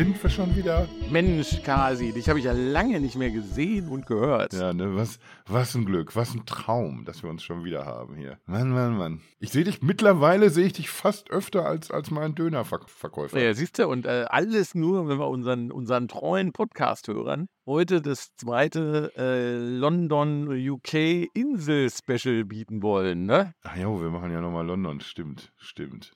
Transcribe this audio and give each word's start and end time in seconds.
sind 0.00 0.22
wir 0.22 0.30
schon 0.30 0.56
wieder. 0.56 0.88
Mensch, 1.10 1.60
Kasi, 1.62 2.10
dich 2.14 2.26
habe 2.30 2.38
ich 2.38 2.46
ja 2.46 2.52
lange 2.52 3.00
nicht 3.00 3.16
mehr 3.16 3.30
gesehen 3.30 3.90
und 3.90 4.06
gehört. 4.06 4.54
Ja, 4.54 4.72
ne, 4.72 4.96
was, 4.96 5.18
was 5.46 5.74
ein 5.74 5.84
Glück, 5.84 6.16
was 6.16 6.34
ein 6.34 6.46
Traum, 6.46 7.04
dass 7.04 7.22
wir 7.22 7.28
uns 7.28 7.42
schon 7.42 7.64
wieder 7.64 7.84
haben 7.84 8.16
hier. 8.16 8.38
Mann, 8.46 8.70
Mann, 8.70 8.96
Mann. 8.96 9.20
Ich 9.40 9.50
sehe 9.50 9.62
dich, 9.62 9.82
mittlerweile 9.82 10.48
sehe 10.48 10.64
ich 10.64 10.72
dich 10.72 10.88
fast 10.88 11.30
öfter 11.30 11.66
als, 11.66 11.90
als 11.90 12.10
mein 12.10 12.34
Dönerverkäufer. 12.34 13.38
Ja, 13.38 13.52
siehst 13.52 13.78
du, 13.78 13.88
und 13.88 14.06
äh, 14.06 14.24
alles 14.30 14.74
nur, 14.74 15.06
wenn 15.06 15.18
wir 15.18 15.28
unseren, 15.28 15.70
unseren 15.70 16.08
treuen 16.08 16.52
Podcast-Hörern 16.52 17.48
heute 17.66 18.00
das 18.00 18.34
zweite 18.36 19.12
äh, 19.18 19.58
London 19.58 20.48
UK 20.48 21.28
Insel-Special 21.34 22.46
bieten 22.46 22.82
wollen, 22.82 23.26
ne? 23.26 23.52
Ach 23.64 23.76
ja, 23.76 23.88
wir 24.00 24.08
machen 24.08 24.32
ja 24.32 24.40
nochmal 24.40 24.66
London, 24.66 25.00
stimmt, 25.00 25.52
stimmt. 25.58 26.12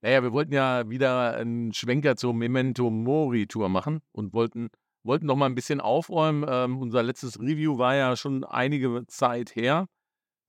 Naja, 0.00 0.22
wir 0.22 0.32
wollten 0.32 0.52
ja 0.52 0.88
wieder 0.88 1.34
einen 1.36 1.72
Schwenker 1.72 2.16
zur 2.16 2.32
Memento 2.32 2.88
Mori 2.88 3.46
Tour 3.46 3.68
machen 3.68 4.00
und 4.12 4.32
wollten, 4.32 4.68
wollten 5.02 5.26
noch 5.26 5.36
mal 5.36 5.46
ein 5.46 5.56
bisschen 5.56 5.80
aufräumen. 5.80 6.46
Ähm, 6.48 6.78
unser 6.78 7.02
letztes 7.02 7.40
Review 7.40 7.78
war 7.78 7.96
ja 7.96 8.16
schon 8.16 8.44
einige 8.44 9.04
Zeit 9.08 9.56
her. 9.56 9.86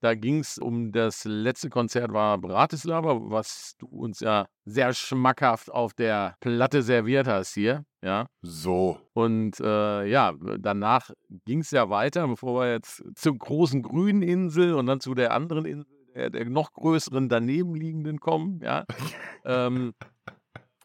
Da 0.02 0.16
ging 0.16 0.40
es 0.40 0.58
um 0.58 0.92
das 0.94 1.26
letzte 1.26 1.70
Konzert 1.70 2.14
war 2.14 2.38
Bratislava, 2.38 3.20
was 3.22 3.74
du 3.80 3.88
uns 3.88 4.22
ja 4.22 4.48
sehr 4.64 4.94
schmackhaft 4.94 5.70
auf 5.70 5.94
der 5.94 6.36
Platte 6.40 6.84
serviert 6.84 7.28
hast 7.28 7.54
hier. 7.54 7.84
Ja. 8.02 8.28
So. 8.42 8.98
Und 9.14 9.60
äh, 9.60 10.06
ja, 10.06 10.34
danach 10.60 11.10
ging 11.46 11.60
es 11.60 11.72
ja 11.72 11.90
weiter, 11.90 12.28
bevor 12.28 12.62
wir 12.62 12.72
jetzt 12.72 13.04
zur 13.16 13.38
großen 13.38 13.82
grünen 13.82 14.22
Insel 14.22 14.74
und 14.76 14.86
dann 14.86 15.02
zu 15.02 15.16
der 15.16 15.34
anderen 15.34 15.66
Insel 15.66 15.99
der, 16.16 16.30
der 16.30 16.46
noch 16.50 16.74
größeren 16.74 17.30
danebenliegenden 17.30 18.20
kommen. 18.20 18.60
Ja. 18.64 18.86
ähm, 19.46 19.94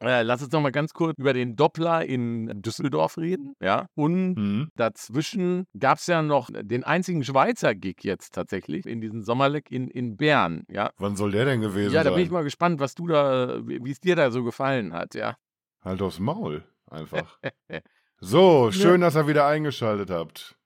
äh, 0.00 0.22
lass 0.22 0.42
uns 0.42 0.52
noch 0.52 0.60
mal 0.60 0.72
ganz 0.72 0.92
kurz 0.92 1.16
über 1.18 1.32
den 1.32 1.56
Doppler 1.56 2.04
in 2.04 2.62
Düsseldorf 2.62 3.16
reden. 3.16 3.54
Ja. 3.60 3.86
Und 3.94 4.34
mhm. 4.34 4.68
dazwischen 4.76 5.66
gab 5.78 5.98
es 5.98 6.06
ja 6.06 6.20
noch 6.20 6.50
den 6.52 6.84
einzigen 6.84 7.24
Schweizer 7.24 7.74
Gig 7.74 7.96
jetzt 8.02 8.34
tatsächlich 8.34 8.86
in 8.86 9.00
diesem 9.00 9.22
Sommerleck 9.22 9.70
in, 9.70 9.88
in 9.88 10.16
Bern. 10.16 10.64
Ja. 10.68 10.90
Wann 10.98 11.16
soll 11.16 11.30
der 11.30 11.44
denn 11.46 11.60
gewesen 11.60 11.90
sein? 11.90 11.94
Ja, 11.94 12.04
da 12.04 12.10
bin 12.10 12.24
ich 12.24 12.30
mal 12.30 12.44
gespannt, 12.44 12.80
was 12.80 12.94
du 12.94 13.06
da, 13.06 13.60
wie 13.66 13.90
es 13.90 14.00
dir 14.00 14.16
da 14.16 14.30
so 14.30 14.44
gefallen 14.44 14.92
hat, 14.92 15.14
ja. 15.14 15.36
Halt 15.80 16.02
aufs 16.02 16.18
Maul, 16.18 16.64
einfach. 16.90 17.38
so, 18.20 18.72
schön, 18.72 19.00
dass 19.00 19.16
ihr 19.16 19.26
wieder 19.26 19.46
eingeschaltet 19.46 20.10
habt. 20.10 20.56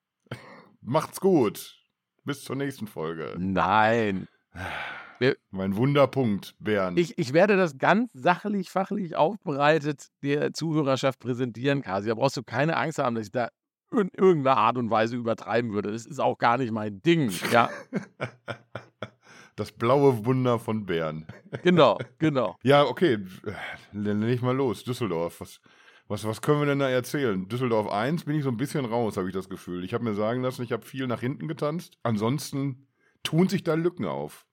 Macht's 0.81 1.20
gut. 1.20 1.77
Bis 2.25 2.45
zur 2.45 2.56
nächsten 2.56 2.87
Folge. 2.87 3.34
Nein. 3.39 4.28
Mein 5.51 5.77
Wunderpunkt, 5.77 6.55
Bernd. 6.61 6.98
Ich, 6.98 7.19
ich 7.19 7.33
werde 7.33 7.56
das 7.56 7.77
ganz 7.77 8.12
sachlich, 8.12 8.70
fachlich 8.70 9.17
aufbereitet 9.17 10.09
der 10.23 10.53
Zuhörerschaft 10.53 11.19
präsentieren, 11.19 11.83
Kasi. 11.83 12.09
Da 12.09 12.15
brauchst 12.15 12.37
du 12.37 12.42
keine 12.45 12.77
Angst 12.77 12.98
haben, 12.98 13.17
dass 13.17 13.27
ich 13.27 13.33
da 13.33 13.48
in 13.91 14.11
irgendeiner 14.17 14.56
Art 14.56 14.77
und 14.77 14.91
Weise 14.91 15.17
übertreiben 15.17 15.73
würde. 15.73 15.91
Das 15.91 16.06
ist 16.06 16.20
auch 16.20 16.39
gar 16.39 16.59
nicht 16.59 16.73
mein 16.73 17.03
Ding, 17.03 17.33
ja. 17.50 17.69
Das 19.56 19.73
blaue 19.73 20.25
Wunder 20.25 20.61
von 20.61 20.87
Bern. 20.87 21.27
Genau, 21.65 21.98
genau. 22.19 22.56
Ja, 22.62 22.84
okay. 22.84 23.19
Dann 23.93 24.22
leg 24.22 24.41
mal 24.41 24.55
los. 24.55 24.84
Düsseldorf. 24.84 25.41
Was, 25.41 25.61
was, 26.06 26.25
was 26.25 26.41
können 26.41 26.61
wir 26.61 26.67
denn 26.67 26.78
da 26.78 26.89
erzählen? 26.89 27.48
Düsseldorf 27.48 27.91
1 27.91 28.22
bin 28.22 28.37
ich 28.37 28.45
so 28.45 28.50
ein 28.50 28.56
bisschen 28.56 28.84
raus, 28.84 29.17
habe 29.17 29.27
ich 29.27 29.34
das 29.34 29.48
Gefühl. 29.48 29.83
Ich 29.83 29.95
habe 29.95 30.05
mir 30.05 30.15
sagen 30.15 30.43
lassen, 30.43 30.62
ich 30.62 30.70
habe 30.70 30.87
viel 30.87 31.09
nach 31.09 31.19
hinten 31.19 31.48
getanzt. 31.48 31.98
Ansonsten 32.05 32.87
tun 33.25 33.48
sich 33.48 33.65
da 33.65 33.75
Lücken 33.75 34.05
auf. 34.05 34.47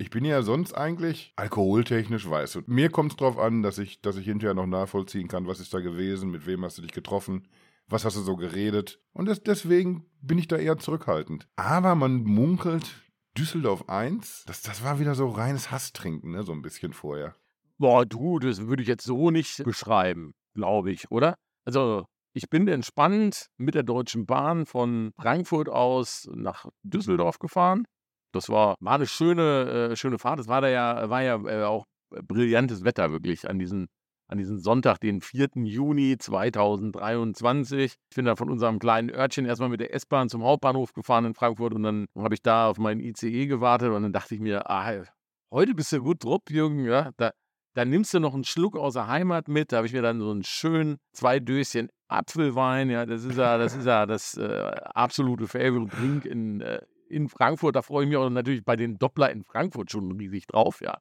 Ich 0.00 0.10
bin 0.10 0.24
ja 0.24 0.42
sonst 0.42 0.74
eigentlich 0.74 1.32
alkoholtechnisch 1.34 2.30
weiß. 2.30 2.54
Und 2.54 2.68
mir 2.68 2.88
kommt 2.88 3.10
es 3.10 3.16
darauf 3.16 3.36
an, 3.36 3.64
dass 3.64 3.78
ich, 3.78 4.00
dass 4.00 4.16
ich 4.16 4.26
hinterher 4.26 4.54
noch 4.54 4.68
nachvollziehen 4.68 5.26
kann, 5.26 5.48
was 5.48 5.58
ist 5.58 5.74
da 5.74 5.80
gewesen, 5.80 6.30
mit 6.30 6.46
wem 6.46 6.64
hast 6.64 6.78
du 6.78 6.82
dich 6.82 6.92
getroffen, 6.92 7.48
was 7.88 8.04
hast 8.04 8.16
du 8.16 8.20
so 8.20 8.36
geredet. 8.36 9.00
Und 9.12 9.26
das, 9.26 9.42
deswegen 9.42 10.06
bin 10.20 10.38
ich 10.38 10.46
da 10.46 10.56
eher 10.56 10.78
zurückhaltend. 10.78 11.48
Aber 11.56 11.96
man 11.96 12.22
munkelt 12.22 12.94
Düsseldorf 13.36 13.88
1, 13.88 14.44
das, 14.46 14.62
das 14.62 14.84
war 14.84 15.00
wieder 15.00 15.16
so 15.16 15.30
reines 15.30 15.72
Hasstrinken, 15.72 16.30
ne, 16.30 16.44
so 16.44 16.52
ein 16.52 16.62
bisschen 16.62 16.92
vorher. 16.92 17.34
Boah, 17.76 18.06
du, 18.06 18.38
das 18.38 18.68
würde 18.68 18.82
ich 18.82 18.88
jetzt 18.88 19.04
so 19.04 19.32
nicht 19.32 19.64
beschreiben, 19.64 20.32
glaube 20.54 20.92
ich, 20.92 21.10
oder? 21.10 21.34
Also, 21.64 22.04
ich 22.34 22.48
bin 22.48 22.68
entspannt 22.68 23.48
mit 23.56 23.74
der 23.74 23.82
Deutschen 23.82 24.26
Bahn 24.26 24.64
von 24.64 25.10
Frankfurt 25.16 25.68
aus 25.68 26.28
nach 26.32 26.66
Düsseldorf 26.84 27.40
gefahren 27.40 27.84
das 28.32 28.48
war, 28.48 28.76
war 28.80 28.94
eine 28.94 29.06
schöne, 29.06 29.90
äh, 29.92 29.96
schöne 29.96 30.18
Fahrt. 30.18 30.40
Es 30.40 30.48
war 30.48 30.60
da 30.60 30.68
ja, 30.68 31.08
war 31.10 31.22
ja 31.22 31.36
äh, 31.46 31.64
auch 31.64 31.84
brillantes 32.10 32.84
Wetter 32.84 33.10
wirklich 33.10 33.48
an 33.48 33.58
diesem, 33.58 33.88
an 34.28 34.38
diesem 34.38 34.58
Sonntag, 34.58 34.98
den 35.00 35.20
4. 35.20 35.48
Juni 35.64 36.16
2023. 36.18 37.96
Ich 38.10 38.16
bin 38.16 38.24
dann 38.24 38.36
von 38.36 38.50
unserem 38.50 38.78
kleinen 38.78 39.10
Örtchen 39.10 39.46
erstmal 39.46 39.70
mit 39.70 39.80
der 39.80 39.94
S-Bahn 39.94 40.28
zum 40.28 40.42
Hauptbahnhof 40.42 40.92
gefahren 40.92 41.24
in 41.24 41.34
Frankfurt 41.34 41.74
und 41.74 41.82
dann 41.82 42.06
habe 42.16 42.34
ich 42.34 42.42
da 42.42 42.68
auf 42.68 42.78
meinen 42.78 43.00
ICE 43.00 43.46
gewartet 43.46 43.90
und 43.90 44.02
dann 44.02 44.12
dachte 44.12 44.34
ich 44.34 44.40
mir, 44.40 44.70
ah, 44.70 45.04
heute 45.50 45.74
bist 45.74 45.92
du 45.92 46.00
gut 46.00 46.24
drauf, 46.24 46.40
Jürgen, 46.50 46.84
ja, 46.84 47.10
da, 47.16 47.32
dann 47.74 47.90
nimmst 47.90 48.12
du 48.12 48.20
noch 48.20 48.34
einen 48.34 48.44
Schluck 48.44 48.76
aus 48.76 48.94
der 48.94 49.06
Heimat 49.06 49.48
mit. 49.48 49.72
Da 49.72 49.78
habe 49.78 49.86
ich 49.86 49.92
mir 49.92 50.02
dann 50.02 50.20
so 50.20 50.30
einen 50.30 50.42
schönen 50.42 50.98
zwei 51.12 51.38
Döschen 51.38 51.90
Apfelwein. 52.08 52.90
Ja, 52.90 53.06
das 53.06 53.24
ist 53.24 53.38
ja, 53.38 53.56
das 53.56 53.76
ist 53.76 53.86
ja 53.86 54.04
das 54.04 54.36
äh, 54.36 54.72
absolute 54.94 55.46
Favorite 55.46 55.94
Drink 55.96 56.24
in, 56.24 56.60
äh, 56.60 56.80
in 57.08 57.28
Frankfurt, 57.28 57.76
da 57.76 57.82
freue 57.82 58.04
ich 58.04 58.08
mich 58.08 58.16
auch 58.16 58.28
natürlich 58.30 58.64
bei 58.64 58.76
den 58.76 58.98
Doppler 58.98 59.30
in 59.30 59.44
Frankfurt 59.44 59.90
schon 59.90 60.12
riesig 60.12 60.46
drauf, 60.46 60.80
ja. 60.80 60.98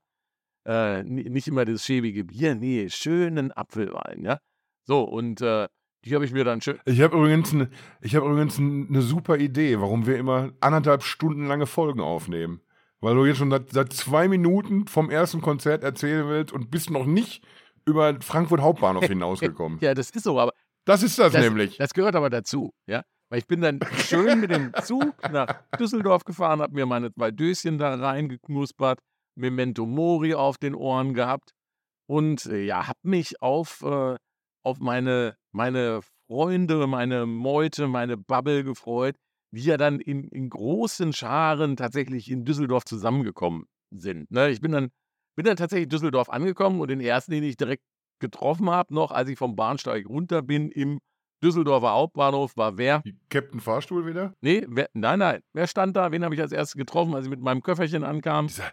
Äh, 0.66 1.03
nicht 1.03 1.47
immer 1.47 1.63
das 1.63 1.85
schäbige 1.85 2.25
Bier, 2.25 2.56
nee, 2.56 2.90
schönen 2.90 3.51
Apfelwein, 3.51 4.23
ja. 4.23 4.40
So, 4.84 5.03
und 5.03 5.41
äh, 5.41 5.68
die 6.06 6.16
habe 6.16 6.25
ich 6.25 6.31
mir 6.31 6.44
dann 6.44 6.62
schön. 6.62 6.79
Ich 6.85 7.01
habe 7.01 7.18
übrigens, 7.18 7.53
eine, 7.53 7.69
hab 8.03 8.23
übrigens 8.23 8.57
eine 8.59 9.01
super 9.01 9.38
Idee, 9.38 9.79
warum 9.79 10.06
wir 10.06 10.18
immer 10.18 10.51
anderthalb 10.62 11.03
Stunden 11.03 11.47
lange 11.47 11.66
Folgen 11.66 12.00
aufnehmen. 12.00 12.62
Weil 13.00 13.16
du 13.16 13.25
jetzt 13.25 13.38
schon 13.38 13.51
seit, 13.51 13.72
seit 13.72 13.94
zwei 13.94 14.28
Minuten 14.28 14.88
vom 14.88 15.09
ersten 15.09 15.41
Konzert 15.41 15.84
erzählen 15.84 16.28
willst 16.28 16.51
und 16.53 16.72
bist 16.72 16.89
noch 16.89 17.06
nicht 17.06 17.44
über 17.85 18.19
Frankfurt 18.22 18.62
Hauptbahnhof 18.62 19.03
hinausgekommen. 19.07 19.79
ja, 19.81 19.94
das 19.94 20.09
ist 20.09 20.24
so, 20.24 20.39
aber. 20.39 20.53
Das 20.85 21.03
ist 21.03 21.19
das, 21.19 21.34
das 21.34 21.41
nämlich. 21.41 21.78
Das 21.78 21.94
gehört 21.94 22.16
aber 22.16 22.29
dazu, 22.29 22.74
ja. 22.88 23.03
Weil 23.30 23.40
ich 23.40 23.48
bin 23.48 23.62
dann 23.62 23.80
schön 23.98 24.40
mit 24.40 24.52
dem 24.52 24.74
Zug 24.84 25.16
nach 25.32 25.62
Düsseldorf 25.80 26.24
gefahren, 26.24 26.62
habe 26.62 26.74
mir 26.74 26.86
meine 26.86 27.14
zwei 27.14 27.32
Döschen 27.32 27.78
da 27.78 27.96
reingeknuspert, 27.96 29.00
Memento 29.36 29.86
Mori 29.86 30.34
auf 30.34 30.58
den 30.58 30.76
Ohren 30.76 31.14
gehabt 31.14 31.52
und 32.10 32.46
äh, 32.46 32.64
ja, 32.64 32.88
habe 32.88 33.00
mich 33.04 33.42
auf, 33.42 33.82
äh, 33.84 34.16
auf 34.64 34.80
meine, 34.80 35.36
meine 35.52 36.02
Freunde, 36.28 36.88
meine 36.88 37.26
Meute, 37.26 37.88
meine 37.88 38.18
Bubble 38.18 38.64
gefreut, 38.64 39.16
wie 39.54 39.64
ja 39.64 39.78
dann 39.78 40.00
in, 40.00 40.26
in 40.30 40.50
großen 40.50 41.14
Scharen 41.14 41.76
tatsächlich 41.76 42.32
in 42.32 42.46
Düsseldorf 42.46 42.86
zusammengekommen 42.86 43.66
sind. 43.92 44.32
Ne? 44.32 44.50
Ich 44.50 44.62
bin 44.62 44.72
dann, 44.72 44.90
bin 45.36 45.46
dann 45.46 45.58
tatsächlich 45.58 45.86
in 45.86 45.90
Düsseldorf 45.90 46.30
angekommen 46.30 46.82
und 46.82 46.90
den 46.90 47.02
ersten, 47.02 47.32
den 47.32 47.44
ich 47.44 47.58
direkt 47.58 47.84
getroffen 48.20 48.70
habe, 48.70 48.94
noch 48.94 49.12
als 49.12 49.30
ich 49.30 49.38
vom 49.38 49.56
Bahnsteig 49.56 50.08
runter 50.08 50.42
bin 50.42 50.72
im 50.72 51.00
Düsseldorfer 51.44 51.92
Hauptbahnhof 51.92 52.58
war 52.58 52.78
wer? 52.78 53.00
Die 53.00 53.16
Captain 53.30 53.59
Fahrstuhl 53.59 54.06
wieder? 54.08 54.34
Nee, 54.42 54.66
wer, 54.68 54.90
nein, 54.94 55.20
nein. 55.20 55.42
Wer 55.53 55.68
stand 55.68 55.96
da? 55.96 56.12
Wen 56.12 56.24
habe 56.24 56.34
ich 56.34 56.42
als 56.42 56.52
erstes 56.52 56.75
getroffen, 56.75 57.14
als 57.14 57.25
ich 57.25 57.30
mit 57.30 57.42
meinem 57.42 57.62
Köfferchen 57.62 58.03
ankam? 58.03 58.48
Dieser, 58.48 58.72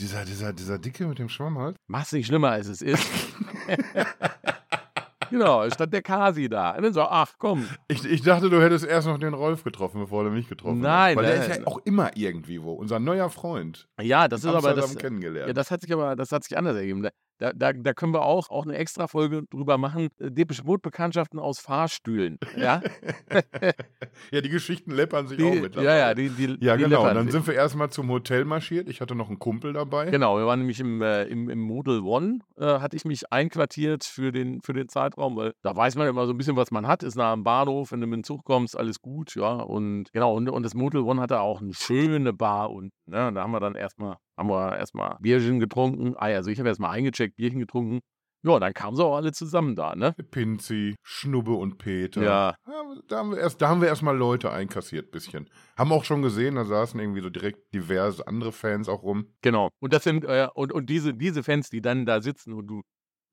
dieser, 0.00 0.24
dieser, 0.24 0.52
dieser 0.52 0.78
Dicke 0.78 1.06
mit 1.06 1.18
dem 1.18 1.28
Schwamm 1.28 1.58
halt? 1.58 1.76
Mach's 1.86 2.12
nicht 2.12 2.26
schlimmer, 2.26 2.50
als 2.50 2.68
es 2.68 2.80
ist. 2.80 3.06
genau, 5.30 5.64
es 5.64 5.74
stand 5.74 5.92
der 5.92 6.02
Kasi 6.02 6.48
da. 6.48 6.70
Und 6.70 6.84
dann 6.84 6.94
so, 6.94 7.02
ach 7.02 7.34
komm. 7.38 7.68
Ich, 7.88 8.04
ich 8.04 8.22
dachte, 8.22 8.48
du 8.48 8.62
hättest 8.62 8.86
erst 8.86 9.06
noch 9.06 9.18
den 9.18 9.34
Rolf 9.34 9.62
getroffen, 9.62 10.00
bevor 10.00 10.24
du 10.24 10.30
mich 10.30 10.48
getroffen 10.48 10.80
nein, 10.80 11.16
hast. 11.16 11.22
Weil 11.22 11.30
nein, 11.30 11.48
der 11.48 11.50
ist 11.50 11.58
ja 11.60 11.66
auch 11.66 11.78
immer 11.84 12.16
irgendwie 12.16 12.62
wo. 12.62 12.72
Unser 12.72 12.98
neuer 12.98 13.28
Freund. 13.28 13.88
Ja, 14.00 14.26
das 14.26 14.42
ist 14.42 14.46
aber 14.46 14.72
das. 14.72 14.96
Kennengelernt. 14.96 15.48
Ja, 15.48 15.52
das 15.52 15.70
hat 15.70 15.82
sich 15.82 15.92
aber, 15.92 16.16
das 16.16 16.32
hat 16.32 16.44
sich 16.44 16.56
anders 16.56 16.76
ergeben. 16.76 17.06
Da, 17.38 17.52
da, 17.52 17.72
da 17.72 17.92
können 17.92 18.14
wir 18.14 18.22
auch, 18.22 18.50
auch 18.50 18.64
eine 18.64 18.76
extra 18.76 19.06
Folge 19.06 19.42
drüber 19.50 19.76
machen. 19.76 20.08
Äh, 20.18 20.30
Depeche 20.30 20.64
Mode 20.64 20.80
Bekanntschaften 20.80 21.38
aus 21.38 21.58
Fahrstühlen. 21.58 22.38
Ja, 22.56 22.82
ja 24.30 24.40
die 24.40 24.48
Geschichten 24.48 24.90
läppern 24.92 25.28
sich 25.28 25.38
die, 25.38 25.44
auch 25.44 25.54
mittlerweile. 25.54 25.88
Ja, 25.88 25.96
ja, 25.96 26.14
die, 26.14 26.30
die, 26.30 26.56
ja 26.64 26.76
die 26.76 26.84
genau. 26.84 27.06
Und 27.06 27.14
dann 27.14 27.30
sind 27.30 27.46
wir 27.46 27.54
erstmal 27.54 27.90
zum 27.90 28.08
Hotel 28.08 28.44
marschiert. 28.44 28.88
Ich 28.88 29.00
hatte 29.00 29.14
noch 29.14 29.28
einen 29.28 29.38
Kumpel 29.38 29.72
dabei. 29.74 30.10
Genau, 30.10 30.38
wir 30.38 30.46
waren 30.46 30.60
nämlich 30.60 30.80
im, 30.80 31.02
äh, 31.02 31.24
im, 31.24 31.50
im 31.50 31.60
Model 31.60 32.00
One, 32.00 32.40
äh, 32.58 32.64
hatte 32.64 32.96
ich 32.96 33.04
mich 33.04 33.30
einquartiert 33.30 34.04
für 34.04 34.32
den, 34.32 34.62
für 34.62 34.72
den 34.72 34.88
Zeitraum, 34.88 35.36
weil 35.36 35.52
da 35.62 35.76
weiß 35.76 35.96
man 35.96 36.08
immer 36.08 36.26
so 36.26 36.32
ein 36.32 36.38
bisschen, 36.38 36.56
was 36.56 36.70
man 36.70 36.86
hat. 36.86 37.02
Ist 37.02 37.16
nah 37.16 37.32
am 37.32 37.44
Bahnhof, 37.44 37.92
wenn 37.92 38.00
du 38.00 38.06
mit 38.06 38.18
dem 38.18 38.24
Zug 38.24 38.44
kommst, 38.44 38.78
alles 38.78 39.00
gut, 39.00 39.34
ja. 39.34 39.52
Und 39.52 40.12
genau, 40.12 40.34
und, 40.34 40.48
und 40.48 40.62
das 40.62 40.74
Model 40.74 41.02
One 41.02 41.20
hatte 41.20 41.40
auch 41.40 41.60
eine 41.60 41.74
schöne 41.74 42.32
Bar 42.32 42.70
und 42.70 42.92
ne, 43.06 43.32
da 43.32 43.42
haben 43.42 43.52
wir 43.52 43.60
dann 43.60 43.74
erstmal 43.74 44.16
haben 44.36 44.48
wir 44.48 44.76
erstmal 44.76 45.16
Bierchen 45.20 45.60
getrunken. 45.60 46.14
Ah, 46.16 46.26
also 46.26 46.50
ich 46.50 46.58
habe 46.58 46.68
erstmal 46.68 46.90
eingecheckt, 46.90 47.36
Bierchen 47.36 47.60
getrunken. 47.60 48.00
Ja, 48.42 48.60
dann 48.60 48.74
kamen 48.74 48.96
sie 48.96 49.04
auch 49.04 49.16
alle 49.16 49.32
zusammen 49.32 49.74
da, 49.74 49.96
ne? 49.96 50.14
Pinzi, 50.30 50.94
Schnubbe 51.02 51.54
und 51.54 51.78
Peter. 51.78 52.22
Ja. 52.22 52.54
Da 53.08 53.18
haben 53.18 53.30
wir 53.32 53.38
erst, 53.38 53.60
da 53.60 53.68
haben 53.68 53.80
wir 53.80 53.88
erstmal 53.88 54.16
Leute 54.16 54.52
einkassiert, 54.52 55.10
bisschen. 55.10 55.50
Haben 55.76 55.90
auch 55.90 56.04
schon 56.04 56.22
gesehen, 56.22 56.54
da 56.54 56.64
saßen 56.64 57.00
irgendwie 57.00 57.22
so 57.22 57.30
direkt 57.30 57.74
diverse 57.74 58.24
andere 58.26 58.52
Fans 58.52 58.88
auch 58.88 59.02
rum. 59.02 59.34
Genau. 59.42 59.70
Und 59.80 59.92
das 59.92 60.04
sind, 60.04 60.24
äh, 60.24 60.46
und, 60.54 60.72
und 60.72 60.88
diese, 60.88 61.14
diese 61.14 61.42
Fans, 61.42 61.70
die 61.70 61.80
dann 61.80 62.06
da 62.06 62.20
sitzen 62.20 62.52
und 62.52 62.68
du, 62.68 62.82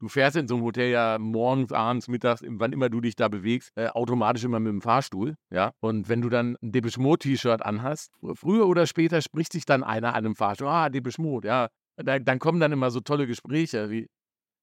du 0.04 0.10
fährst 0.10 0.36
in 0.36 0.50
so 0.50 0.56
einem 0.56 0.66
Hotel 0.66 0.92
ja 0.92 1.18
morgens, 1.18 1.72
abends, 1.72 2.10
mittags, 2.10 2.44
wann 2.46 2.74
immer 2.74 2.90
du 2.90 3.00
dich 3.00 3.16
da 3.16 3.30
bewegst, 3.30 3.72
äh, 3.76 3.88
automatisch 3.88 4.44
immer 4.44 4.60
mit 4.60 4.72
dem 4.72 4.82
Fahrstuhl, 4.82 5.36
ja. 5.50 5.72
Und 5.80 6.10
wenn 6.10 6.22
du 6.22 6.28
dann 6.30 6.58
ein 6.62 6.74
Depeche 6.74 7.00
Mode 7.00 7.20
T-Shirt 7.20 7.66
anhast, 7.66 8.12
früher 8.34 8.68
oder 8.68 8.86
später 8.86 9.22
spricht 9.22 9.54
sich 9.54 9.66
dann 9.66 9.82
einer 9.82 10.10
an 10.10 10.26
einem 10.26 10.36
Fahrstuhl, 10.36 10.68
ah, 10.68 10.90
Depeche 10.90 11.22
Mode, 11.22 11.48
ja. 11.48 11.70
Da, 11.96 12.20
dann 12.20 12.40
kommen 12.40 12.60
dann 12.60 12.74
immer 12.74 12.92
so 12.92 13.00
tolle 13.00 13.28
Gespräche 13.28 13.90
wie, 13.90 14.10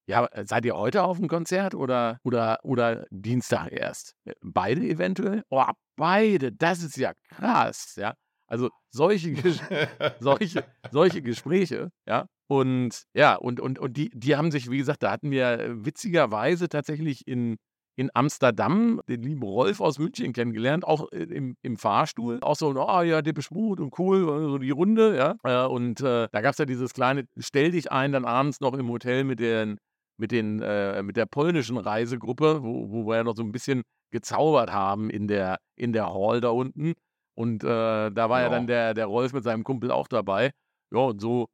ja, 0.07 0.29
seid 0.45 0.67
ihr 0.67 0.77
heute 0.77 1.05
auf 1.05 1.19
dem 1.19 1.29
Konzert 1.29 1.75
oder, 1.75 2.19
oder, 2.23 2.59
oder 2.63 3.07
Dienstag 3.11 3.73
erst? 3.73 4.17
Beide 4.43 4.83
eventuell? 4.83 5.43
Oh, 5.49 5.65
beide, 5.97 6.53
das 6.53 6.83
ist 6.83 6.97
ja 6.97 7.13
krass, 7.29 7.95
ja. 7.97 8.15
Also 8.47 8.69
solche, 8.91 9.35
solche, 10.21 10.65
solche 10.91 11.23
Gespräche, 11.23 11.93
ja. 12.07 12.27
Und 12.51 13.05
ja, 13.15 13.37
und, 13.37 13.61
und, 13.61 13.79
und 13.79 13.97
die, 13.97 14.11
die 14.13 14.35
haben 14.35 14.51
sich, 14.51 14.69
wie 14.69 14.79
gesagt, 14.79 15.05
da 15.05 15.13
hatten 15.13 15.31
wir 15.31 15.61
äh, 15.61 15.85
witzigerweise 15.85 16.69
tatsächlich 16.69 17.29
in, 17.29 17.59
in 17.95 18.11
Amsterdam 18.13 19.01
den 19.09 19.23
lieben 19.23 19.45
Rolf 19.45 19.81
aus 19.81 20.01
München 20.01 20.33
kennengelernt, 20.33 20.85
auch 20.85 21.13
äh, 21.13 21.23
im, 21.23 21.55
im 21.63 21.77
Fahrstuhl. 21.77 22.41
Auch 22.41 22.57
so, 22.57 22.75
oh 22.75 23.03
ja, 23.03 23.23
der 23.23 23.35
Mode 23.51 23.85
und 23.85 23.97
cool, 24.01 24.25
so 24.25 24.59
die 24.59 24.73
Runde, 24.73 25.17
ja. 25.17 25.37
Äh, 25.45 25.69
und 25.69 26.01
äh, 26.01 26.27
da 26.33 26.41
gab 26.41 26.51
es 26.51 26.59
ja 26.59 26.65
dieses 26.65 26.93
kleine, 26.93 27.29
stell 27.39 27.71
dich 27.71 27.93
ein, 27.93 28.11
dann 28.11 28.25
abends 28.25 28.59
noch 28.61 28.75
im 28.75 28.89
Hotel 28.89 29.23
mit 29.23 29.39
den, 29.39 29.79
mit 30.19 30.33
den, 30.33 30.61
äh, 30.61 31.05
mit 31.05 31.17
der 31.17 31.27
polnischen 31.27 31.77
Reisegruppe, 31.77 32.65
wo, 32.65 32.91
wo 32.91 33.07
wir 33.07 33.19
ja 33.19 33.23
noch 33.23 33.37
so 33.37 33.45
ein 33.45 33.53
bisschen 33.53 33.83
gezaubert 34.11 34.73
haben 34.73 35.09
in 35.09 35.29
der, 35.29 35.59
in 35.77 35.93
der 35.93 36.13
Hall 36.13 36.41
da 36.41 36.49
unten. 36.49 36.95
Und 37.37 37.63
äh, 37.63 38.11
da 38.11 38.29
war 38.29 38.41
ja. 38.41 38.47
ja 38.47 38.51
dann 38.51 38.67
der, 38.67 38.93
der 38.95 39.07
Rolf 39.07 39.33
mit 39.33 39.45
seinem 39.45 39.63
Kumpel 39.63 39.93
auch 39.93 40.09
dabei. 40.09 40.51
Ja, 40.93 40.99
und 40.99 41.21
so, 41.21 41.47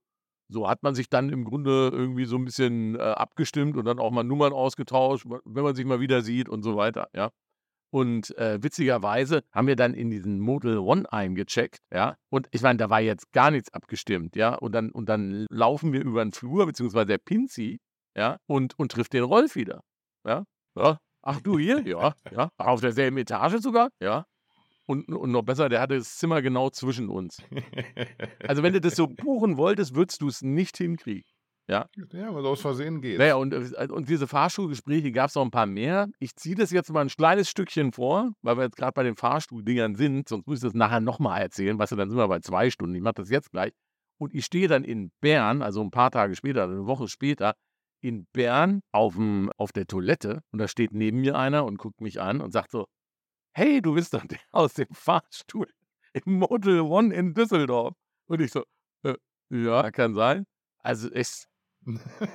so 0.49 0.69
hat 0.69 0.83
man 0.83 0.95
sich 0.95 1.09
dann 1.09 1.31
im 1.31 1.45
Grunde 1.45 1.91
irgendwie 1.93 2.25
so 2.25 2.37
ein 2.37 2.45
bisschen 2.45 2.95
äh, 2.97 2.99
abgestimmt 2.99 3.77
und 3.77 3.85
dann 3.85 3.99
auch 3.99 4.11
mal 4.11 4.25
Nummern 4.25 4.53
ausgetauscht, 4.53 5.27
wenn 5.45 5.65
man 5.65 5.75
sich 5.75 5.85
mal 5.85 6.01
wieder 6.01 6.23
sieht 6.23 6.49
und 6.49 6.63
so 6.63 6.77
weiter, 6.77 7.09
ja. 7.15 7.31
Und 7.91 8.37
äh, 8.37 8.63
witzigerweise 8.63 9.43
haben 9.53 9.69
wir 9.69 9.77
dann 9.77 9.95
in 9.95 10.11
diesen 10.11 10.41
Model 10.41 10.79
One 10.79 11.11
eingecheckt, 11.11 11.79
ja. 11.93 12.17
Und 12.31 12.49
ich 12.51 12.63
meine, 12.63 12.79
da 12.79 12.91
war 12.91 13.01
jetzt 13.01 13.33
gar 13.33 13.51
nichts 13.51 13.73
abgestimmt, 13.73 14.37
ja. 14.37 14.55
Und 14.55 14.73
dann, 14.73 14.91
und 14.91 15.09
dann 15.09 15.47
laufen 15.51 15.93
wir 15.93 16.05
über 16.05 16.25
den 16.25 16.33
Flur, 16.33 16.67
beziehungsweise 16.67 17.07
der 17.07 17.19
Pinzi, 17.19 17.79
ja, 18.17 18.39
und, 18.47 18.79
und 18.79 18.93
trifft 18.93 19.13
den 19.13 19.25
Rolf 19.25 19.57
wieder. 19.57 19.83
Ja. 20.27 20.45
ja. 20.77 20.99
Ach, 21.23 21.41
du 21.41 21.59
hier? 21.59 21.83
Ja, 21.87 22.15
ja. 22.31 22.51
Auf 22.57 22.81
derselben 22.81 23.19
Etage 23.19 23.61
sogar? 23.61 23.91
Ja. 24.01 24.27
Und, 24.87 25.09
und 25.09 25.33
noch 25.33 25.43
besser, 25.43 25.69
der 25.69 25.81
hatte 25.81 25.97
das 25.97 26.17
Zimmer 26.17 26.43
genau 26.43 26.71
zwischen 26.71 27.09
uns. 27.09 27.43
Also, 28.47 28.63
wenn 28.63 28.73
du 28.73 28.81
das 28.81 28.95
so 28.95 29.09
buchen 29.09 29.57
wolltest, 29.57 29.97
würdest 29.97 30.23
du 30.23 30.29
es 30.29 30.41
nicht 30.43 30.77
hinkriegen. 30.77 31.25
Ja, 31.69 31.89
ja 32.13 32.33
weil 32.33 32.47
aus 32.47 32.61
Versehen 32.61 33.01
geht. 33.01 33.19
Naja, 33.19 33.35
und, 33.35 33.53
äh, 33.53 33.89
und 33.91 34.09
diese 34.09 34.29
Fahrschulgespräche 34.29 35.11
gab 35.11 35.29
es 35.29 35.35
noch 35.35 35.43
ein 35.43 35.51
paar 35.51 35.67
mehr. 35.67 36.09
Ich 36.21 36.37
ziehe 36.37 36.55
das 36.55 36.71
jetzt 36.71 36.93
mal 36.93 37.01
ein 37.01 37.09
kleines 37.09 37.51
Stückchen 37.51 37.93
vor, 37.93 38.31
weil 38.43 38.57
wir 38.57 38.65
jetzt 38.65 38.77
gerade 38.77 38.93
bei 38.93 39.03
den 39.03 39.17
Fahrstuhldingern 39.17 39.97
sind. 39.97 40.29
Sonst 40.29 40.47
muss 40.47 40.59
ich 40.59 40.63
das 40.63 40.75
nachher 40.75 41.01
nochmal 41.01 41.43
erzählen. 41.43 41.77
Weißt 41.77 41.93
du, 41.93 41.97
dann 41.97 42.09
sind 42.09 42.19
wir 42.19 42.29
bei 42.29 42.39
zwei 42.39 42.71
Stunden. 42.71 42.95
Ich 42.95 43.03
mache 43.03 43.15
das 43.15 43.31
jetzt 43.31 43.51
gleich. 43.51 43.73
Und 44.19 44.33
ich 44.33 44.45
stehe 44.45 44.69
dann 44.69 44.85
in 44.85 45.11
Bern, 45.21 45.61
also 45.61 45.83
ein 45.83 45.91
paar 45.91 46.11
Tage 46.11 46.37
später, 46.37 46.65
eine 46.65 46.87
Woche 46.87 47.09
später, 47.09 47.55
in 48.01 48.27
Bern 48.33 48.81
aufm, 48.93 49.51
auf 49.57 49.73
der 49.73 49.87
Toilette. 49.87 50.43
Und 50.53 50.61
da 50.61 50.69
steht 50.69 50.93
neben 50.93 51.21
mir 51.21 51.37
einer 51.37 51.65
und 51.65 51.79
guckt 51.79 52.01
mich 52.01 52.21
an 52.21 52.41
und 52.41 52.53
sagt 52.53 52.71
so: 52.71 52.87
hey, 53.57 53.81
du 53.81 53.95
bist 53.95 54.13
doch 54.13 54.25
der 54.27 54.39
aus 54.53 54.75
dem 54.75 54.89
Fahrstuhl 54.93 55.69
im 56.13 56.35
Model 56.35 56.81
One 56.81 57.15
in 57.15 57.33
Düsseldorf. 57.33 57.95
Und 58.27 58.41
ich 58.43 58.53
so, 58.53 58.65
äh, 59.03 59.15
ja, 59.49 59.91
kann 59.91 60.15
sein. 60.15 60.47
Also 60.81 61.09
es 61.11 61.49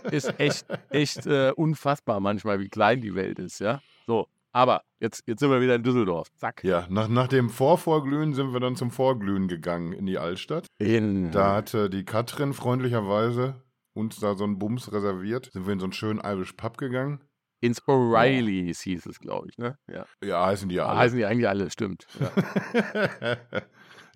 ist 0.09 0.39
echt, 0.39 0.65
echt 0.89 1.27
äh, 1.27 1.51
unfassbar 1.55 2.19
manchmal, 2.19 2.59
wie 2.59 2.69
klein 2.69 3.01
die 3.01 3.13
Welt 3.13 3.37
ist, 3.37 3.59
ja. 3.59 3.81
So, 4.07 4.27
aber 4.51 4.81
jetzt, 4.99 5.23
jetzt 5.27 5.41
sind 5.41 5.51
wir 5.51 5.61
wieder 5.61 5.75
in 5.75 5.83
Düsseldorf. 5.83 6.27
Zack. 6.37 6.63
Ja, 6.63 6.87
nach, 6.89 7.07
nach 7.07 7.27
dem 7.27 7.51
Vorvorglühen 7.51 8.33
sind 8.33 8.51
wir 8.51 8.59
dann 8.59 8.75
zum 8.75 8.89
Vorglühen 8.89 9.47
gegangen 9.47 9.93
in 9.93 10.07
die 10.07 10.17
Altstadt. 10.17 10.65
In 10.79 11.31
da 11.31 11.57
hatte 11.57 11.91
die 11.91 12.03
Katrin 12.03 12.53
freundlicherweise 12.53 13.61
uns 13.93 14.19
da 14.19 14.33
so 14.33 14.43
einen 14.43 14.57
Bums 14.57 14.91
reserviert. 14.91 15.51
Sind 15.53 15.67
wir 15.67 15.73
in 15.73 15.79
so 15.79 15.85
einen 15.85 15.93
schönen 15.93 16.19
Irish 16.19 16.53
Pub 16.53 16.77
gegangen. 16.77 17.21
Ins 17.61 17.79
O'Reillys 17.87 18.81
hieß 18.81 19.05
es, 19.05 19.19
glaube 19.19 19.47
ich, 19.49 19.57
ne? 19.59 19.77
Ja. 19.87 20.05
ja, 20.23 20.45
heißen 20.47 20.67
die 20.67 20.79
alle. 20.79 20.97
Heißen 20.97 21.17
die 21.17 21.25
eigentlich 21.25 21.47
alle, 21.47 21.69
stimmt. 21.69 22.07
Ja. 22.19 23.37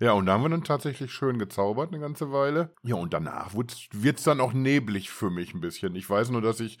ja, 0.00 0.12
und 0.12 0.26
da 0.26 0.32
haben 0.32 0.42
wir 0.42 0.48
dann 0.48 0.64
tatsächlich 0.64 1.12
schön 1.12 1.38
gezaubert 1.38 1.92
eine 1.92 2.00
ganze 2.00 2.32
Weile. 2.32 2.74
Ja, 2.82 2.96
und 2.96 3.14
danach 3.14 3.54
wird 3.54 4.18
es 4.18 4.24
dann 4.24 4.40
auch 4.40 4.52
neblig 4.52 5.10
für 5.10 5.30
mich 5.30 5.54
ein 5.54 5.60
bisschen. 5.60 5.94
Ich 5.94 6.10
weiß 6.10 6.30
nur, 6.30 6.42
dass 6.42 6.58
ich, 6.58 6.80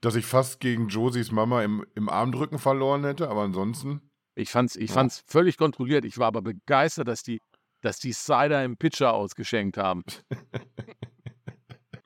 dass 0.00 0.16
ich 0.16 0.26
fast 0.26 0.58
gegen 0.58 0.88
Josies 0.88 1.30
Mama 1.30 1.62
im, 1.62 1.86
im 1.94 2.08
Armdrücken 2.08 2.58
verloren 2.58 3.04
hätte, 3.04 3.30
aber 3.30 3.42
ansonsten. 3.42 4.10
Ich 4.34 4.50
fand's, 4.50 4.74
ich 4.74 4.90
ja. 4.90 4.94
fand's 4.94 5.22
völlig 5.28 5.56
kontrolliert. 5.58 6.04
Ich 6.04 6.18
war 6.18 6.26
aber 6.26 6.42
begeistert, 6.42 7.06
dass 7.06 7.22
die, 7.22 7.40
dass 7.82 8.00
die 8.00 8.12
Cider 8.12 8.64
im 8.64 8.76
Pitcher 8.76 9.14
ausgeschenkt 9.14 9.76
haben. 9.76 10.02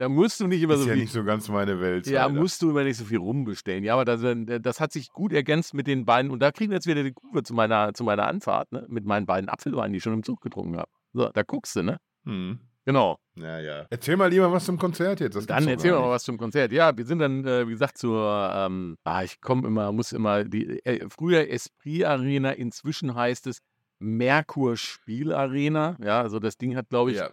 Da 0.04 0.10
musst 0.10 0.38
du 0.38 0.46
nicht 0.46 0.60
immer 0.60 0.74
ist 0.74 0.80
so 0.80 0.88
ja 0.88 0.92
viel. 0.92 1.02
nicht 1.04 1.12
so 1.14 1.24
ganz 1.24 1.48
meine 1.48 1.80
Welt. 1.80 2.06
Ja, 2.06 2.26
Alter. 2.26 2.38
musst 2.38 2.60
du 2.60 2.68
immer 2.68 2.84
nicht 2.84 2.98
so 2.98 3.06
viel 3.06 3.16
rumbestellen. 3.16 3.82
Ja, 3.84 3.94
aber 3.94 4.04
das, 4.04 4.20
das, 4.60 4.78
hat 4.78 4.92
sich 4.92 5.08
gut 5.08 5.32
ergänzt 5.32 5.72
mit 5.72 5.86
den 5.86 6.04
beiden. 6.04 6.30
Und 6.30 6.40
da 6.40 6.52
kriegen 6.52 6.72
wir 6.72 6.76
jetzt 6.76 6.86
wieder 6.86 7.02
die 7.02 7.14
Kurve 7.14 7.42
zu 7.42 7.54
meiner, 7.54 7.94
zu 7.94 8.04
meiner 8.04 8.26
Anfahrt, 8.26 8.70
ne? 8.70 8.84
Mit 8.90 9.06
meinen 9.06 9.24
beiden 9.24 9.48
Apfelweinen, 9.48 9.94
die 9.94 9.96
ich 9.96 10.02
schon 10.02 10.12
im 10.12 10.22
Zug 10.22 10.42
getrunken 10.42 10.76
habe. 10.76 10.90
So, 11.14 11.30
da 11.30 11.42
guckst 11.42 11.74
du, 11.76 11.82
ne? 11.82 11.96
Hm. 12.26 12.58
Genau. 12.84 13.18
Ja, 13.36 13.58
ja. 13.60 13.86
Erzähl 13.88 14.18
mal 14.18 14.28
lieber 14.28 14.52
was 14.52 14.66
zum 14.66 14.76
Konzert 14.76 15.20
jetzt. 15.20 15.36
Das 15.36 15.46
dann 15.46 15.66
erzähl 15.66 15.92
mal 15.92 16.10
was 16.10 16.24
zum 16.24 16.36
Konzert. 16.36 16.70
Ja, 16.70 16.94
wir 16.94 17.06
sind 17.06 17.20
dann, 17.20 17.46
äh, 17.46 17.66
wie 17.66 17.72
gesagt, 17.72 17.96
zur, 17.96 18.52
ähm, 18.54 18.98
ah, 19.04 19.22
ich 19.22 19.40
komme 19.40 19.66
immer, 19.66 19.90
muss 19.90 20.12
immer, 20.12 20.44
die, 20.44 20.84
äh, 20.84 21.08
früher 21.08 21.48
Esprit 21.48 22.04
Arena, 22.04 22.50
inzwischen 22.50 23.14
heißt 23.14 23.46
es 23.46 23.60
Merkur 24.00 24.76
Spiel 24.76 25.32
Arena. 25.32 25.96
Ja, 26.04 26.20
also 26.20 26.40
das 26.40 26.58
Ding 26.58 26.76
hat, 26.76 26.90
glaube 26.90 27.12
ich, 27.12 27.16
ja. 27.16 27.30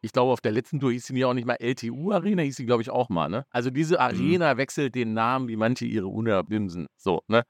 Ich 0.00 0.12
glaube, 0.12 0.32
auf 0.32 0.40
der 0.40 0.52
letzten 0.52 0.80
Tour 0.80 0.92
hieß 0.92 1.06
sie 1.06 1.18
ja 1.18 1.26
auch 1.26 1.34
nicht 1.34 1.46
mal 1.46 1.56
LTU 1.60 2.12
Arena, 2.12 2.42
hieß 2.42 2.56
sie, 2.56 2.66
glaube 2.66 2.82
ich, 2.82 2.90
auch 2.90 3.08
mal, 3.08 3.28
ne? 3.28 3.44
Also 3.50 3.70
diese 3.70 3.94
mhm. 3.94 4.00
Arena 4.00 4.54
mhm. 4.54 4.58
wechselt 4.58 4.94
den 4.94 5.12
Namen 5.12 5.48
wie 5.48 5.56
manche 5.56 5.86
ihre 5.86 6.06
Unerbimsen. 6.06 6.86
So, 6.96 7.22
ne? 7.26 7.42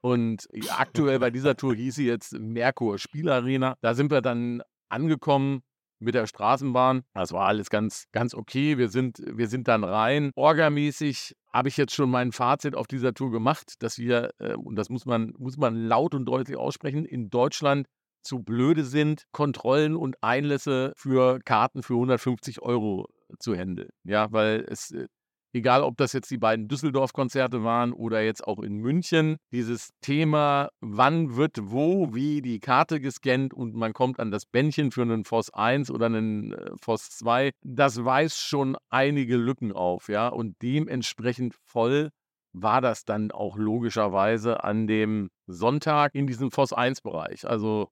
Und 0.00 0.48
aktuell 0.70 1.20
bei 1.20 1.30
dieser 1.30 1.56
Tour 1.56 1.76
hieß 1.76 1.94
sie 1.94 2.06
jetzt 2.06 2.32
Merkur 2.32 2.98
Spielarena. 2.98 3.76
Da 3.82 3.94
sind 3.94 4.10
wir 4.10 4.20
dann 4.20 4.62
angekommen 4.88 5.62
mit 6.00 6.16
der 6.16 6.26
Straßenbahn. 6.26 7.04
Das 7.14 7.32
war 7.32 7.46
alles 7.46 7.70
ganz, 7.70 8.06
ganz 8.12 8.34
okay. 8.34 8.76
Wir 8.76 8.88
sind, 8.88 9.22
wir 9.24 9.46
sind 9.46 9.68
dann 9.68 9.84
rein. 9.84 10.32
Orgamäßig 10.34 11.36
habe 11.52 11.68
ich 11.68 11.76
jetzt 11.76 11.94
schon 11.94 12.10
mein 12.10 12.32
Fazit 12.32 12.74
auf 12.74 12.88
dieser 12.88 13.14
Tour 13.14 13.30
gemacht, 13.30 13.74
dass 13.78 13.98
wir, 13.98 14.30
äh, 14.38 14.54
und 14.54 14.74
das 14.74 14.90
muss 14.90 15.06
man, 15.06 15.32
muss 15.38 15.56
man 15.56 15.76
laut 15.76 16.14
und 16.14 16.26
deutlich 16.26 16.56
aussprechen, 16.56 17.04
in 17.04 17.30
Deutschland 17.30 17.86
zu 18.22 18.40
blöde 18.40 18.84
sind, 18.84 19.24
Kontrollen 19.32 19.96
und 19.96 20.16
Einlässe 20.22 20.92
für 20.96 21.40
Karten 21.44 21.82
für 21.82 21.94
150 21.94 22.62
Euro 22.62 23.08
zu 23.38 23.54
handeln. 23.54 23.90
Ja, 24.04 24.30
weil 24.32 24.64
es, 24.68 24.90
äh, 24.90 25.06
egal 25.52 25.82
ob 25.82 25.96
das 25.96 26.12
jetzt 26.12 26.30
die 26.30 26.38
beiden 26.38 26.68
Düsseldorf-Konzerte 26.68 27.62
waren 27.62 27.92
oder 27.92 28.22
jetzt 28.22 28.46
auch 28.46 28.60
in 28.60 28.76
München, 28.76 29.36
dieses 29.52 29.90
Thema, 30.00 30.70
wann 30.80 31.36
wird 31.36 31.58
wo, 31.60 32.14
wie 32.14 32.42
die 32.42 32.60
Karte 32.60 33.00
gescannt 33.00 33.54
und 33.54 33.74
man 33.74 33.92
kommt 33.92 34.18
an 34.20 34.30
das 34.30 34.46
Bändchen 34.46 34.90
für 34.90 35.02
einen 35.02 35.24
FOS 35.24 35.50
1 35.52 35.90
oder 35.90 36.06
einen 36.06 36.52
äh, 36.52 36.70
FOS 36.80 37.10
2, 37.10 37.52
das 37.62 38.04
weist 38.04 38.40
schon 38.40 38.76
einige 38.90 39.36
Lücken 39.36 39.72
auf, 39.72 40.08
ja, 40.08 40.28
und 40.28 40.56
dementsprechend 40.62 41.54
voll 41.54 42.10
war 42.54 42.80
das 42.82 43.04
dann 43.04 43.30
auch 43.30 43.56
logischerweise 43.56 44.62
an 44.62 44.86
dem 44.86 45.30
Sonntag 45.46 46.14
in 46.14 46.26
diesem 46.26 46.50
FOS 46.50 46.74
1 46.74 47.00
Bereich. 47.00 47.46
Also 47.46 47.88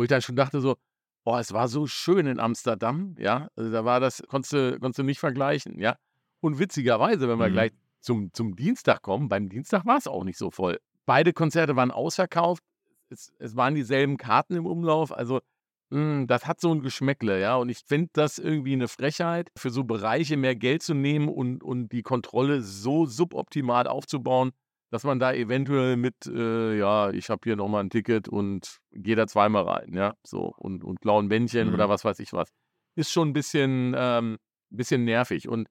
wo 0.00 0.04
ich 0.04 0.08
dann 0.08 0.22
schon 0.22 0.34
dachte 0.34 0.62
so, 0.62 0.76
oh, 1.26 1.36
es 1.36 1.52
war 1.52 1.68
so 1.68 1.86
schön 1.86 2.26
in 2.26 2.40
Amsterdam, 2.40 3.14
ja, 3.18 3.50
also 3.54 3.70
da 3.70 3.84
war 3.84 4.00
das, 4.00 4.22
konntest 4.28 4.54
du, 4.54 4.78
konntest 4.80 5.00
du 5.00 5.02
nicht 5.02 5.20
vergleichen, 5.20 5.78
ja. 5.78 5.96
Und 6.40 6.58
witzigerweise, 6.58 7.28
wenn 7.28 7.38
wir 7.38 7.50
mhm. 7.50 7.52
gleich 7.52 7.72
zum, 8.00 8.32
zum 8.32 8.56
Dienstag 8.56 9.02
kommen, 9.02 9.28
beim 9.28 9.50
Dienstag 9.50 9.84
war 9.84 9.98
es 9.98 10.06
auch 10.06 10.24
nicht 10.24 10.38
so 10.38 10.50
voll. 10.50 10.78
Beide 11.04 11.34
Konzerte 11.34 11.76
waren 11.76 11.90
ausverkauft, 11.90 12.62
es, 13.10 13.30
es 13.38 13.56
waren 13.56 13.74
dieselben 13.74 14.16
Karten 14.16 14.54
im 14.54 14.64
Umlauf, 14.64 15.12
also 15.12 15.40
mh, 15.90 15.98
hm, 16.00 16.26
das 16.26 16.46
hat 16.46 16.62
so 16.62 16.72
ein 16.72 16.80
Geschmäckle, 16.80 17.38
ja. 17.38 17.56
Und 17.56 17.68
ich 17.68 17.82
finde 17.86 18.08
das 18.14 18.38
irgendwie 18.38 18.72
eine 18.72 18.88
Frechheit, 18.88 19.50
für 19.54 19.68
so 19.68 19.84
Bereiche 19.84 20.38
mehr 20.38 20.56
Geld 20.56 20.82
zu 20.82 20.94
nehmen 20.94 21.28
und, 21.28 21.62
und 21.62 21.92
die 21.92 22.02
Kontrolle 22.02 22.62
so 22.62 23.04
suboptimal 23.04 23.86
aufzubauen, 23.86 24.52
dass 24.90 25.04
man 25.04 25.18
da 25.18 25.32
eventuell 25.32 25.96
mit, 25.96 26.26
äh, 26.26 26.76
ja, 26.76 27.10
ich 27.10 27.30
habe 27.30 27.40
hier 27.44 27.56
nochmal 27.56 27.84
ein 27.84 27.90
Ticket 27.90 28.28
und 28.28 28.80
gehe 28.92 29.16
da 29.16 29.26
zweimal 29.26 29.64
rein, 29.64 29.94
ja, 29.94 30.14
so 30.24 30.52
und, 30.56 30.84
und 30.84 31.00
klauen 31.00 31.28
Bändchen 31.28 31.68
mhm. 31.68 31.74
oder 31.74 31.88
was 31.88 32.04
weiß 32.04 32.18
ich 32.18 32.32
was. 32.32 32.50
Ist 32.96 33.12
schon 33.12 33.28
ein 33.28 33.32
bisschen, 33.32 33.94
ähm, 33.96 34.38
bisschen 34.68 35.04
nervig. 35.04 35.48
Und 35.48 35.68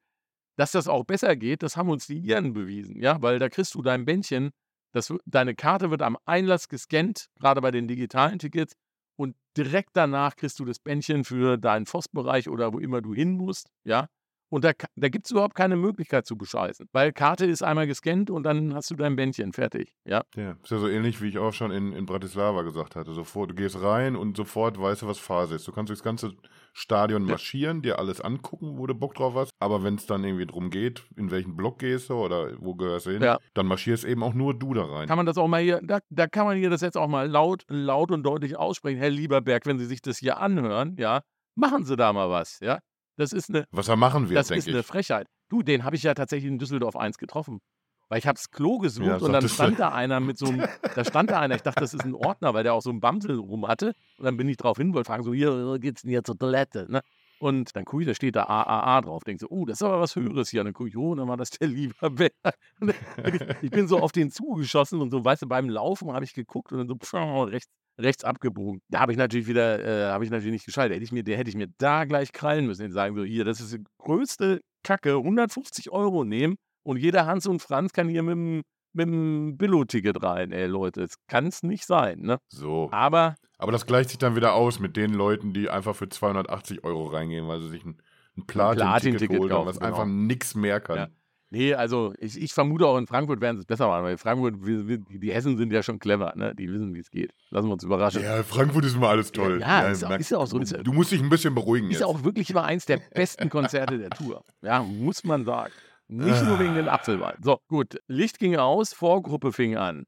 dass 0.55 0.71
das 0.71 0.87
auch 0.87 1.03
besser 1.03 1.35
geht, 1.35 1.63
das 1.63 1.77
haben 1.77 1.89
uns 1.89 2.07
die 2.07 2.19
Iren 2.19 2.53
bewiesen, 2.53 3.01
ja, 3.01 3.21
weil 3.21 3.39
da 3.39 3.49
kriegst 3.49 3.75
du 3.75 3.81
dein 3.81 4.05
Bändchen, 4.05 4.51
das, 4.91 5.13
deine 5.25 5.53
Karte 5.53 5.91
wird 5.91 6.01
am 6.01 6.17
Einlass 6.25 6.67
gescannt, 6.69 7.27
gerade 7.39 7.61
bei 7.61 7.71
den 7.71 7.87
digitalen 7.87 8.39
Tickets, 8.39 8.73
und 9.17 9.35
direkt 9.57 9.91
danach 9.93 10.37
kriegst 10.37 10.59
du 10.59 10.65
das 10.65 10.79
Bändchen 10.79 11.25
für 11.25 11.57
deinen 11.57 11.85
Forstbereich 11.85 12.47
oder 12.47 12.73
wo 12.73 12.79
immer 12.79 13.01
du 13.01 13.13
hin 13.13 13.33
musst, 13.33 13.69
ja. 13.83 14.07
Und 14.49 14.63
da, 14.63 14.71
da 14.95 15.09
gibt 15.09 15.25
es 15.25 15.31
überhaupt 15.31 15.55
keine 15.55 15.75
Möglichkeit 15.75 16.25
zu 16.25 16.35
bescheißen. 16.37 16.87
Weil 16.91 17.13
Karte 17.13 17.45
ist 17.45 17.61
einmal 17.61 17.85
gescannt 17.87 18.29
und 18.31 18.43
dann 18.43 18.73
hast 18.73 18.89
du 18.89 18.95
dein 18.95 19.15
Bändchen 19.15 19.53
fertig. 19.53 19.93
Ja. 20.05 20.23
Ja, 20.35 20.55
ist 20.63 20.71
ja 20.71 20.77
so 20.79 20.87
ähnlich, 20.87 21.21
wie 21.21 21.27
ich 21.27 21.37
auch 21.37 21.53
schon 21.53 21.71
in, 21.71 21.93
in 21.93 22.05
Bratislava 22.05 22.63
gesagt 22.63 22.95
hatte. 22.95 23.13
Sofort, 23.13 23.51
du 23.51 23.55
gehst 23.55 23.81
rein 23.81 24.15
und 24.15 24.35
sofort 24.37 24.79
weißt 24.81 25.03
du, 25.03 25.07
was 25.07 25.19
Phase 25.19 25.55
ist. 25.55 25.67
Du 25.67 25.71
kannst 25.71 25.89
durchs 25.89 26.03
ganze 26.03 26.33
Stadion 26.73 27.23
marschieren, 27.25 27.81
dir 27.81 27.99
alles 27.99 28.21
angucken, 28.21 28.77
wo 28.77 28.87
du 28.87 28.95
Bock 28.95 29.13
drauf 29.15 29.35
hast. 29.35 29.51
Aber 29.59 29.83
wenn 29.83 29.95
es 29.95 30.05
dann 30.05 30.23
irgendwie 30.23 30.45
drum 30.45 30.69
geht, 30.69 31.03
in 31.15 31.29
welchen 31.31 31.55
Block 31.55 31.79
gehst 31.79 32.09
du 32.09 32.15
oder 32.15 32.53
wo 32.59 32.75
gehörst 32.75 33.05
du 33.05 33.11
hin, 33.11 33.21
Ja. 33.21 33.37
dann 33.53 33.65
marschierst 33.67 34.05
eben 34.05 34.23
auch 34.23 34.33
nur 34.33 34.57
du 34.57 34.73
da 34.73 34.85
rein. 34.85 35.07
Kann 35.07 35.17
man 35.17 35.25
das 35.25 35.37
auch 35.37 35.47
mal 35.47 35.61
hier, 35.61 35.79
da, 35.83 35.99
da 36.09 36.27
kann 36.27 36.45
man 36.45 36.57
hier 36.57 36.69
das 36.69 36.81
jetzt 36.81 36.97
auch 36.97 37.07
mal 37.07 37.29
laut, 37.29 37.63
laut 37.67 38.11
und 38.11 38.23
deutlich 38.23 38.57
aussprechen. 38.57 38.97
Herr 38.99 39.09
Lieberberg, 39.09 39.65
wenn 39.65 39.77
Sie 39.79 39.85
sich 39.85 40.01
das 40.01 40.17
hier 40.17 40.37
anhören, 40.39 40.95
ja, 40.97 41.21
machen 41.55 41.83
Sie 41.85 41.95
da 41.95 42.13
mal 42.13 42.29
was, 42.29 42.59
ja. 42.61 42.79
Das 43.19 43.33
ist 43.33 43.49
eine, 43.49 43.65
Was 43.71 43.89
er 43.89 43.97
machen 43.97 44.29
wird, 44.29 44.39
das 44.39 44.49
ist 44.49 44.67
eine. 44.67 44.81
Frechheit. 44.81 45.27
Du, 45.49 45.61
den 45.61 45.83
habe 45.83 45.95
ich 45.97 46.03
ja 46.03 46.13
tatsächlich 46.13 46.49
in 46.49 46.57
Düsseldorf 46.57 46.95
1 46.95 47.17
getroffen. 47.17 47.59
Weil 48.07 48.19
ich 48.19 48.25
habe 48.25 48.37
das 48.37 48.49
Klo 48.49 48.79
gesucht 48.79 49.05
Ja, 49.05 49.17
und 49.17 49.33
dann 49.33 49.45
sagtest 49.47 49.59
du. 49.59 49.63
stand 49.63 49.79
da 49.79 49.89
einer 49.89 50.19
mit 50.19 50.37
so 50.37 50.47
einem, 50.47 50.65
da 50.95 51.03
stand 51.03 51.29
da 51.29 51.39
einer, 51.39 51.55
ich 51.55 51.61
dachte, 51.61 51.81
das 51.81 51.93
ist 51.93 52.05
ein 52.05 52.15
Ordner, 52.15 52.53
weil 52.53 52.63
der 52.63 52.73
auch 52.73 52.81
so 52.81 52.89
einen 52.89 53.01
Bamsel 53.01 53.37
rum 53.37 53.67
hatte. 53.67 53.93
Und 54.17 54.25
dann 54.25 54.37
bin 54.37 54.47
ich 54.47 54.55
drauf 54.57 54.77
hin, 54.77 54.93
wollte 54.93 55.07
fragen, 55.07 55.23
so, 55.23 55.33
hier, 55.33 55.77
geht's 55.79 56.01
denn 56.03 56.09
hier 56.11 56.23
zur 56.23 56.37
Toilette, 56.39 56.87
ne? 56.89 57.01
Und 57.39 57.75
dann 57.75 57.85
gucke 57.85 58.03
ich, 58.03 58.07
da 58.07 58.13
steht 58.15 58.35
da 58.35 58.43
AAA 58.43 59.01
drauf. 59.01 59.23
Denke 59.23 59.41
so, 59.41 59.47
oh, 59.49 59.65
das 59.65 59.79
ist 59.79 59.83
aber 59.83 59.99
was 59.99 60.15
Höheres 60.15 60.49
hier. 60.49 60.61
Und 60.61 60.65
dann 60.65 60.73
gucke 60.73 60.89
ich, 60.89 60.97
oh, 60.97 61.13
dann 61.15 61.27
war 61.27 61.37
das 61.37 61.51
der 61.51 61.67
Lieberberg. 61.67 62.33
Ich 63.61 63.71
bin 63.71 63.87
so 63.87 63.99
auf 63.99 64.11
den 64.11 64.31
zugeschossen 64.31 65.01
und 65.01 65.11
so, 65.11 65.23
weißt 65.23 65.43
du, 65.43 65.47
beim 65.47 65.69
Laufen 65.69 66.11
habe 66.13 66.25
ich 66.25 66.33
geguckt 66.33 66.71
und 66.71 66.79
dann 66.79 66.87
so 66.87 66.95
pff, 66.95 67.13
rechts, 67.13 67.71
rechts 67.99 68.23
abgebogen. 68.23 68.81
Da 68.89 69.01
habe 69.01 69.11
ich 69.11 69.17
natürlich 69.17 69.47
wieder, 69.47 69.83
äh, 69.83 70.11
habe 70.11 70.23
ich 70.23 70.31
natürlich 70.31 70.53
nicht 70.53 70.65
geschaltet. 70.65 70.95
Hätte 70.95 71.03
ich 71.03 71.11
mir, 71.11 71.23
der 71.23 71.37
hätte 71.37 71.49
ich 71.49 71.55
mir 71.55 71.67
da 71.77 72.05
gleich 72.05 72.31
krallen 72.31 72.65
müssen. 72.65 72.83
Den 72.83 72.91
sagen 72.91 73.15
so, 73.15 73.23
hier, 73.23 73.45
das 73.45 73.59
ist 73.59 73.73
die 73.73 73.83
größte 73.99 74.61
Kacke, 74.83 75.15
150 75.15 75.91
Euro 75.91 76.23
nehmen 76.23 76.55
und 76.83 76.97
jeder 76.97 77.25
Hans 77.25 77.45
und 77.45 77.61
Franz 77.61 77.91
kann 77.91 78.07
hier 78.07 78.23
mit 78.23 78.33
dem, 78.33 78.61
mit 78.93 79.07
dem 79.07 79.57
Billo-Ticket 79.57 80.23
rein. 80.23 80.51
Ey, 80.51 80.67
Leute, 80.67 81.01
das 81.01 81.15
kann 81.27 81.47
es 81.47 81.63
nicht 81.63 81.85
sein, 81.85 82.21
ne? 82.21 82.39
So. 82.47 82.89
Aber 82.91 83.35
Aber 83.57 83.71
das 83.71 83.85
gleicht 83.85 84.09
sich 84.09 84.17
dann 84.17 84.35
wieder 84.35 84.53
aus 84.53 84.79
mit 84.79 84.95
den 84.95 85.13
Leuten, 85.13 85.53
die 85.53 85.69
einfach 85.69 85.95
für 85.95 86.09
280 86.09 86.83
Euro 86.83 87.07
reingehen, 87.07 87.47
weil 87.47 87.61
sie 87.61 87.69
sich 87.69 87.85
ein, 87.85 88.01
ein 88.37 88.47
Platin-Ticket 88.47 89.39
haben, 89.39 89.49
kaufen, 89.49 89.67
was 89.67 89.79
genau. 89.79 89.91
einfach 89.91 90.05
nix 90.05 90.55
mehr 90.55 90.79
kann. 90.79 90.97
Ja. 90.97 91.07
Nee, 91.51 91.73
also 91.73 92.13
ich, 92.19 92.39
ich 92.39 92.53
vermute 92.53 92.85
auch 92.85 92.97
in 92.97 93.07
Frankfurt 93.07 93.41
werden 93.41 93.57
sie 93.57 93.61
es 93.61 93.65
besser 93.65 93.87
machen, 93.87 94.03
weil 94.03 94.17
Frankfurt, 94.17 94.63
wir- 94.63 94.87
wir- 94.87 94.99
die 94.99 95.31
Hessen 95.33 95.57
sind 95.57 95.73
ja 95.73 95.81
schon 95.81 95.97
clever, 95.97 96.33
ne? 96.35 96.53
Die 96.53 96.71
wissen, 96.71 96.93
wie 96.93 96.99
es 96.99 97.09
geht. 97.09 97.33
Lassen 97.49 97.67
wir 97.67 97.73
uns 97.73 97.83
überraschen. 97.83 98.21
Ja, 98.21 98.43
Frankfurt 98.43 98.85
ist 98.85 98.95
immer 98.95 99.09
alles 99.09 99.31
toll. 99.31 99.59
Ja, 99.59 99.87
ist 99.87 100.03
auch- 100.03 100.09
merk- 100.09 100.21
ist 100.21 100.29
ja 100.29 100.37
auch 100.37 100.45
so. 100.47 100.59
Ist 100.59 100.73
ja- 100.73 100.83
Du 100.83 100.93
musst 100.93 101.11
dich 101.11 101.21
ein 101.21 101.29
bisschen 101.29 101.55
beruhigen 101.55 101.87
Ist 101.87 101.93
jetzt. 101.93 102.01
ja 102.01 102.05
auch 102.07 102.23
wirklich 102.23 102.51
immer 102.51 102.63
eins 102.65 102.85
der 102.85 102.99
besten 103.15 103.49
Konzerte 103.49 103.97
der 103.97 104.11
Tour. 104.11 104.43
Ja, 104.61 104.83
muss 104.83 105.23
man 105.23 105.43
sagen. 105.45 105.71
Nicht 106.07 106.43
nur 106.43 106.59
wegen 106.59 106.75
den 106.75 106.87
Apfelwein. 106.87 107.35
So, 107.43 107.59
gut. 107.67 107.99
Licht 108.07 108.39
ging 108.39 108.55
aus, 108.55 108.93
Vorgruppe 108.93 109.51
fing 109.51 109.75
an. 109.75 110.05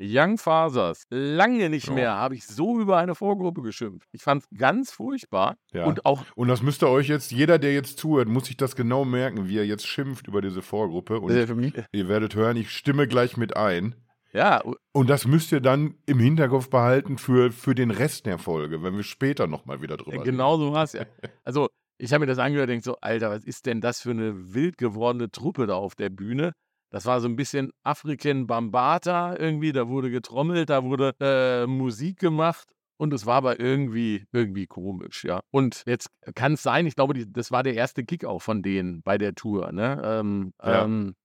Young 0.00 0.38
Fathers. 0.38 1.04
Lange 1.10 1.70
nicht 1.70 1.86
Ja. 1.88 1.92
mehr 1.94 2.14
habe 2.16 2.34
ich 2.34 2.46
so 2.46 2.80
über 2.80 2.96
eine 2.98 3.14
Vorgruppe 3.14 3.62
geschimpft. 3.62 4.08
Ich 4.12 4.22
fand 4.22 4.42
es 4.42 4.48
ganz 4.58 4.90
furchtbar. 4.90 5.56
Ja. 5.72 5.84
Und 5.84 6.04
auch, 6.04 6.24
Und 6.34 6.48
das 6.48 6.62
müsst 6.62 6.82
ihr 6.82 6.88
euch 6.88 7.08
jetzt, 7.08 7.30
jeder, 7.32 7.58
der 7.58 7.72
jetzt 7.74 7.98
zuhört, 7.98 8.28
muss 8.28 8.46
sich 8.46 8.56
das 8.56 8.76
genau 8.76 9.04
merken, 9.04 9.48
wie 9.48 9.58
er 9.58 9.66
jetzt 9.66 9.86
schimpft 9.86 10.26
über 10.28 10.42
diese 10.42 10.62
Vorgruppe. 10.62 11.20
Und 11.20 11.32
äh, 11.32 11.46
für 11.46 11.54
mich, 11.54 11.72
ihr 11.92 12.08
werdet 12.08 12.34
hören, 12.34 12.56
ich 12.56 12.70
stimme 12.70 13.06
gleich 13.06 13.36
mit 13.36 13.56
ein. 13.56 13.94
ja, 14.32 14.60
Und 14.92 15.08
das 15.10 15.26
müsst 15.26 15.52
ihr 15.52 15.60
dann 15.60 15.94
im 16.06 16.18
Hinterkopf 16.18 16.68
behalten 16.70 17.18
für, 17.18 17.52
für 17.52 17.74
den 17.76 17.90
Rest 17.92 18.26
der 18.26 18.38
Folge, 18.38 18.82
wenn 18.82 18.96
wir 18.96 19.04
später 19.04 19.46
nochmal 19.46 19.80
wieder 19.80 19.96
drüber 19.96 20.12
reden. 20.14 20.24
genau 20.24 20.56
so 20.58 20.72
war 20.72 20.84
es 20.84 20.92
ja. 20.94 21.04
Also, 21.44 21.68
ich 21.98 22.12
habe 22.12 22.22
mir 22.22 22.26
das 22.26 22.38
angehört 22.40 22.64
und 22.64 22.70
denke 22.70 22.84
so, 22.84 22.96
Alter, 23.00 23.30
was 23.30 23.44
ist 23.44 23.66
denn 23.66 23.80
das 23.80 24.00
für 24.00 24.10
eine 24.10 24.52
wild 24.54 24.76
gewordene 24.78 25.30
Truppe 25.30 25.66
da 25.68 25.74
auf 25.76 25.94
der 25.94 26.10
Bühne? 26.10 26.52
Das 26.94 27.06
war 27.06 27.20
so 27.20 27.26
ein 27.26 27.34
bisschen 27.34 27.72
African 27.82 28.46
Bambata 28.46 29.36
irgendwie, 29.36 29.72
da 29.72 29.88
wurde 29.88 30.12
getrommelt, 30.12 30.70
da 30.70 30.84
wurde 30.84 31.12
äh, 31.18 31.66
Musik 31.66 32.20
gemacht 32.20 32.72
und 32.98 33.12
es 33.12 33.26
war 33.26 33.34
aber 33.34 33.58
irgendwie, 33.58 34.26
irgendwie 34.30 34.68
komisch, 34.68 35.24
ja. 35.24 35.40
Und 35.50 35.82
jetzt 35.86 36.08
kann 36.36 36.52
es 36.52 36.62
sein, 36.62 36.86
ich 36.86 36.94
glaube, 36.94 37.14
die, 37.14 37.32
das 37.32 37.50
war 37.50 37.64
der 37.64 37.74
erste 37.74 38.04
Kick 38.04 38.24
auch 38.24 38.40
von 38.42 38.62
denen 38.62 39.02
bei 39.02 39.18
der 39.18 39.34
Tour, 39.34 39.72
ne? 39.72 40.00
Ähm, 40.04 40.52
Ja. 40.62 40.84
ähm, 40.84 41.16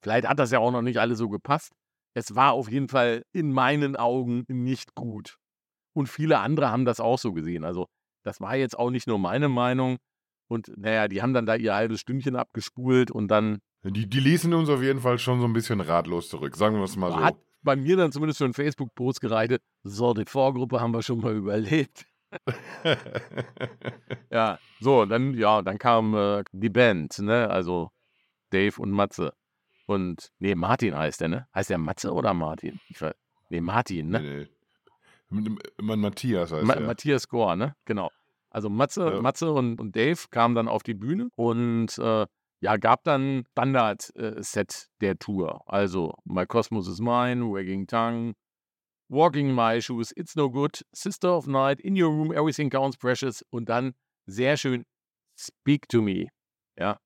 vielleicht 0.00 0.28
hat 0.28 0.38
das 0.38 0.52
ja 0.52 0.60
auch 0.60 0.70
noch 0.70 0.82
nicht 0.82 1.00
alles 1.00 1.18
so 1.18 1.28
gepasst. 1.28 1.72
Es 2.14 2.36
war 2.36 2.52
auf 2.52 2.70
jeden 2.70 2.88
Fall 2.88 3.24
in 3.32 3.50
meinen 3.50 3.96
Augen 3.96 4.44
nicht 4.46 4.94
gut. 4.94 5.38
Und 5.92 6.08
viele 6.08 6.38
andere 6.38 6.70
haben 6.70 6.84
das 6.84 7.00
auch 7.00 7.18
so 7.18 7.32
gesehen. 7.32 7.64
Also, 7.64 7.86
das 8.22 8.40
war 8.40 8.54
jetzt 8.54 8.78
auch 8.78 8.90
nicht 8.90 9.08
nur 9.08 9.18
meine 9.18 9.48
Meinung. 9.48 9.96
Und 10.48 10.70
naja, 10.76 11.08
die 11.08 11.20
haben 11.20 11.34
dann 11.34 11.46
da 11.46 11.56
ihr 11.56 11.74
halbes 11.74 11.98
Stündchen 11.98 12.36
abgespult 12.36 13.10
und 13.10 13.26
dann 13.26 13.58
Die, 13.84 14.08
die 14.08 14.20
ließen 14.20 14.52
uns 14.52 14.68
auf 14.68 14.82
jeden 14.82 15.00
Fall 15.00 15.18
schon 15.18 15.40
so 15.40 15.46
ein 15.46 15.52
bisschen 15.52 15.80
ratlos 15.80 16.28
zurück, 16.28 16.56
sagen 16.56 16.76
wir 16.76 16.84
es 16.84 16.96
mal 16.96 17.12
so. 17.12 17.18
hat 17.20 17.36
bei 17.62 17.76
mir 17.76 17.96
dann 17.96 18.12
zumindest 18.12 18.38
für 18.38 18.44
einen 18.44 18.54
Facebook-Post 18.54 19.20
gereicht, 19.20 19.60
so, 19.82 20.14
die 20.14 20.24
Vorgruppe 20.26 20.80
haben 20.80 20.92
wir 20.92 21.02
schon 21.02 21.20
mal 21.20 21.34
überlebt. 21.36 22.04
Ja, 24.30 24.58
so, 24.80 25.04
dann, 25.06 25.34
ja, 25.34 25.62
dann 25.62 25.78
kam 25.78 26.14
äh, 26.14 26.44
die 26.52 26.68
Band, 26.68 27.18
ne? 27.20 27.48
Also 27.48 27.90
Dave 28.50 28.80
und 28.80 28.90
Matze. 28.90 29.32
Und, 29.86 30.30
nee, 30.38 30.54
Martin 30.54 30.96
heißt 30.96 31.20
der, 31.20 31.28
ne? 31.28 31.48
Heißt 31.54 31.70
der 31.70 31.78
Matze 31.78 32.12
oder 32.12 32.34
Martin? 32.34 32.80
Ich 32.88 32.98
ver 32.98 33.14
nee, 33.50 33.60
Martin, 33.60 34.10
ne? 34.10 34.20
Nee, 34.20 34.48
nee. 35.40 35.56
Man 35.80 36.00
Matthias 36.00 36.52
heißt 36.52 36.64
Ma 36.66 36.74
er. 36.74 36.80
Matthias 36.80 37.28
Gore, 37.28 37.56
ne? 37.56 37.74
Genau. 37.84 38.10
Also 38.50 38.68
Matze, 38.68 39.04
Ja. 39.14 39.20
Matze 39.22 39.50
und, 39.52 39.80
und 39.80 39.94
Dave 39.96 40.18
kamen 40.30 40.54
dann 40.54 40.68
auf 40.68 40.82
die 40.82 40.94
Bühne 40.94 41.28
und 41.36 41.96
äh, 41.98 42.26
ja, 42.60 42.76
gab 42.76 43.04
dann 43.04 43.44
Standard-Set 43.52 44.88
der 45.00 45.18
Tour. 45.18 45.62
Also 45.66 46.14
My 46.24 46.46
Cosmos 46.46 46.88
is 46.88 47.00
Mine, 47.00 47.50
Wagging 47.50 47.86
Tongue, 47.86 48.34
Walking 49.08 49.50
in 49.50 49.54
My 49.54 49.80
Shoes, 49.80 50.12
It's 50.16 50.34
No 50.34 50.50
Good, 50.50 50.84
Sister 50.92 51.36
of 51.36 51.46
Night, 51.46 51.80
In 51.80 52.00
Your 52.00 52.10
Room, 52.10 52.32
Everything 52.32 52.70
Counts 52.70 52.96
Precious 52.96 53.44
und 53.50 53.68
dann 53.68 53.94
sehr 54.26 54.56
schön 54.56 54.84
Speak 55.38 55.88
to 55.88 56.02
Me. 56.02 56.28
Ja. 56.78 56.98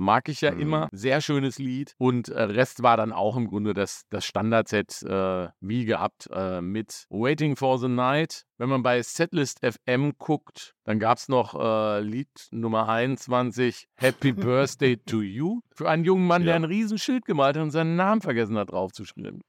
Mag 0.00 0.30
ich 0.30 0.40
ja 0.40 0.50
Mhm. 0.52 0.60
immer. 0.60 0.88
Sehr 0.92 1.20
schönes 1.20 1.58
Lied. 1.58 1.94
Und 1.98 2.30
äh, 2.30 2.40
Rest 2.42 2.82
war 2.82 2.96
dann 2.96 3.12
auch 3.12 3.36
im 3.36 3.48
Grunde 3.48 3.74
das, 3.74 4.06
das 4.08 4.24
Standardset 4.24 5.02
äh, 5.02 5.48
wie 5.60 5.84
gehabt 5.84 6.26
äh, 6.32 6.62
mit 6.62 7.04
Waiting 7.10 7.54
for 7.54 7.78
the 7.78 7.86
Night. 7.88 8.46
Wenn 8.56 8.70
man 8.70 8.82
bei 8.82 9.02
Setlist 9.02 9.60
FM 9.62 10.12
guckt, 10.16 10.74
dann 10.84 10.98
gab 11.00 11.18
es 11.18 11.28
noch 11.28 11.54
äh, 11.54 12.00
Lied 12.00 12.30
Nummer 12.50 12.88
21, 12.88 13.88
Happy 13.96 14.32
Birthday 14.32 14.96
to 14.96 15.20
You. 15.20 15.60
Für 15.74 15.90
einen 15.90 16.04
jungen 16.04 16.26
Mann, 16.26 16.42
der 16.44 16.52
Ja. 16.52 16.56
ein 16.56 16.64
Riesenschild 16.64 17.26
gemalt 17.26 17.56
hat 17.56 17.62
und 17.62 17.70
seinen 17.70 17.96
Namen 17.96 18.22
vergessen 18.22 18.56
hat 18.56 18.70
draufzuschreiben. 18.72 19.42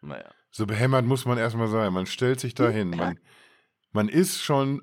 Naja. 0.00 0.28
So 0.50 0.66
behämmert 0.66 1.04
muss 1.06 1.24
man 1.24 1.38
erstmal 1.38 1.68
sein. 1.68 1.92
Man 1.92 2.06
stellt 2.06 2.40
sich 2.40 2.54
da 2.54 2.68
hin. 2.68 2.90
Man, 2.90 3.20
man 3.92 4.08
ist 4.08 4.42
schon, 4.42 4.82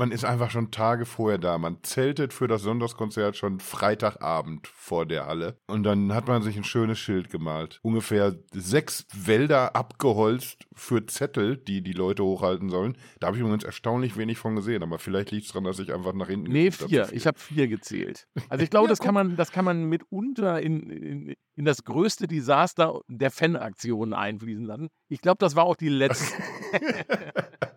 man 0.00 0.12
ist 0.12 0.24
einfach 0.24 0.50
schon 0.50 0.70
Tage 0.70 1.04
vorher 1.04 1.38
da. 1.38 1.58
Man 1.58 1.76
zeltet 1.82 2.32
für 2.32 2.48
das 2.48 2.62
Sonntagskonzert 2.62 3.36
schon 3.36 3.60
Freitagabend 3.60 4.66
vor 4.66 5.04
der 5.04 5.26
Halle. 5.26 5.58
Und 5.66 5.82
dann 5.82 6.14
hat 6.14 6.26
man 6.26 6.42
sich 6.42 6.56
ein 6.56 6.64
schönes 6.64 6.98
Schild 6.98 7.30
gemalt. 7.30 7.78
Ungefähr 7.82 8.34
sechs 8.52 9.06
Wälder 9.14 9.76
abgeholzt 9.76 10.66
für 10.72 11.04
Zettel, 11.04 11.58
die 11.58 11.82
die 11.82 11.92
Leute 11.92 12.24
hochhalten 12.24 12.70
sollen. 12.70 12.96
Da 13.20 13.26
habe 13.26 13.36
ich 13.36 13.42
übrigens 13.42 13.62
erstaunlich 13.62 14.16
wenig 14.16 14.38
von 14.38 14.56
gesehen. 14.56 14.82
Aber 14.82 14.98
vielleicht 14.98 15.32
liegt 15.32 15.46
es 15.46 15.52
daran, 15.52 15.64
dass 15.64 15.78
ich 15.78 15.92
einfach 15.92 16.14
nach 16.14 16.28
hinten 16.28 16.50
Nee, 16.50 16.70
hab, 16.70 16.88
vier. 16.88 17.04
zu 17.04 17.14
Ich 17.14 17.26
habe 17.26 17.38
vier 17.38 17.68
gezählt. 17.68 18.26
Also 18.48 18.64
ich 18.64 18.70
glaube, 18.70 18.86
Ja, 18.86 18.92
das, 18.92 19.00
kann 19.00 19.14
man, 19.14 19.36
das 19.36 19.52
kann 19.52 19.66
man 19.66 19.84
mitunter 19.84 20.62
in, 20.62 20.88
in, 20.88 21.34
in 21.56 21.64
das 21.66 21.84
größte 21.84 22.26
Desaster 22.26 23.00
der 23.06 23.30
Fanaktionen 23.30 24.14
einfließen 24.14 24.64
lassen. 24.64 24.88
Ich 25.10 25.20
glaube, 25.20 25.36
das 25.40 25.56
war 25.56 25.64
auch 25.64 25.76
die 25.76 25.90
letzte. 25.90 26.24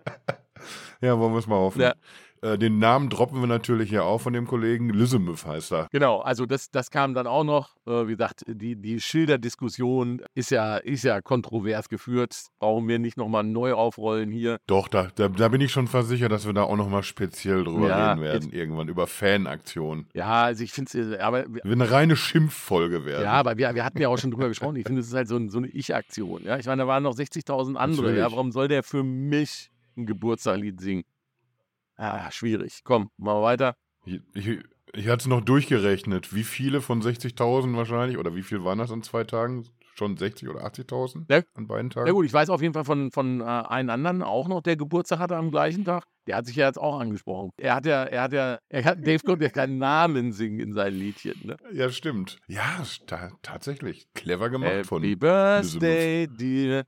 ja, 1.02 1.18
wollen 1.20 1.34
wir 1.34 1.40
es 1.40 1.48
mal 1.48 1.58
hoffen. 1.58 1.82
Ja. 1.82 1.94
Äh, 2.42 2.58
den 2.58 2.78
Namen 2.78 3.10
droppen 3.10 3.40
wir 3.40 3.48
natürlich 3.48 3.90
hier 3.90 4.04
auch 4.04 4.20
von 4.20 4.34
dem 4.34 4.46
Kollegen. 4.48 4.90
Lüsemüff 4.90 5.46
heißt 5.46 5.72
er. 5.72 5.88
genau, 5.92 6.20
also 6.20 6.46
das, 6.46 6.70
das 6.72 6.92
kam 6.92 7.14
dann 7.14 7.26
auch 7.26 7.46
noch. 7.46 7.70
Äh, 7.88 8.08
wie 8.08 8.12
gesagt, 8.18 8.44
die, 8.48 8.76
die 8.76 9.00
Schilderdiskussion 9.00 10.22
ist 10.36 10.52
ja, 10.52 10.76
ist 10.78 11.04
ja 11.04 11.22
kontrovers 11.22 11.88
geführt. 11.90 12.36
Brauchen 12.60 12.88
wir 12.88 13.00
nicht 13.00 13.16
nochmal 13.18 13.44
neu 13.44 13.74
aufrollen 13.74 14.32
hier. 14.32 14.58
Doch, 14.68 14.88
da, 14.88 15.08
da, 15.16 15.30
da 15.30 15.48
bin 15.48 15.62
ich 15.62 15.72
schon 15.72 15.88
versichert, 15.88 16.32
dass 16.32 16.46
wir 16.46 16.54
da 16.54 16.64
auch 16.64 16.76
nochmal 16.76 17.04
speziell 17.04 17.64
drüber 17.64 17.88
Ja, 17.88 18.12
reden 18.12 18.22
werden, 18.22 18.52
irgendwann, 18.52 18.88
über 18.90 19.08
Fanaktionen. 19.08 20.08
Ja, 20.14 20.44
also 20.44 20.64
ich 20.64 20.72
finde 20.72 21.00
es, 21.00 21.20
aber 21.20 21.46
wir- 21.48 21.64
Wird 21.64 21.66
eine 21.82 21.92
reine 21.92 22.16
Schimpffolge 22.16 23.06
werden. 23.06 23.24
Ja, 23.24 23.32
aber 23.34 23.58
wir, 23.58 23.74
wir 23.76 23.86
hatten 23.86 24.00
ja 24.02 24.10
auch 24.10 24.18
schon 24.18 24.32
drüber 24.32 24.48
gesprochen. 24.48 24.76
Ich 24.76 24.86
finde, 24.86 25.02
es 25.02 25.08
ist 25.08 25.14
halt 25.14 25.28
so, 25.28 25.38
ein, 25.38 25.50
so 25.50 25.58
eine 25.60 25.68
Ich-Aktion. 25.68 26.44
Ja? 26.44 26.58
Ich 26.58 26.66
meine, 26.66 26.82
da 26.84 26.88
waren 26.88 27.04
noch 27.04 27.16
60.000 27.16 27.76
andere. 27.76 28.18
Ja? 28.18 28.32
Warum 28.32 28.52
soll 28.52 28.68
der 28.68 28.84
für 28.84 29.04
mich 29.04 29.70
ein 29.98 30.06
Geburtstagslied 30.06 30.80
singen? 30.80 31.04
Ah, 31.96 32.32
schwierig. 32.32 32.82
Komm, 32.84 33.10
machen 33.18 33.40
wir 33.40 33.44
weiter. 33.44 33.76
Ich, 34.06 34.22
ich, 34.34 34.60
ich 34.94 35.08
hatte 35.08 35.22
es 35.22 35.28
noch 35.28 35.42
durchgerechnet. 35.42 36.34
Wie 36.34 36.44
viele 36.44 36.82
von 36.82 37.02
60.000 37.02 37.76
wahrscheinlich, 37.76 38.18
oder 38.18 38.36
wie 38.36 38.44
viel 38.44 38.64
waren 38.64 38.80
das 38.80 38.92
in 38.92 39.04
zwei 39.04 39.24
Tagen? 39.24 39.66
schon 39.96 40.18
60 40.18 40.50
oder 40.50 40.66
80.000 40.66 41.26
Ja. 41.30 41.42
an 41.56 41.68
beiden 41.68 41.90
Tagen. 41.90 42.08
Ja 42.08 42.14
gut, 42.14 42.26
ich 42.26 42.34
weiß 42.34 42.50
auf 42.50 42.62
jeden 42.62 42.74
Fall 42.74 42.84
von, 42.86 43.12
von 43.12 43.42
äh, 43.42 43.44
einem 43.44 43.90
anderen 43.90 44.24
auch 44.24 44.48
noch, 44.48 44.62
der 44.62 44.76
Geburtstag 44.76 45.20
hatte 45.20 45.36
am 45.36 45.52
gleichen 45.52 45.86
Tag. 45.86 46.06
Der 46.28 46.38
hat 46.38 46.46
sich 46.46 46.56
ja 46.56 46.68
jetzt 46.68 46.78
auch 46.80 47.00
angesprochen. 47.00 47.52
Er 47.58 47.76
hat 47.76 47.86
ja, 47.86 48.04
er 48.04 48.22
hat 48.24 48.34
ja, 48.34 48.60
er 48.70 48.86
hat, 48.86 49.00
Dave 49.06 49.20
konnte 49.24 49.46
ja 49.46 49.52
keinen 49.52 49.78
Namen 49.78 50.32
singen 50.32 50.60
in 50.60 50.74
seinen 50.74 50.98
Liedchen. 50.98 51.40
Ne? 51.44 51.58
Ja, 51.74 51.90
stimmt. 51.90 52.40
Ja, 52.48 52.82
ta 53.06 53.32
tatsächlich. 53.42 54.08
Clever 54.14 54.50
gemacht 54.50 54.86
von. 54.86 55.04
Happy 55.04 55.16
Birthday, 55.16 56.28
dear. 56.28 56.84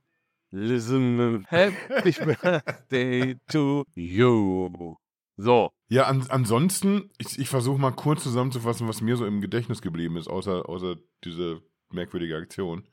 Listen, 0.50 1.44
happy 1.48 2.12
birthday 2.42 3.36
to 3.50 3.84
you. 3.94 4.96
So, 5.36 5.70
Ja, 5.88 6.04
an, 6.04 6.26
ansonsten, 6.30 7.10
ich, 7.18 7.38
ich 7.38 7.48
versuche 7.48 7.80
mal 7.80 7.92
kurz 7.92 8.22
zusammenzufassen, 8.22 8.88
was 8.88 9.00
mir 9.00 9.16
so 9.16 9.26
im 9.26 9.40
Gedächtnis 9.40 9.82
geblieben 9.82 10.16
ist, 10.16 10.28
außer, 10.28 10.68
außer 10.68 10.96
diese 11.24 11.60
merkwürdige 11.90 12.36
Aktion. 12.36 12.84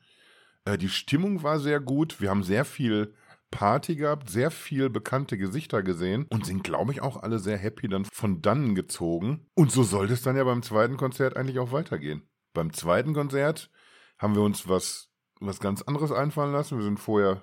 Äh, 0.64 0.78
die 0.78 0.88
Stimmung 0.88 1.42
war 1.42 1.58
sehr 1.58 1.80
gut. 1.80 2.20
Wir 2.20 2.30
haben 2.30 2.42
sehr 2.42 2.64
viel 2.64 3.14
Party 3.50 3.96
gehabt, 3.96 4.30
sehr 4.30 4.50
viel 4.50 4.90
bekannte 4.90 5.38
Gesichter 5.38 5.82
gesehen 5.82 6.26
und 6.30 6.44
sind, 6.44 6.64
glaube 6.64 6.92
ich, 6.92 7.02
auch 7.02 7.22
alle 7.22 7.38
sehr 7.38 7.56
happy 7.56 7.88
dann 7.88 8.04
von 8.04 8.42
dannen 8.42 8.74
gezogen. 8.74 9.46
Und 9.54 9.70
so 9.70 9.84
sollte 9.84 10.12
es 10.12 10.22
dann 10.22 10.36
ja 10.36 10.44
beim 10.44 10.62
zweiten 10.62 10.96
Konzert 10.96 11.36
eigentlich 11.36 11.60
auch 11.60 11.72
weitergehen. 11.72 12.28
Beim 12.52 12.72
zweiten 12.72 13.14
Konzert 13.14 13.70
haben 14.18 14.34
wir 14.34 14.42
uns 14.42 14.68
was, 14.68 15.10
was 15.40 15.60
ganz 15.60 15.82
anderes 15.82 16.12
einfallen 16.12 16.52
lassen. 16.52 16.78
Wir 16.78 16.84
sind 16.84 17.00
vorher 17.00 17.42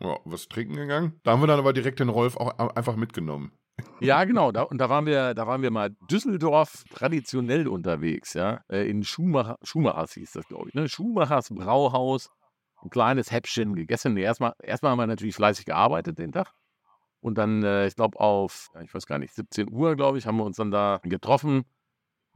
ja, 0.00 0.18
was 0.24 0.48
trinken 0.48 0.74
gegangen. 0.74 1.20
Da 1.22 1.32
haben 1.32 1.42
wir 1.42 1.46
dann 1.46 1.58
aber 1.58 1.72
direkt 1.72 2.00
den 2.00 2.08
Rolf 2.08 2.36
auch 2.36 2.58
einfach 2.58 2.96
mitgenommen. 2.96 3.52
Ja, 4.00 4.22
genau. 4.22 4.52
Da, 4.52 4.62
und 4.62 4.78
da 4.78 4.88
waren 4.88 5.04
wir, 5.04 5.34
da 5.34 5.48
waren 5.48 5.62
wir 5.62 5.72
mal 5.72 5.90
Düsseldorf 6.08 6.84
traditionell 6.90 7.66
unterwegs, 7.66 8.34
ja. 8.34 8.60
Äh, 8.68 8.88
In 8.88 9.02
Schumacher, 9.02 9.58
Schumachers 9.62 10.12
hieß 10.12 10.30
das, 10.32 10.46
glaube 10.46 10.68
ich, 10.68 10.74
ne? 10.74 10.88
Schumachers 10.88 11.48
Brauhaus. 11.48 12.30
Ein 12.82 12.90
kleines 12.90 13.32
Häppchen 13.32 13.74
gegessen. 13.74 14.16
Erstmal, 14.16 14.52
erstmal 14.62 14.92
haben 14.92 14.98
wir 14.98 15.06
natürlich 15.08 15.34
fleißig 15.34 15.64
gearbeitet 15.64 16.18
den 16.18 16.30
Tag. 16.30 16.52
Und 17.20 17.38
dann, 17.38 17.64
äh, 17.64 17.86
ich 17.86 17.96
glaube, 17.96 18.20
auf, 18.20 18.68
ich 18.80 18.94
weiß 18.94 19.06
gar 19.06 19.18
nicht, 19.18 19.34
17 19.34 19.72
Uhr, 19.72 19.96
glaube 19.96 20.18
ich, 20.18 20.26
haben 20.26 20.36
wir 20.36 20.44
uns 20.44 20.56
dann 20.56 20.70
da 20.70 21.00
getroffen. 21.02 21.64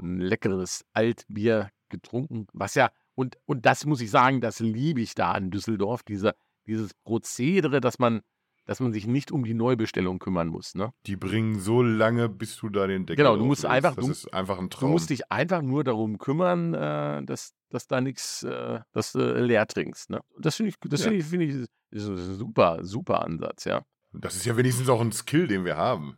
Ein 0.00 0.18
leckeres 0.18 0.86
Altbier 0.92 1.70
getrunken. 1.88 2.46
Was 2.52 2.74
ja, 2.74 2.90
und, 3.18 3.36
und 3.46 3.66
das 3.66 3.84
muss 3.84 4.00
ich 4.00 4.10
sagen, 4.10 4.40
das 4.40 4.60
liebe 4.60 5.00
ich 5.00 5.14
da 5.14 5.36
in 5.36 5.50
Düsseldorf, 5.50 6.02
dieser, 6.04 6.34
dieses 6.66 6.94
Prozedere, 6.94 7.80
dass 7.80 7.98
man, 7.98 8.20
dass 8.64 8.78
man 8.80 8.92
sich 8.92 9.06
nicht 9.08 9.32
um 9.32 9.42
die 9.44 9.54
Neubestellung 9.54 10.18
kümmern 10.20 10.46
muss. 10.48 10.74
Ne? 10.76 10.92
Die 11.06 11.16
bringen 11.16 11.58
so 11.58 11.82
lange, 11.82 12.28
bis 12.28 12.56
du 12.58 12.68
da 12.68 12.86
den 12.86 13.06
Deckel 13.06 13.24
Genau, 13.24 13.36
du 13.36 13.44
musst 13.44 13.66
einfach- 13.66 13.96
Das 13.96 14.04
du- 14.04 14.10
ist 14.12 14.32
einfach 14.32 14.58
ein 14.58 14.68
Du 14.68 14.76
Traum. 14.76 14.90
musst 14.92 15.10
dich 15.10 15.32
einfach 15.32 15.62
nur 15.62 15.82
darum 15.82 16.18
kümmern, 16.18 16.74
äh, 16.74 17.24
dass, 17.24 17.54
dass 17.70 17.88
da 17.88 18.00
nichts, 18.00 18.44
äh, 18.44 18.80
dass 18.92 19.12
du 19.12 19.18
leer 19.44 19.66
trinkst. 19.66 20.10
Ne? 20.10 20.20
Das 20.38 20.54
finde 20.56 20.68
ich, 20.70 20.76
das 20.88 21.00
Ja. 21.00 21.04
finde 21.08 21.18
ich, 21.18 21.24
finde 21.26 21.44
ich, 21.46 21.66
ist 21.90 22.06
ein 22.08 22.16
super, 22.36 22.84
super 22.84 23.24
Ansatz, 23.24 23.64
ja. 23.64 23.82
das 24.12 24.36
ist 24.36 24.44
ja 24.46 24.56
wenigstens 24.56 24.88
auch 24.88 25.00
ein 25.00 25.10
Skill, 25.12 25.48
den 25.48 25.64
wir 25.64 25.76
haben. 25.76 26.16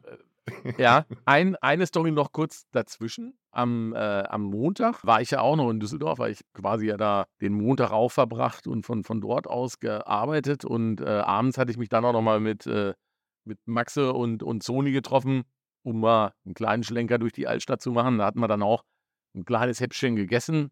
Ja, 0.78 1.04
ein, 1.24 1.56
eine 1.56 1.86
Story 1.86 2.10
noch 2.10 2.32
kurz 2.32 2.66
dazwischen. 2.70 3.38
Am, 3.52 3.92
äh, 3.94 3.98
am 3.98 4.44
Montag 4.44 5.04
war 5.04 5.20
ich 5.20 5.32
ja 5.32 5.40
auch 5.40 5.56
noch 5.56 5.70
in 5.70 5.80
Düsseldorf, 5.80 6.18
weil 6.18 6.32
ich 6.32 6.40
quasi 6.54 6.86
ja 6.86 6.96
da 6.96 7.26
den 7.40 7.52
Montag 7.52 7.90
auch 7.90 8.10
verbracht 8.10 8.66
und 8.66 8.86
von, 8.86 9.02
von 9.04 9.20
dort 9.20 9.46
aus 9.46 9.80
gearbeitet. 9.80 10.64
Und 10.64 11.00
äh, 11.00 11.04
abends 11.08 11.58
hatte 11.58 11.70
ich 11.70 11.78
mich 11.78 11.88
dann 11.88 12.04
auch 12.04 12.12
noch 12.12 12.22
mal 12.22 12.40
mit, 12.40 12.66
äh, 12.66 12.94
mit 13.44 13.58
Maxe 13.66 14.12
und, 14.12 14.42
und 14.42 14.62
Sony 14.62 14.92
getroffen, 14.92 15.42
um 15.82 16.00
mal 16.00 16.32
einen 16.44 16.54
kleinen 16.54 16.84
Schlenker 16.84 17.18
durch 17.18 17.32
die 17.32 17.48
Altstadt 17.48 17.82
zu 17.82 17.90
machen. 17.90 18.18
Da 18.18 18.26
hatten 18.26 18.40
wir 18.40 18.48
dann 18.48 18.62
auch 18.62 18.84
ein 19.34 19.44
kleines 19.44 19.80
Häppchen 19.80 20.16
gegessen. 20.16 20.70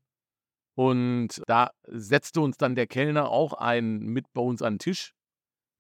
Und 0.76 1.42
da 1.48 1.72
setzte 1.88 2.40
uns 2.40 2.56
dann 2.56 2.76
der 2.76 2.86
Kellner 2.86 3.30
auch 3.30 3.54
ein 3.54 3.98
mit 3.98 4.32
bei 4.32 4.42
uns 4.42 4.62
an 4.62 4.74
den 4.74 4.78
Tisch. 4.78 5.12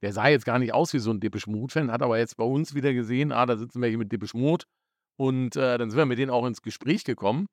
Der 0.02 0.12
sah 0.12 0.28
jetzt 0.28 0.44
gar 0.44 0.58
nicht 0.58 0.72
aus 0.72 0.92
wie 0.92 0.98
so 0.98 1.10
ein 1.10 1.20
Depeche 1.20 1.50
Mode-Fan, 1.50 1.90
hat 1.90 2.02
aber 2.02 2.18
jetzt 2.18 2.36
bei 2.36 2.44
uns 2.44 2.74
wieder 2.74 2.92
gesehen, 2.92 3.32
ah, 3.32 3.46
da 3.46 3.56
sitzen 3.56 3.80
welche 3.80 3.98
mit 3.98 4.12
Depeche 4.12 4.36
Mode. 4.36 4.64
Und 5.18 5.56
äh, 5.56 5.78
dann 5.78 5.90
sind 5.90 5.98
wir 5.98 6.06
mit 6.06 6.18
denen 6.18 6.30
auch 6.30 6.46
ins 6.46 6.62
Gespräch 6.62 7.04
gekommen. 7.04 7.46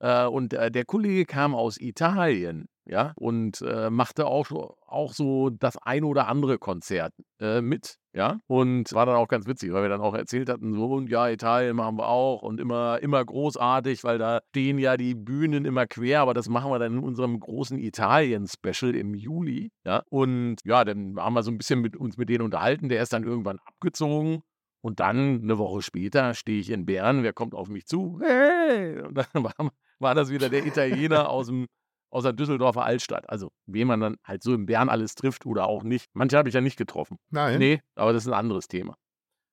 Äh, 0.00 0.26
und 0.26 0.52
äh, 0.52 0.70
der 0.70 0.84
Kollege 0.84 1.24
kam 1.24 1.54
aus 1.54 1.80
Italien, 1.80 2.66
ja, 2.86 3.12
und 3.16 3.62
äh, 3.62 3.90
machte 3.90 4.26
auch, 4.26 4.50
auch 4.86 5.12
so 5.12 5.50
das 5.50 5.76
ein 5.78 6.04
oder 6.04 6.28
andere 6.28 6.58
Konzert 6.58 7.12
äh, 7.40 7.60
mit, 7.60 7.96
ja. 8.12 8.40
Und 8.46 8.92
war 8.92 9.06
dann 9.06 9.16
auch 9.16 9.28
ganz 9.28 9.46
witzig, 9.46 9.72
weil 9.72 9.82
wir 9.82 9.88
dann 9.88 10.00
auch 10.00 10.14
erzählt 10.14 10.48
hatten, 10.48 10.72
so, 10.74 10.86
und 10.86 11.10
ja, 11.10 11.28
Italien 11.28 11.76
machen 11.76 11.98
wir 11.98 12.08
auch 12.08 12.42
und 12.42 12.60
immer, 12.60 12.98
immer 13.00 13.24
großartig, 13.24 14.02
weil 14.04 14.18
da 14.18 14.40
stehen 14.50 14.78
ja 14.78 14.96
die 14.96 15.14
Bühnen 15.14 15.64
immer 15.64 15.86
quer, 15.86 16.20
aber 16.22 16.34
das 16.34 16.48
machen 16.48 16.70
wir 16.70 16.78
dann 16.78 16.94
in 16.94 17.04
unserem 17.04 17.38
großen 17.38 17.78
Italien-Special 17.78 18.94
im 18.94 19.14
Juli, 19.14 19.70
ja. 19.84 20.02
Und 20.10 20.56
ja, 20.64 20.84
dann 20.84 21.16
haben 21.18 21.34
wir 21.34 21.42
so 21.42 21.50
ein 21.50 21.58
bisschen 21.58 21.80
mit 21.80 21.96
uns 21.96 22.16
mit 22.16 22.28
denen 22.28 22.42
unterhalten, 22.44 22.88
der 22.88 23.02
ist 23.02 23.12
dann 23.12 23.24
irgendwann 23.24 23.58
abgezogen. 23.64 24.42
Und 24.82 24.98
dann, 25.00 25.42
eine 25.42 25.58
Woche 25.58 25.82
später, 25.82 26.32
stehe 26.32 26.58
ich 26.58 26.70
in 26.70 26.86
Bern, 26.86 27.22
wer 27.22 27.34
kommt 27.34 27.54
auf 27.54 27.68
mich 27.68 27.86
zu? 27.86 28.18
Hey! 28.22 29.02
Und 29.02 29.14
dann 29.14 29.26
war, 29.44 29.52
war 29.98 30.14
das 30.14 30.30
wieder 30.30 30.48
der 30.48 30.64
Italiener 30.64 31.28
aus, 31.28 31.48
dem, 31.48 31.66
aus 32.10 32.24
der 32.24 32.32
Düsseldorfer 32.32 32.84
Altstadt. 32.84 33.28
Also, 33.30 33.50
wen 33.66 33.86
man 33.88 34.00
dann 34.00 34.16
halt 34.24 34.42
so 34.42 34.52
in 34.54 34.66
Bern 34.66 34.88
alles 34.88 35.14
trifft 35.14 35.46
oder 35.46 35.66
auch 35.66 35.82
nicht. 35.84 36.06
Manche 36.12 36.36
habe 36.36 36.48
ich 36.48 36.54
ja 36.54 36.60
nicht 36.60 36.76
getroffen. 36.76 37.16
Nein. 37.30 37.58
Nee, 37.58 37.80
aber 37.94 38.12
das 38.12 38.24
ist 38.24 38.28
ein 38.28 38.34
anderes 38.38 38.68
Thema. 38.68 38.96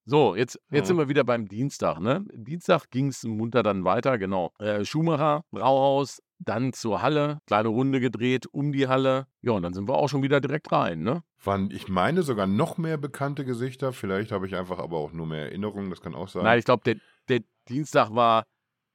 So, 0.05 0.35
jetzt, 0.35 0.57
jetzt 0.71 0.83
Ja. 0.83 0.85
sind 0.85 0.97
wir 0.97 1.09
wieder 1.09 1.25
beim 1.25 1.47
Dienstag. 1.49 1.99
Ne? 1.99 2.23
Dienstag 2.33 2.89
ging 2.91 3.07
es 3.07 3.23
munter 3.23 3.61
dann 3.61 3.83
weiter, 3.83 4.17
genau. 4.17 4.53
Äh, 4.57 4.85
Schumacher, 4.85 5.43
Brauhaus, 5.51 6.21
dann 6.39 6.71
zur 6.71 7.01
Halle, 7.01 7.39
kleine 7.45 7.67
Runde 7.67 7.99
gedreht 7.99 8.45
um 8.47 8.71
die 8.71 8.87
Halle. 8.87 9.27
Ja, 9.41 9.51
und 9.51 9.63
dann 9.63 9.73
sind 9.73 9.89
wir 9.89 9.95
auch 9.95 10.07
schon 10.07 10.23
wieder 10.23 10.39
direkt 10.39 10.71
rein. 10.71 11.01
Ne? 11.01 11.23
Waren, 11.43 11.71
ich 11.71 11.89
meine 11.89 12.23
sogar 12.23 12.47
noch 12.47 12.77
mehr 12.77 12.97
bekannte 12.97 13.43
Gesichter. 13.43 13.91
Vielleicht 13.91 14.31
habe 14.31 14.47
ich 14.47 14.55
einfach 14.55 14.79
aber 14.79 14.95
auch 14.97 15.11
nur 15.11 15.25
mehr 15.25 15.47
Erinnerungen. 15.47 15.89
Das 15.89 15.99
kann 15.99 16.15
auch 16.15 16.29
sein. 16.29 16.43
Nein, 16.43 16.59
ich 16.59 16.65
glaube, 16.65 16.83
der, 16.85 16.95
der 17.27 17.41
Dienstag 17.67 18.15
war 18.15 18.45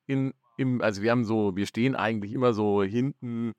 in, 0.06 0.32
im, 0.56 0.80
also 0.80 1.02
wir 1.02 1.10
haben 1.10 1.24
so, 1.24 1.56
wir 1.56 1.66
stehen 1.66 1.94
eigentlich 1.96 2.32
immer 2.32 2.52
so 2.52 2.82
hinten, 2.82 3.52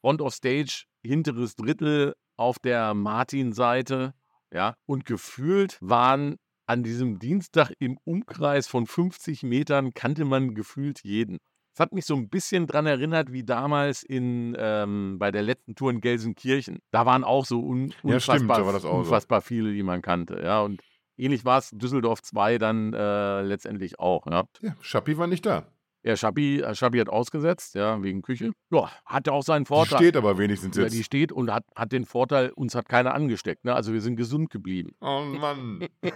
Front 0.00 0.20
of 0.22 0.32
Stage, 0.34 0.84
hinteres 1.02 1.56
Drittel 1.56 2.14
auf 2.36 2.58
der 2.58 2.94
Martin-Seite, 2.94 4.14
ja, 4.52 4.74
und 4.86 5.04
gefühlt 5.04 5.78
waren 5.80 6.36
an 6.66 6.82
diesem 6.82 7.18
Dienstag 7.18 7.72
im 7.78 7.98
Umkreis 8.04 8.66
von 8.66 8.86
50 8.86 9.42
Metern 9.42 9.94
kannte 9.94 10.24
man 10.24 10.54
gefühlt 10.54 11.02
jeden. 11.02 11.38
Es 11.74 11.80
hat 11.80 11.92
mich 11.92 12.06
so 12.06 12.16
ein 12.16 12.28
bisschen 12.28 12.66
dran 12.66 12.86
erinnert, 12.86 13.32
wie 13.32 13.44
damals 13.44 14.02
in, 14.02 14.56
ähm, 14.58 15.16
bei 15.18 15.30
der 15.30 15.42
letzten 15.42 15.76
Tour 15.76 15.90
in 15.90 16.00
Gelsenkirchen. 16.00 16.80
Da 16.90 17.06
waren 17.06 17.24
auch 17.24 17.44
so 17.46 17.60
un 17.60 17.88
Ja, 18.02 18.14
unfassbar, 18.14 18.36
stimmt, 18.36 18.48
war 18.48 18.72
das 18.72 18.84
auch 18.84 18.92
so. 18.92 18.98
unfassbar 18.98 19.40
viele, 19.40 19.72
die 19.72 19.82
man 19.82 20.02
kannte. 20.02 20.40
Ja, 20.42 20.60
und 20.60 20.82
ähnlich 21.16 21.44
war 21.44 21.58
es 21.58 21.70
Düsseldorf 21.70 22.20
2 22.22 22.58
dann 22.58 22.92
äh, 22.92 23.42
letztendlich 23.42 23.98
auch. 23.98 24.26
Ja, 24.26 24.44
Ja, 24.60 24.76
Schappi 24.80 25.16
war 25.18 25.26
nicht 25.26 25.46
da. 25.46 25.66
Ja 26.02 26.16
Schabi, 26.16 26.60
äh, 26.60 26.74
Schabi 26.74 26.98
hat 26.98 27.08
ausgesetzt, 27.08 27.74
ja, 27.74 28.02
wegen 28.02 28.22
Küche. 28.22 28.52
Ja, 28.70 28.90
hatte 29.04 29.32
auch 29.32 29.42
seinen 29.42 29.64
Die 29.64 29.68
Vorteil. 29.68 29.98
steht 29.98 30.16
aber 30.16 30.38
wenigstens 30.38 30.76
Ja, 30.76 30.84
jetzt. 30.84 30.94
die 30.94 31.04
steht 31.04 31.32
und 31.32 31.52
hat, 31.52 31.64
hat 31.74 31.92
den 31.92 32.04
Vorteil, 32.04 32.50
uns 32.50 32.74
hat 32.74 32.88
keiner 32.88 33.14
angesteckt. 33.14 33.64
Ne? 33.64 33.74
Also 33.74 33.92
wir 33.92 34.00
sind 34.00 34.16
gesund 34.16 34.50
geblieben. 34.50 34.92
oh 35.00 35.20
Mann. 35.22 35.86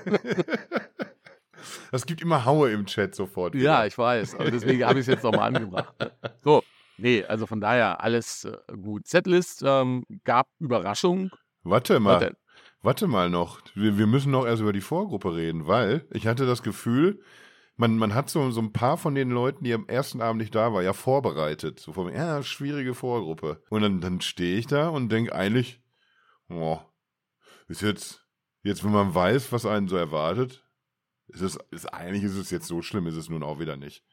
Das 1.93 2.07
gibt 2.07 2.21
immer 2.23 2.45
Haue 2.45 2.73
im 2.73 2.87
Chat 2.87 3.15
sofort. 3.15 3.55
Ja, 3.55 3.87
ich 3.87 3.97
weiß. 3.97 4.35
Aber 4.35 4.51
deswegen 4.51 4.85
habe 4.85 4.95
ich 4.95 5.03
es 5.03 5.07
jetzt 5.07 5.23
nochmal 5.23 5.55
angebracht. 5.55 5.95
So, 6.43 6.63
nee, 6.97 7.23
also 7.25 7.47
von 7.47 7.61
daher 7.61 8.03
alles 8.03 8.45
äh, 8.45 8.57
gut. 8.83 9.07
Setlist 9.07 9.63
ähm, 9.65 10.05
gab 10.25 10.49
Überraschung. 10.59 11.31
Warte 11.63 12.01
mal. 12.01 12.15
Warte, 12.21 12.37
Warte 12.85 13.07
mal 13.07 13.31
noch. 13.31 13.61
Wir, 13.75 13.97
wir 13.97 14.09
müssen 14.09 14.33
noch 14.33 14.45
erst 14.45 14.61
über 14.61 14.73
die 14.73 14.81
Vorgruppe 14.81 15.37
reden, 15.37 15.69
weil 15.69 16.05
ich 16.11 16.27
hatte 16.27 16.47
das 16.47 16.65
Gefühl, 16.65 17.21
man, 17.77 17.97
man 17.97 18.15
hat 18.15 18.31
so, 18.31 18.51
so 18.51 18.61
ein 18.61 18.73
paar 18.73 18.97
von 18.97 19.15
den 19.15 19.31
Leuten, 19.31 19.65
die 19.65 19.73
am 19.73 19.89
ersten 19.89 20.21
Abend 20.21 20.41
nicht 20.41 20.55
da 20.55 20.73
waren, 20.73 20.85
ja 20.85 20.93
vorbereitet. 20.93 21.81
So 21.81 21.93
von, 21.93 22.13
ja, 22.13 22.43
schwierige 22.43 22.95
Vorgruppe. 22.95 23.63
Und 23.71 23.83
dann, 23.83 24.01
dann 24.01 24.21
stehe 24.21 24.59
ich 24.59 24.67
da 24.67 24.89
und 24.89 25.11
denke 25.11 25.35
eigentlich, 25.35 25.81
oh, 26.49 26.79
ist 27.69 27.83
jetzt, 27.83 28.27
jetzt, 28.63 28.85
wenn 28.85 28.93
man 28.93 29.15
weiß, 29.15 29.53
was 29.53 29.67
einen 29.67 29.89
so 29.89 29.97
erwartet, 29.97 30.65
ist 31.29 31.41
es, 31.41 31.59
ist, 31.71 31.87
eigentlich 31.93 32.25
ist 32.25 32.37
es 32.37 32.51
jetzt 32.51 32.67
so 32.67 32.83
schlimm, 32.83 33.07
ist 33.07 33.17
es 33.17 33.31
nun 33.31 33.43
auch 33.43 33.59
wieder 33.59 33.77
nicht. 33.77 34.05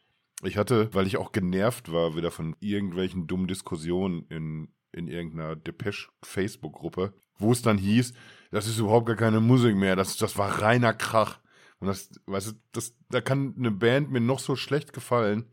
Ich 0.43 0.57
hatte, 0.57 0.93
weil 0.93 1.07
ich 1.07 1.17
auch 1.17 1.33
genervt 1.33 1.91
war, 1.91 2.15
wieder 2.15 2.31
von 2.31 2.55
irgendwelchen 2.59 3.27
dummen 3.27 3.47
Diskussionen 3.47 4.25
in, 4.29 4.73
in 4.93 5.07
irgendeiner 5.07 5.57
Depeche-Facebook-Gruppe, 5.57 7.13
wo 7.37 7.51
es 7.51 7.61
dann 7.61 7.77
hieß, 7.77 8.13
das 8.51 8.67
ist 8.67 8.79
überhaupt 8.79 9.07
gar 9.07 9.17
keine 9.17 9.41
Musik 9.41 9.75
mehr, 9.75 9.97
das, 9.97 10.15
das 10.15 10.37
war 10.37 10.61
reiner 10.61 10.93
Krach. 10.93 11.39
Und 11.79 11.87
das, 11.87 12.11
weißt 12.25 12.51
du, 12.51 12.53
das, 12.73 12.95
da 13.09 13.21
kann 13.21 13.55
eine 13.57 13.71
Band 13.71 14.11
mir 14.11 14.19
noch 14.19 14.39
so 14.39 14.55
schlecht 14.55 14.93
gefallen, 14.93 15.45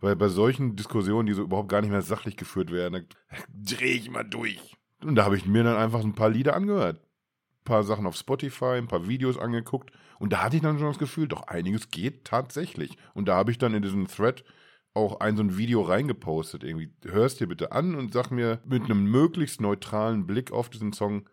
weil 0.00 0.16
bei 0.16 0.28
solchen 0.28 0.76
Diskussionen, 0.76 1.26
die 1.26 1.34
so 1.34 1.42
überhaupt 1.42 1.68
gar 1.68 1.80
nicht 1.80 1.90
mehr 1.90 2.02
sachlich 2.02 2.36
geführt 2.36 2.70
werden, 2.70 3.06
da 3.30 3.36
drehe 3.76 3.94
ich 3.94 4.10
mal 4.10 4.24
durch. 4.24 4.76
Und 5.02 5.14
da 5.14 5.24
habe 5.24 5.36
ich 5.36 5.46
mir 5.46 5.62
dann 5.62 5.76
einfach 5.76 6.00
ein 6.00 6.14
paar 6.14 6.30
Lieder 6.30 6.54
angehört. 6.54 7.00
Ein 7.00 7.64
paar 7.64 7.84
Sachen 7.84 8.06
auf 8.06 8.16
Spotify, 8.16 8.76
ein 8.76 8.88
paar 8.88 9.08
Videos 9.08 9.38
angeguckt. 9.38 9.90
Und 10.18 10.32
da 10.32 10.42
hatte 10.42 10.56
ich 10.56 10.62
dann 10.62 10.78
schon 10.78 10.88
das 10.88 10.98
Gefühl, 10.98 11.28
doch 11.28 11.42
einiges 11.42 11.90
geht 11.90 12.24
tatsächlich. 12.24 12.96
Und 13.14 13.28
da 13.28 13.36
habe 13.36 13.50
ich 13.50 13.58
dann 13.58 13.74
in 13.74 13.82
diesem 13.82 14.08
Thread 14.08 14.44
auch 14.94 15.20
ein 15.20 15.36
so 15.36 15.42
ein 15.42 15.56
Video 15.56 15.82
reingepostet. 15.82 16.64
Irgendwie, 16.64 16.92
hörst 17.04 17.40
dir 17.40 17.46
bitte 17.46 17.72
an 17.72 17.94
und 17.94 18.12
sag 18.12 18.30
mir 18.30 18.60
mit 18.64 18.84
einem 18.84 19.04
möglichst 19.04 19.60
neutralen 19.60 20.26
Blick 20.26 20.50
auf 20.50 20.70
diesen 20.70 20.92
Song, 20.92 21.28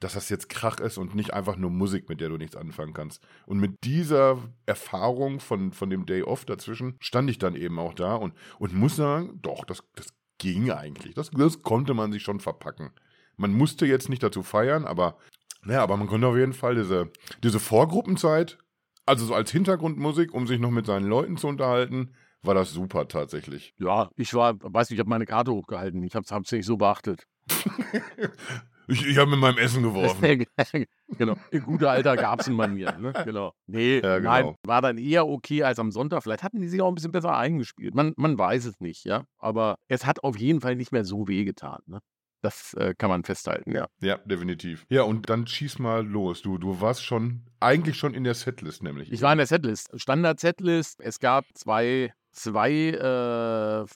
dass 0.00 0.14
das 0.14 0.28
jetzt 0.28 0.48
Krach 0.48 0.78
ist 0.78 0.98
und 0.98 1.14
nicht 1.14 1.34
einfach 1.34 1.56
nur 1.56 1.70
Musik, 1.70 2.08
mit 2.08 2.20
der 2.20 2.28
du 2.28 2.36
nichts 2.36 2.56
anfangen 2.56 2.92
kannst. 2.92 3.22
Und 3.46 3.58
mit 3.58 3.84
dieser 3.84 4.38
Erfahrung 4.66 5.40
von, 5.40 5.72
von 5.72 5.90
dem 5.90 6.06
Day 6.06 6.22
Off 6.22 6.44
dazwischen 6.44 6.96
stand 7.00 7.28
ich 7.30 7.38
dann 7.38 7.56
eben 7.56 7.78
auch 7.78 7.94
da 7.94 8.14
und, 8.14 8.34
und 8.58 8.74
muss 8.74 8.96
sagen, 8.96 9.38
doch, 9.42 9.64
das, 9.64 9.82
das 9.96 10.08
ging 10.38 10.70
eigentlich. 10.70 11.14
Das, 11.14 11.30
das 11.30 11.62
konnte 11.62 11.94
man 11.94 12.12
sich 12.12 12.22
schon 12.22 12.40
verpacken. 12.40 12.90
Man 13.36 13.52
musste 13.52 13.86
jetzt 13.86 14.08
nicht 14.08 14.22
dazu 14.22 14.42
feiern, 14.42 14.84
aber, 14.84 15.18
naja, 15.62 15.82
aber 15.82 15.96
man 15.96 16.06
konnte 16.06 16.26
auf 16.26 16.36
jeden 16.36 16.52
Fall 16.52 16.76
diese, 16.76 17.10
diese 17.42 17.60
Vorgruppenzeit, 17.60 18.58
also 19.04 19.26
so 19.26 19.34
als 19.34 19.50
Hintergrundmusik, 19.50 20.32
um 20.32 20.46
sich 20.46 20.60
noch 20.60 20.70
mit 20.70 20.86
seinen 20.86 21.06
Leuten 21.06 21.36
zu 21.36 21.48
unterhalten, 21.48 22.14
war 22.42 22.54
das 22.54 22.70
super 22.70 23.08
tatsächlich. 23.08 23.74
Ja, 23.78 24.10
ich 24.16 24.32
war, 24.34 24.54
weiß 24.60 24.90
nicht, 24.90 24.96
ich 24.96 25.00
habe 25.00 25.10
meine 25.10 25.26
Karte 25.26 25.52
hochgehalten. 25.52 26.02
Ich 26.04 26.14
habe 26.14 26.24
es 26.24 26.30
hauptsächlich 26.30 26.66
so 26.66 26.76
beachtet. 26.76 27.26
Ich, 28.88 29.06
ich 29.06 29.18
habe 29.18 29.30
mit 29.30 29.38
meinem 29.38 29.58
Essen 29.58 29.82
geworfen. 29.82 30.46
genau. 31.18 31.36
In 31.50 31.62
guter 31.62 31.90
Alter 31.90 32.16
Gab's 32.16 32.48
bei 32.50 32.68
mir. 32.68 32.92
Ne? 32.98 33.12
Genau. 33.24 33.52
Nee, 33.66 34.00
Ja, 34.00 34.18
genau. 34.18 34.30
nein, 34.30 34.54
war 34.64 34.80
dann 34.80 34.96
eher 34.98 35.26
okay 35.28 35.62
als 35.62 35.78
am 35.78 35.90
Sonntag. 35.92 36.22
Vielleicht 36.22 36.42
hatten 36.42 36.60
die 36.60 36.68
sich 36.68 36.80
auch 36.80 36.88
ein 36.88 36.94
bisschen 36.94 37.12
besser 37.12 37.36
eingespielt. 37.36 37.94
Man, 37.94 38.14
man 38.16 38.38
weiß 38.38 38.64
es 38.64 38.80
nicht, 38.80 39.04
ja. 39.04 39.24
Aber 39.38 39.76
es 39.88 40.06
hat 40.06 40.24
auf 40.24 40.38
jeden 40.38 40.60
Fall 40.60 40.76
nicht 40.76 40.90
mehr 40.92 41.04
so 41.04 41.28
wehgetan. 41.28 41.80
Ne? 41.86 42.00
Das 42.40 42.72
äh, 42.74 42.94
kann 42.96 43.10
man 43.10 43.24
festhalten, 43.24 43.72
ja. 43.72 43.88
Ja, 44.00 44.18
definitiv. 44.18 44.86
Ja, 44.88 45.02
und 45.02 45.28
dann 45.28 45.46
schieß 45.46 45.80
mal 45.80 46.06
los. 46.06 46.40
Du, 46.42 46.56
du 46.56 46.80
warst 46.80 47.04
schon, 47.04 47.42
eigentlich 47.60 47.96
schon 47.96 48.14
in 48.14 48.24
der 48.24 48.34
Setlist 48.34 48.82
nämlich. 48.82 49.12
Ich 49.12 49.20
war 49.22 49.32
in 49.32 49.38
der 49.38 49.46
Setlist. 49.46 49.90
Standard-Setlist. 50.00 51.00
Es 51.00 51.18
gab 51.18 51.44
zwei, 51.54 52.12
zwei 52.32 52.70
äh, 52.72 53.86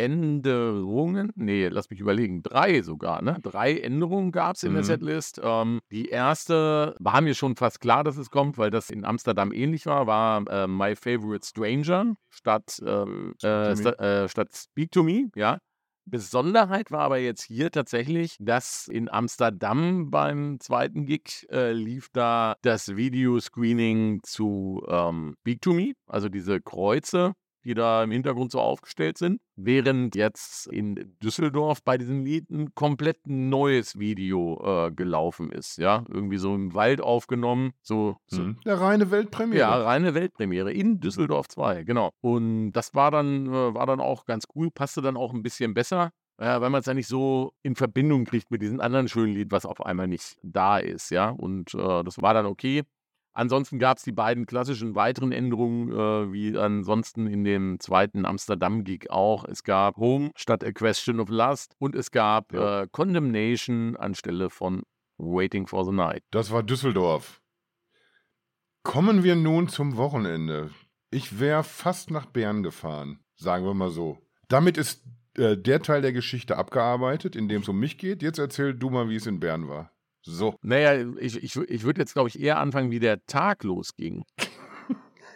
Veränderungen. 0.00 1.32
Nee, 1.36 1.68
lass 1.68 1.90
mich 1.90 2.00
überlegen. 2.00 2.42
Drei 2.42 2.82
sogar, 2.82 3.22
ne? 3.22 3.38
Drei 3.42 3.78
Änderungen 3.78 4.32
gab 4.32 4.56
es 4.56 4.62
in 4.62 4.72
der 4.72 4.82
Mhm. 4.82 4.86
Setlist. 4.86 5.40
Ähm, 5.42 5.80
die 5.90 6.08
erste 6.08 6.94
war 6.98 7.20
mir 7.20 7.34
schon 7.34 7.56
fast 7.56 7.80
klar, 7.80 8.04
dass 8.04 8.16
es 8.16 8.30
kommt, 8.30 8.56
weil 8.58 8.70
das 8.70 8.90
in 8.90 9.04
Amsterdam 9.04 9.52
ähnlich 9.52 9.86
war, 9.86 10.06
war 10.06 10.46
äh, 10.48 10.66
My 10.66 10.96
Favorite 10.96 11.46
Stranger 11.46 12.14
statt, 12.30 12.80
ähm, 12.84 13.34
Speak 13.38 13.50
äh, 13.50 13.74
to 13.74 13.76
sta 13.76 13.90
äh, 14.24 14.28
statt 14.28 14.48
Speak 14.54 14.90
to 14.90 15.02
Me, 15.02 15.28
ja. 15.34 15.58
Besonderheit 16.06 16.90
war 16.90 17.02
aber 17.02 17.18
jetzt 17.18 17.42
hier 17.44 17.70
tatsächlich, 17.70 18.36
dass 18.40 18.88
in 18.88 19.08
Amsterdam 19.08 20.10
beim 20.10 20.58
zweiten 20.58 21.04
Gig 21.04 21.46
äh, 21.50 21.72
lief 21.72 22.08
da 22.12 22.56
das 22.62 22.96
Videoscreening 22.96 24.20
zu 24.24 24.82
ähm, 24.88 25.36
Speak 25.40 25.60
to 25.60 25.72
Me, 25.72 25.92
also 26.06 26.28
diese 26.28 26.60
Kreuze, 26.60 27.34
die 27.64 27.74
da 27.74 28.02
im 28.02 28.10
Hintergrund 28.10 28.52
so 28.52 28.60
aufgestellt 28.60 29.18
sind, 29.18 29.40
während 29.56 30.16
jetzt 30.16 30.66
in 30.68 31.16
Düsseldorf 31.22 31.82
bei 31.82 31.98
diesem 31.98 32.24
Lied 32.24 32.50
ein 32.50 32.74
komplett 32.74 33.26
neues 33.26 33.98
Video 33.98 34.60
äh, 34.64 34.90
gelaufen 34.92 35.50
ist, 35.52 35.78
ja, 35.78 36.04
irgendwie 36.08 36.38
so 36.38 36.54
im 36.54 36.74
Wald 36.74 37.00
aufgenommen, 37.00 37.72
so, 37.82 38.16
so 38.26 38.42
Mhm. 38.42 38.56
Der 38.64 38.80
reine 38.80 39.10
Weltpremiere. 39.10 39.58
ja, 39.60 39.76
reine 39.82 40.14
Weltpremiere 40.14 40.72
in 40.72 41.00
Düsseldorf 41.00 41.48
2, 41.48 41.84
genau. 41.84 42.10
Und 42.20 42.72
das 42.72 42.94
war 42.94 43.10
dann, 43.10 43.46
äh, 43.46 43.74
war 43.74 43.86
dann 43.86 44.00
auch 44.00 44.24
ganz 44.24 44.46
cool, 44.54 44.70
passte 44.70 45.02
dann 45.02 45.16
auch 45.16 45.34
ein 45.34 45.42
bisschen 45.42 45.74
besser, 45.74 46.10
äh, 46.38 46.60
weil 46.60 46.70
man 46.70 46.80
es 46.80 46.86
ja 46.86 46.94
nicht 46.94 47.08
so 47.08 47.52
in 47.62 47.76
Verbindung 47.76 48.24
kriegt 48.24 48.50
mit 48.50 48.62
diesem 48.62 48.80
anderen 48.80 49.08
schönen 49.08 49.34
Lied, 49.34 49.50
was 49.52 49.66
auf 49.66 49.84
einmal 49.84 50.08
nicht 50.08 50.38
da 50.42 50.78
ist, 50.78 51.10
ja. 51.10 51.28
Und 51.30 51.74
äh, 51.74 52.02
das 52.02 52.22
war 52.22 52.32
dann 52.34 52.46
okay. 52.46 52.82
Ansonsten 53.32 53.78
gab 53.78 53.98
es 53.98 54.02
die 54.02 54.12
beiden 54.12 54.44
klassischen 54.46 54.94
weiteren 54.94 55.30
Änderungen, 55.32 55.92
äh, 55.92 56.32
wie 56.32 56.56
ansonsten 56.58 57.26
in 57.26 57.44
dem 57.44 57.78
zweiten 57.78 58.26
Amsterdam-Gig 58.26 59.10
auch. 59.10 59.44
Es 59.44 59.62
gab 59.62 59.96
Home 59.98 60.30
statt 60.36 60.64
A 60.64 60.72
Question 60.72 61.20
of 61.20 61.28
Lust 61.28 61.74
und 61.78 61.94
es 61.94 62.10
gab 62.10 62.52
Ja. 62.52 62.82
äh, 62.82 62.88
Condemnation 62.90 63.96
anstelle 63.96 64.50
von 64.50 64.82
Waiting 65.18 65.66
for 65.66 65.84
the 65.84 65.92
Night. 65.92 66.24
Das 66.30 66.50
war 66.50 66.62
Düsseldorf. 66.62 67.40
Kommen 68.82 69.22
wir 69.22 69.36
nun 69.36 69.68
zum 69.68 69.96
Wochenende. 69.96 70.70
Ich 71.10 71.38
wäre 71.38 71.62
fast 71.64 72.10
nach 72.10 72.26
Bern 72.26 72.62
gefahren, 72.62 73.20
sagen 73.36 73.64
wir 73.64 73.74
mal 73.74 73.90
so. 73.90 74.18
Damit 74.48 74.78
ist 74.78 75.04
äh, 75.36 75.56
der 75.56 75.82
Teil 75.82 76.02
der 76.02 76.12
Geschichte 76.12 76.56
abgearbeitet, 76.56 77.36
in 77.36 77.48
dem 77.48 77.62
es 77.62 77.68
um 77.68 77.78
mich 77.78 77.98
geht. 77.98 78.22
Jetzt 78.22 78.38
erzähl 78.38 78.74
du 78.74 78.90
mal, 78.90 79.08
wie 79.08 79.16
es 79.16 79.26
in 79.26 79.38
Bern 79.40 79.68
war. 79.68 79.92
So. 80.22 80.56
Naja, 80.62 81.08
ich, 81.18 81.42
ich, 81.42 81.56
ich 81.56 81.82
würde 81.82 82.00
jetzt, 82.00 82.12
glaube 82.12 82.28
ich, 82.28 82.40
eher 82.40 82.58
anfangen, 82.58 82.90
wie 82.90 83.00
der 83.00 83.24
Tag 83.26 83.64
losging, 83.64 84.24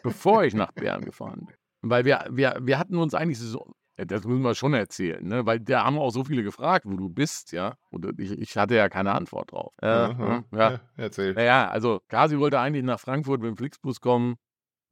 bevor 0.02 0.44
ich 0.44 0.54
nach 0.54 0.72
Bern 0.72 1.00
gefahren 1.04 1.46
bin. 1.46 1.56
Weil 1.90 2.04
wir, 2.04 2.26
wir, 2.30 2.58
wir 2.62 2.78
hatten 2.78 2.96
uns 2.96 3.14
eigentlich 3.14 3.38
so, 3.38 3.74
das 3.96 4.24
müssen 4.24 4.42
wir 4.42 4.54
schon 4.54 4.74
erzählen, 4.74 5.26
ne? 5.26 5.46
weil 5.46 5.60
da 5.60 5.84
haben 5.84 5.98
auch 5.98 6.10
so 6.10 6.24
viele 6.24 6.42
gefragt, 6.42 6.84
wo 6.86 6.96
du 6.96 7.08
bist, 7.08 7.52
ja. 7.52 7.76
Und 7.90 8.18
ich, 8.18 8.32
ich 8.32 8.56
hatte 8.56 8.74
ja 8.74 8.88
keine 8.88 9.12
Antwort 9.12 9.52
drauf. 9.52 9.74
Äh, 9.80 9.86
Aha. 9.86 10.44
ja. 10.52 10.70
Ja, 10.70 10.80
erzähl. 10.96 11.34
Naja, 11.34 11.68
also 11.68 12.00
Kasi 12.08 12.38
wollte 12.38 12.58
eigentlich 12.58 12.84
nach 12.84 13.00
Frankfurt 13.00 13.40
mit 13.40 13.48
dem 13.48 13.56
Flixbus 13.56 14.00
kommen. 14.00 14.36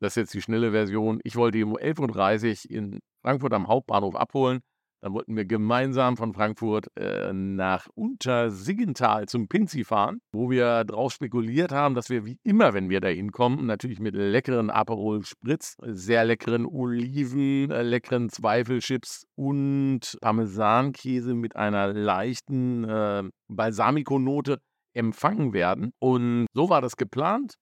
Das 0.01 0.13
ist 0.13 0.17
jetzt 0.17 0.35
die 0.35 0.43
schnelle 0.43 0.73
Version. 0.73 1.21
Ich 1.25 1.37
wollte 1.37 1.59
ihn 1.59 1.69
um 1.69 1.77
11.30 1.77 2.71
Uhr 2.71 2.77
in 2.77 3.01
Frankfurt 3.23 3.53
am 3.53 3.69
Hauptbahnhof 3.69 4.17
abholen. 4.17 4.61
Dann 5.03 5.15
wollten 5.15 5.35
wir 5.35 5.45
gemeinsam 5.45 6.17
von 6.17 6.33
Frankfurt 6.33 6.87
äh, 6.97 7.33
nach 7.33 7.89
Untersiggenthal 7.95 9.27
zum 9.27 9.49
Pinzi 9.49 9.83
fahren, 9.83 10.21
wo 10.33 10.49
wir 10.49 10.85
drauf 10.85 11.13
spekuliert 11.13 11.73
haben, 11.73 11.97
dass 11.97 12.09
wir 12.09 12.25
wie 12.25 12.39
immer, 12.45 12.73
wenn 12.73 12.89
wir 12.89 13.01
da 13.01 13.09
hinkommen, 13.09 13.67
natürlich 13.67 13.99
mit 13.99 14.15
leckeren 14.15 14.71
Aperol 14.71 15.25
Spritz, 15.25 15.77
sehr 15.83 16.25
leckeren 16.25 16.67
Oliven, 16.67 17.73
äh, 17.73 17.83
leckeren 17.83 18.29
Zweifelchips 18.29 19.25
und 19.35 20.17
Parmesankäse 20.21 21.35
mit 21.35 21.57
einer 21.57 21.93
leichten 21.93 22.85
äh, 22.85 23.25
Balsamico-Note 23.49 24.59
empfangen 24.95 25.53
werden. 25.53 25.93
Und 25.99 26.47
so 26.55 26.71
war 26.71 26.81
das 26.81 26.97
geplant. 26.97 27.55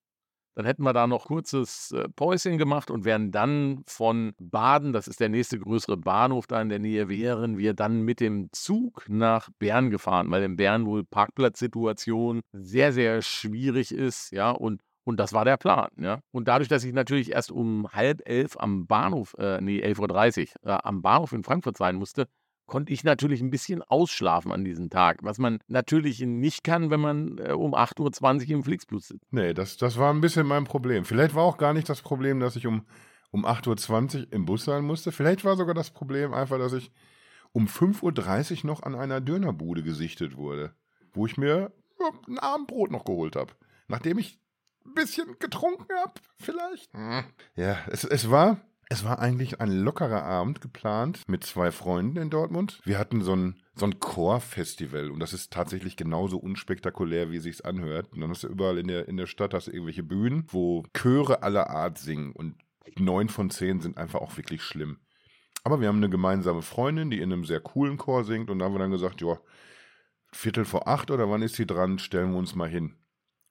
Dann 0.54 0.66
hätten 0.66 0.82
wir 0.82 0.92
da 0.92 1.06
noch 1.06 1.26
kurzes 1.26 1.92
äh, 1.92 2.08
Päuschen 2.08 2.58
gemacht 2.58 2.90
und 2.90 3.04
wären 3.04 3.30
dann 3.30 3.82
von 3.86 4.32
Baden, 4.38 4.92
das 4.92 5.08
ist 5.08 5.20
der 5.20 5.28
nächste 5.28 5.58
größere 5.58 5.96
Bahnhof 5.96 6.46
da 6.46 6.60
in 6.60 6.68
der 6.68 6.78
Nähe, 6.78 7.08
wären 7.08 7.56
wir 7.58 7.74
dann 7.74 8.02
mit 8.02 8.20
dem 8.20 8.48
Zug 8.52 9.04
nach 9.08 9.48
Bern 9.58 9.90
gefahren, 9.90 10.30
weil 10.30 10.42
in 10.42 10.56
Bern 10.56 10.86
wohl 10.86 11.04
Parkplatzsituation 11.04 12.40
sehr, 12.52 12.92
sehr 12.92 13.22
schwierig 13.22 13.92
ist, 13.92 14.32
ja, 14.32 14.50
und 14.50 14.82
und 15.04 15.16
das 15.16 15.32
war 15.32 15.44
der 15.44 15.56
Plan, 15.56 15.88
ja. 15.96 16.20
Und 16.30 16.46
dadurch, 16.46 16.68
dass 16.68 16.84
ich 16.84 16.92
natürlich 16.92 17.32
erst 17.32 17.50
um 17.50 17.88
halb 17.92 18.20
elf 18.28 18.56
am 18.58 18.86
Bahnhof, 18.86 19.34
äh, 19.38 19.60
nee, 19.60 19.82
11.30 19.82 20.54
Uhr, 20.62 20.70
äh, 20.70 20.78
am 20.84 21.02
Bahnhof 21.02 21.32
in 21.32 21.42
Frankfurt 21.42 21.78
sein 21.78 21.96
musste, 21.96 22.28
konnte 22.70 22.92
ich 22.92 23.02
natürlich 23.02 23.40
ein 23.40 23.50
bisschen 23.50 23.82
ausschlafen 23.82 24.52
an 24.52 24.64
diesem 24.64 24.90
Tag, 24.90 25.18
was 25.22 25.38
man 25.38 25.58
natürlich 25.66 26.20
nicht 26.20 26.62
kann, 26.62 26.88
wenn 26.88 27.00
man 27.00 27.38
äh, 27.38 27.50
um 27.50 27.74
8.20 27.74 28.42
Uhr 28.44 28.50
im 28.50 28.62
Flixbus 28.62 29.08
sitzt. 29.08 29.32
Nee, 29.32 29.52
das, 29.52 29.76
das 29.76 29.98
war 29.98 30.14
ein 30.14 30.20
bisschen 30.20 30.46
mein 30.46 30.64
Problem. 30.64 31.04
Vielleicht 31.04 31.34
war 31.34 31.42
auch 31.42 31.58
gar 31.58 31.74
nicht 31.74 31.88
das 31.88 32.00
Problem, 32.00 32.38
dass 32.38 32.54
ich 32.54 32.68
um, 32.68 32.86
um 33.32 33.44
8.20 33.44 34.20
Uhr 34.20 34.32
im 34.32 34.44
Bus 34.46 34.64
sein 34.64 34.84
musste. 34.84 35.10
Vielleicht 35.10 35.44
war 35.44 35.56
sogar 35.56 35.74
das 35.74 35.90
Problem 35.90 36.32
einfach, 36.32 36.58
dass 36.58 36.72
ich 36.72 36.92
um 37.50 37.66
5.30 37.66 38.58
Uhr 38.62 38.66
noch 38.68 38.84
an 38.84 38.94
einer 38.94 39.20
Dönerbude 39.20 39.82
gesichtet 39.82 40.36
wurde, 40.36 40.72
wo 41.12 41.26
ich 41.26 41.36
mir 41.36 41.72
ein 42.28 42.38
Abendbrot 42.38 42.92
noch 42.92 43.04
geholt 43.04 43.34
habe. 43.34 43.52
Nachdem 43.88 44.18
ich 44.18 44.38
ein 44.86 44.94
bisschen 44.94 45.40
getrunken 45.40 45.92
habe, 46.04 46.14
vielleicht. 46.36 46.92
Hm. 46.94 47.24
Ja, 47.56 47.78
es, 47.88 48.04
es 48.04 48.30
war. 48.30 48.60
Es 48.92 49.04
war 49.04 49.20
eigentlich 49.20 49.60
ein 49.60 49.70
lockerer 49.70 50.24
Abend 50.24 50.60
geplant 50.60 51.22
mit 51.28 51.44
zwei 51.44 51.70
Freunden 51.70 52.16
in 52.16 52.28
Dortmund. 52.28 52.80
Wir 52.82 52.98
hatten 52.98 53.22
so 53.22 53.36
ein, 53.36 53.62
so 53.76 53.86
ein 53.86 54.00
Chor-Festival 54.00 55.12
und 55.12 55.20
das 55.20 55.32
ist 55.32 55.52
tatsächlich 55.52 55.96
genauso 55.96 56.38
unspektakulär, 56.38 57.30
wie 57.30 57.36
es 57.36 57.44
sich 57.44 57.64
anhört. 57.64 58.12
Und 58.12 58.20
dann 58.20 58.30
hast 58.30 58.42
du 58.42 58.48
überall 58.48 58.78
in 58.78 58.88
der, 58.88 59.06
in 59.06 59.16
der 59.16 59.28
Stadt 59.28 59.54
hast 59.54 59.68
irgendwelche 59.68 60.02
Bühnen, 60.02 60.44
wo 60.48 60.82
Chöre 60.92 61.44
aller 61.44 61.70
Art 61.70 61.98
singen 61.98 62.32
und 62.32 62.56
neun 62.98 63.28
von 63.28 63.50
zehn 63.50 63.78
sind 63.80 63.96
einfach 63.96 64.20
auch 64.20 64.36
wirklich 64.36 64.60
schlimm. 64.60 64.98
Aber 65.62 65.80
wir 65.80 65.86
haben 65.86 65.98
eine 65.98 66.10
gemeinsame 66.10 66.62
Freundin, 66.62 67.10
die 67.10 67.20
in 67.20 67.32
einem 67.32 67.44
sehr 67.44 67.60
coolen 67.60 67.96
Chor 67.96 68.24
singt 68.24 68.50
und 68.50 68.58
da 68.58 68.64
haben 68.64 68.74
wir 68.74 68.80
dann 68.80 68.90
gesagt, 68.90 69.20
ja, 69.20 69.38
Viertel 70.32 70.64
vor 70.64 70.88
acht 70.88 71.12
oder 71.12 71.30
wann 71.30 71.42
ist 71.42 71.54
sie 71.54 71.66
dran, 71.66 72.00
stellen 72.00 72.32
wir 72.32 72.38
uns 72.38 72.56
mal 72.56 72.68
hin. 72.68 72.96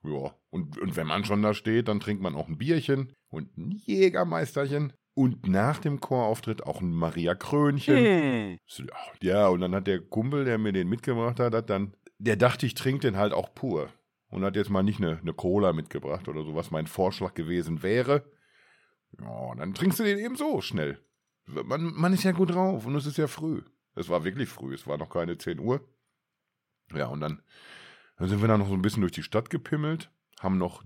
Ja, 0.03 0.35
und, 0.49 0.77
und 0.77 0.97
wenn 0.97 1.07
man 1.07 1.23
schon 1.23 1.41
da 1.41 1.53
steht, 1.53 1.87
dann 1.87 2.01
trinkt 2.01 2.21
man 2.21 2.35
auch 2.35 2.49
ein 2.49 2.57
Bierchen 2.57 3.13
und 3.29 3.57
ein 3.57 3.71
Jägermeisterchen. 3.71 4.91
Und 5.19 5.49
nach 5.49 5.79
dem 5.79 5.99
Chorauftritt 5.99 6.63
auch 6.65 6.79
ein 6.79 6.93
Maria 6.93 7.35
Krönchen. 7.35 8.57
So, 8.65 8.83
Ja, 9.21 9.49
und 9.49 9.59
dann 9.59 9.75
hat 9.75 9.85
der 9.85 9.99
Kumpel, 9.99 10.45
der 10.45 10.57
mir 10.57 10.71
den 10.71 10.87
mitgebracht 10.87 11.41
hat, 11.41 11.53
hat 11.53 11.69
dann, 11.69 11.93
der 12.19 12.37
dachte, 12.37 12.65
ich 12.65 12.73
trinke 12.73 13.01
den 13.01 13.17
halt 13.17 13.33
auch 13.33 13.53
pur. 13.53 13.89
Und 14.29 14.45
hat 14.45 14.55
jetzt 14.55 14.69
mal 14.69 14.81
nicht 14.81 15.01
eine, 15.01 15.19
eine 15.19 15.33
Cola 15.33 15.73
mitgebracht 15.73 16.29
oder 16.29 16.45
so, 16.45 16.55
was 16.55 16.71
mein 16.71 16.87
Vorschlag 16.87 17.33
gewesen 17.33 17.83
wäre. 17.83 18.31
Ja, 19.19 19.55
dann 19.55 19.73
trinkst 19.73 19.99
du 19.99 20.05
den 20.05 20.19
eben 20.19 20.37
so 20.37 20.61
schnell. 20.61 21.03
Man, 21.47 21.93
man 21.95 22.13
ist 22.13 22.23
ja 22.23 22.31
gut 22.31 22.51
drauf 22.51 22.85
und 22.85 22.95
es 22.95 23.05
ist 23.05 23.17
ja 23.17 23.27
früh. 23.27 23.61
Es 23.95 24.07
war 24.07 24.23
wirklich 24.23 24.47
früh, 24.47 24.73
es 24.73 24.87
war 24.87 24.97
noch 24.97 25.09
keine 25.09 25.37
10 25.37 25.59
Uhr. 25.59 25.85
Ja, 26.95 27.07
und 27.07 27.19
dann, 27.19 27.41
dann 28.17 28.29
sind 28.29 28.39
wir 28.39 28.47
dann 28.47 28.61
noch 28.61 28.69
so 28.69 28.73
ein 28.73 28.81
bisschen 28.81 29.01
durch 29.01 29.11
die 29.11 29.23
Stadt 29.23 29.49
gepimmelt, 29.49 30.11
haben 30.39 30.57
noch 30.57 30.81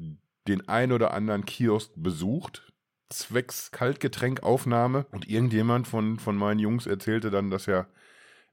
den 0.47 0.67
ein 0.67 0.91
oder 0.91 1.13
anderen 1.13 1.45
Kiosk 1.45 1.91
besucht, 1.95 2.72
zwecks 3.13 3.71
Kaltgetränkaufnahme. 3.71 5.05
Und 5.11 5.29
irgendjemand 5.29 5.87
von, 5.87 6.19
von 6.19 6.35
meinen 6.35 6.59
Jungs 6.59 6.85
erzählte 6.85 7.31
dann, 7.31 7.49
dass 7.49 7.67
er 7.67 7.87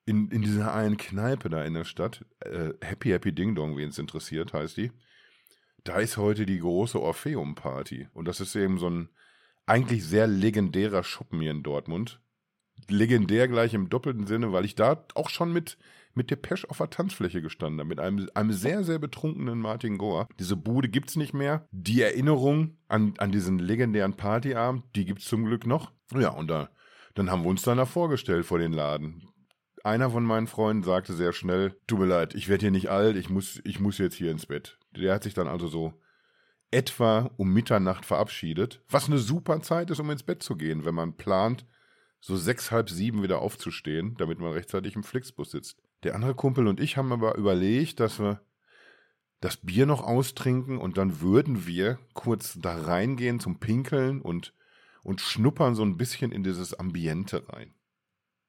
in, 0.06 0.28
in 0.28 0.42
dieser 0.42 0.74
einen 0.74 0.96
Kneipe 0.96 1.50
da 1.50 1.64
in 1.64 1.74
der 1.74 1.84
Stadt, 1.84 2.24
äh, 2.40 2.70
Happy 2.80 3.10
Happy 3.10 3.32
Ding 3.32 3.54
Dong, 3.54 3.76
wen 3.76 3.90
es 3.90 3.98
interessiert, 3.98 4.52
heißt 4.52 4.76
die, 4.76 4.92
da 5.84 5.98
ist 5.98 6.16
heute 6.16 6.46
die 6.46 6.58
große 6.58 7.00
Orpheum-Party. 7.00 8.08
Und 8.12 8.26
das 8.26 8.40
ist 8.40 8.54
eben 8.56 8.78
so 8.78 8.88
ein 8.88 9.08
eigentlich 9.66 10.04
sehr 10.04 10.26
legendärer 10.26 11.04
Schuppen 11.04 11.40
hier 11.40 11.52
in 11.52 11.62
Dortmund. 11.62 12.20
Legendär 12.88 13.46
gleich 13.46 13.74
im 13.74 13.88
doppelten 13.88 14.26
Sinne, 14.26 14.52
weil 14.52 14.64
ich 14.64 14.74
da 14.74 15.04
auch 15.14 15.28
schon 15.28 15.52
mit, 15.52 15.78
mit 16.20 16.30
Depeche 16.30 16.68
auf 16.68 16.76
der 16.76 16.90
Tanzfläche 16.90 17.40
gestanden 17.40 17.88
mit 17.88 17.98
einem, 17.98 18.28
einem 18.34 18.52
sehr, 18.52 18.84
sehr 18.84 18.98
betrunkenen 18.98 19.58
Martin 19.58 19.96
Gore. 19.96 20.28
Diese 20.38 20.54
Bude 20.54 20.90
gibt 20.90 21.08
es 21.08 21.16
nicht 21.16 21.32
mehr. 21.32 21.66
Die 21.70 22.02
Erinnerung 22.02 22.76
an, 22.88 23.14
an 23.16 23.32
diesen 23.32 23.58
legendären 23.58 24.18
Partyabend, 24.18 24.84
die 24.94 25.06
gibt 25.06 25.20
es 25.20 25.28
zum 25.28 25.46
Glück 25.46 25.66
noch. 25.66 25.92
Ja, 26.14 26.28
und 26.28 26.48
da, 26.48 26.68
dann 27.14 27.30
haben 27.30 27.42
wir 27.42 27.48
uns 27.48 27.62
dann 27.62 27.78
da 27.78 27.86
vorgestellt 27.86 28.44
vor 28.44 28.58
den 28.58 28.74
Laden. 28.74 29.28
Einer 29.82 30.10
von 30.10 30.24
meinen 30.24 30.46
Freunden 30.46 30.82
sagte 30.82 31.14
sehr 31.14 31.32
schnell, 31.32 31.74
tut 31.86 32.00
mir 32.00 32.06
leid, 32.06 32.34
ich 32.34 32.50
werde 32.50 32.64
hier 32.64 32.70
nicht 32.70 32.90
alt, 32.90 33.16
ich 33.16 33.30
muss, 33.30 33.62
ich 33.64 33.80
muss 33.80 33.96
jetzt 33.96 34.16
hier 34.16 34.30
ins 34.30 34.44
Bett. 34.44 34.78
Der 34.94 35.14
hat 35.14 35.22
sich 35.22 35.32
dann 35.32 35.48
also 35.48 35.68
so 35.68 35.94
etwa 36.70 37.30
um 37.38 37.50
Mitternacht 37.50 38.04
verabschiedet, 38.04 38.82
was 38.90 39.06
eine 39.06 39.16
super 39.16 39.62
Zeit 39.62 39.90
ist, 39.90 40.00
um 40.00 40.10
ins 40.10 40.22
Bett 40.22 40.42
zu 40.42 40.54
gehen, 40.54 40.84
wenn 40.84 40.94
man 40.94 41.16
plant, 41.16 41.64
so 42.20 42.36
sechs, 42.36 42.70
halb 42.70 42.90
sieben 42.90 43.22
wieder 43.22 43.40
aufzustehen, 43.40 44.16
damit 44.18 44.38
man 44.38 44.52
rechtzeitig 44.52 44.94
im 44.96 45.02
Flixbus 45.02 45.52
sitzt. 45.52 45.82
Der 46.02 46.14
andere 46.14 46.34
Kumpel 46.34 46.66
und 46.66 46.80
ich 46.80 46.96
haben 46.96 47.12
aber 47.12 47.36
überlegt, 47.36 48.00
dass 48.00 48.18
wir 48.18 48.40
das 49.40 49.56
Bier 49.56 49.86
noch 49.86 50.02
austrinken 50.02 50.78
und 50.78 50.98
dann 50.98 51.20
würden 51.20 51.66
wir 51.66 51.98
kurz 52.14 52.58
da 52.60 52.76
reingehen 52.76 53.40
zum 53.40 53.58
Pinkeln 53.58 54.20
und, 54.20 54.54
und 55.02 55.20
schnuppern 55.20 55.74
so 55.74 55.82
ein 55.82 55.96
bisschen 55.96 56.32
in 56.32 56.42
dieses 56.42 56.78
Ambiente 56.78 57.48
rein. 57.48 57.74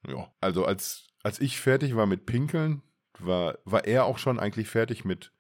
Ja, 0.08 0.34
also 0.42 0.66
als, 0.66 1.08
als 1.24 1.40
ich 1.40 1.60
fertig 1.60 1.96
war 1.96 2.08
mit 2.08 2.26
Pinkeln, 2.26 2.82
war, 3.20 3.58
war 3.66 3.86
er 3.86 4.06
auch 4.06 4.18
schon 4.18 4.40
eigentlich 4.40 4.68
fertig 4.68 5.06
mit, 5.06 5.34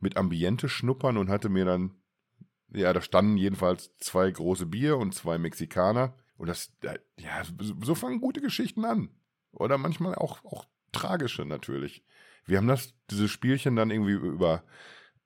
mit 0.00 0.16
Ambiente 0.16 0.68
schnuppern 0.68 1.16
und 1.16 1.28
hatte 1.28 1.48
mir 1.48 1.64
dann, 1.64 1.96
ja, 2.72 2.92
da 2.92 3.00
standen 3.00 3.36
jedenfalls 3.36 3.96
zwei 3.98 4.30
große 4.30 4.66
Bier 4.66 4.96
und 4.96 5.14
zwei 5.14 5.38
Mexikaner. 5.38 6.16
Und 6.36 6.48
das, 6.48 6.72
ja, 7.18 7.42
so 7.60 7.94
fangen 7.94 8.20
gute 8.20 8.40
Geschichten 8.40 8.84
an. 8.84 9.10
Oder 9.52 9.78
manchmal 9.78 10.14
auch, 10.14 10.44
auch 10.44 10.66
tragische 10.96 11.44
natürlich. 11.44 12.02
Wir 12.44 12.58
haben 12.58 12.68
das, 12.68 12.94
dieses 13.10 13.30
Spielchen 13.30 13.76
dann 13.76 13.90
irgendwie 13.90 14.12
über 14.12 14.62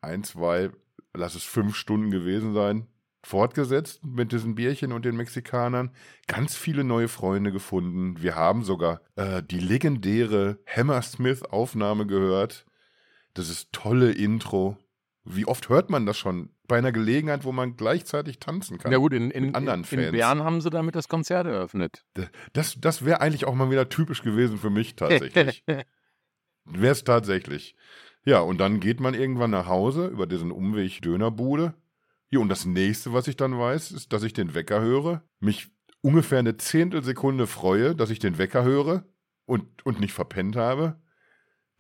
ein, 0.01 0.25
zwei, 0.25 0.71
lass 1.13 1.35
es 1.35 1.45
fünf 1.45 1.77
Stunden 1.77 2.11
gewesen 2.11 2.55
sein, 2.55 2.87
fortgesetzt 3.23 4.03
mit 4.05 4.33
diesen 4.33 4.55
Bierchen 4.55 4.93
und 4.93 5.05
den 5.05 5.17
Mexikanern. 5.17 5.91
Ganz 6.27 6.57
viele 6.57 6.85
neue 6.85 7.09
Freunde 7.09 7.53
gefunden. 7.53 8.23
Wir 8.23 8.35
haben 8.35 8.65
sogar 8.65 9.03
äh, 9.17 9.43
die 9.43 9.61
legendäre 9.61 10.59
Hammersmith-Aufnahme 10.67 12.07
gehört. 12.07 12.65
Das 13.35 13.51
ist 13.51 13.73
tolle 13.73 14.13
Intro. 14.13 14.79
Wie 15.25 15.47
oft 15.47 15.69
hört 15.69 15.91
man 15.91 16.07
das 16.07 16.19
schon? 16.19 16.51
Bei 16.71 16.79
einer 16.79 16.93
Gelegenheit, 16.93 17.43
wo 17.43 17.51
man 17.51 17.77
gleichzeitig 17.77 18.39
tanzen 18.39 18.79
kann. 18.79 18.93
Ja 18.93 18.99
gut, 18.99 19.13
in, 19.13 19.33
in, 19.33 19.57
anderen 19.57 19.85
Fans. 19.85 20.07
in 20.07 20.13
Bern 20.13 20.45
haben 20.45 20.61
sie 20.61 20.71
damit 20.71 20.95
das 20.95 21.09
Konzert 21.09 21.49
eröffnet. 21.49 22.05
Das, 22.53 22.77
das 22.81 23.05
wäre 23.05 23.21
eigentlich 23.21 23.45
auch 23.45 23.57
mal 23.57 23.73
wieder 23.73 23.89
typisch 23.89 24.23
gewesen 24.23 24.57
für 24.57 24.71
mich 24.71 24.95
tatsächlich. 24.95 25.65
wäre 26.65 26.93
es 26.93 27.03
tatsächlich. 27.03 27.75
Ja, 28.25 28.39
und 28.39 28.59
dann 28.59 28.79
geht 28.79 29.01
man 29.01 29.15
irgendwann 29.15 29.51
nach 29.51 29.67
Hause 29.67 30.07
über 30.07 30.29
diesen 30.29 30.53
Umweg 30.53 31.03
Dönerbude. 31.03 31.75
Ja, 32.31 32.39
und 32.39 32.49
das 32.49 32.67
nächste, 32.67 33.13
was 33.13 33.27
ich 33.27 33.35
dann 33.37 33.59
weiß, 33.59 33.91
ist, 33.91 34.13
dass 34.13 34.23
ich 34.23 34.33
den 34.33 34.55
Wecker 34.55 34.81
höre, 34.81 35.25
mich 35.41 35.73
ungefähr 36.03 36.39
eine 36.39 36.57
Zehntelsekunde 36.57 37.49
freue, 37.49 37.97
dass 37.97 38.11
ich 38.11 38.21
den 38.21 38.39
Wecker 38.39 38.63
höre 38.63 39.05
und, 39.45 39.85
und 39.85 39.99
nicht 39.99 40.13
verpennt 40.13 40.55
habe. 40.55 41.01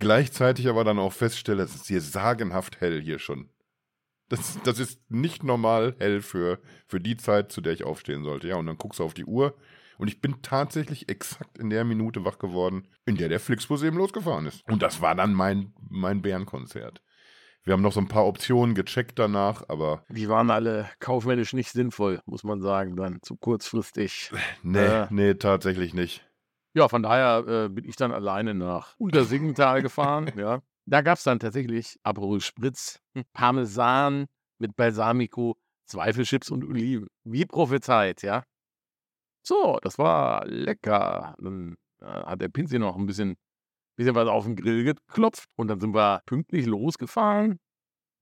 Gleichzeitig 0.00 0.68
aber 0.68 0.82
dann 0.82 0.98
auch 0.98 1.12
feststelle, 1.12 1.62
es 1.62 1.76
ist 1.76 1.86
hier 1.86 2.00
sagenhaft 2.00 2.80
hell 2.80 3.00
hier 3.00 3.20
schon. 3.20 3.50
Das, 4.30 4.58
das 4.62 4.78
ist 4.78 5.10
nicht 5.10 5.42
normal 5.42 5.96
hell 5.98 6.22
für, 6.22 6.60
für 6.86 7.00
die 7.00 7.16
Zeit, 7.16 7.52
zu 7.52 7.60
der 7.60 7.72
ich 7.72 7.84
aufstehen 7.84 8.22
sollte. 8.24 8.48
Ja, 8.48 8.56
und 8.56 8.66
dann 8.66 8.78
guckst 8.78 9.00
du 9.00 9.04
auf 9.04 9.12
die 9.12 9.24
Uhr 9.24 9.56
und 9.98 10.08
ich 10.08 10.20
bin 10.20 10.40
tatsächlich 10.40 11.10
exakt 11.10 11.58
in 11.58 11.68
der 11.68 11.84
Minute 11.84 12.24
wach 12.24 12.38
geworden, 12.38 12.86
in 13.04 13.16
der 13.16 13.28
der 13.28 13.40
Flixbus 13.40 13.82
eben 13.82 13.98
losgefahren 13.98 14.46
ist. 14.46 14.66
Und 14.68 14.82
das 14.82 15.02
war 15.02 15.14
dann 15.14 15.34
mein, 15.34 15.74
mein 15.90 16.22
Bärenkonzert. 16.22 17.02
Wir 17.64 17.74
haben 17.74 17.82
noch 17.82 17.92
so 17.92 18.00
ein 18.00 18.08
paar 18.08 18.24
Optionen 18.24 18.74
gecheckt 18.74 19.18
danach, 19.18 19.68
aber. 19.68 20.04
Die 20.08 20.28
waren 20.28 20.50
alle 20.50 20.88
kaufmännisch 21.00 21.52
nicht 21.52 21.70
sinnvoll, 21.70 22.22
muss 22.24 22.44
man 22.44 22.62
sagen, 22.62 22.96
dann 22.96 23.18
zu 23.20 23.36
kurzfristig. 23.36 24.30
Nee, 24.62 24.78
äh, 24.78 25.06
nee, 25.10 25.34
tatsächlich 25.34 25.92
nicht. 25.92 26.24
Ja, 26.72 26.88
von 26.88 27.02
daher 27.02 27.44
äh, 27.46 27.68
bin 27.68 27.84
ich 27.84 27.96
dann 27.96 28.12
alleine 28.12 28.54
nach 28.54 28.94
Untersiggental 28.96 29.82
gefahren. 29.82 30.32
ja. 30.36 30.62
Da 30.86 31.02
gab 31.02 31.18
es 31.18 31.24
dann 31.24 31.38
tatsächlich 31.38 31.98
Aperol 32.02 32.40
Spritz, 32.40 33.00
hm, 33.14 33.24
Parmesan 33.32 34.26
mit 34.58 34.76
Balsamico, 34.76 35.56
Zweifelchips 35.86 36.50
und 36.50 36.64
Oliven. 36.64 37.08
Wie 37.24 37.46
prophezeit, 37.46 38.22
ja. 38.22 38.44
So, 39.42 39.78
das 39.82 39.98
war 39.98 40.46
lecker. 40.46 41.34
Dann 41.38 41.76
äh, 42.00 42.04
hat 42.04 42.40
der 42.40 42.48
Pinzi 42.48 42.78
noch 42.78 42.96
ein 42.96 43.06
bisschen, 43.06 43.36
bisschen 43.96 44.14
was 44.14 44.28
auf 44.28 44.44
den 44.44 44.56
Grill 44.56 44.84
geklopft 44.84 45.48
und 45.56 45.68
dann 45.68 45.80
sind 45.80 45.94
wir 45.94 46.22
pünktlich 46.26 46.66
losgefahren 46.66 47.58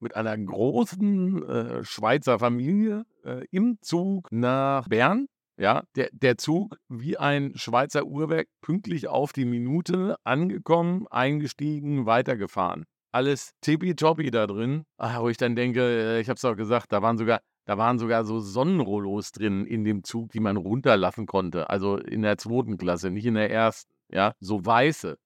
mit 0.01 0.15
einer 0.17 0.37
großen 0.37 1.45
äh, 1.49 1.85
Schweizer 1.85 2.39
Familie 2.39 3.05
äh, 3.25 3.45
im 3.51 3.79
Zug 3.83 4.31
nach 4.33 4.89
Bern. 4.89 5.29
Ja, 5.59 5.83
der, 5.97 6.09
der 6.13 6.39
Zug 6.39 6.77
wie 6.89 7.17
ein 7.17 7.53
Schweizer 7.57 8.07
Uhrwerk 8.07 8.47
pünktlich 8.61 9.09
auf 9.09 9.33
die 9.33 9.45
Minute 9.45 10.17
angekommen, 10.23 11.09
eingestiegen, 11.09 12.07
weitergefahren. 12.07 12.85
Alles 13.11 13.55
tippitoppi 13.61 14.31
da 14.31 14.47
drin. 14.47 14.85
Ach, 14.99 15.21
wo 15.21 15.29
ich 15.29 15.37
dann 15.37 15.57
denke, 15.57 15.81
äh, 15.81 16.21
ich 16.21 16.29
habe 16.29 16.37
es 16.37 16.45
auch 16.45 16.55
gesagt, 16.55 16.93
da 16.93 17.03
waren 17.03 17.19
sogar, 17.19 17.41
da 17.65 17.77
waren 17.77 17.99
sogar 17.99 18.25
so 18.25 18.39
Sonnenrollos 18.39 19.33
drin 19.33 19.67
in 19.67 19.83
dem 19.83 20.05
Zug, 20.05 20.31
die 20.31 20.41
man 20.41 20.57
runterlassen 20.57 21.27
konnte. 21.27 21.69
Also 21.69 21.97
in 21.97 22.23
der 22.23 22.39
zweiten 22.39 22.79
Klasse, 22.79 23.11
nicht 23.11 23.27
in 23.27 23.35
der 23.35 23.51
ersten. 23.51 23.91
Ja, 24.13 24.35
so 24.39 24.65
weiße. 24.65 25.19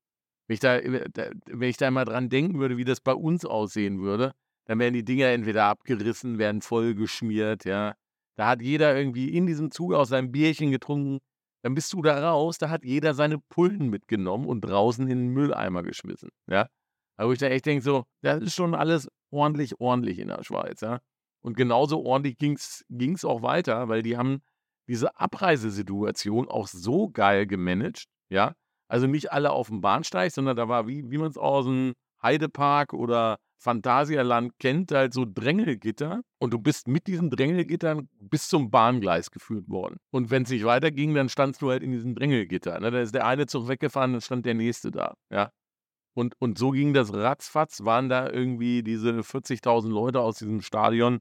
Wenn 0.47 0.55
ich 0.55 0.61
da, 0.61 0.79
äh, 0.79 1.11
wenn 1.47 1.69
ich 1.69 1.77
da 1.77 1.91
mal 1.91 2.07
dran 2.07 2.31
denken 2.31 2.59
würde, 2.59 2.79
wie 2.79 2.85
das 2.85 3.01
bei 3.03 3.13
uns 3.13 3.45
aussehen 3.45 4.01
würde, 4.01 4.33
dann 4.65 4.79
wären 4.79 4.95
die 4.95 5.05
Dinger 5.05 5.27
entweder 5.27 5.65
abgerissen, 5.65 6.39
werden 6.39 6.63
vollgeschmiert, 6.63 7.65
ja. 7.67 7.95
Da 8.43 8.49
hat 8.49 8.61
jeder 8.61 8.97
irgendwie 8.97 9.29
in 9.29 9.47
diesem 9.47 9.71
Zug 9.71 9.95
aus 9.95 10.09
seinem 10.09 10.33
Bierchen 10.33 10.73
getrunken. 10.73 11.21
Dann 11.63 11.77
bist 11.77 11.93
du 11.93 12.03
da 12.03 12.29
raus, 12.29 12.59
da 12.59 12.71
hat 12.71 12.85
jeder 12.85 13.15
seine 13.15 13.39
Pullen 13.39 13.89
mitgenommen 13.89 14.47
und 14.47 14.63
draußen 14.63 15.07
in 15.07 15.17
den 15.17 15.29
Mülleimer 15.29 15.85
geschmissen. 15.85 16.31
Ja. 16.51 16.67
Da 17.17 17.29
wo 17.29 17.31
ich 17.31 17.39
da 17.39 17.47
echt 17.47 17.67
denke, 17.67 17.85
so, 17.85 18.03
das 18.21 18.43
ist 18.43 18.57
schon 18.57 18.75
alles 18.75 19.09
ordentlich, 19.31 19.79
ordentlich 19.79 20.19
in 20.19 20.27
der 20.27 20.43
Schweiz, 20.43 20.81
ja. 20.81 20.99
Und 21.41 21.57
genauso 21.57 22.03
ordentlich 22.05 22.37
ging 22.37 22.57
es 23.15 23.25
auch 23.25 23.43
weiter, 23.43 23.89
weil 23.89 24.03
die 24.03 24.17
haben 24.17 24.43
diese 24.89 25.17
Abreisesituation 25.21 26.49
auch 26.49 26.67
so 26.67 27.11
geil 27.11 27.47
gemanagt, 27.47 28.07
ja. 28.29 28.57
Also 28.89 29.07
nicht 29.07 29.31
alle 29.31 29.53
auf 29.53 29.69
dem 29.69 29.83
Bahnsteig, 29.83 30.33
sondern 30.33 30.57
da 30.57 30.69
war, 30.69 30.89
wie, 30.89 31.09
wie 31.09 31.19
man 31.19 31.31
es 31.31 31.39
aus 31.39 31.65
dem 31.67 31.93
Heidepark 32.21 32.93
oder 32.93 33.39
Phantasialand 33.63 34.59
kennt, 34.59 34.91
halt 34.93 35.15
so 35.15 35.25
Drängelgitter 35.25 36.23
und 36.39 36.53
du 36.53 36.59
bist 36.59 36.89
mit 36.89 37.07
diesen 37.07 37.31
Drängelgittern 37.31 38.09
bis 38.19 38.49
zum 38.49 38.71
Bahngleis 38.71 39.31
geführt 39.31 39.69
worden. 39.69 39.99
Und 40.11 40.31
wenn 40.31 40.43
es 40.43 40.51
nicht 40.51 40.65
weiterging, 40.65 41.15
dann 41.15 41.29
standst 41.29 41.63
du 41.63 41.71
halt 41.71 41.83
in 41.83 41.93
diesem 41.93 42.15
Drängelgitter. 42.15 42.81
Ne? 42.81 42.91
Da 42.91 43.01
ist 43.01 43.15
der 43.15 43.27
eine 43.27 43.47
Zug 43.47 43.69
weggefahren, 43.69 44.13
dann 44.13 44.21
stand 44.21 44.47
der 44.47 44.55
nächste 44.55 44.91
da. 44.91 45.15
Ja. 45.31 45.51
Und, 46.15 46.35
und 46.41 46.59
so 46.59 46.73
ging 46.73 46.93
das 46.93 47.13
ratzfatz, 47.15 47.85
waren 47.85 48.09
da 48.09 48.29
irgendwie 48.29 48.83
diese 48.83 49.21
40.000 49.21 49.89
Leute 49.89 50.21
aus 50.21 50.39
diesem 50.39 50.61
Stadion 50.61 51.21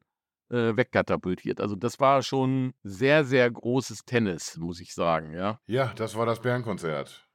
äh, 0.50 0.76
wegkatapultiert. 0.76 1.62
Also 1.62 1.76
das 1.76 2.00
war 2.00 2.24
schon 2.24 2.74
sehr, 2.84 3.24
sehr 3.24 3.50
großes 3.50 4.06
Tennis, 4.06 4.58
muss 4.58 4.82
ich 4.82 4.94
sagen, 4.94 5.34
ja. 5.34 5.60
Ja, 5.68 5.94
das 5.96 6.16
war 6.16 6.26
das 6.26 6.42
Bärenkonzert. 6.42 7.31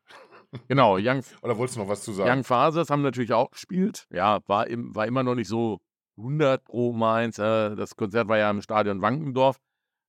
Genau, 0.69 0.97
Young. 0.99 1.23
Oder 1.43 1.57
wolltest 1.59 1.77
du 1.77 1.81
noch 1.81 1.89
was 1.89 2.03
zu 2.03 2.13
sagen? 2.13 2.31
Young 2.31 2.45
Fathers 2.45 2.91
haben 2.91 3.03
natürlich 3.03 3.33
auch 3.33 3.51
gespielt. 3.51 4.07
Ja, 4.11 4.41
war, 4.47 4.67
im, 4.67 4.95
war 4.95 5.07
immer 5.07 5.23
noch 5.23 5.35
nicht 5.35 5.49
so 5.49 5.79
100 6.19 6.65
pro 6.65 6.93
Mainz. 6.93 7.39
Äh, 7.39 7.75
das 7.77 7.97
Konzert 7.97 8.29
war 8.29 8.39
ja 8.39 8.51
im 8.51 8.63
Stadion 8.63 9.03
Wankendorf. 9.03 9.59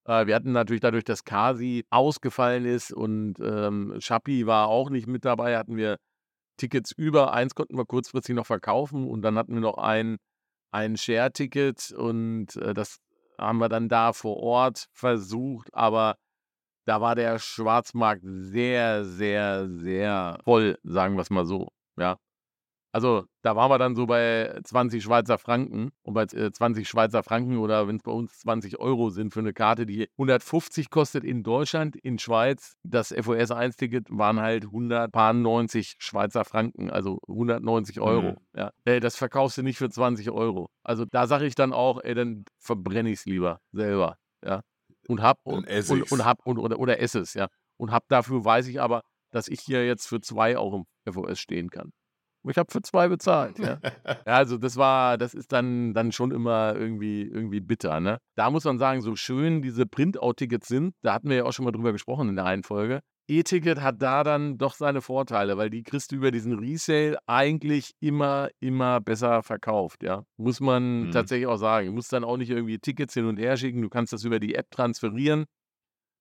Äh, 0.06 0.26
wir 0.26 0.36
hatten 0.36 0.52
natürlich 0.52 0.82
dadurch, 0.82 1.04
dass 1.04 1.24
Kasi 1.24 1.86
ausgefallen 1.90 2.66
ist 2.66 2.92
und 2.92 3.36
ähm, 3.40 3.96
Schappi 4.00 4.48
war 4.48 4.68
auch 4.68 4.90
nicht 4.90 5.08
mit 5.08 5.26
dabei, 5.26 5.58
hatten 5.58 5.76
wir 5.76 5.98
Tickets 6.58 6.92
über. 6.92 7.34
Eins 7.34 7.56
konnten 7.56 7.78
wir 7.78 7.86
kurzfristig 7.86 8.36
noch 8.36 8.46
verkaufen 8.46 9.08
und 9.08 9.22
dann 9.22 9.38
hatten 9.38 9.54
wir 9.54 9.62
noch 9.62 9.78
ein, 9.78 10.18
ein 10.72 10.98
Share-Ticket 10.98 11.92
und 11.92 12.56
äh, 12.56 12.74
das 12.74 12.98
haben 13.38 13.60
wir 13.60 13.70
dann 13.70 13.90
da 13.90 14.14
vor 14.14 14.38
Ort 14.38 14.88
versucht, 14.94 15.74
aber 15.74 16.16
da 16.88 17.02
war 17.02 17.16
der 17.16 17.38
Schwarzmarkt 17.38 18.22
sehr, 18.24 19.04
sehr, 19.04 19.68
sehr 19.70 20.40
voll, 20.46 20.78
sagen 20.84 21.16
wir 21.16 21.22
es 21.22 21.30
mal 21.30 21.46
so. 21.46 21.68
Ja. 21.98 22.18
Also 22.94 23.26
da 23.42 23.56
waren 23.58 23.70
wir 23.70 23.78
dann 23.78 23.96
so 23.96 24.08
bei 24.08 24.58
20 24.64 25.04
Schweizer 25.04 25.38
Franken 25.38 25.92
und 26.04 26.14
bei 26.14 26.24
äh, 26.24 26.52
20 26.52 26.88
Schweizer 26.88 27.22
Franken 27.22 27.58
oder 27.58 27.88
wenn 27.88 27.98
es 27.98 28.04
bei 28.04 28.12
uns 28.12 28.40
20 28.40 28.80
Euro 28.80 29.10
sind 29.10 29.34
für 29.34 29.42
eine 29.42 29.54
Karte, 29.54 29.86
die 29.86 30.08
150 30.14 30.90
kostet 30.90 31.26
in 31.26 31.44
Deutschland, 31.44 31.98
in 31.98 32.18
Schweiz, 32.18 32.78
das 32.84 33.10
FOS 33.10 33.52
1-Ticket 33.52 34.08
waren 34.10 34.40
halt 34.40 34.64
190 34.64 35.98
Schweizer 36.00 36.46
Franken, 36.46 36.90
also 36.90 37.20
190 37.28 38.00
Euro. 38.00 38.32
Mhm. 38.32 38.38
Ja. 38.56 38.72
Ey, 38.86 39.02
das 39.02 39.18
verkaufst 39.18 39.58
du 39.58 39.62
nicht 39.62 39.78
für 39.78 39.90
20 39.90 40.32
Euro. 40.32 40.70
Also 40.84 41.04
da 41.04 41.28
sage 41.28 41.46
ich 41.46 41.56
dann 41.56 41.74
auch, 41.74 42.02
ey, 42.02 42.16
dann 42.16 42.46
verbrenne 42.58 43.10
ich 43.10 43.20
es 43.20 43.26
lieber 43.26 43.60
selber. 43.74 44.18
Ja. 44.44 44.62
Und 45.08 45.22
hab 45.22 45.40
und, 45.44 45.68
und, 45.68 45.70
ich's. 45.70 46.12
und 46.12 46.26
hab 46.26 46.46
und 46.46 46.58
oder, 46.58 46.80
oder 46.80 47.00
esse 47.00 47.20
es, 47.20 47.34
ja. 47.34 47.48
Und 47.78 47.92
hab 47.92 48.08
dafür 48.10 48.44
weiß 48.44 48.68
ich 48.68 48.82
aber, 48.82 49.02
dass 49.32 49.48
ich 49.48 49.62
hier 49.62 49.86
jetzt 49.86 50.08
für 50.08 50.20
zwei 50.22 50.58
auch 50.58 50.74
im 50.74 51.14
FOS 51.14 51.40
stehen 51.40 51.70
kann. 51.70 51.92
Und 52.44 52.52
Ich 52.52 52.58
habe 52.58 52.72
für 52.72 52.82
zwei 52.82 53.08
bezahlt, 53.08 53.60
ja. 53.60 53.80
Ja, 54.06 54.22
also 54.26 54.58
das 54.58 54.78
war, 54.78 55.18
das 55.18 55.34
ist 55.34 55.52
dann, 55.52 55.94
dann 55.94 56.12
schon 56.12 56.32
immer 56.32 56.76
irgendwie, 56.76 57.24
irgendwie 57.24 57.60
bitter, 57.60 58.00
ne? 58.00 58.20
Da 58.36 58.50
muss 58.50 58.64
man 58.64 58.80
sagen, 58.80 59.02
so 59.02 59.16
schön 59.16 59.62
diese 59.62 59.86
Printout-Tickets 59.86 60.68
sind, 60.68 60.94
da 61.02 61.14
hatten 61.14 61.30
wir 61.30 61.38
ja 61.38 61.44
auch 61.46 61.54
schon 61.54 61.66
mal 61.66 61.72
drüber 61.72 61.92
gesprochen 61.92 62.30
in 62.30 62.36
der 62.36 62.46
einen 62.46 62.64
Folge. 62.64 63.02
E-Ticket 63.30 63.82
hat 63.82 64.02
da 64.02 64.24
dann 64.24 64.58
doch 64.58 64.74
seine 64.74 65.02
Vorteile, 65.02 65.58
weil 65.58 65.70
die 65.70 65.84
kriegst 65.84 66.12
du 66.12 66.16
über 66.16 66.32
diesen 66.32 66.58
Resale 66.60 67.18
eigentlich 67.28 67.92
immer, 68.00 68.50
immer 68.60 69.02
besser 69.02 69.44
verkauft, 69.44 70.02
ja. 70.04 70.24
Muss 70.38 70.60
man 70.60 71.04
Mhm. 71.08 71.12
tatsächlich 71.12 71.48
auch 71.48 71.58
sagen. 71.58 71.88
Du 71.88 71.94
musst 71.94 72.14
dann 72.14 72.24
auch 72.24 72.38
nicht 72.38 72.50
irgendwie 72.50 72.80
Tickets 72.80 73.14
hin 73.14 73.26
und 73.26 73.38
her 73.38 73.58
schicken, 73.58 73.82
du 73.82 73.90
kannst 73.90 74.14
das 74.14 74.24
über 74.24 74.40
die 74.40 74.56
App 74.56 74.72
transferieren 74.72 75.46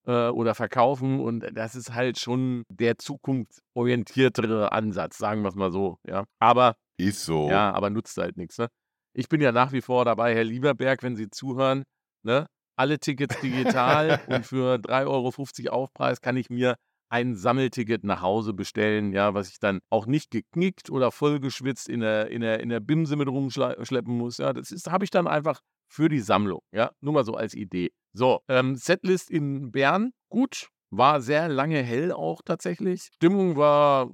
äh, 0.05 0.27
oder 0.29 0.53
verkaufen 0.55 1.19
und 1.19 1.45
das 1.53 1.75
ist 1.75 1.93
halt 1.93 2.19
schon 2.19 2.63
der 2.69 2.97
zukunftsorientiertere 2.97 4.71
Ansatz, 4.71 5.17
sagen 5.17 5.41
wir 5.43 5.49
es 5.49 5.55
mal 5.55 5.71
so, 5.71 5.97
ja. 6.07 6.25
Aber 6.39 6.75
Ist 6.97 7.23
so. 7.25 7.49
ja, 7.49 7.71
aber 7.71 7.89
nutzt 7.89 8.17
halt 8.17 8.37
nichts. 8.37 8.57
Ne? 8.57 8.67
Ich 9.13 9.29
bin 9.29 9.41
ja 9.41 9.51
nach 9.51 9.71
wie 9.71 9.81
vor 9.81 10.05
dabei, 10.05 10.35
Herr 10.35 10.43
Lieberberg, 10.43 11.03
wenn 11.03 11.15
Sie 11.15 11.29
zuhören, 11.29 11.83
ne? 12.23 12.47
alle 12.77 12.99
Tickets 12.99 13.39
digital 13.39 14.21
und 14.27 14.45
für 14.45 14.75
3,50 14.77 15.67
Euro 15.71 15.75
Aufpreis 15.83 16.21
kann 16.21 16.37
ich 16.37 16.49
mir 16.49 16.75
ein 17.09 17.35
Sammelticket 17.35 18.03
nach 18.03 18.21
Hause 18.21 18.53
bestellen, 18.53 19.13
ja, 19.13 19.33
was 19.33 19.49
ich 19.49 19.59
dann 19.59 19.79
auch 19.89 20.05
nicht 20.05 20.31
geknickt 20.31 20.89
oder 20.89 21.11
vollgeschwitzt 21.11 21.87
in 21.87 22.01
der, 22.01 22.29
in 22.29 22.41
der, 22.41 22.59
in 22.59 22.69
der 22.69 22.79
Bimse 22.79 23.15
mit 23.15 23.27
rumschleppen 23.27 24.17
muss. 24.17 24.37
Ja, 24.37 24.53
das 24.53 24.71
habe 24.89 25.05
ich 25.05 25.11
dann 25.11 25.27
einfach 25.27 25.61
für 25.87 26.09
die 26.09 26.19
Sammlung. 26.19 26.61
Ja, 26.73 26.91
nur 27.01 27.13
mal 27.13 27.23
so 27.23 27.33
als 27.33 27.53
Idee. 27.53 27.91
So, 28.13 28.41
ähm, 28.47 28.75
Setlist 28.75 29.29
in 29.29 29.71
Bern, 29.71 30.11
gut. 30.29 30.69
War 30.89 31.21
sehr 31.21 31.49
lange 31.49 31.83
hell 31.83 32.11
auch 32.13 32.41
tatsächlich. 32.43 33.09
Stimmung 33.15 33.57
war 33.57 34.13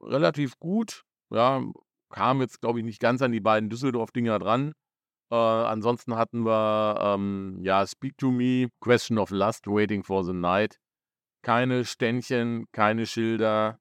relativ 0.00 0.58
gut. 0.58 1.02
Ja, 1.30 1.62
kam 2.10 2.40
jetzt, 2.40 2.60
glaube 2.60 2.78
ich, 2.78 2.84
nicht 2.84 3.00
ganz 3.00 3.20
an 3.22 3.32
die 3.32 3.40
beiden 3.40 3.68
Düsseldorf-Dinger 3.68 4.38
dran. 4.38 4.72
Äh, 5.30 5.36
ansonsten 5.36 6.16
hatten 6.16 6.44
wir, 6.44 6.98
ähm, 7.00 7.58
ja, 7.62 7.86
Speak 7.86 8.16
to 8.18 8.30
Me, 8.30 8.68
Question 8.80 9.18
of 9.18 9.30
Lust, 9.30 9.66
Waiting 9.66 10.04
for 10.04 10.24
the 10.24 10.32
Night. 10.32 10.78
Keine 11.44 11.84
Ständchen, 11.84 12.66
keine 12.72 13.06
Schilder, 13.06 13.78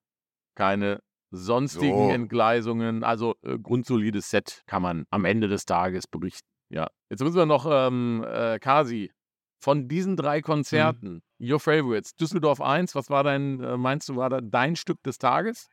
keine 0.55 1.01
sonstigen 1.31 2.09
So. 2.09 2.09
Entgleisungen. 2.11 3.03
Also 3.03 3.35
äh, 3.41 3.57
grundsolides 3.57 4.29
Set 4.29 4.61
kann 4.67 4.81
man 4.81 5.05
am 5.09 5.25
Ende 5.25 5.47
des 5.47 5.65
Tages 5.65 6.05
berichten. 6.07 6.47
Ja. 6.69 6.89
Jetzt 7.09 7.21
müssen 7.21 7.35
wir 7.35 7.45
noch, 7.45 7.65
ähm, 7.69 8.23
äh, 8.27 8.59
Kasi, 8.59 9.11
von 9.59 9.87
diesen 9.87 10.17
drei 10.17 10.41
Konzerten, 10.41 11.21
Your 11.39 11.59
Favorites, 11.59 12.15
Düsseldorf 12.15 12.59
1, 12.61 12.95
was 12.95 13.09
war 13.09 13.23
dein, 13.23 13.61
äh, 13.61 13.77
meinst 13.77 14.09
du, 14.09 14.15
war 14.15 14.29
da 14.29 14.41
dein 14.41 14.75
Stück 14.75 15.01
des 15.03 15.17
Tages? 15.17 15.69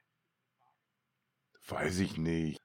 Weiß 1.68 1.98
ich 2.00 2.16
nicht. 2.16 2.60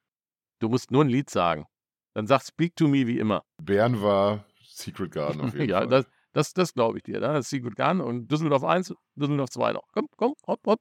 Du 0.59 0.69
musst 0.69 0.91
nur 0.91 1.03
ein 1.03 1.09
Lied 1.09 1.29
sagen. 1.29 1.65
Dann 2.13 2.27
sag 2.27 2.41
Speak 2.43 2.75
to 2.75 2.87
Me 2.87 3.07
wie 3.07 3.19
immer. 3.19 3.43
Bern 3.61 4.01
war 4.01 4.45
Secret 4.63 5.11
Garden 5.11 5.41
auf 5.41 5.53
jeden 5.53 5.69
ja, 5.69 5.79
Fall. 5.79 5.87
das, 5.87 6.05
das, 6.35 6.53
das 6.53 6.73
glaube 6.73 6.97
ich 6.97 7.03
dir. 7.03 7.13
Ne? 7.19 7.27
Das 7.27 7.45
ist 7.45 7.49
Secret 7.49 7.75
Gun 7.75 8.01
und 8.01 8.29
Düsseldorf 8.29 8.63
1, 8.63 8.93
Düsseldorf 9.15 9.49
2 9.51 9.73
noch. 9.73 9.87
Komm, 9.93 10.07
komm, 10.17 10.33
hopp, 10.45 10.59
hopp. 10.67 10.79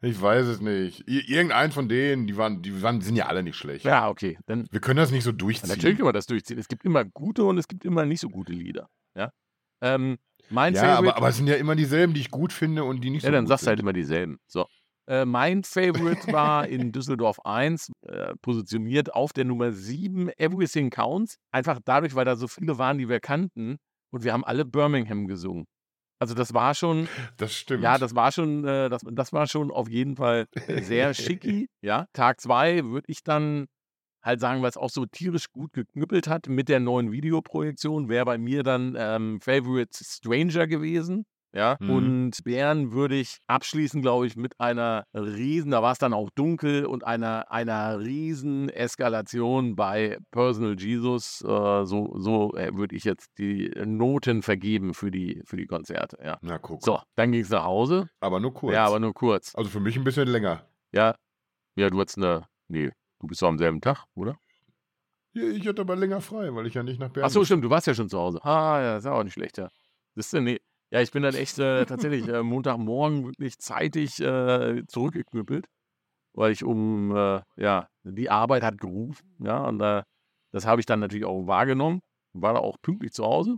ich 0.00 0.20
weiß 0.20 0.46
es 0.46 0.60
nicht. 0.60 1.08
Ir 1.08 1.28
irgendein 1.28 1.72
von 1.72 1.88
denen, 1.88 2.26
die 2.26 2.36
waren, 2.36 2.62
die 2.62 2.82
waren, 2.82 3.00
sind 3.00 3.16
ja 3.16 3.26
alle 3.26 3.42
nicht 3.42 3.56
schlecht. 3.56 3.84
Ja, 3.84 4.08
okay. 4.08 4.38
Dann 4.46 4.68
Wir 4.70 4.80
können 4.80 4.98
das 4.98 5.10
nicht 5.10 5.24
so 5.24 5.32
durchziehen. 5.32 5.68
natürlich 5.70 5.96
können 5.96 6.08
wir 6.08 6.12
das 6.12 6.26
durchziehen. 6.26 6.58
Es 6.58 6.68
gibt 6.68 6.84
immer 6.84 7.04
gute 7.04 7.44
und 7.44 7.58
es 7.58 7.66
gibt 7.66 7.84
immer 7.84 8.04
nicht 8.06 8.20
so 8.20 8.28
gute 8.28 8.52
Lieder. 8.52 8.88
Ja. 9.16 9.32
Ähm, 9.80 10.18
mein 10.50 10.74
ja, 10.74 10.80
Favorite. 10.82 10.98
aber, 11.08 11.16
aber 11.16 11.28
es 11.30 11.36
sind 11.36 11.46
ja 11.48 11.56
immer 11.56 11.74
dieselben, 11.74 12.14
die 12.14 12.20
ich 12.20 12.30
gut 12.30 12.52
finde 12.52 12.84
und 12.84 13.00
die 13.00 13.10
nicht 13.10 13.22
Ja, 13.24 13.30
so 13.30 13.32
dann 13.32 13.44
gut 13.44 13.48
sagst 13.48 13.64
du 13.64 13.68
halt 13.68 13.78
sind. 13.78 13.84
immer 13.84 13.92
dieselben. 13.92 14.38
So. 14.46 14.66
Äh, 15.06 15.24
mein 15.24 15.64
Favorite 15.64 16.32
war 16.32 16.66
in 16.66 16.92
Düsseldorf 16.92 17.38
1, 17.44 17.92
äh, 18.06 18.34
positioniert 18.40 19.14
auf 19.14 19.32
der 19.32 19.44
Nummer 19.44 19.72
7, 19.72 20.30
Everything 20.38 20.90
Counts. 20.90 21.36
Einfach 21.50 21.78
dadurch, 21.84 22.14
weil 22.14 22.24
da 22.24 22.36
so 22.36 22.48
viele 22.48 22.78
waren, 22.78 22.98
die 22.98 23.08
wir 23.08 23.20
kannten. 23.20 23.76
Und 24.10 24.24
wir 24.24 24.32
haben 24.32 24.44
alle 24.44 24.64
Birmingham 24.64 25.26
gesungen. 25.26 25.66
Also 26.20 26.34
das 26.34 26.54
war 26.54 26.74
schon, 26.74 27.08
Das 27.36 27.52
stimmt. 27.52 27.82
ja, 27.82 27.98
das 27.98 28.14
war 28.14 28.32
schon, 28.32 28.64
äh, 28.64 28.88
das, 28.88 29.02
das 29.04 29.32
war 29.32 29.46
schon 29.46 29.70
auf 29.70 29.88
jeden 29.88 30.16
Fall 30.16 30.46
sehr 30.80 31.12
schicki. 31.12 31.68
Ja. 31.82 32.06
Tag 32.12 32.40
2 32.40 32.84
würde 32.84 33.06
ich 33.08 33.22
dann 33.24 33.66
halt 34.22 34.40
sagen, 34.40 34.62
weil 34.62 34.70
es 34.70 34.76
auch 34.78 34.88
so 34.88 35.04
tierisch 35.04 35.50
gut 35.50 35.72
geknüppelt 35.74 36.28
hat 36.28 36.48
mit 36.48 36.68
der 36.70 36.80
neuen 36.80 37.12
Videoprojektion, 37.12 38.08
wäre 38.08 38.24
bei 38.24 38.38
mir 38.38 38.62
dann 38.62 38.94
ähm, 38.96 39.40
Favorite 39.40 39.90
Stranger 40.02 40.66
gewesen. 40.66 41.26
Ja, 41.56 41.76
Mhm. 41.78 41.90
und 41.90 42.30
Bären 42.44 42.90
würde 42.92 43.14
ich 43.14 43.38
abschließen, 43.46 44.02
glaube 44.02 44.26
ich, 44.26 44.34
mit 44.36 44.58
einer 44.58 45.04
riesen, 45.14 45.70
da 45.70 45.82
war 45.82 45.92
es 45.92 45.98
dann 45.98 46.12
auch 46.12 46.28
dunkel 46.34 46.84
und 46.84 47.04
einer, 47.06 47.48
einer 47.52 48.00
riesen 48.00 48.68
Eskalation 48.70 49.76
bei 49.76 50.18
Personal 50.32 50.74
Jesus. 50.78 51.42
Äh, 51.42 51.84
so 51.86 52.12
so 52.18 52.52
äh, 52.56 52.74
würde 52.74 52.96
ich 52.96 53.04
jetzt 53.04 53.38
die 53.38 53.70
Noten 53.86 54.42
vergeben 54.42 54.94
für 54.94 55.12
die, 55.12 55.42
für 55.44 55.56
die 55.56 55.66
Konzerte. 55.66 56.18
Ja. 56.24 56.38
Na 56.42 56.58
guck. 56.58 56.82
So, 56.82 56.98
dann 57.14 57.30
ging 57.30 57.42
es 57.42 57.50
nach 57.50 57.64
Hause. 57.64 58.10
Aber 58.18 58.40
nur 58.40 58.52
kurz. 58.52 58.74
Ja, 58.74 58.86
aber 58.86 58.98
nur 58.98 59.14
kurz. 59.14 59.54
also 59.54 59.70
für 59.70 59.80
mich 59.80 59.96
ein 59.96 60.02
bisschen 60.04 60.26
länger. 60.26 60.66
Ja, 60.92 61.14
ja, 61.76 61.88
du 61.88 62.00
hattest 62.00 62.18
eine, 62.18 62.46
nee, 62.68 62.90
du 63.20 63.26
bist 63.28 63.42
doch 63.42 63.48
am 63.48 63.58
selben 63.58 63.80
Tag, 63.80 64.04
oder? 64.14 64.36
Ja, 65.34 65.42
Ich 65.44 65.66
hatte 65.68 65.82
aber 65.82 65.94
länger 65.96 66.20
frei, 66.20 66.52
weil 66.54 66.66
ich 66.66 66.74
ja 66.74 66.82
nicht 66.82 66.98
nach 67.00 67.10
Bern 67.10 67.24
Ach 67.26 67.30
so, 67.30 67.44
stimmt, 67.44 67.62
du 67.64 67.70
warst 67.70 67.86
ja 67.86 67.94
schon 67.94 68.08
zu 68.08 68.18
Hause. 68.18 68.44
Ah, 68.44 68.80
ja, 68.80 68.96
ist 68.98 69.04
ja 69.04 69.12
auch 69.12 69.22
nicht 69.24 69.34
schlecht, 69.34 69.58
ja. 69.58 69.68
Siehst 70.16 70.32
du, 70.32 70.40
nee. 70.40 70.60
Ja, 70.94 71.00
ich 71.00 71.10
bin 71.10 71.24
dann 71.24 71.34
echt 71.34 71.58
äh, 71.58 71.86
tatsächlich 71.86 72.28
äh, 72.28 72.44
Montagmorgen 72.44 73.24
wirklich 73.24 73.58
zeitig 73.58 74.20
äh, 74.20 74.86
zurückgeknüppelt, 74.86 75.66
weil 76.34 76.52
ich 76.52 76.62
um, 76.62 77.10
äh, 77.16 77.40
ja, 77.56 77.88
die 78.04 78.30
Arbeit 78.30 78.62
hat 78.62 78.78
gerufen, 78.78 79.34
ja, 79.40 79.66
und 79.66 79.80
äh, 79.80 80.04
das 80.52 80.66
habe 80.66 80.80
ich 80.80 80.86
dann 80.86 81.00
natürlich 81.00 81.24
auch 81.24 81.48
wahrgenommen, 81.48 82.00
war 82.32 82.54
da 82.54 82.60
auch 82.60 82.76
pünktlich 82.80 83.12
zu 83.12 83.24
Hause 83.24 83.56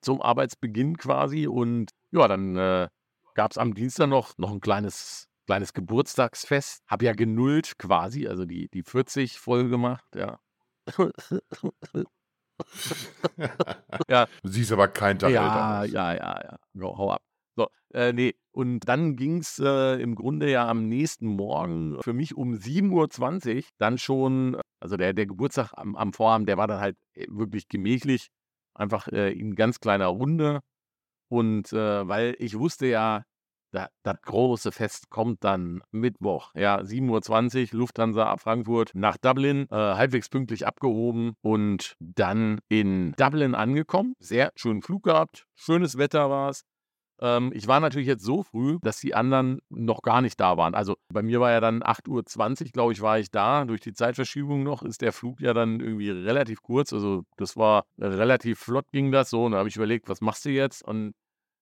zum 0.00 0.22
Arbeitsbeginn 0.22 0.96
quasi 0.96 1.48
und 1.48 1.90
ja, 2.12 2.28
dann 2.28 2.54
äh, 2.54 2.86
gab 3.34 3.50
es 3.50 3.58
am 3.58 3.74
Dienstag 3.74 4.06
noch, 4.06 4.38
noch 4.38 4.52
ein 4.52 4.60
kleines, 4.60 5.26
kleines 5.46 5.72
Geburtstagsfest. 5.72 6.84
Hab 6.86 7.02
ja 7.02 7.14
genullt 7.14 7.78
quasi, 7.78 8.28
also 8.28 8.44
die, 8.44 8.68
die 8.68 8.84
40 8.84 9.40
voll 9.40 9.68
gemacht, 9.68 10.06
ja. 10.14 10.38
Ja. 14.08 14.26
Du 14.42 14.50
siehst 14.50 14.72
aber 14.72 14.88
keinen 14.88 15.18
Tag 15.18 15.30
älter 15.30 15.42
Ja, 15.42 15.80
aus. 15.80 15.90
ja, 15.90 16.14
ja, 16.14 16.40
ja. 16.42 16.56
Go, 16.78 16.96
hau 16.96 17.10
ab. 17.12 17.22
So, 17.56 17.68
äh, 17.92 18.12
nee. 18.12 18.34
Und 18.52 18.80
dann 18.88 19.16
ging 19.16 19.38
es 19.38 19.58
äh, 19.58 20.00
im 20.00 20.14
Grunde 20.14 20.50
ja 20.50 20.68
am 20.68 20.88
nächsten 20.88 21.26
Morgen 21.26 21.98
für 22.02 22.12
mich 22.12 22.34
um 22.36 22.54
7.20 22.54 23.56
Uhr 23.56 23.62
dann 23.78 23.98
schon, 23.98 24.56
also 24.80 24.96
der, 24.96 25.12
der 25.12 25.26
Geburtstag 25.26 25.72
am, 25.76 25.94
am 25.96 26.12
Vorabend, 26.12 26.48
der 26.48 26.56
war 26.56 26.66
dann 26.66 26.80
halt 26.80 26.96
äh, 27.14 27.26
wirklich 27.28 27.68
gemächlich, 27.68 28.28
einfach 28.74 29.08
äh, 29.08 29.32
in 29.32 29.54
ganz 29.54 29.80
kleiner 29.80 30.06
Runde. 30.06 30.60
Und 31.28 31.72
äh, 31.72 32.08
weil 32.08 32.34
ich 32.38 32.58
wusste 32.58 32.86
ja, 32.86 33.22
das 33.72 34.22
große 34.22 34.72
Fest 34.72 35.10
kommt 35.10 35.44
dann 35.44 35.82
Mittwoch, 35.90 36.52
ja, 36.54 36.78
7.20 36.80 37.72
Uhr, 37.72 37.80
Lufthansa 37.80 38.26
ab 38.26 38.40
Frankfurt 38.40 38.92
nach 38.94 39.16
Dublin, 39.16 39.66
äh, 39.70 39.74
halbwegs 39.74 40.28
pünktlich 40.28 40.66
abgehoben 40.66 41.34
und 41.42 41.96
dann 42.00 42.60
in 42.68 43.12
Dublin 43.12 43.54
angekommen. 43.54 44.14
Sehr 44.18 44.52
schönen 44.56 44.82
Flug 44.82 45.04
gehabt, 45.04 45.46
schönes 45.54 45.98
Wetter 45.98 46.30
war 46.30 46.50
es. 46.50 46.64
Ähm, 47.20 47.52
ich 47.54 47.68
war 47.68 47.80
natürlich 47.80 48.08
jetzt 48.08 48.24
so 48.24 48.42
früh, 48.42 48.78
dass 48.82 48.98
die 48.98 49.14
anderen 49.14 49.60
noch 49.68 50.02
gar 50.02 50.22
nicht 50.22 50.40
da 50.40 50.56
waren. 50.56 50.74
Also 50.74 50.96
bei 51.12 51.22
mir 51.22 51.40
war 51.40 51.50
ja 51.50 51.60
dann 51.60 51.82
8.20 51.82 52.08
Uhr, 52.08 52.70
glaube 52.72 52.92
ich, 52.92 53.02
war 53.02 53.18
ich 53.18 53.30
da. 53.30 53.64
Durch 53.64 53.80
die 53.80 53.92
Zeitverschiebung 53.92 54.62
noch 54.62 54.82
ist 54.82 55.02
der 55.02 55.12
Flug 55.12 55.40
ja 55.40 55.52
dann 55.52 55.80
irgendwie 55.80 56.10
relativ 56.10 56.62
kurz. 56.62 56.92
Also 56.92 57.24
das 57.36 57.56
war 57.56 57.84
äh, 57.98 58.06
relativ 58.06 58.58
flott 58.60 58.90
ging 58.92 59.12
das 59.12 59.30
so. 59.30 59.44
Und 59.44 59.52
da 59.52 59.58
habe 59.58 59.68
ich 59.68 59.76
überlegt, 59.76 60.08
was 60.08 60.20
machst 60.20 60.44
du 60.46 60.50
jetzt? 60.50 60.82
Und 60.82 61.14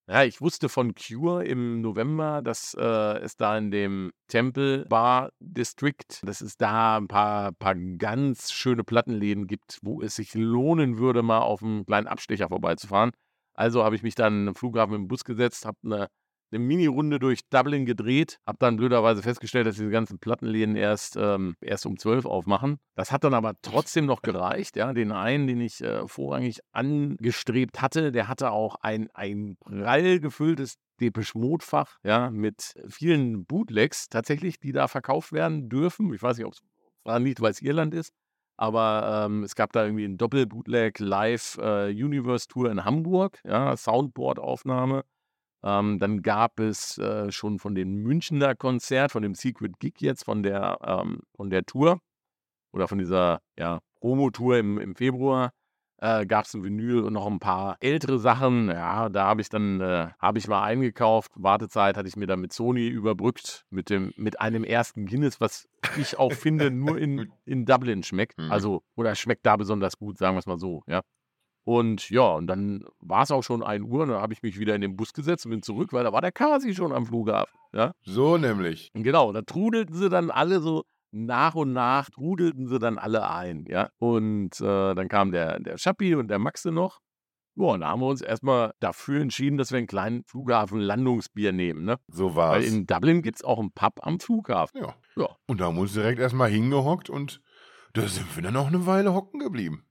ja, 0.09 0.25
ich 0.25 0.41
wusste 0.41 0.71
von 0.71 0.95
Cure 0.95 1.45
im 1.45 1.83
November, 1.83 2.41
dass 2.43 2.75
äh, 2.75 3.19
es 3.19 3.37
da 3.37 3.59
in 3.59 3.71
dem 3.71 4.11
Temple 4.29 4.87
Bar 4.87 5.33
District, 5.39 6.23
dass 6.23 6.41
es 6.41 6.57
da 6.57 6.97
ein 6.97 7.09
paar, 7.09 7.53
paar 7.53 7.75
ganz 7.75 8.51
schöne 8.51 8.85
Plattenläden 8.85 9.47
gibt, 9.47 9.79
wo 9.83 10.01
es 10.01 10.17
sich 10.17 10.33
lohnen 10.35 10.99
würde, 10.99 11.23
mal 11.23 11.41
auf 11.41 11.63
einen 11.63 11.85
kleinen 11.85 12.07
Abstecher 12.07 12.49
vorbeizufahren. 12.49 13.11
Also 13.55 13.85
habe 13.85 13.97
ich 13.97 14.03
mich 14.03 14.15
dann 14.15 14.49
am 14.49 14.55
Flughafen 14.55 14.95
im 14.95 15.09
Bus 15.09 15.25
gesetzt, 15.25 15.67
habe 15.67 15.77
eine 15.85 16.09
eine 16.51 16.59
Mini-Runde 16.61 17.19
durch 17.19 17.49
Dublin 17.49 17.87
gedreht. 17.87 18.39
Hab 18.47 18.59
dann 18.59 18.77
blöderweise 18.77 19.23
festgestellt, 19.23 19.67
dass 19.67 19.77
diese 19.77 19.91
ganzen 19.91 20.19
Plattenläden 20.19 20.77
erst, 20.77 21.17
ähm, 21.17 21.57
erst 21.61 21.87
um 21.87 21.99
12 21.99 22.27
aufmachen. 22.27 22.79
Das 22.95 23.13
hat 23.13 23.25
dann 23.25 23.35
aber 23.35 23.55
trotzdem 23.63 24.07
noch 24.07 24.23
gereicht. 24.23 24.77
Ja, 24.77 24.93
den 24.93 25.13
einen, 25.13 25.47
den 25.47 25.61
ich 25.61 25.83
äh, 25.83 26.07
vorrangig 26.07 26.61
angestrebt 26.73 27.83
hatte, 27.83 28.13
der 28.13 28.29
hatte 28.29 28.51
auch 28.51 28.77
ein, 28.77 29.09
ein 29.15 29.57
prall 29.61 30.21
gefülltes 30.21 30.77
Depeche 31.01 31.39
Mode-Fach, 31.39 31.99
ja, 32.03 32.31
mit 32.31 32.75
vielen 32.89 33.45
Bootlegs 33.45 34.09
tatsächlich, 34.09 34.59
die 34.59 34.73
da 34.73 34.89
verkauft 34.89 35.33
werden 35.33 35.69
dürfen. 35.69 36.13
Ich 36.13 36.23
weiß 36.23 36.39
nicht, 36.39 36.47
ob 36.47 36.55
es 36.55 36.61
daran 37.05 37.25
liegt, 37.25 37.41
weil 37.41 37.53
es 37.53 37.63
Irland 37.63 37.95
ist. 37.95 38.13
Aber 38.57 39.27
ähm, 39.27 39.45
es 39.45 39.55
gab 39.55 39.73
da 39.73 39.85
irgendwie 39.85 40.05
ein 40.05 40.19
Doppel-Bootleg 40.19 40.99
Live 40.99 41.59
äh, 41.59 41.91
Universe 41.91 42.49
Tour 42.49 42.73
in 42.73 42.85
Hamburg, 42.85 43.41
ja, 43.45 43.77
Soundboard-Aufnahme. 43.77 45.05
Ähm, 45.63 45.99
dann 45.99 46.23
gab 46.23 46.61
es 46.61 46.99
äh, 46.99 47.33
schon 47.33 47.59
von 47.59 47.75
dem 47.75 48.03
Münchner 48.03 48.55
Konzert, 48.55 49.13
von 49.13 49.23
dem 49.23 49.35
Secret 49.35 49.79
Gig 49.81 49.95
jetzt, 49.99 50.25
von 50.25 50.43
der, 50.43 50.79
ähm, 50.85 51.21
von 51.35 51.51
der 51.51 51.65
Tour 51.65 52.01
oder 52.73 52.87
von 52.87 52.99
dieser 52.99 53.41
ja, 53.59 53.81
Promo-Tour 54.01 54.59
im, 54.59 54.79
im 54.79 54.95
Februar, 54.95 55.53
äh, 56.01 56.27
gab 56.27 56.45
es 56.45 56.55
ein 56.55 56.63
Vinyl 56.63 57.01
und 57.01 57.13
noch 57.13 57.27
ein 57.27 57.41
paar 57.41 57.77
ältere 57.81 58.19
Sachen. 58.19 58.69
Ja, 58.69 59.09
da 59.09 59.27
habe 59.27 59.41
ich 59.41 59.49
dann, 59.49 59.81
äh, 59.81 60.09
habe 60.21 60.39
ich 60.39 60.47
mal 60.47 60.63
eingekauft. 60.63 61.33
Wartezeit 61.35 61.97
hatte 61.97 62.09
ich 62.09 62.17
mir 62.17 62.27
dann 62.27 62.41
mit 62.41 62.53
Sony 62.53 62.87
überbrückt, 62.87 63.67
mit, 63.71 63.91
dem, 63.91 64.13
mit 64.17 64.41
einem 64.41 64.63
ersten 64.63 65.07
Guinness, 65.07 65.41
was 65.41 65.69
ich 65.97 66.19
auch 66.19 66.33
finde, 66.33 66.71
nur 66.71 66.99
in, 66.99 67.33
in 67.45 67.67
Dublin 67.67 68.03
schmeckt. 68.05 68.39
Mhm. 68.39 68.53
Also, 68.53 68.83
oder 68.95 69.15
schmeckt 69.17 69.45
da 69.45 69.57
besonders 69.57 69.99
gut, 69.99 70.19
sagen 70.19 70.37
wir 70.37 70.41
es 70.41 70.47
mal 70.47 70.59
so, 70.59 70.83
ja. 70.87 71.03
Und 71.69 72.09
ja, 72.09 72.23
und 72.23 72.47
dann 72.47 72.83
war 72.99 73.25
es 73.25 73.31
auch 73.31 73.43
schon 73.43 73.63
1 73.63 73.85
Uhr 73.85 74.05
und 74.05 74.09
dann 74.09 74.23
habe 74.23 74.33
ich 74.33 74.43
mich 74.43 74.59
wieder 74.59 74.75
in 74.75 74.81
den 74.81 74.97
Bus 74.97 75.13
gesetzt 75.13 75.45
und 75.45 75.51
bin 75.51 75.61
zurück, 75.61 75.93
weil 75.93 76.03
da 76.03 76.15
war 76.15 76.23
der 76.23 76.33
Kasi 76.33 76.75
schon 76.75 76.95
am 76.95 77.05
Flughafen. 77.05 77.53
Ja? 77.75 77.93
So 78.05 78.39
nämlich. 78.39 78.91
Genau, 78.95 79.35
da 79.35 79.43
trudelten 79.43 79.95
sie 79.95 80.09
dann 80.09 80.31
alle 80.31 80.61
so 80.61 80.85
nach 81.11 81.55
und 81.55 81.75
nach, 81.75 82.09
trudelten 82.09 82.69
sie 82.69 82.79
dann 82.79 82.97
alle 82.97 83.29
ein. 83.29 83.67
Ja? 83.69 83.91
Und 83.99 84.59
äh, 84.63 84.95
dann 84.95 85.09
kam 85.11 85.31
der, 85.31 85.61
der 85.61 85.77
Schappi 85.77 86.15
und 86.15 86.29
der 86.29 86.39
Maxe 86.39 86.73
noch. 86.73 87.01
Ja, 87.55 87.67
und 87.67 87.81
da 87.81 87.89
haben 87.89 88.01
wir 88.01 88.07
uns 88.07 88.23
erstmal 88.23 88.73
dafür 88.81 89.21
entschieden, 89.21 89.59
dass 89.59 89.71
wir 89.71 89.77
einen 89.77 89.87
kleinen 89.89 90.25
Flughafen-Landungsbier 90.25 91.53
nehmen. 91.53 91.85
Ne? 91.85 91.99
So 92.09 92.35
Weil 92.35 92.63
war's. 92.63 92.67
in 92.67 92.87
Dublin 92.87 93.21
gibt 93.21 93.41
es 93.41 93.45
auch 93.45 93.59
einen 93.59 93.73
Pub 93.73 94.01
am 94.01 94.21
Flughafen. 94.21 94.81
Ja. 94.81 94.95
Ja. 95.17 95.37
Und 95.47 95.61
da 95.61 95.67
haben 95.67 95.75
wir 95.75 95.83
uns 95.83 95.93
direkt 95.93 96.19
erstmal 96.19 96.49
hingehockt 96.49 97.11
und 97.11 97.43
da 97.93 98.09
sind 98.09 98.35
wir 98.37 98.43
dann 98.43 98.57
auch 98.57 98.69
eine 98.69 98.87
Weile 98.87 99.13
hocken 99.13 99.41
geblieben. 99.41 99.85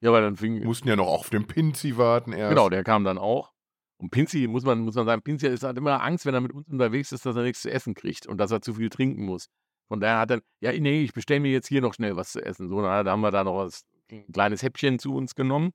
Ja, 0.00 0.12
weil 0.12 0.22
dann 0.22 0.36
fing, 0.36 0.64
Mussten 0.64 0.88
ja 0.88 0.96
noch 0.96 1.06
auf 1.06 1.30
den 1.30 1.46
Pinzi 1.46 1.96
warten 1.96 2.32
erst. 2.32 2.50
Genau, 2.50 2.68
der 2.68 2.84
kam 2.84 3.04
dann 3.04 3.18
auch. 3.18 3.52
Und 3.98 4.10
Pinzi, 4.10 4.46
muss 4.46 4.64
man, 4.64 4.80
muss 4.80 4.94
man 4.94 5.04
sagen, 5.04 5.22
Pinzi 5.22 5.46
ist 5.46 5.62
halt 5.62 5.76
immer 5.76 6.02
Angst, 6.02 6.24
wenn 6.24 6.34
er 6.34 6.40
mit 6.40 6.52
uns 6.52 6.66
unterwegs 6.68 7.12
ist, 7.12 7.26
dass 7.26 7.36
er 7.36 7.42
nichts 7.42 7.62
zu 7.62 7.70
essen 7.70 7.94
kriegt 7.94 8.26
und 8.26 8.38
dass 8.38 8.50
er 8.50 8.62
zu 8.62 8.74
viel 8.74 8.88
trinken 8.88 9.24
muss. 9.24 9.48
Von 9.88 10.00
daher 10.00 10.18
hat 10.18 10.30
er, 10.30 10.40
ja, 10.60 10.72
nee, 10.72 11.02
ich 11.02 11.12
bestelle 11.12 11.40
mir 11.40 11.52
jetzt 11.52 11.68
hier 11.68 11.82
noch 11.82 11.92
schnell 11.92 12.16
was 12.16 12.32
zu 12.32 12.40
essen. 12.42 12.68
So, 12.68 12.80
na, 12.80 13.02
da 13.02 13.10
haben 13.10 13.20
wir 13.20 13.30
da 13.30 13.44
noch 13.44 13.56
was, 13.56 13.84
ein 14.10 14.32
kleines 14.32 14.62
Häppchen 14.62 14.98
zu 14.98 15.14
uns 15.14 15.34
genommen. 15.34 15.72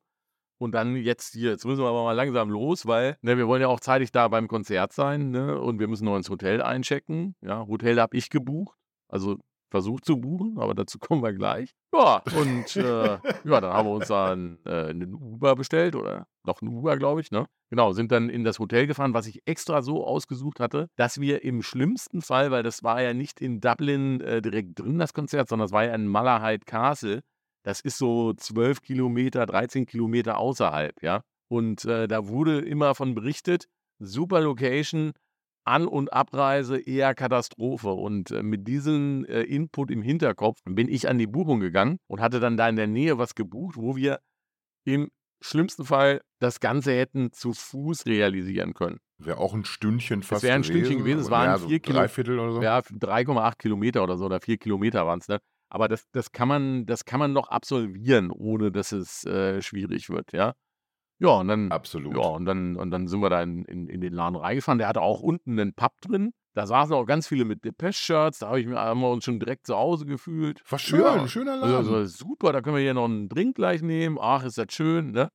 Und 0.57 0.71
dann 0.71 0.95
jetzt 0.95 1.33
hier, 1.33 1.51
jetzt 1.51 1.65
müssen 1.65 1.83
wir 1.83 1.89
aber 1.89 2.03
mal 2.05 2.13
langsam 2.13 2.49
los, 2.49 2.85
weil 2.87 3.17
ne, 3.21 3.37
wir 3.37 3.47
wollen 3.47 3.61
ja 3.61 3.67
auch 3.67 3.81
zeitig 3.81 4.11
da 4.11 4.29
beim 4.29 4.47
Konzert 4.47 4.93
sein 4.93 5.31
ne, 5.31 5.59
und 5.59 5.79
wir 5.79 5.87
müssen 5.87 6.05
noch 6.05 6.15
ins 6.15 6.29
Hotel 6.29 6.61
einchecken. 6.61 7.35
Ja, 7.41 7.67
Hotel 7.67 7.99
habe 7.99 8.15
ich 8.15 8.29
gebucht, 8.29 8.77
also 9.09 9.37
versucht 9.75 10.05
zu 10.05 10.15
buchen, 10.15 10.57
aber 10.57 10.73
dazu 10.73 10.99
kommen 10.99 11.21
wir 11.21 11.33
gleich. 11.33 11.75
Ja, 11.93 12.23
und 12.39 12.77
äh, 12.77 13.17
ja, 13.43 13.61
dann 13.61 13.73
haben 13.73 13.89
wir 13.89 13.93
uns 13.93 14.07
dann 14.07 14.57
äh, 14.65 14.85
einen 14.87 15.13
Uber 15.13 15.57
bestellt 15.57 15.97
oder 15.97 16.27
noch 16.45 16.61
einen 16.61 16.73
Uber, 16.73 16.95
glaube 16.95 17.19
ich, 17.19 17.29
ne? 17.29 17.45
Genau, 17.69 17.91
sind 17.91 18.13
dann 18.13 18.29
in 18.29 18.45
das 18.45 18.59
Hotel 18.59 18.87
gefahren, 18.87 19.13
was 19.13 19.27
ich 19.27 19.41
extra 19.45 19.81
so 19.81 20.07
ausgesucht 20.07 20.61
hatte, 20.61 20.87
dass 20.95 21.19
wir 21.19 21.43
im 21.43 21.61
schlimmsten 21.61 22.21
Fall, 22.21 22.51
weil 22.51 22.63
das 22.63 22.83
war 22.83 23.01
ja 23.01 23.13
nicht 23.13 23.41
in 23.41 23.59
Dublin 23.59 24.21
äh, 24.21 24.41
direkt 24.41 24.79
drin, 24.79 24.97
das 24.97 25.13
Konzert, 25.13 25.49
sondern 25.49 25.65
es 25.65 25.73
war 25.73 25.83
ja 25.83 25.93
in 25.93 26.07
Malahide 26.07 26.63
Castle. 26.65 27.19
Das 27.63 27.81
ist 27.81 27.97
so 27.97 28.31
12 28.31 28.81
Kilometer, 28.81 29.45
13 29.45 29.87
Kilometer 29.87 30.37
außerhalb, 30.37 31.03
ja. 31.03 31.21
Und 31.49 31.83
äh, 31.83 32.07
da 32.07 32.29
wurde 32.29 32.61
immer 32.61 32.95
von 32.95 33.13
berichtet, 33.13 33.65
super 33.99 34.39
Location, 34.39 35.11
An- 35.65 35.87
und 35.87 36.13
Abreise 36.13 36.79
eher 36.79 37.13
Katastrophe. 37.15 37.89
Und 37.89 38.31
äh, 38.31 38.43
mit 38.43 38.67
diesem 38.67 39.25
äh, 39.25 39.41
Input 39.41 39.91
im 39.91 40.01
Hinterkopf 40.01 40.59
bin 40.65 40.87
ich 40.87 41.09
an 41.09 41.17
die 41.17 41.27
Buchung 41.27 41.59
gegangen 41.59 41.97
und 42.07 42.21
hatte 42.21 42.39
dann 42.39 42.57
da 42.57 42.69
in 42.69 42.75
der 42.75 42.87
Nähe 42.87 43.17
was 43.17 43.35
gebucht, 43.35 43.75
wo 43.77 43.95
wir 43.95 44.19
im 44.85 45.09
schlimmsten 45.41 45.85
Fall 45.85 46.21
das 46.39 46.59
Ganze 46.59 46.91
hätten 46.93 47.31
zu 47.31 47.53
Fuß 47.53 48.05
realisieren 48.05 48.73
können. 48.73 48.99
Wäre 49.17 49.37
auch 49.37 49.53
ein 49.53 49.65
Stündchen 49.65 50.23
fast 50.23 50.43
wäre 50.43 50.55
ein 50.55 50.63
Stündchen 50.63 50.97
gewesen, 50.97 51.19
es 51.21 51.29
waren 51.29 51.45
ja, 51.45 51.57
so 51.57 51.67
vier 51.67 51.79
Kilo- 51.79 51.99
Dreiviertel 51.99 52.39
oder 52.39 52.51
so. 52.51 52.61
Ja, 52.61 52.79
3,8 52.79 53.59
Kilometer 53.59 54.03
oder 54.03 54.17
so, 54.17 54.25
oder 54.25 54.41
4 54.41 54.57
Kilometer 54.57 55.05
waren 55.05 55.19
es, 55.19 55.27
ne? 55.27 55.39
Aber 55.69 55.87
das, 55.87 56.03
das, 56.11 56.31
kann 56.31 56.47
man, 56.47 56.85
das 56.85 57.05
kann 57.05 57.19
man 57.19 57.33
noch 57.33 57.47
absolvieren, 57.49 58.31
ohne 58.31 58.71
dass 58.71 58.91
es 58.91 59.25
äh, 59.25 59.61
schwierig 59.61 60.09
wird, 60.09 60.31
ja. 60.33 60.53
Ja, 61.19 61.29
und 61.39 61.47
dann, 61.47 61.71
Absolut. 61.71 62.15
ja, 62.15 62.23
und 62.29 62.45
dann, 62.45 62.75
und 62.75 62.91
dann 62.91 63.07
sind 63.07 63.21
wir 63.21 63.29
da 63.29 63.41
in, 63.41 63.63
in, 63.65 63.87
in 63.87 64.01
den 64.01 64.13
Laden 64.13 64.35
reingefahren. 64.35 64.79
Der 64.79 64.87
hatte 64.87 65.01
auch 65.01 65.21
unten 65.21 65.59
einen 65.59 65.73
Pub 65.73 65.93
drin. 66.01 66.31
Da 66.53 66.67
saßen 66.67 66.93
auch 66.95 67.05
ganz 67.05 67.27
viele 67.27 67.45
mit 67.45 67.63
Depeche-Shirts. 67.65 68.39
Da 68.39 68.49
hab 68.49 68.55
ich 68.57 68.65
mir, 68.65 68.77
haben 68.79 68.99
wir 69.01 69.09
uns 69.09 69.23
schon 69.25 69.39
direkt 69.39 69.65
zu 69.67 69.75
Hause 69.75 70.05
gefühlt. 70.05 70.61
War 70.69 70.79
schön, 70.79 71.01
Ja. 71.01 71.27
schöner 71.27 71.53
Also, 71.53 71.65
Laden. 71.65 71.75
also 71.95 72.05
super, 72.05 72.51
da 72.53 72.61
können 72.61 72.75
wir 72.77 72.83
hier 72.83 72.93
noch 72.93 73.05
einen 73.05 73.29
Drink 73.29 73.55
gleich 73.55 73.81
nehmen. 73.81 74.17
Ach, 74.19 74.43
ist 74.43 74.57
das 74.57 74.67
schön, 74.71 75.11
ne? 75.11 75.29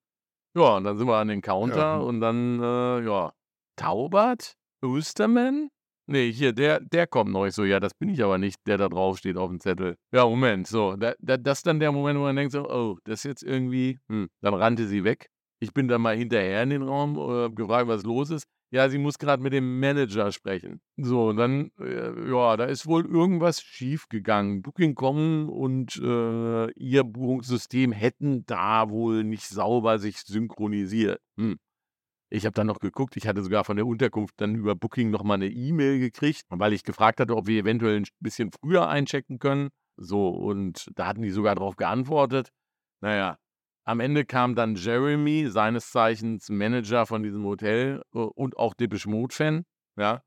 Ja, 0.57 0.77
und 0.77 0.85
dann 0.85 0.97
sind 0.99 1.07
wir 1.07 1.17
an 1.17 1.29
den 1.29 1.43
Counter 1.43 1.77
Ja. 1.77 1.97
und 1.99 2.21
dann, 2.21 2.61
äh, 2.63 3.05
ja, 3.05 3.33
Taubert? 3.77 4.55
Östermann? 4.83 5.69
Nee, 6.07 6.33
hier, 6.33 6.53
der, 6.53 6.81
der 6.81 7.07
kommt 7.07 7.31
neu. 7.31 7.51
So, 7.51 7.65
ja, 7.65 7.81
das 7.81 7.95
bin 7.95 8.09
ich 8.09 8.23
aber 8.25 8.37
nicht, 8.39 8.57
der 8.67 8.77
da 8.79 8.89
drauf 8.89 9.19
steht 9.19 9.37
auf 9.37 9.49
dem 9.49 9.61
Zettel. 9.61 9.97
Ja, 10.13 10.25
Moment, 10.27 10.67
so, 10.67 10.97
da, 10.97 11.15
da, 11.21 11.37
das 11.37 11.59
ist 11.61 11.67
dann 11.67 11.79
der 11.81 11.93
Moment, 11.93 12.19
wo 12.19 12.25
man 12.25 12.35
denkt 12.37 12.53
so, 12.53 12.69
oh, 12.69 12.99
das 13.05 13.21
ist 13.21 13.25
jetzt 13.25 13.43
irgendwie, 13.45 13.99
hm, 14.09 14.29
dann 14.41 14.55
rannte 14.55 14.87
sie 14.87 15.05
weg. 15.05 15.29
Ich 15.63 15.75
bin 15.75 15.89
dann 15.89 16.01
mal 16.01 16.17
hinterher 16.17 16.63
in 16.63 16.71
den 16.71 16.83
Raum, 16.83 17.17
äh, 17.19 17.51
gefragt, 17.51 17.87
was 17.87 18.03
los 18.03 18.31
ist. 18.31 18.47
Ja, 18.73 18.89
sie 18.89 18.99
muss 18.99 19.19
gerade 19.19 19.43
mit 19.43 19.53
dem 19.53 19.81
Manager 19.81 20.31
sprechen. 20.33 20.81
So, 20.97 21.29
und 21.29 21.37
dann, 21.37 21.71
äh, 21.81 22.31
ja, 22.31 22.57
da 22.57 22.65
ist 22.65 22.87
wohl 22.87 23.05
irgendwas 23.05 23.61
schiefgegangen. 23.61 24.63
Booking.com 24.63 25.49
und 25.51 25.97
äh, 25.97 26.71
ihr 26.73 27.05
Buchungssystem 27.05 27.93
hätten 27.93 28.47
da 28.47 28.89
wohl 28.89 29.25
nicht 29.25 29.47
sauber 29.49 29.99
sich 29.99 30.19
synchronisiert. 30.19 31.21
Hm. 31.37 31.59
Ich 32.33 32.47
habe 32.47 32.55
dann 32.55 32.69
noch 32.69 32.79
geguckt, 32.79 33.17
ich 33.17 33.27
hatte 33.27 33.43
sogar 33.43 33.65
von 33.65 33.77
der 33.77 33.87
Unterkunft 33.87 34.41
dann 34.41 34.55
über 34.55 34.77
Booking 34.77 35.11
nochmal 35.11 35.35
eine 35.35 35.49
E-Mail 35.49 35.99
gekriegt, 35.99 36.45
weil 36.49 36.73
ich 36.73 36.85
gefragt 36.85 37.19
hatte, 37.19 37.37
ob 37.37 37.49
wir 37.49 37.61
eventuell 37.61 37.97
ein 37.97 38.07
bisschen 38.21 38.53
früher 38.53 38.89
einchecken 38.89 39.41
können. 39.41 39.71
So, 39.97 40.29
und 40.29 40.89
da 40.95 41.09
hatten 41.09 41.23
die 41.23 41.31
sogar 41.31 41.57
darauf 41.57 41.75
geantwortet. 41.75 42.53
Naja, 43.01 43.37
am 43.85 44.01
Ende 44.01 44.25
kam 44.25 44.55
dann 44.55 44.77
Jeremy, 44.77 45.49
seines 45.49 45.91
Zeichens 45.91 46.49
Manager 46.49 47.07
von 47.07 47.23
diesem 47.23 47.45
Hotel 47.45 48.03
äh, 48.15 48.19
und 48.19 48.57
auch 48.57 48.75
Depeche 48.75 49.09
Mode-Fan, 49.09 49.65
ja. 49.97 50.23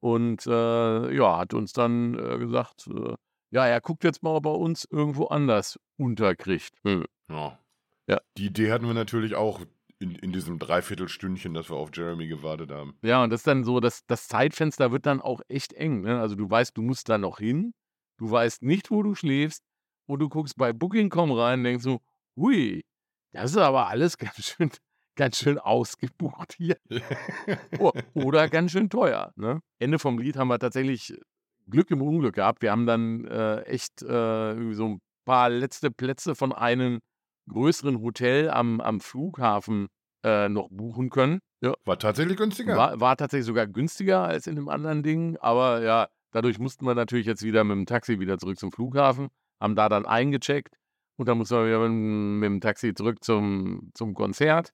Und 0.00 0.46
äh, 0.46 1.14
ja, 1.14 1.38
hat 1.38 1.54
uns 1.54 1.72
dann 1.72 2.14
äh, 2.14 2.38
gesagt, 2.38 2.86
äh, 2.88 3.14
ja, 3.50 3.66
er 3.66 3.80
guckt 3.80 4.04
jetzt 4.04 4.22
mal, 4.22 4.36
ob 4.36 4.46
er 4.46 4.58
uns 4.58 4.86
irgendwo 4.90 5.26
anders 5.26 5.78
unterkriegt. 5.96 6.74
Hm. 6.84 7.04
Ja. 7.28 7.58
Ja. 8.06 8.20
Die 8.36 8.46
Idee 8.46 8.70
hatten 8.70 8.86
wir 8.86 8.94
natürlich 8.94 9.34
auch 9.34 9.60
in, 9.98 10.14
in 10.14 10.32
diesem 10.32 10.58
Dreiviertelstündchen, 10.58 11.54
dass 11.54 11.70
wir 11.70 11.76
auf 11.76 11.90
Jeremy 11.92 12.28
gewartet 12.28 12.70
haben. 12.70 12.96
Ja, 13.02 13.22
und 13.22 13.30
das 13.30 13.40
ist 13.40 13.46
dann 13.46 13.64
so, 13.64 13.80
dass 13.80 14.06
das 14.06 14.28
Zeitfenster 14.28 14.92
wird 14.92 15.06
dann 15.06 15.20
auch 15.20 15.40
echt 15.48 15.72
eng. 15.72 16.02
Ne? 16.02 16.20
Also 16.20 16.34
du 16.36 16.48
weißt, 16.48 16.76
du 16.76 16.82
musst 16.82 17.08
da 17.08 17.18
noch 17.18 17.38
hin, 17.38 17.74
du 18.18 18.30
weißt 18.30 18.62
nicht, 18.62 18.90
wo 18.90 19.02
du 19.02 19.14
schläfst 19.14 19.64
und 20.06 20.20
du 20.20 20.28
guckst 20.28 20.56
bei 20.56 20.72
Booking.com 20.72 21.32
rein 21.32 21.60
und 21.60 21.64
denkst 21.64 21.84
so, 21.84 22.00
hui, 22.38 22.84
das 23.32 23.50
ist 23.52 23.56
aber 23.58 23.88
alles 23.88 24.16
ganz 24.18 24.36
schön, 24.44 24.70
ganz 25.16 25.38
schön 25.38 25.58
ausgebucht 25.58 26.54
hier. 26.56 26.76
O- 27.78 27.92
Oder 28.14 28.48
ganz 28.48 28.72
schön 28.72 28.88
teuer. 28.90 29.32
Ne? 29.36 29.60
Ende 29.78 29.98
vom 29.98 30.18
Lied 30.18 30.36
haben 30.36 30.48
wir 30.48 30.58
tatsächlich 30.58 31.18
Glück 31.68 31.90
im 31.90 32.00
Unglück 32.02 32.34
gehabt. 32.36 32.62
Wir 32.62 32.70
haben 32.70 32.86
dann 32.86 33.24
äh, 33.26 33.62
echt 33.62 34.02
äh, 34.02 34.72
so 34.72 34.86
ein 34.86 35.00
paar 35.26 35.50
letzte 35.50 35.90
Plätze 35.90 36.34
von 36.34 36.52
einem 36.52 37.00
größeren 37.50 38.00
Hotel 38.00 38.50
am, 38.50 38.80
am 38.80 39.00
Flughafen 39.00 39.88
äh, 40.24 40.48
noch 40.48 40.68
buchen 40.70 41.10
können. 41.10 41.40
Ja, 41.60 41.74
War 41.84 41.98
tatsächlich 41.98 42.36
günstiger. 42.36 42.76
war, 42.76 43.00
war 43.00 43.16
tatsächlich 43.16 43.46
sogar 43.46 43.66
günstiger 43.66 44.22
als 44.22 44.46
in 44.46 44.54
dem 44.56 44.68
anderen 44.68 45.02
Ding, 45.02 45.36
aber 45.38 45.82
ja, 45.82 46.08
dadurch 46.32 46.58
mussten 46.58 46.84
wir 46.86 46.94
natürlich 46.94 47.26
jetzt 47.26 47.42
wieder 47.42 47.64
mit 47.64 47.76
dem 47.76 47.86
Taxi 47.86 48.20
wieder 48.20 48.38
zurück 48.38 48.58
zum 48.58 48.70
Flughafen, 48.70 49.28
haben 49.60 49.74
da 49.74 49.88
dann 49.88 50.06
eingecheckt 50.06 50.76
und 51.18 51.28
dann 51.28 51.36
mussten 51.36 51.56
wir 51.56 51.66
wieder 51.66 51.88
mit, 51.88 52.46
dem- 52.46 52.60
Taxi 52.60 52.94
zurück 52.94 53.22
zum, 53.22 53.90
zum 53.94 54.14
Konzert. 54.14 54.72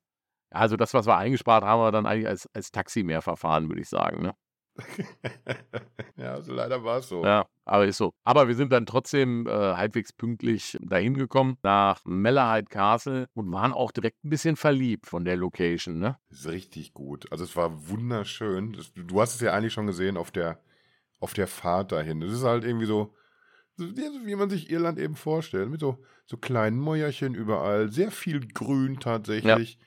Also 0.51 0.77
das, 0.77 0.95
was 0.95 1.07
wir 1.07 1.17
eingespart 1.17 1.65
haben, 1.65 1.81
wir 1.81 1.91
dann 1.91 2.07
eigentlich 2.07 2.29
als, 2.29 2.49
als 2.55 2.71
Taxi 2.71 3.03
mehr 3.03 3.23
verfahren, 3.23 3.69
würde 3.69 3.81
ich 3.81 3.89
sagen. 3.89 4.23
Ne? 4.23 4.35
ja, 6.17 6.35
also 6.35 6.53
leider 6.53 6.85
war 6.85 6.99
es 6.99 7.09
so. 7.09 7.25
Ja, 7.25 7.47
aber 7.65 7.87
ist 7.87 7.97
so. 7.97 8.13
Aber 8.25 8.47
wir 8.47 8.55
sind 8.55 8.73
dann 8.73 8.87
trotzdem 8.87 9.47
äh, 9.47 9.51
halbwegs 9.51 10.13
pünktlich 10.13 10.77
dahin 10.81 11.15
gekommen 11.15 11.57
nach 11.63 12.01
Malahide 12.05 12.69
Castle 12.69 13.27
und 13.35 13.51
waren 13.53 13.73
auch 13.73 13.91
direkt 13.91 14.23
ein 14.25 14.31
bisschen 14.31 14.57
verliebt 14.57 15.07
von 15.07 15.25
der 15.25 15.37
Location, 15.37 15.99
ne? 15.99 16.19
Das 16.29 16.41
ist 16.41 16.49
richtig 16.49 16.93
gut. 16.93 17.31
Also 17.33 17.45
es 17.45 17.57
war 17.57 17.89
wunderschön. 17.89 18.75
Das, 18.75 18.93
du 18.95 19.21
hast 19.21 19.37
es 19.37 19.41
ja 19.41 19.53
eigentlich 19.53 19.73
schon 19.73 19.87
gesehen 19.87 20.17
auf 20.17 20.31
der, 20.31 20.61
auf 21.21 21.33
der 21.35 21.47
Fahrt 21.47 21.93
dahin. 21.93 22.21
Es 22.23 22.33
ist 22.33 22.45
halt 22.45 22.65
irgendwie 22.65 22.87
so, 22.87 23.15
wie 23.77 24.37
man 24.37 24.51
sich 24.51 24.71
Irland 24.71 24.99
eben 24.99 25.17
vorstellt, 25.17 25.71
mit 25.71 25.81
so, 25.81 25.99
so 26.27 26.37
kleinen 26.37 26.79
Mäuerchen 26.79 27.35
überall, 27.35 27.91
sehr 27.91 28.11
viel 28.11 28.47
Grün 28.47 28.99
tatsächlich. 29.01 29.79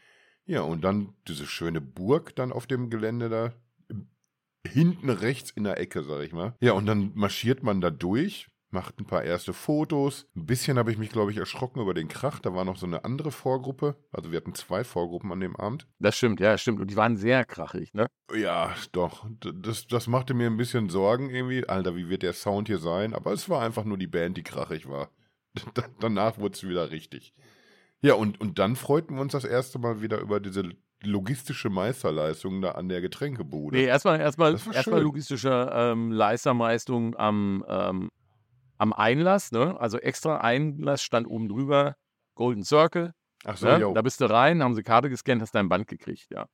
Ja. 0.45 0.55
ja, 0.55 0.61
und 0.61 0.83
dann 0.83 1.13
diese 1.27 1.45
schöne 1.45 1.81
Burg 1.81 2.35
dann 2.35 2.51
auf 2.51 2.67
dem 2.67 2.89
Gelände 2.89 3.29
da, 3.29 3.53
hinten 4.67 5.09
rechts 5.09 5.51
in 5.51 5.63
der 5.63 5.79
Ecke, 5.79 6.03
sag 6.03 6.23
ich 6.23 6.33
mal. 6.33 6.55
Ja, 6.59 6.73
und 6.73 6.85
dann 6.85 7.11
marschiert 7.15 7.63
man 7.63 7.81
da 7.81 7.89
durch, 7.89 8.49
macht 8.69 8.99
ein 8.99 9.05
paar 9.05 9.23
erste 9.23 9.53
Fotos. 9.53 10.27
Ein 10.35 10.45
bisschen 10.45 10.77
habe 10.77 10.91
ich 10.91 10.97
mich, 10.97 11.09
glaube 11.09 11.31
ich, 11.31 11.37
erschrocken 11.37 11.81
über 11.81 11.93
den 11.93 12.07
Krach. 12.07 12.39
Da 12.39 12.53
war 12.53 12.65
noch 12.65 12.77
so 12.77 12.85
eine 12.85 13.05
andere 13.05 13.31
Vorgruppe. 13.31 13.95
Also 14.11 14.31
wir 14.31 14.37
hatten 14.37 14.53
zwei 14.55 14.83
Vorgruppen 14.83 15.31
an 15.31 15.39
dem 15.39 15.55
Abend. 15.55 15.87
Das 15.99 16.17
stimmt, 16.17 16.39
ja, 16.39 16.57
stimmt. 16.57 16.79
Und 16.79 16.91
die 16.91 16.95
waren 16.95 17.17
sehr 17.17 17.45
krachig, 17.45 17.93
ne? 17.93 18.07
Ja, 18.35 18.75
doch. 18.91 19.25
Das, 19.39 19.87
das 19.87 20.07
machte 20.07 20.33
mir 20.33 20.47
ein 20.47 20.57
bisschen 20.57 20.89
Sorgen 20.89 21.29
irgendwie. 21.29 21.67
Alter, 21.67 21.95
wie 21.95 22.09
wird 22.09 22.23
der 22.23 22.33
Sound 22.33 22.67
hier 22.67 22.79
sein? 22.79 23.13
Aber 23.13 23.31
es 23.31 23.49
war 23.49 23.61
einfach 23.61 23.85
nur 23.85 23.97
die 23.97 24.07
Band, 24.07 24.37
die 24.37 24.43
krachig 24.43 24.89
war. 24.89 25.09
Danach 25.99 26.37
wurde 26.37 26.55
es 26.55 26.67
wieder 26.67 26.91
richtig. 26.91 27.33
Ja, 28.01 28.13
und, 28.13 28.39
und 28.39 28.59
dann 28.59 28.75
freuten 28.75 29.15
wir 29.15 29.21
uns 29.21 29.31
das 29.31 29.43
erste 29.43 29.79
Mal 29.79 30.01
wieder 30.01 30.19
über 30.19 30.39
diese 30.39 30.71
logistische 31.03 31.69
Meisterleistung 31.69 32.61
da 32.61 32.71
an 32.71 32.89
der 32.89 33.01
Getränkebude. 33.01 33.77
Nee, 33.77 33.85
erstmal 33.85 34.19
erstmal 34.19 34.53
erstmal 34.73 35.01
logistische 35.01 35.69
ähm, 35.71 36.11
Leisterleistung 36.11 37.15
am, 37.15 37.63
ähm, 37.67 38.09
am 38.77 38.93
Einlass, 38.93 39.51
ne? 39.51 39.79
Also 39.79 39.99
extra 39.99 40.37
Einlass 40.37 41.03
stand 41.03 41.27
oben 41.27 41.49
drüber, 41.49 41.95
Golden 42.35 42.63
Circle. 42.63 43.13
Ach 43.45 43.57
so, 43.57 43.67
ne? 43.67 43.91
Da 43.93 44.01
bist 44.01 44.21
du 44.21 44.25
rein, 44.25 44.63
haben 44.63 44.75
sie 44.75 44.83
Karte 44.83 45.09
gescannt, 45.09 45.41
hast 45.41 45.53
dein 45.53 45.69
Band 45.69 45.87
gekriegt, 45.87 46.27
ja. 46.31 46.47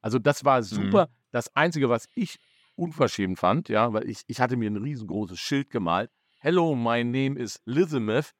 Also 0.00 0.18
das 0.18 0.44
war 0.44 0.62
super. 0.62 1.06
Mhm. 1.06 1.12
Das 1.30 1.54
Einzige, 1.54 1.88
was 1.88 2.08
ich 2.14 2.38
unverschämt 2.74 3.38
fand, 3.38 3.68
ja, 3.68 3.92
weil 3.92 4.08
ich, 4.08 4.22
ich 4.26 4.40
hatte 4.40 4.56
mir 4.56 4.70
ein 4.70 4.76
riesengroßes 4.76 5.38
Schild 5.38 5.70
gemalt. 5.70 6.10
Hello, 6.38 6.74
my 6.74 7.04
name 7.04 7.38
is 7.38 7.60
Elizabeth 7.66 8.32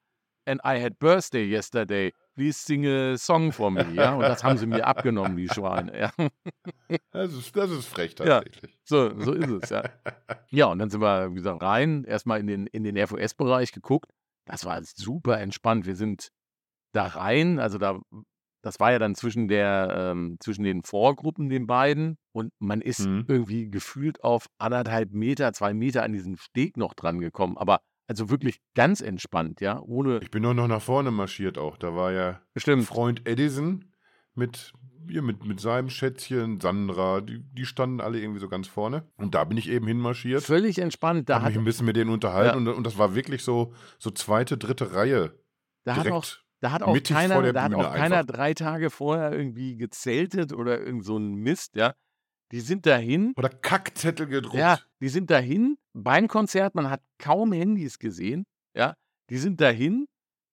and 0.45 0.59
I 0.63 0.81
had 0.81 0.99
birthday 0.99 1.45
yesterday 1.45 2.11
please 2.35 2.57
sing 2.57 2.85
a 2.85 3.17
song 3.17 3.51
for 3.51 3.71
me, 3.71 3.85
ja. 3.93 4.15
Und 4.15 4.21
das 4.21 4.43
haben 4.43 4.57
sie 4.57 4.65
mir 4.65 4.85
abgenommen, 4.85 5.37
die 5.37 5.49
Schweine, 5.49 5.97
ja. 5.97 6.11
Das 7.11 7.33
ist, 7.33 7.55
das 7.55 7.71
ist 7.71 7.87
frech 7.87 8.15
tatsächlich. 8.15 8.71
Ja, 8.71 8.79
so, 8.83 9.19
so 9.19 9.33
ist 9.33 9.49
es, 9.49 9.69
ja. 9.69 9.83
Ja, 10.49 10.65
und 10.67 10.79
dann 10.79 10.89
sind 10.89 11.01
wir, 11.01 11.31
wie 11.31 11.35
gesagt, 11.35 11.61
rein, 11.61 12.03
erstmal 12.03 12.39
in 12.39 12.47
den, 12.47 12.67
in 12.67 12.83
den 12.83 12.95
FOS-Bereich 13.07 13.71
geguckt. 13.71 14.11
Das 14.45 14.65
war 14.65 14.81
super 14.83 15.39
entspannt. 15.39 15.85
Wir 15.85 15.95
sind 15.95 16.29
da 16.91 17.05
rein, 17.05 17.59
also 17.59 17.77
da, 17.77 17.99
das 18.61 18.79
war 18.79 18.91
ja 18.91 18.99
dann 18.99 19.15
zwischen 19.15 19.47
der, 19.47 20.11
ähm, 20.11 20.37
zwischen 20.39 20.63
den 20.63 20.83
Vorgruppen, 20.83 21.49
den 21.49 21.67
beiden, 21.67 22.17
und 22.31 22.51
man 22.59 22.81
ist 22.81 23.07
mhm. 23.07 23.25
irgendwie 23.27 23.69
gefühlt 23.69 24.23
auf 24.23 24.47
anderthalb 24.57 25.11
Meter, 25.11 25.53
zwei 25.53 25.73
Meter 25.73 26.03
an 26.03 26.13
diesem 26.13 26.37
Steg 26.37 26.77
noch 26.77 26.93
dran 26.93 27.19
gekommen. 27.19 27.57
Aber 27.57 27.81
also 28.07 28.29
wirklich 28.29 28.61
ganz 28.75 29.01
entspannt, 29.01 29.61
ja, 29.61 29.79
ohne. 29.79 30.19
Ich 30.21 30.31
bin 30.31 30.43
nur 30.43 30.53
noch 30.53 30.67
nach 30.67 30.81
vorne 30.81 31.11
marschiert 31.11 31.57
auch. 31.57 31.77
Da 31.77 31.95
war 31.95 32.11
ja 32.11 32.41
Bestimmt. 32.53 32.85
Freund 32.85 33.27
Edison 33.27 33.85
mit, 34.35 34.73
ja, 35.09 35.21
mit, 35.21 35.45
mit 35.45 35.59
seinem 35.59 35.89
Schätzchen, 35.89 36.59
Sandra, 36.59 37.21
die, 37.21 37.39
die 37.39 37.65
standen 37.65 38.01
alle 38.01 38.19
irgendwie 38.19 38.39
so 38.39 38.49
ganz 38.49 38.67
vorne. 38.67 39.07
Und 39.17 39.35
da 39.35 39.43
bin 39.43 39.57
ich 39.57 39.69
eben 39.69 39.87
hinmarschiert. 39.87 40.43
Völlig 40.43 40.79
entspannt. 40.79 41.29
Da 41.29 41.41
habe 41.41 41.49
mich 41.49 41.57
ein 41.57 41.65
bisschen 41.65 41.85
mit 41.85 41.95
denen 41.95 42.09
unterhalten 42.09 42.65
ja. 42.65 42.71
und, 42.71 42.77
und 42.77 42.85
das 42.85 42.97
war 42.97 43.15
wirklich 43.15 43.43
so, 43.43 43.73
so 43.99 44.11
zweite, 44.11 44.57
dritte 44.57 44.93
Reihe. 44.93 45.39
Da 45.85 45.97
hat 45.97 46.11
auch, 46.11 46.25
da 46.59 46.71
hat 46.71 46.83
auch 46.83 46.97
keiner, 47.03 47.53
da 47.53 47.63
hat 47.63 47.73
auch 47.73 47.93
keiner 47.93 48.23
drei 48.23 48.53
Tage 48.53 48.89
vorher 48.89 49.33
irgendwie 49.33 49.75
gezeltet 49.75 50.53
oder 50.53 50.79
irgend 50.79 51.05
so 51.05 51.17
ein 51.17 51.35
Mist, 51.35 51.75
ja. 51.75 51.93
Die 52.53 52.59
sind 52.59 52.85
dahin. 52.85 53.33
Oder 53.35 53.49
Kackzettel 53.49 54.27
gedruckt. 54.27 54.55
Ja, 54.55 54.79
die 55.01 55.09
sind 55.09 55.31
dahin 55.31 55.77
beim 55.93 56.27
Konzert. 56.27 56.75
Man 56.75 56.87
hat 56.87 57.01
kaum 57.17 57.51
Handys 57.51 57.97
gesehen. 57.97 58.45
Ja, 58.75 58.93
die 59.31 59.37
sind 59.37 59.59
dahin. 59.59 60.05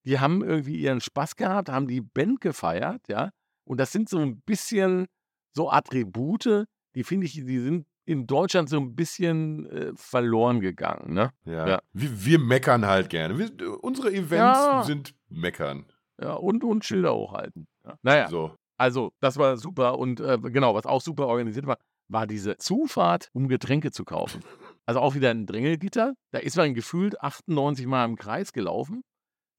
Die 0.07 0.18
haben 0.18 0.42
irgendwie 0.42 0.76
ihren 0.76 1.03
Spaß 1.03 1.36
gehabt, 1.36 1.68
haben 1.68 1.86
die 1.86 2.01
Band 2.01 2.40
gefeiert. 2.40 3.03
Ja, 3.09 3.30
und 3.64 3.78
das 3.78 3.92
sind 3.92 4.09
so 4.09 4.18
ein 4.18 4.40
bisschen 4.40 5.09
so 5.55 5.70
Attribute, 5.70 6.64
die 6.94 7.05
finde 7.05 7.26
ich, 7.26 7.34
die 7.34 7.59
sind 7.59 7.86
in 8.07 8.26
Deutschland 8.26 8.70
so 8.70 8.78
ein 8.78 8.96
bisschen 8.96 9.66
äh, 9.66 9.92
verloren 9.94 10.61
gegangen. 10.61 11.12
Ne? 11.12 11.30
Ja. 11.44 11.68
ja. 11.68 11.82
Wir, 11.92 12.24
wir, 12.24 12.38
meckern 12.38 12.86
halt 12.86 13.11
gerne. 13.11 13.38
Wir, 13.38 13.84
unsere 13.84 14.09
Events 14.11 14.59
ja. 14.59 14.82
sind 14.84 15.14
meckern. 15.28 15.84
Ja, 16.20 16.32
und, 16.32 16.64
und 16.64 16.84
Schilder 16.84 17.14
hochhalten. 17.14 17.68
Ja. 17.84 17.98
Naja. 18.03 18.28
So. 18.28 18.57
Also, 18.76 19.12
das 19.20 19.36
war 19.36 19.59
super. 19.59 19.98
Und 19.98 20.20
äh, 20.20 20.38
genau, 20.38 20.74
was 20.74 20.86
auch 20.86 21.03
super 21.03 21.26
organisiert 21.26 21.66
war, 21.66 21.76
war 22.11 22.26
diese 22.26 22.56
Zufahrt, 22.56 23.28
um 23.32 23.48
Getränke 23.48 23.90
zu 23.90 24.04
kaufen. 24.04 24.42
Also 24.86 25.00
auch 25.00 25.14
wieder 25.14 25.30
ein 25.30 25.46
Drängelgitter. 25.46 26.14
Da 26.32 26.38
ist 26.40 26.56
man 26.56 26.74
gefühlt 26.74 27.20
98 27.20 27.86
Mal 27.86 28.04
im 28.04 28.16
Kreis 28.16 28.52
gelaufen. 28.52 29.02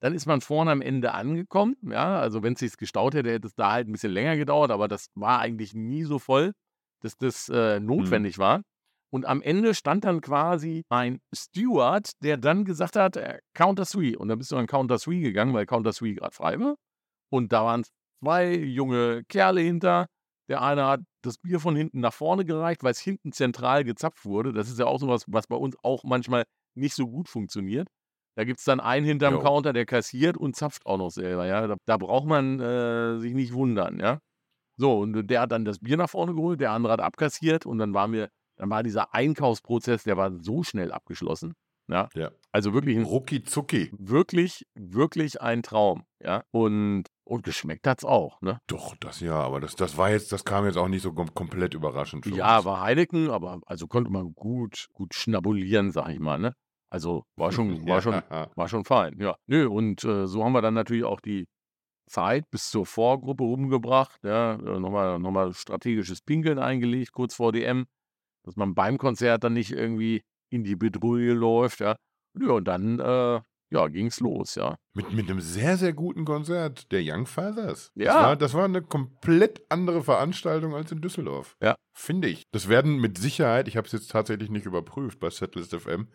Dann 0.01 0.13
ist 0.13 0.25
man 0.25 0.41
vorne 0.41 0.71
am 0.71 0.81
Ende 0.81 1.13
angekommen. 1.13 1.77
Ja, 1.83 2.19
also 2.19 2.43
wenn 2.43 2.53
es 2.53 2.59
sich 2.59 2.75
gestaut 2.75 3.13
hätte, 3.13 3.31
hätte 3.31 3.47
es 3.47 3.55
da 3.55 3.71
halt 3.71 3.87
ein 3.87 3.91
bisschen 3.91 4.11
länger 4.11 4.35
gedauert, 4.35 4.71
aber 4.71 4.87
das 4.87 5.07
war 5.15 5.39
eigentlich 5.39 5.73
nie 5.73 6.03
so 6.03 6.19
voll, 6.19 6.53
dass 7.01 7.15
das 7.17 7.49
äh, 7.49 7.79
mhm. 7.79 7.85
notwendig 7.85 8.37
mhm. 8.37 8.41
war. 8.41 8.61
Und 9.13 9.25
am 9.25 9.41
Ende 9.41 9.75
stand 9.75 10.05
dann 10.05 10.21
quasi 10.21 10.85
ein 10.89 11.19
Steward, 11.33 12.11
der 12.23 12.37
dann 12.37 12.65
gesagt 12.65 12.95
hat, 12.95 13.17
äh, 13.17 13.39
Counter 13.53 13.83
3. 13.83 14.17
Und 14.17 14.29
dann 14.29 14.37
bist 14.37 14.51
du 14.51 14.57
an 14.57 14.67
Counter 14.67 14.97
3 14.97 15.19
gegangen, 15.19 15.53
weil 15.53 15.65
Counter 15.65 15.91
3 15.91 16.11
gerade 16.13 16.33
frei 16.33 16.59
war. 16.59 16.75
Und 17.29 17.51
da 17.51 17.65
waren 17.65 17.83
zwei 18.21 18.55
junge 18.55 19.23
Kerle 19.25 19.61
hinter. 19.61 20.07
Der 20.51 20.61
eine 20.61 20.85
hat 20.85 20.99
das 21.21 21.37
Bier 21.37 21.61
von 21.61 21.77
hinten 21.77 22.01
nach 22.01 22.13
vorne 22.13 22.43
gereicht, 22.43 22.83
weil 22.83 22.91
es 22.91 22.99
hinten 22.99 23.31
zentral 23.31 23.85
gezapft 23.85 24.25
wurde. 24.25 24.51
Das 24.51 24.69
ist 24.69 24.79
ja 24.79 24.85
auch 24.85 24.99
so 24.99 25.07
was, 25.07 25.23
was 25.27 25.47
bei 25.47 25.55
uns 25.55 25.77
auch 25.81 26.03
manchmal 26.03 26.43
nicht 26.75 26.93
so 26.93 27.07
gut 27.07 27.29
funktioniert. 27.29 27.87
Da 28.35 28.43
gibt 28.43 28.59
es 28.59 28.65
dann 28.65 28.81
einen 28.81 29.05
hinterm 29.05 29.35
jo. 29.35 29.39
Counter, 29.39 29.71
der 29.71 29.85
kassiert 29.85 30.35
und 30.35 30.57
zapft 30.57 30.85
auch 30.85 30.97
noch 30.97 31.09
selber. 31.09 31.45
Ja? 31.45 31.67
Da, 31.67 31.77
da 31.85 31.95
braucht 31.95 32.27
man 32.27 32.59
äh, 32.59 33.17
sich 33.19 33.33
nicht 33.33 33.53
wundern. 33.53 34.01
Ja? 34.01 34.19
So, 34.75 34.99
und 34.99 35.25
der 35.29 35.39
hat 35.39 35.53
dann 35.53 35.63
das 35.63 35.79
Bier 35.79 35.95
nach 35.95 36.09
vorne 36.09 36.33
geholt, 36.33 36.59
der 36.59 36.71
andere 36.71 36.91
hat 36.91 36.99
abkassiert 36.99 37.65
und 37.65 37.77
dann 37.77 37.93
waren 37.93 38.11
wir, 38.11 38.27
dann 38.57 38.69
war 38.69 38.83
dieser 38.83 39.13
Einkaufsprozess, 39.13 40.03
der 40.03 40.17
war 40.17 40.33
so 40.41 40.63
schnell 40.63 40.91
abgeschlossen. 40.91 41.53
Ja. 41.87 42.09
ja. 42.13 42.31
Also 42.51 42.73
wirklich 42.73 42.97
ein 42.97 43.03
Rucki 43.03 43.43
Zucki. 43.43 43.89
Wirklich, 43.97 44.65
wirklich 44.75 45.41
ein 45.41 45.63
Traum. 45.63 46.03
Ja. 46.21 46.43
Und, 46.51 47.05
und 47.31 47.43
geschmeckt 47.43 47.87
hat's 47.87 48.03
auch, 48.05 48.41
ne? 48.41 48.59
Doch, 48.67 48.95
das 48.97 49.19
ja, 49.21 49.35
aber 49.35 49.59
das, 49.59 49.75
das 49.75 49.97
war 49.97 50.11
jetzt, 50.11 50.31
das 50.31 50.43
kam 50.43 50.65
jetzt 50.65 50.77
auch 50.77 50.87
nicht 50.87 51.01
so 51.01 51.13
kom 51.13 51.33
komplett 51.33 51.73
überraschend 51.73 52.25
für 52.25 52.35
Ja, 52.35 52.57
uns. 52.57 52.65
war 52.65 52.81
Heineken, 52.81 53.29
aber 53.29 53.59
also 53.65 53.87
konnte 53.87 54.11
man 54.11 54.33
gut, 54.33 54.87
gut 54.93 55.13
schnabulieren, 55.13 55.91
sag 55.91 56.09
ich 56.09 56.19
mal, 56.19 56.37
ne? 56.37 56.53
Also 56.89 57.23
war 57.37 57.51
schon, 57.51 57.69
war 57.87 58.01
schon, 58.01 58.21
war 58.29 58.67
schon 58.67 58.83
fein, 58.85 59.17
ja. 59.19 59.35
Nö, 59.47 59.67
und 59.67 60.03
äh, 60.03 60.27
so 60.27 60.43
haben 60.43 60.51
wir 60.51 60.61
dann 60.61 60.73
natürlich 60.73 61.05
auch 61.05 61.21
die 61.21 61.47
Zeit 62.09 62.43
bis 62.51 62.69
zur 62.69 62.85
Vorgruppe 62.85 63.43
rumgebracht, 63.43 64.19
ja, 64.23 64.55
äh, 64.55 64.79
nochmal, 64.79 65.17
nochmal 65.19 65.53
strategisches 65.53 66.21
Pinkeln 66.21 66.59
eingelegt, 66.59 67.13
kurz 67.13 67.33
vor 67.35 67.53
DM, 67.53 67.85
dass 68.43 68.57
man 68.57 68.75
beim 68.75 68.97
Konzert 68.97 69.43
dann 69.45 69.53
nicht 69.53 69.71
irgendwie 69.71 70.21
in 70.51 70.63
die 70.65 70.75
Bedrohung 70.75 71.37
läuft, 71.37 71.79
ja. 71.79 71.95
Ja, 72.39 72.51
und 72.51 72.65
dann, 72.65 72.99
äh, 72.99 73.41
ja, 73.71 73.87
ging's 73.87 74.19
los, 74.19 74.55
ja. 74.55 74.77
Mit, 74.93 75.13
mit 75.13 75.29
einem 75.29 75.39
sehr, 75.39 75.77
sehr 75.77 75.93
guten 75.93 76.25
Konzert 76.25 76.91
der 76.91 77.01
Young 77.03 77.25
Fathers. 77.25 77.91
Ja. 77.95 78.05
Das 78.05 78.15
war, 78.15 78.35
das 78.35 78.53
war 78.53 78.65
eine 78.65 78.81
komplett 78.81 79.61
andere 79.69 80.03
Veranstaltung 80.03 80.75
als 80.75 80.91
in 80.91 81.01
Düsseldorf. 81.01 81.55
Ja. 81.61 81.75
Finde 81.93 82.27
ich. 82.27 82.43
Das 82.51 82.67
werden 82.67 82.97
mit 82.97 83.17
Sicherheit, 83.17 83.67
ich 83.67 83.77
habe 83.77 83.87
es 83.87 83.93
jetzt 83.93 84.11
tatsächlich 84.11 84.49
nicht 84.49 84.65
überprüft 84.65 85.19
bei 85.19 85.29
Setlist 85.29 85.73
FM, 85.73 86.07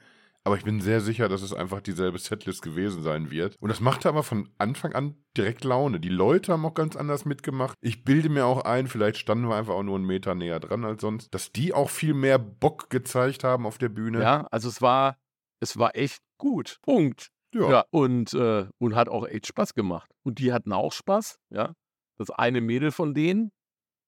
aber 0.44 0.56
ich 0.56 0.64
bin 0.64 0.80
sehr 0.80 1.00
sicher, 1.00 1.28
dass 1.28 1.42
es 1.42 1.52
einfach 1.52 1.80
dieselbe 1.80 2.18
Setlist 2.18 2.62
gewesen 2.62 3.02
sein 3.02 3.32
wird. 3.32 3.56
Und 3.58 3.68
das 3.68 3.80
machte 3.80 4.08
aber 4.08 4.22
von 4.22 4.48
Anfang 4.58 4.92
an 4.92 5.16
direkt 5.36 5.64
Laune. 5.64 5.98
Die 5.98 6.08
Leute 6.08 6.52
haben 6.52 6.64
auch 6.64 6.74
ganz 6.74 6.94
anders 6.94 7.24
mitgemacht. 7.24 7.74
Ich 7.80 8.04
bilde 8.04 8.28
mir 8.28 8.46
auch 8.46 8.64
ein, 8.64 8.86
vielleicht 8.86 9.16
standen 9.16 9.48
wir 9.48 9.56
einfach 9.56 9.74
auch 9.74 9.82
nur 9.82 9.96
einen 9.96 10.04
Meter 10.04 10.36
näher 10.36 10.60
dran 10.60 10.84
als 10.84 11.00
sonst, 11.00 11.34
dass 11.34 11.50
die 11.50 11.74
auch 11.74 11.90
viel 11.90 12.14
mehr 12.14 12.38
Bock 12.38 12.90
gezeigt 12.90 13.42
haben 13.42 13.66
auf 13.66 13.78
der 13.78 13.88
Bühne. 13.88 14.22
Ja, 14.22 14.46
also 14.52 14.68
es 14.68 14.80
war, 14.80 15.16
es 15.58 15.78
war 15.78 15.96
echt 15.96 16.20
gut. 16.38 16.78
Punkt. 16.82 17.32
Ja. 17.60 17.70
ja 17.70 17.84
und, 17.90 18.32
äh, 18.34 18.66
und 18.78 18.94
hat 18.94 19.08
auch 19.08 19.26
echt 19.26 19.46
Spaß 19.46 19.74
gemacht. 19.74 20.10
Und 20.22 20.38
die 20.38 20.52
hatten 20.52 20.72
auch 20.72 20.92
Spaß, 20.92 21.38
ja. 21.50 21.74
Das 22.18 22.30
eine 22.30 22.60
Mädel 22.60 22.92
von 22.92 23.12
denen, 23.12 23.52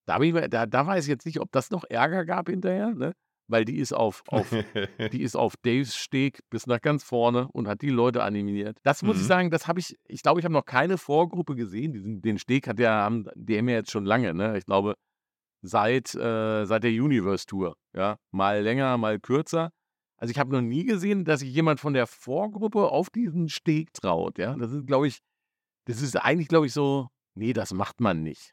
da, 0.07 0.19
da, 0.19 0.67
da 0.67 0.87
weiß 0.87 1.05
ich 1.05 1.11
jetzt 1.11 1.27
nicht, 1.27 1.41
ob 1.41 1.53
das 1.53 1.71
noch 1.71 1.85
Ärger 1.85 2.25
gab 2.25 2.49
hinterher, 2.49 2.95
ne? 2.95 3.13
weil 3.49 3.65
die 3.65 3.79
ist 3.79 3.93
auf, 3.93 4.23
auf, 4.29 4.51
die 5.13 5.23
ist 5.23 5.37
auf 5.37 5.55
Daves 5.63 5.97
Steg 5.97 6.41
bis 6.51 6.67
nach 6.67 6.81
ganz 6.81 7.03
vorne 7.03 7.49
und 7.49 7.67
hat 7.67 7.83
die 7.83 7.89
Leute 7.89 8.23
animiert. 8.23 8.79
Das 8.83 9.03
muss 9.03 9.17
mhm. 9.17 9.23
ich 9.23 9.27
sagen, 9.27 9.51
das 9.51 9.67
habe 9.67 9.81
ich, 9.81 9.97
ich 10.07 10.23
glaube, 10.23 10.41
ich 10.41 10.45
habe 10.45 10.53
noch 10.53 10.67
keine 10.67 10.99
Vorgruppe 10.99 11.57
gesehen. 11.57 11.93
Diesen, 11.93 12.21
den 12.23 12.39
Steg 12.39 12.69
hat 12.69 12.79
ja, 12.79 12.91
haben, 12.91 13.27
die 13.35 13.59
haben 13.59 13.69
ja 13.69 13.77
jetzt 13.77 13.91
schon 13.91 14.05
lange, 14.05 14.35
ne? 14.35 14.57
Ich 14.59 14.67
glaube, 14.67 14.95
seit, 15.63 16.15
äh, 16.15 16.65
seit 16.67 16.85
der 16.85 16.91
Universe 16.91 17.47
Tour. 17.47 17.75
Ja, 17.97 18.17
mal 18.31 18.63
länger, 18.63 18.97
mal 18.99 19.19
kürzer. 19.19 19.71
Also 20.19 20.33
ich 20.33 20.39
habe 20.39 20.53
noch 20.53 20.61
nie 20.61 20.85
gesehen, 20.85 21.25
dass 21.25 21.41
sich 21.41 21.53
jemand 21.53 21.81
von 21.81 21.95
der 21.95 22.07
Vorgruppe 22.07 22.89
auf 22.91 23.09
diesen 23.11 23.49
Steg 23.49 23.93
traut. 23.95 24.39
Ja, 24.39 24.55
das 24.57 24.73
ist, 24.73 24.87
glaube 24.87 25.07
ich, 25.09 25.21
das 25.87 26.03
ist 26.03 26.17
eigentlich, 26.17 26.49
glaube 26.49 26.67
ich, 26.67 26.73
so, 26.73 27.09
nee, 27.35 27.53
das 27.53 27.73
macht 27.73 28.01
man 28.01 28.23
nicht. 28.23 28.53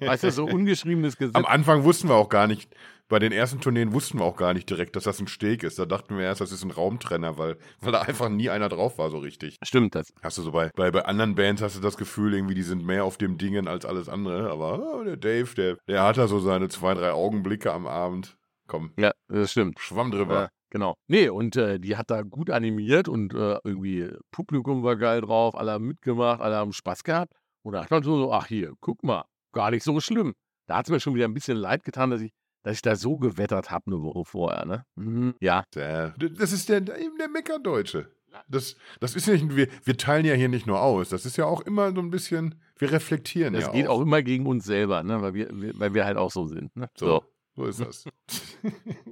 Weißt 0.00 0.24
du, 0.24 0.30
so 0.32 0.44
ungeschriebenes 0.46 1.16
Gesetz. 1.16 1.34
Am 1.36 1.46
Anfang 1.46 1.84
wussten 1.84 2.08
wir 2.08 2.16
auch 2.16 2.28
gar 2.28 2.46
nicht, 2.48 2.74
bei 3.08 3.20
den 3.20 3.30
ersten 3.30 3.60
Tourneen 3.60 3.92
wussten 3.92 4.18
wir 4.18 4.24
auch 4.24 4.36
gar 4.36 4.52
nicht 4.52 4.68
direkt, 4.68 4.96
dass 4.96 5.04
das 5.04 5.20
ein 5.20 5.28
Steg 5.28 5.62
ist. 5.62 5.78
Da 5.78 5.86
dachten 5.86 6.18
wir 6.18 6.24
erst, 6.24 6.40
das 6.40 6.50
ist 6.50 6.64
ein 6.64 6.72
Raumtrenner, 6.72 7.38
weil, 7.38 7.56
weil 7.80 7.92
da 7.92 8.00
einfach 8.02 8.28
nie 8.28 8.50
einer 8.50 8.68
drauf 8.68 8.98
war 8.98 9.10
so 9.10 9.18
richtig. 9.18 9.58
Stimmt 9.62 9.94
das. 9.94 10.12
Hast 10.22 10.38
du 10.38 10.42
so 10.42 10.50
bei, 10.50 10.70
bei, 10.74 10.90
bei 10.90 11.04
anderen 11.04 11.36
Bands 11.36 11.62
hast 11.62 11.76
du 11.76 11.80
das 11.80 11.96
Gefühl, 11.96 12.34
irgendwie, 12.34 12.54
die 12.54 12.62
sind 12.64 12.84
mehr 12.84 13.04
auf 13.04 13.16
dem 13.16 13.38
Dingen 13.38 13.68
als 13.68 13.84
alles 13.86 14.08
andere. 14.08 14.50
Aber 14.50 14.96
oh, 14.96 15.04
der 15.04 15.16
Dave, 15.16 15.54
der, 15.54 15.76
der 15.86 16.02
hat 16.02 16.18
da 16.18 16.26
so 16.26 16.40
seine 16.40 16.68
zwei, 16.68 16.94
drei 16.94 17.12
Augenblicke 17.12 17.72
am 17.72 17.86
Abend. 17.86 18.36
Komm, 18.66 18.90
Ja, 18.98 19.12
das 19.28 19.52
stimmt. 19.52 19.78
schwamm 19.78 20.10
drüber. 20.10 20.34
Ja, 20.34 20.48
genau. 20.76 20.96
Nee, 21.08 21.30
und 21.30 21.56
äh, 21.56 21.78
die 21.80 21.96
hat 21.96 22.10
da 22.10 22.20
gut 22.22 22.50
animiert 22.50 23.08
und 23.08 23.32
äh, 23.32 23.58
irgendwie 23.64 24.10
Publikum 24.30 24.82
war 24.82 24.96
geil 24.96 25.22
drauf, 25.22 25.54
alle 25.54 25.72
haben 25.72 25.86
mitgemacht, 25.86 26.40
alle 26.42 26.56
haben 26.56 26.72
Spaß 26.74 27.02
gehabt. 27.02 27.32
Und 27.62 27.72
da 27.72 27.80
dachte 27.80 27.94
man 27.94 28.02
so, 28.02 28.30
ach 28.32 28.46
hier, 28.46 28.74
guck 28.80 29.02
mal, 29.02 29.24
gar 29.52 29.70
nicht 29.70 29.82
so 29.82 29.98
schlimm. 30.00 30.34
Da 30.66 30.76
hat 30.76 30.86
es 30.86 30.90
mir 30.92 31.00
schon 31.00 31.14
wieder 31.14 31.24
ein 31.26 31.32
bisschen 31.34 31.56
leid 31.56 31.82
getan, 31.82 32.10
dass 32.10 32.20
ich, 32.20 32.32
dass 32.62 32.74
ich 32.74 32.82
da 32.82 32.94
so 32.94 33.16
gewettert 33.16 33.70
habe 33.70 33.86
eine 33.86 34.02
Woche 34.02 34.24
vorher, 34.24 34.66
ne? 34.66 34.84
Mhm. 34.96 35.34
Ja, 35.40 35.64
Der, 35.74 36.10
das 36.18 36.52
ist 36.52 36.68
der, 36.68 36.78
eben 36.78 37.16
der 37.18 37.28
Meckerdeutsche. 37.28 38.10
Das, 38.48 38.76
das 39.00 39.16
ist 39.16 39.28
nicht, 39.28 39.56
wir, 39.56 39.68
wir 39.84 39.96
teilen 39.96 40.26
ja 40.26 40.34
hier 40.34 40.50
nicht 40.50 40.66
nur 40.66 40.82
aus. 40.82 41.08
Das 41.08 41.24
ist 41.24 41.38
ja 41.38 41.46
auch 41.46 41.62
immer 41.62 41.94
so 41.94 42.00
ein 42.02 42.10
bisschen, 42.10 42.60
wir 42.76 42.92
reflektieren 42.92 43.54
das 43.54 43.64
ja 43.64 43.72
geht 43.72 43.86
auch 43.88 43.98
auch. 43.98 44.02
immer 44.02 44.22
gegen 44.22 44.44
uns 44.46 44.66
selber, 44.66 45.02
ne? 45.02 45.22
Weil 45.22 45.32
wir, 45.32 45.48
wir, 45.58 45.72
weil 45.78 45.94
wir 45.94 46.04
halt 46.04 46.18
auch 46.18 46.30
so 46.30 46.46
sind. 46.46 46.76
Ne? 46.76 46.90
So, 46.98 47.06
so 47.06 47.24
ist 47.64 47.80
das. 47.80 48.04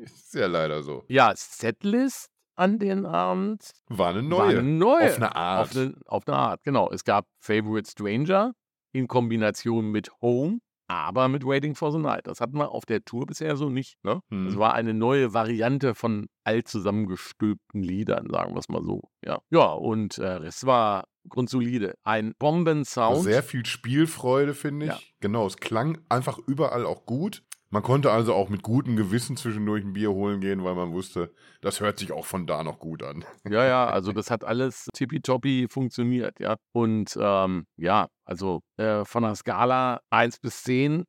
ist 0.02 0.34
ja 0.34 0.46
leider 0.46 0.82
so. 0.82 1.04
Ja, 1.08 1.32
Setlist 1.34 2.30
an 2.56 2.78
den 2.78 3.06
Abend 3.06 3.72
War 3.88 4.10
eine 4.10 4.18
war 4.18 4.46
neue. 4.46 4.58
eine 4.58 4.62
neue. 4.62 5.10
Auf 5.10 5.16
eine 5.16 5.36
Art. 5.36 5.70
Auf 5.70 5.76
eine, 5.76 5.94
auf 6.06 6.28
eine 6.28 6.36
Art, 6.36 6.62
genau. 6.62 6.90
Es 6.90 7.04
gab 7.04 7.26
Favorite 7.40 7.90
Stranger 7.90 8.54
in 8.92 9.08
Kombination 9.08 9.90
mit 9.90 10.10
Home, 10.20 10.60
aber 10.86 11.28
mit 11.28 11.44
Waiting 11.44 11.74
for 11.74 11.90
the 11.90 11.98
Night. 11.98 12.26
Das 12.26 12.40
hatten 12.40 12.58
wir 12.58 12.70
auf 12.70 12.84
der 12.84 13.04
Tour 13.04 13.26
bisher 13.26 13.56
so 13.56 13.68
nicht. 13.70 13.96
Ne? 14.04 14.20
Hm. 14.30 14.46
Es 14.46 14.56
war 14.56 14.74
eine 14.74 14.94
neue 14.94 15.34
Variante 15.34 15.94
von 15.94 16.28
alt 16.44 16.68
zusammengestülpten 16.68 17.82
Liedern, 17.82 18.28
sagen 18.30 18.54
wir 18.54 18.58
es 18.60 18.68
mal 18.68 18.82
so. 18.82 19.02
Ja, 19.24 19.40
ja 19.50 19.72
und 19.72 20.18
äh, 20.18 20.38
es 20.44 20.64
war 20.64 21.04
grundsolide. 21.28 21.94
Ein 22.04 22.34
Bombensound. 22.38 23.24
Sehr 23.24 23.42
viel 23.42 23.64
Spielfreude, 23.66 24.54
finde 24.54 24.86
ich. 24.86 24.92
Ja. 24.92 24.98
Genau, 25.20 25.46
es 25.46 25.56
klang 25.56 25.98
einfach 26.08 26.38
überall 26.46 26.84
auch 26.84 27.06
gut. 27.06 27.42
Man 27.70 27.82
konnte 27.82 28.12
also 28.12 28.34
auch 28.34 28.50
mit 28.50 28.62
gutem 28.62 28.94
Gewissen 28.94 29.36
zwischendurch 29.36 29.82
ein 29.84 29.94
Bier 29.94 30.12
holen 30.12 30.40
gehen, 30.40 30.62
weil 30.62 30.74
man 30.74 30.92
wusste, 30.92 31.32
das 31.60 31.80
hört 31.80 31.98
sich 31.98 32.12
auch 32.12 32.24
von 32.24 32.46
da 32.46 32.62
noch 32.62 32.78
gut 32.78 33.02
an. 33.02 33.24
Ja, 33.48 33.64
ja, 33.64 33.86
also 33.86 34.12
das 34.12 34.30
hat 34.30 34.44
alles 34.44 34.86
tippitoppi 34.94 35.66
funktioniert, 35.68 36.38
ja. 36.38 36.56
Und 36.72 37.18
ähm, 37.20 37.66
ja, 37.76 38.06
also 38.24 38.60
äh, 38.76 39.04
von 39.04 39.24
der 39.24 39.34
Skala 39.34 40.00
1 40.10 40.38
bis 40.38 40.62
10, 40.62 41.04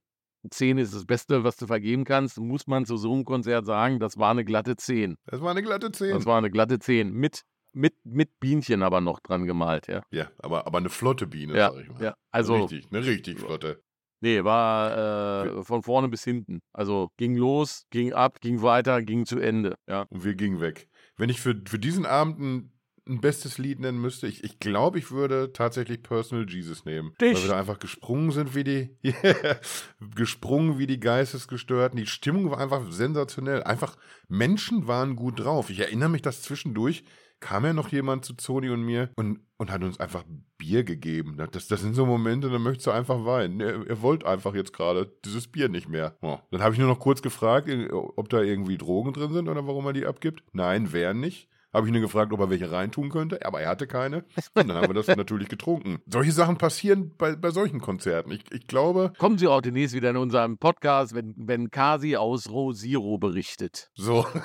10 0.49 0.77
ist 0.79 0.95
das 0.95 1.05
Beste, 1.05 1.43
was 1.43 1.55
du 1.57 1.67
vergeben 1.67 2.03
kannst, 2.03 2.39
muss 2.39 2.65
man 2.67 2.85
zu 2.85 2.97
so 2.97 3.13
einem 3.13 3.25
Konzert 3.25 3.65
sagen, 3.65 3.99
das 3.99 4.17
war 4.17 4.31
eine 4.31 4.43
glatte 4.45 4.75
10. 4.75 5.17
Das 5.25 5.41
war 5.41 5.51
eine 5.51 5.61
glatte 5.61 5.91
10. 5.91 6.13
Das 6.15 6.25
war 6.25 6.37
eine 6.37 6.49
glatte 6.49 6.79
10. 6.79 7.11
Mit, 7.11 7.41
mit, 7.73 7.93
mit 8.03 8.39
Bienchen 8.39 8.81
aber 8.81 9.01
noch 9.01 9.19
dran 9.19 9.45
gemalt, 9.45 9.87
ja. 9.87 10.01
ja, 10.11 10.29
aber, 10.39 10.65
aber 10.65 10.77
eine 10.79 10.89
flotte 10.89 11.27
Biene, 11.27 11.55
Ja, 11.55 11.71
sag 11.71 11.81
ich 11.83 11.89
mal. 11.89 12.01
ja. 12.01 12.15
Also, 12.31 12.55
richtig, 12.63 12.87
eine 12.91 13.05
richtig 13.05 13.39
flotte. 13.39 13.83
Nee, 14.25 14.43
war 14.43 15.45
äh, 15.45 15.63
von 15.63 15.83
vorne 15.83 16.09
bis 16.09 16.23
hinten. 16.23 16.61
Also 16.73 17.11
ging 17.17 17.35
los, 17.35 17.85
ging 17.91 18.13
ab, 18.13 18.41
ging 18.41 18.61
weiter, 18.61 19.01
ging 19.01 19.25
zu 19.25 19.39
Ende, 19.39 19.75
ja. 19.87 20.03
Und 20.09 20.23
wir 20.23 20.35
gingen 20.35 20.59
weg. 20.59 20.87
Wenn 21.15 21.29
ich 21.29 21.39
für, 21.39 21.55
für 21.67 21.79
diesen 21.79 22.05
Abend 22.05 22.39
ein, 22.39 22.71
ein 23.07 23.21
bestes 23.21 23.59
Lied 23.59 23.79
nennen 23.79 24.01
müsste, 24.01 24.25
ich, 24.25 24.43
ich 24.43 24.59
glaube, 24.59 24.97
ich 24.97 25.11
würde 25.11 25.53
tatsächlich 25.53 26.01
Personal 26.01 26.49
Jesus 26.49 26.85
nehmen. 26.85 27.13
Dich. 27.21 27.35
Weil 27.35 27.43
wir 27.43 27.49
da 27.49 27.59
einfach 27.59 27.77
gesprungen 27.77 28.31
sind 28.31 28.55
wie 28.55 28.63
die, 28.63 28.97
gesprungen 30.15 30.79
wie 30.79 30.87
die 30.87 30.99
Geistesgestörten. 30.99 31.97
Die 31.97 32.07
Stimmung 32.07 32.49
war 32.49 32.57
einfach 32.57 32.91
sensationell. 32.91 33.63
Einfach, 33.63 33.95
Menschen 34.27 34.87
waren 34.87 35.15
gut 35.15 35.39
drauf. 35.39 35.69
Ich 35.69 35.79
erinnere 35.79 36.09
mich, 36.09 36.23
dass 36.23 36.41
zwischendurch 36.41 37.03
kam 37.39 37.65
ja 37.65 37.73
noch 37.73 37.89
jemand 37.89 38.25
zu 38.25 38.33
Zoni 38.35 38.69
und 38.69 38.81
mir 38.81 39.09
und, 39.15 39.39
und 39.57 39.71
hat 39.71 39.83
uns 39.83 39.99
einfach 39.99 40.23
Bier 40.57 40.83
gegeben. 40.83 41.37
Das, 41.51 41.67
das 41.67 41.81
sind 41.81 41.93
so 41.93 42.05
Momente, 42.05 42.49
da 42.49 42.59
möchtest 42.59 42.87
du 42.87 42.91
einfach 42.91 43.25
weinen. 43.25 43.59
Er, 43.59 43.87
er 43.87 44.01
wollte 44.01 44.27
einfach 44.27 44.55
jetzt 44.55 44.73
gerade 44.73 45.11
dieses 45.23 45.47
Bier 45.47 45.69
nicht 45.69 45.89
mehr. 45.89 46.17
Oh. 46.21 46.39
Dann 46.51 46.61
habe 46.61 46.73
ich 46.73 46.79
nur 46.79 46.87
noch 46.87 46.99
kurz 46.99 47.21
gefragt, 47.21 47.69
ob 47.91 48.29
da 48.29 48.41
irgendwie 48.41 48.77
Drogen 48.77 49.13
drin 49.13 49.33
sind 49.33 49.49
oder 49.49 49.67
warum 49.67 49.85
er 49.85 49.93
die 49.93 50.05
abgibt. 50.05 50.43
Nein, 50.53 50.91
wären 50.93 51.19
nicht. 51.19 51.49
Habe 51.73 51.87
ich 51.87 51.91
nur 51.91 52.01
gefragt, 52.01 52.31
ob 52.31 52.39
er 52.39 52.49
welche 52.49 52.71
reintun 52.71 53.09
könnte, 53.09 53.45
aber 53.45 53.59
er 53.59 53.67
hatte 53.67 53.85
keine. 53.85 54.23
Und 54.53 54.69
dann 54.69 54.77
haben 54.77 54.87
wir 54.87 54.93
das 54.93 55.07
natürlich 55.17 55.49
getrunken. 55.49 55.99
Solche 56.07 56.31
Sachen 56.31 56.57
passieren 56.57 57.11
bei, 57.17 57.35
bei 57.35 57.51
solchen 57.51 57.81
Konzerten. 57.81 58.31
Ich, 58.31 58.49
ich 58.53 58.65
glaube, 58.67 59.11
Kommen 59.17 59.37
Sie 59.37 59.47
auch 59.47 59.59
demnächst 59.59 59.93
wieder 59.93 60.09
in 60.09 60.15
unserem 60.15 60.57
Podcast, 60.57 61.13
wenn, 61.13 61.33
wenn 61.35 61.71
Kasi 61.71 62.15
aus 62.15 62.49
Rosiro 62.49 63.17
berichtet. 63.17 63.91
so. 63.93 64.25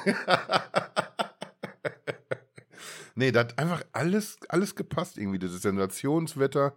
nee, 3.15 3.33
da 3.33 3.41
hat 3.41 3.59
einfach 3.59 3.83
alles, 3.93 4.39
alles 4.49 4.75
gepasst 4.75 5.19
irgendwie. 5.19 5.39
Dieses 5.39 5.63
Sensationswetter. 5.63 6.75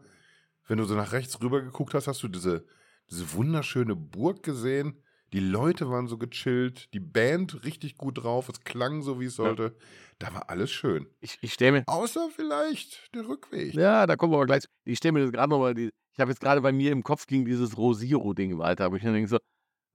Wenn 0.68 0.78
du 0.78 0.86
so 0.86 0.96
nach 0.96 1.12
rechts 1.12 1.42
rüber 1.42 1.62
geguckt 1.62 1.94
hast, 1.94 2.08
hast 2.08 2.24
du 2.24 2.28
diese, 2.30 2.66
diese 3.10 3.34
wunderschöne 3.34 3.96
Burg 3.96 4.44
gesehen. 4.44 5.04
Die 5.34 5.40
Leute 5.40 5.90
waren 5.90 6.08
so 6.08 6.18
gechillt, 6.18 6.94
die 6.94 7.00
Band 7.00 7.66
richtig 7.66 7.98
gut 7.98 8.24
drauf, 8.24 8.50
es 8.50 8.62
klang 8.62 9.02
so, 9.02 9.20
wie 9.20 9.26
es 9.26 9.36
sollte. 9.36 9.76
Da 10.20 10.32
war 10.32 10.50
alles 10.52 10.72
schön. 10.72 11.08
Ich, 11.22 11.40
ich 11.42 11.54
stelle 11.54 11.72
mir, 11.72 11.84
Außer 11.88 12.30
vielleicht 12.34 13.14
der 13.16 13.28
Rückweg. 13.28 13.74
ja, 13.74 14.06
da 14.06 14.16
kommen 14.16 14.32
wir 14.32 14.38
aber 14.38 14.46
gleich. 14.46 14.62
zu. 14.62 14.68
Ich 14.86 15.00
stelle 15.00 15.14
mir 15.14 15.22
das 15.22 15.32
gerade 15.32 15.50
nochmal, 15.50 15.74
die, 15.74 15.90
ich 16.14 16.20
habe 16.20 16.30
jetzt 16.30 16.40
gerade 16.40 16.62
bei 16.62 16.72
mir 16.72 16.92
im 16.92 17.02
Kopf 17.02 17.26
ging 17.26 17.46
dieses 17.46 17.76
Rosiro-Ding 17.78 18.60
weiter, 18.60 18.86
aber 18.86 18.98
ich 18.98 19.02
denke 19.02 19.28
so, 19.28 19.40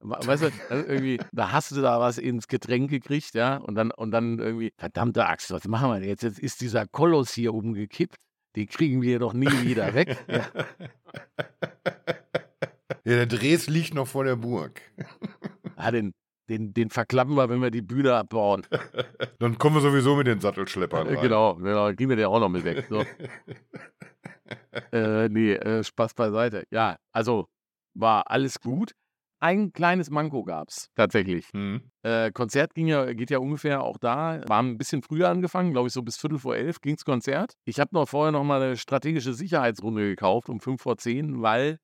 weißt 0.01 0.43
du, 0.43 0.51
also 0.69 0.87
irgendwie, 0.87 1.19
da 1.31 1.51
hast 1.51 1.71
du 1.71 1.81
da 1.81 1.99
was 1.99 2.17
ins 2.17 2.47
Getränk 2.47 2.89
gekriegt, 2.89 3.33
ja, 3.33 3.57
und 3.57 3.75
dann, 3.75 3.91
und 3.91 4.11
dann 4.11 4.39
irgendwie, 4.39 4.73
verdammte 4.77 5.25
Axt, 5.25 5.51
was 5.51 5.67
machen 5.67 5.89
wir 5.89 5.99
denn 5.99 6.09
jetzt? 6.09 6.23
Jetzt 6.23 6.39
ist 6.39 6.61
dieser 6.61 6.85
Koloss 6.87 7.33
hier 7.33 7.53
umgekippt, 7.53 8.15
den 8.55 8.67
kriegen 8.67 9.01
wir 9.01 9.19
doch 9.19 9.33
nie 9.33 9.51
wieder 9.63 9.93
weg. 9.93 10.17
Ja. 10.27 10.45
Ja, 13.05 13.15
der 13.15 13.25
Dres 13.25 13.67
liegt 13.67 13.95
noch 13.95 14.07
vor 14.07 14.23
der 14.23 14.35
Burg. 14.35 14.81
Ah, 15.75 15.89
den, 15.89 16.13
den, 16.47 16.73
den 16.73 16.89
verklappen 16.89 17.35
wir, 17.35 17.49
wenn 17.49 17.59
wir 17.59 17.71
die 17.71 17.81
Bühne 17.81 18.13
abbauen. 18.13 18.67
Dann 19.39 19.57
kommen 19.57 19.77
wir 19.77 19.81
sowieso 19.81 20.15
mit 20.15 20.27
den 20.27 20.39
Sattelschleppern 20.39 21.07
Äh, 21.07 21.13
rein. 21.13 21.21
Genau, 21.23 21.55
genau, 21.55 21.87
kriegen 21.87 22.09
wir 22.09 22.17
den 22.17 22.25
auch 22.25 22.39
noch 22.39 22.49
mit 22.49 22.63
weg. 22.63 22.85
So. 22.89 23.03
äh, 24.91 25.29
nee, 25.29 25.53
äh, 25.53 25.83
Spaß 25.83 26.13
beiseite. 26.13 26.65
Ja, 26.71 26.97
also 27.11 27.47
war 27.95 28.29
alles 28.29 28.59
gut. 28.59 28.91
Ein 29.41 29.71
kleines 29.71 30.09
Manko 30.09 30.43
gab's 30.43 30.89
tatsächlich. 30.95 31.47
Hm. 31.53 31.81
Äh, 32.03 32.31
Konzert 32.31 32.73
ging 32.73 32.87
ja, 32.87 33.13
geht 33.13 33.29
ja 33.29 33.39
ungefähr 33.39 33.83
auch 33.83 33.97
da. 33.97 34.41
War 34.47 34.61
ein 34.61 34.77
bisschen 34.77 35.01
früher 35.01 35.29
angefangen, 35.29 35.71
glaube 35.71 35.87
ich, 35.87 35.93
so 35.93 36.01
bis 36.01 36.17
Viertel 36.17 36.39
vor 36.39 36.55
elf 36.55 36.81
ging's 36.81 37.05
Konzert. 37.05 37.53
Ich 37.65 37.79
habe 37.79 37.91
noch 37.93 38.07
vorher 38.07 38.31
noch 38.31 38.43
mal 38.43 38.61
eine 38.61 38.77
strategische 38.77 39.33
Sicherheitsrunde 39.33 40.09
gekauft 40.09 40.49
um 40.49 40.59
fünf 40.59 40.81
vor 40.81 40.97
zehn, 40.97 41.41
weil 41.41 41.77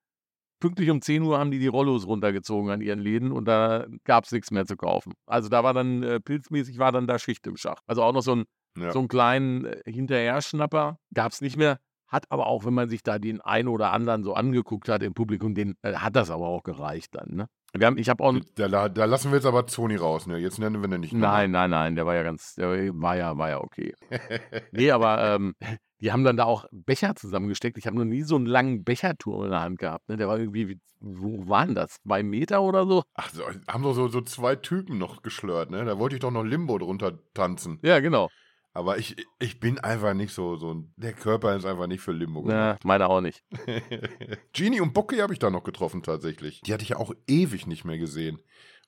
pünktlich 0.59 0.89
um 0.89 1.01
10 1.01 1.21
Uhr 1.23 1.37
haben 1.37 1.51
die 1.51 1.59
die 1.59 1.67
Rollos 1.67 2.07
runtergezogen 2.07 2.71
an 2.71 2.81
ihren 2.81 2.99
Läden 2.99 3.31
und 3.31 3.45
da 3.45 3.85
gab's 4.03 4.31
nichts 4.31 4.51
mehr 4.51 4.65
zu 4.65 4.75
kaufen. 4.75 5.13
Also 5.25 5.49
da 5.49 5.63
war 5.63 5.73
dann 5.73 6.01
äh, 6.03 6.19
pilzmäßig 6.19 6.77
war 6.79 6.91
dann 6.91 7.07
da 7.07 7.19
Schicht 7.19 7.45
im 7.47 7.57
Schacht. 7.57 7.83
Also 7.87 8.03
auch 8.03 8.13
noch 8.13 8.21
so 8.23 8.35
ein 8.35 8.45
Ja. 8.77 8.91
so 8.91 8.99
einen 8.99 9.07
kleinen 9.07 9.65
äh, 9.65 9.81
Hinterherschnapper 9.85 10.97
gab 11.13 11.31
es 11.31 11.41
nicht 11.41 11.57
mehr. 11.57 11.77
Hat 12.07 12.25
aber 12.29 12.47
auch, 12.47 12.65
wenn 12.65 12.73
man 12.73 12.89
sich 12.89 13.03
da 13.03 13.19
den 13.19 13.41
einen 13.41 13.67
oder 13.67 13.91
anderen 13.91 14.23
so 14.23 14.33
angeguckt 14.33 14.89
hat 14.89 15.01
im 15.03 15.13
Publikum, 15.13 15.55
den 15.55 15.75
äh, 15.81 15.93
hat 15.95 16.15
das 16.15 16.29
aber 16.29 16.47
auch 16.47 16.63
gereicht 16.63 17.15
dann. 17.15 17.35
Ne? 17.35 17.47
Wir 17.77 17.87
haben, 17.87 17.97
ich 17.97 18.09
habe 18.09 18.23
auch. 18.23 18.35
Da, 18.55 18.89
da, 18.89 19.05
lassen 19.05 19.31
wir 19.31 19.37
jetzt 19.37 19.45
aber 19.45 19.67
Zoni 19.67 19.95
raus, 19.95 20.27
ne? 20.27 20.37
Jetzt 20.37 20.59
nennen 20.59 20.81
wir 20.81 20.87
den 20.87 21.01
nicht 21.01 21.13
Nein, 21.13 21.51
nein, 21.51 21.69
nein, 21.69 21.95
der 21.95 22.05
war 22.05 22.15
ja 22.15 22.23
ganz, 22.23 22.55
der 22.55 22.69
war 22.69 23.17
ja, 23.17 23.37
war 23.37 23.49
ja 23.49 23.59
okay. 23.59 23.93
Nee, 24.71 24.91
aber 24.91 25.35
ähm, 25.35 25.55
die 25.99 26.11
haben 26.11 26.23
dann 26.23 26.37
da 26.37 26.45
auch 26.45 26.65
Becher 26.71 27.15
zusammengesteckt. 27.15 27.77
Ich 27.77 27.87
habe 27.87 27.97
noch 27.97 28.05
nie 28.05 28.21
so 28.21 28.35
einen 28.35 28.45
langen 28.45 28.83
Becherturm 28.83 29.45
in 29.45 29.51
der 29.51 29.61
Hand 29.61 29.79
gehabt. 29.79 30.07
Ne? 30.07 30.17
Der 30.17 30.27
war 30.27 30.37
irgendwie, 30.37 30.69
wie, 30.69 30.79
wo 30.99 31.47
waren 31.47 31.75
das? 31.75 32.01
Zwei 32.03 32.23
Meter 32.23 32.61
oder 32.61 32.85
so? 32.85 33.03
Ach, 33.13 33.29
so, 33.29 33.43
haben 33.67 33.83
doch 33.83 33.93
so, 33.93 34.07
so 34.07 34.21
zwei 34.21 34.55
Typen 34.55 34.97
noch 34.97 35.21
geschlört, 35.21 35.69
ne? 35.69 35.83
Da 35.83 35.99
wollte 35.99 36.15
ich 36.15 36.21
doch 36.21 36.31
noch 36.31 36.43
Limbo 36.43 36.77
drunter 36.77 37.19
tanzen. 37.33 37.79
Ja, 37.81 37.99
genau. 37.99 38.29
Aber 38.75 38.97
ich, 38.97 39.15
ich 39.39 39.59
bin 39.61 39.79
einfach 39.79 40.13
nicht 40.13 40.33
so, 40.33 40.57
so 40.57 40.73
ein, 40.73 40.93
der 40.97 41.13
Körper 41.13 41.55
ist 41.55 41.65
einfach 41.65 41.87
nicht 41.87 42.01
für 42.01 42.11
Limbo 42.11 42.41
Ja, 42.41 42.73
gemacht. 42.73 42.83
meine 42.85 43.07
auch 43.09 43.21
nicht. 43.21 43.41
Genie 44.53 44.81
und 44.81 44.93
Bocki 44.93 45.17
habe 45.17 45.31
ich 45.33 45.39
da 45.39 45.49
noch 45.49 45.63
getroffen 45.63 46.03
tatsächlich. 46.03 46.59
Die 46.61 46.73
hatte 46.73 46.83
ich 46.83 46.89
ja 46.89 46.97
auch 46.97 47.13
ewig 47.25 47.67
nicht 47.67 47.85
mehr 47.85 47.97
gesehen. 47.97 48.41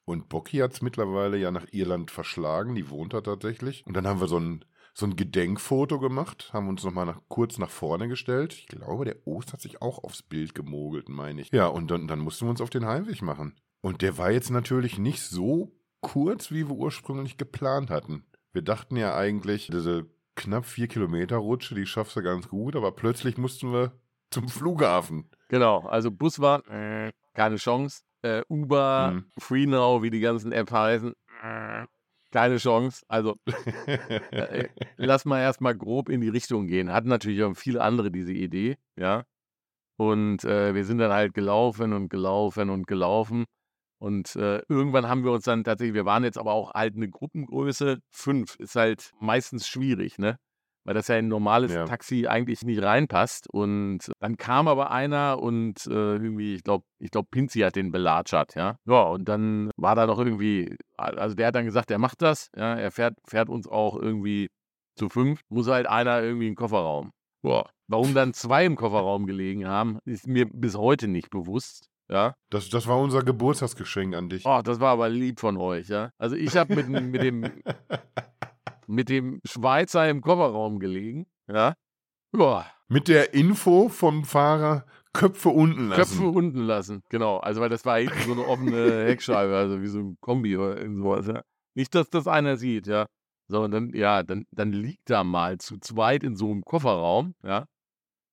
Und 0.03 0.29
Bocki 0.29 0.57
hat 0.57 0.73
es 0.73 0.81
mittlerweile 0.81 1.38
ja 1.38 1.51
nach 1.51 1.65
Irland 1.71 2.11
verschlagen, 2.11 2.75
die 2.75 2.89
wohnt 2.89 3.13
da 3.13 3.21
tatsächlich. 3.21 3.85
Und 3.88 3.95
dann 3.95 4.05
haben 4.07 4.19
wir 4.19 4.27
so 4.27 4.39
ein, 4.39 4.65
so 4.93 5.05
ein 5.05 5.15
Gedenkfoto 5.15 5.99
gemacht, 5.99 6.49
haben 6.51 6.67
uns 6.67 6.83
nochmal 6.83 7.05
nach, 7.05 7.21
kurz 7.29 7.57
nach 7.57 7.69
vorne 7.69 8.09
gestellt. 8.09 8.53
Ich 8.53 8.67
glaube, 8.67 9.05
der 9.05 9.25
Ost 9.25 9.53
hat 9.53 9.61
sich 9.61 9.81
auch 9.81 10.03
aufs 10.03 10.21
Bild 10.21 10.53
gemogelt, 10.53 11.07
meine 11.07 11.41
ich. 11.41 11.51
Ja, 11.51 11.67
und 11.67 11.89
dann, 11.91 12.07
dann 12.07 12.19
mussten 12.19 12.45
wir 12.45 12.49
uns 12.49 12.61
auf 12.61 12.69
den 12.69 12.85
Heimweg 12.85 13.21
machen. 13.21 13.55
Und 13.81 14.01
der 14.01 14.17
war 14.17 14.31
jetzt 14.31 14.49
natürlich 14.49 14.97
nicht 14.97 15.21
so 15.21 15.77
kurz, 16.01 16.51
wie 16.51 16.67
wir 16.67 16.75
ursprünglich 16.75 17.38
geplant 17.38 17.89
hatten. 17.89 18.25
Wir 18.53 18.61
dachten 18.61 18.95
ja 18.97 19.15
eigentlich, 19.15 19.67
diese 19.67 20.05
knapp 20.35 20.65
vier 20.65 20.87
Kilometer 20.87 21.37
Rutsche, 21.37 21.75
die 21.75 21.85
schaffst 21.85 22.15
du 22.15 22.21
ganz 22.23 22.47
gut, 22.47 22.75
aber 22.75 22.91
plötzlich 22.91 23.37
mussten 23.37 23.71
wir 23.71 23.91
zum 24.31 24.49
Flughafen. 24.49 25.29
Genau, 25.49 25.79
also 25.81 26.11
Bus 26.11 26.39
war 26.39 26.67
äh, 26.69 27.11
keine 27.33 27.55
Chance. 27.57 28.01
Äh, 28.23 28.43
Uber, 28.49 29.11
Mhm. 29.13 29.25
FreeNow, 29.39 30.01
wie 30.01 30.09
die 30.09 30.19
ganzen 30.19 30.51
App 30.51 30.71
heißen, 30.71 31.13
äh, 31.43 31.85
keine 32.31 32.57
Chance. 32.57 33.03
Also 33.07 33.37
äh, 34.31 34.67
lass 34.97 35.25
mal 35.25 35.39
erstmal 35.39 35.75
grob 35.75 36.09
in 36.09 36.21
die 36.21 36.29
Richtung 36.29 36.67
gehen. 36.67 36.91
Hatten 36.91 37.09
natürlich 37.09 37.43
auch 37.43 37.55
viele 37.55 37.81
andere 37.81 38.11
diese 38.11 38.33
Idee, 38.33 38.77
ja. 38.97 39.23
Und 39.99 40.43
äh, 40.43 40.75
wir 40.75 40.85
sind 40.85 40.99
dann 40.99 41.11
halt 41.11 41.33
gelaufen 41.33 41.93
und 41.93 42.09
gelaufen 42.09 42.69
und 42.69 42.85
gelaufen. 42.85 43.45
Und 43.99 44.35
äh, 44.35 44.61
irgendwann 44.69 45.07
haben 45.07 45.23
wir 45.23 45.31
uns 45.31 45.45
dann 45.45 45.63
tatsächlich, 45.63 45.95
wir 45.95 46.05
waren 46.05 46.23
jetzt 46.23 46.37
aber 46.37 46.53
auch 46.53 46.73
halt 46.73 46.95
eine 46.95 47.09
Gruppengröße, 47.09 47.99
fünf, 48.11 48.55
ist 48.59 48.75
halt 48.75 49.11
meistens 49.19 49.67
schwierig, 49.67 50.19
ne? 50.19 50.37
Weil 50.85 50.93
das 50.93 51.09
ja 51.09 51.17
in 51.17 51.25
ein 51.25 51.29
normales 51.29 51.73
Ja. 51.73 51.83
Taxi 51.83 52.27
eigentlich 52.27 52.61
nicht 52.63 52.81
reinpasst. 52.81 53.49
Und 53.49 54.09
dann 54.19 54.37
kam 54.37 54.69
aber 54.69 54.89
einer 54.91 55.39
und 55.39 55.85
äh, 55.87 56.15
irgendwie, 56.15 56.55
ich 56.55 56.63
glaube, 56.63 56.85
ich 56.99 57.11
glaube, 57.11 57.27
Pinzi 57.29 57.59
hat 57.59 57.75
den 57.75 57.91
belatschert, 57.91 58.55
ja. 58.55 58.77
Ja, 58.85 59.01
und 59.03 59.27
dann 59.27 59.71
war 59.75 59.95
da 59.95 60.05
noch 60.07 60.19
irgendwie, 60.19 60.77
also 60.95 61.35
der 61.35 61.47
hat 61.47 61.55
dann 61.55 61.65
gesagt, 61.65 61.91
er 61.91 61.97
macht 61.99 62.21
das, 62.21 62.49
ja, 62.55 62.75
er 62.75 62.91
fährt, 62.91 63.15
fährt 63.27 63.49
uns 63.49 63.67
auch 63.67 63.97
irgendwie 63.97 64.47
zu 64.95 65.09
fünf, 65.09 65.41
muss 65.49 65.67
halt 65.67 65.87
einer 65.87 66.21
irgendwie 66.21 66.47
in 66.47 66.51
den 66.53 66.57
Kofferraum. 66.57 67.11
Boah. 67.41 67.69
Warum 67.87 68.13
dann 68.13 68.33
zwei 68.33 68.65
im 68.65 68.75
Kofferraum 68.75 69.25
gelegen 69.25 69.67
haben, 69.67 69.99
ist 70.05 70.27
mir 70.27 70.45
bis 70.45 70.75
heute 70.75 71.07
nicht 71.07 71.29
bewusst. 71.29 71.89
Ja. 72.09 72.35
Das, 72.49 72.69
das 72.69 72.87
war 72.87 72.99
unser 72.99 73.23
Geburtstagsgeschenk 73.23 74.15
an 74.15 74.29
dich. 74.29 74.45
Oh, 74.45 74.61
das 74.63 74.79
war 74.79 74.91
aber 74.91 75.09
lieb 75.09 75.39
von 75.39 75.57
euch, 75.57 75.89
ja. 75.89 76.11
Also 76.17 76.35
ich 76.35 76.55
habe 76.55 76.75
mit, 76.75 76.87
mit, 76.87 77.21
dem, 77.21 77.43
mit 78.87 79.09
dem 79.09 79.41
Schweizer 79.43 80.09
im 80.09 80.21
Kofferraum 80.21 80.79
gelegen, 80.79 81.27
ja. 81.47 81.75
Boah, 82.31 82.65
Mit 82.87 83.07
der 83.07 83.33
Info 83.33 83.89
vom 83.89 84.23
Fahrer 84.23 84.85
Köpfe 85.13 85.49
unten 85.49 85.87
lassen. 85.87 85.99
Köpfe 85.99 86.27
unten 86.27 86.59
lassen, 86.59 87.03
genau. 87.09 87.37
Also 87.37 87.59
weil 87.59 87.69
das 87.69 87.85
war 87.85 87.97
hinten 87.97 88.19
so 88.19 88.33
eine 88.33 88.45
offene 88.45 89.05
Heckscheibe, 89.07 89.55
also 89.55 89.81
wie 89.81 89.87
so 89.87 89.99
ein 89.99 90.17
Kombi 90.21 90.55
oder 90.55 90.77
irgend 90.77 90.97
sowas, 90.97 91.27
ja. 91.27 91.41
Nicht, 91.75 91.95
dass 91.95 92.09
das 92.09 92.27
einer 92.27 92.57
sieht, 92.57 92.87
ja. 92.87 93.07
So, 93.49 93.61
und 93.63 93.71
dann, 93.71 93.93
ja, 93.93 94.23
dann, 94.23 94.45
dann 94.51 94.71
liegt 94.73 95.09
da 95.09 95.23
mal 95.23 95.57
zu 95.57 95.77
zweit 95.79 96.23
in 96.23 96.35
so 96.35 96.51
einem 96.51 96.63
Kofferraum, 96.63 97.33
ja. 97.43 97.61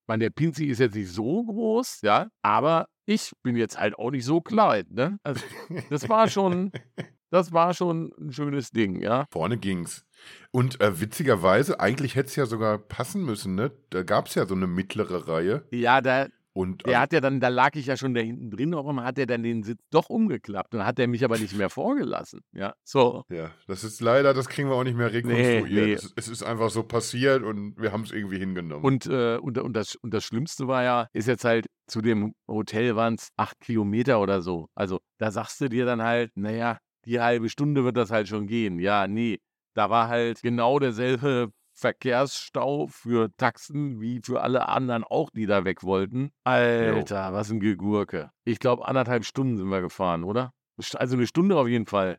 Ich 0.02 0.08
meine, 0.08 0.24
der 0.24 0.30
Pinzi 0.30 0.66
ist 0.66 0.80
jetzt 0.80 0.96
nicht 0.96 1.10
so 1.10 1.44
groß, 1.44 2.00
ja, 2.02 2.28
aber 2.42 2.86
ich 3.06 3.32
bin 3.42 3.56
jetzt 3.56 3.78
halt 3.78 3.98
auch 3.98 4.10
nicht 4.10 4.24
so 4.24 4.40
klein, 4.40 4.86
ne? 4.90 5.18
Also, 5.22 5.44
das 5.90 6.08
war 6.08 6.28
schon, 6.28 6.72
das 7.30 7.52
war 7.52 7.74
schon 7.74 8.12
ein 8.18 8.32
schönes 8.32 8.70
Ding, 8.70 9.00
ja. 9.00 9.26
Vorne 9.30 9.58
ging's. 9.58 10.04
Und 10.50 10.80
äh, 10.80 11.00
witzigerweise, 11.00 11.80
eigentlich 11.80 12.14
hätte 12.14 12.28
es 12.28 12.36
ja 12.36 12.46
sogar 12.46 12.78
passen 12.78 13.24
müssen, 13.24 13.54
ne? 13.54 13.72
Da 13.90 14.02
gab 14.02 14.28
es 14.28 14.34
ja 14.34 14.46
so 14.46 14.54
eine 14.54 14.66
mittlere 14.66 15.28
Reihe. 15.28 15.66
Ja, 15.70 16.00
da, 16.00 16.28
Und 16.56 16.86
der 16.86 16.94
also, 16.94 17.02
hat 17.02 17.12
ja 17.12 17.20
dann, 17.20 17.40
da 17.40 17.48
lag 17.48 17.74
ich 17.74 17.86
ja 17.86 17.96
schon 17.96 18.14
da 18.14 18.20
hinten 18.20 18.48
drin, 18.50 18.72
warum 18.72 19.02
hat 19.02 19.18
er 19.18 19.26
dann 19.26 19.42
den 19.42 19.64
Sitz 19.64 19.82
doch 19.90 20.08
umgeklappt? 20.08 20.72
Dann 20.72 20.86
hat 20.86 21.00
er 21.00 21.08
mich 21.08 21.24
aber 21.24 21.36
nicht 21.36 21.56
mehr 21.56 21.68
vorgelassen, 21.68 22.42
ja. 22.52 22.74
So, 22.84 23.24
ja, 23.28 23.50
das 23.66 23.82
ist 23.82 24.00
leider, 24.00 24.32
das 24.34 24.48
kriegen 24.48 24.68
wir 24.68 24.76
auch 24.76 24.84
nicht 24.84 24.96
mehr 24.96 25.12
rekonstruiert. 25.12 25.68
nee. 25.68 25.92
Es, 25.92 26.12
es 26.14 26.28
ist 26.28 26.42
einfach 26.44 26.70
so 26.70 26.84
passiert 26.84 27.42
und 27.42 27.76
wir 27.76 27.90
haben 27.90 28.04
es 28.04 28.12
irgendwie 28.12 28.38
hingenommen. 28.38 28.84
Und, 28.84 29.06
äh, 29.06 29.36
und, 29.38 29.58
und, 29.58 29.72
das, 29.74 29.96
und 29.96 30.14
das 30.14 30.22
Schlimmste 30.22 30.68
war 30.68 30.84
ja, 30.84 31.08
ist 31.12 31.26
jetzt 31.26 31.44
halt, 31.44 31.66
zu 31.88 32.00
dem 32.00 32.34
Hotel 32.48 32.94
waren 32.94 33.14
es 33.14 33.30
acht 33.36 33.58
Kilometer 33.58 34.20
oder 34.20 34.40
so. 34.40 34.68
Also 34.76 35.00
da 35.18 35.32
sagst 35.32 35.60
du 35.60 35.68
dir 35.68 35.86
dann 35.86 36.02
halt, 36.02 36.30
naja, 36.36 36.78
die 37.04 37.20
halbe 37.20 37.48
Stunde 37.48 37.82
wird 37.82 37.96
das 37.96 38.12
halt 38.12 38.28
schon 38.28 38.46
gehen. 38.46 38.78
Ja, 38.78 39.08
nee, 39.08 39.40
da 39.74 39.90
war 39.90 40.08
halt 40.08 40.40
genau 40.40 40.78
derselbe 40.78 41.50
Verkehrsstau 41.74 42.86
für 42.86 43.34
Taxen 43.36 44.00
wie 44.00 44.20
für 44.24 44.40
alle 44.40 44.68
anderen 44.68 45.04
auch, 45.04 45.30
die 45.30 45.46
da 45.46 45.64
weg 45.64 45.82
wollten. 45.82 46.30
Alter, 46.44 47.32
was 47.32 47.50
ein 47.50 47.60
Gegurke. 47.60 48.30
Ich 48.44 48.60
glaube, 48.60 48.86
anderthalb 48.86 49.24
Stunden 49.24 49.56
sind 49.56 49.68
wir 49.68 49.80
gefahren, 49.80 50.24
oder? 50.24 50.52
Also 50.94 51.16
eine 51.16 51.26
Stunde 51.26 51.56
auf 51.56 51.68
jeden 51.68 51.86
Fall. 51.86 52.18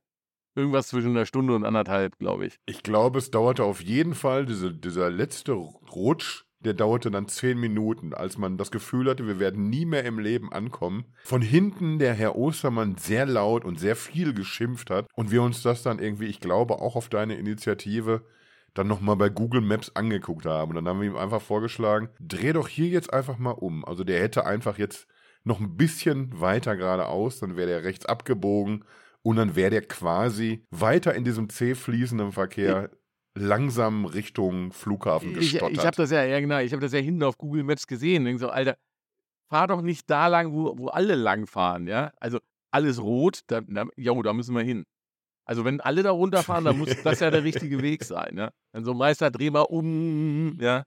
Irgendwas 0.55 0.87
zwischen 0.87 1.11
einer 1.11 1.25
Stunde 1.25 1.53
und 1.53 1.65
anderthalb, 1.65 2.17
glaube 2.17 2.45
ich. 2.45 2.59
Ich 2.65 2.83
glaube, 2.83 3.19
es 3.19 3.31
dauerte 3.31 3.63
auf 3.63 3.81
jeden 3.81 4.13
Fall, 4.13 4.45
diese, 4.45 4.73
dieser 4.73 5.09
letzte 5.09 5.51
Rutsch, 5.51 6.45
der 6.59 6.73
dauerte 6.73 7.11
dann 7.11 7.27
zehn 7.27 7.59
Minuten, 7.59 8.13
als 8.13 8.37
man 8.37 8.57
das 8.57 8.71
Gefühl 8.71 9.09
hatte, 9.09 9.27
wir 9.27 9.39
werden 9.39 9.69
nie 9.69 9.85
mehr 9.85 10.05
im 10.05 10.17
Leben 10.17 10.51
ankommen. 10.51 11.05
Von 11.23 11.41
hinten 11.41 11.99
der 11.99 12.13
Herr 12.13 12.35
Ostermann 12.35 12.95
sehr 12.97 13.25
laut 13.25 13.65
und 13.65 13.79
sehr 13.79 13.95
viel 13.95 14.33
geschimpft 14.33 14.89
hat 14.89 15.07
und 15.13 15.31
wir 15.31 15.43
uns 15.43 15.61
das 15.61 15.83
dann 15.83 15.99
irgendwie, 15.99 16.25
ich 16.25 16.39
glaube, 16.39 16.79
auch 16.79 16.95
auf 16.95 17.09
deine 17.09 17.35
Initiative 17.35 18.25
dann 18.75 18.87
nochmal 18.87 19.15
bei 19.15 19.29
Google 19.29 19.61
Maps 19.61 19.91
angeguckt 19.95 20.45
haben. 20.45 20.69
Und 20.71 20.75
dann 20.75 20.87
haben 20.87 21.01
wir 21.01 21.07
ihm 21.07 21.17
einfach 21.17 21.41
vorgeschlagen, 21.41 22.09
dreh 22.19 22.53
doch 22.53 22.67
hier 22.67 22.87
jetzt 22.87 23.11
einfach 23.11 23.39
mal 23.39 23.51
um. 23.51 23.83
Also 23.83 24.03
der 24.03 24.21
hätte 24.21 24.45
einfach 24.45 24.77
jetzt 24.77 25.07
noch 25.43 25.59
ein 25.59 25.77
bisschen 25.77 26.39
weiter 26.39 26.75
geradeaus, 26.75 27.39
dann 27.39 27.55
wäre 27.55 27.67
der 27.67 27.83
rechts 27.83 28.05
abgebogen 28.05 28.83
und 29.21 29.37
dann 29.37 29.55
wäre 29.55 29.71
der 29.71 29.81
quasi 29.81 30.65
weiter 30.71 31.15
in 31.15 31.23
diesem 31.23 31.49
zäh 31.49 31.73
fließenden 31.73 32.31
Verkehr 32.31 32.91
langsam 33.37 34.05
Richtung 34.05 34.71
Flughafen 34.71 35.31
Ich, 35.31 35.51
gestottert. 35.51 35.77
ich 35.77 35.85
habe 35.85 35.95
das 35.95 36.11
ja, 36.11 36.23
ja 36.23 36.39
genau, 36.39 36.59
ich 36.59 36.71
habe 36.71 36.81
das 36.81 36.93
ja 36.93 36.99
hinten 36.99 37.23
auf 37.23 37.37
Google 37.37 37.63
Maps 37.63 37.87
gesehen. 37.87 38.25
Denk 38.25 38.39
so, 38.39 38.49
Alter, 38.49 38.77
fahr 39.49 39.67
doch 39.67 39.81
nicht 39.81 40.09
da 40.09 40.27
lang, 40.27 40.51
wo, 40.53 40.77
wo 40.77 40.87
alle 40.87 41.15
lang 41.15 41.47
fahren, 41.47 41.87
ja? 41.87 42.11
Also 42.19 42.39
alles 42.71 43.01
rot, 43.01 43.41
da, 43.47 43.61
da, 43.61 43.85
jo, 43.95 44.21
da 44.21 44.33
müssen 44.33 44.55
wir 44.55 44.63
hin. 44.63 44.85
Also 45.45 45.63
wenn 45.63 45.79
alle 45.79 46.03
da 46.03 46.11
runterfahren, 46.11 46.65
dann 46.65 46.77
muss 46.77 46.89
das 47.03 47.19
ja 47.19 47.31
der 47.31 47.43
richtige 47.43 47.81
Weg 47.81 48.03
sein, 48.03 48.37
ja? 48.37 48.51
Dann 48.73 48.83
so 48.83 48.93
Meister, 48.93 49.31
dreh 49.31 49.51
mal 49.51 49.61
um, 49.61 50.57
ja? 50.59 50.83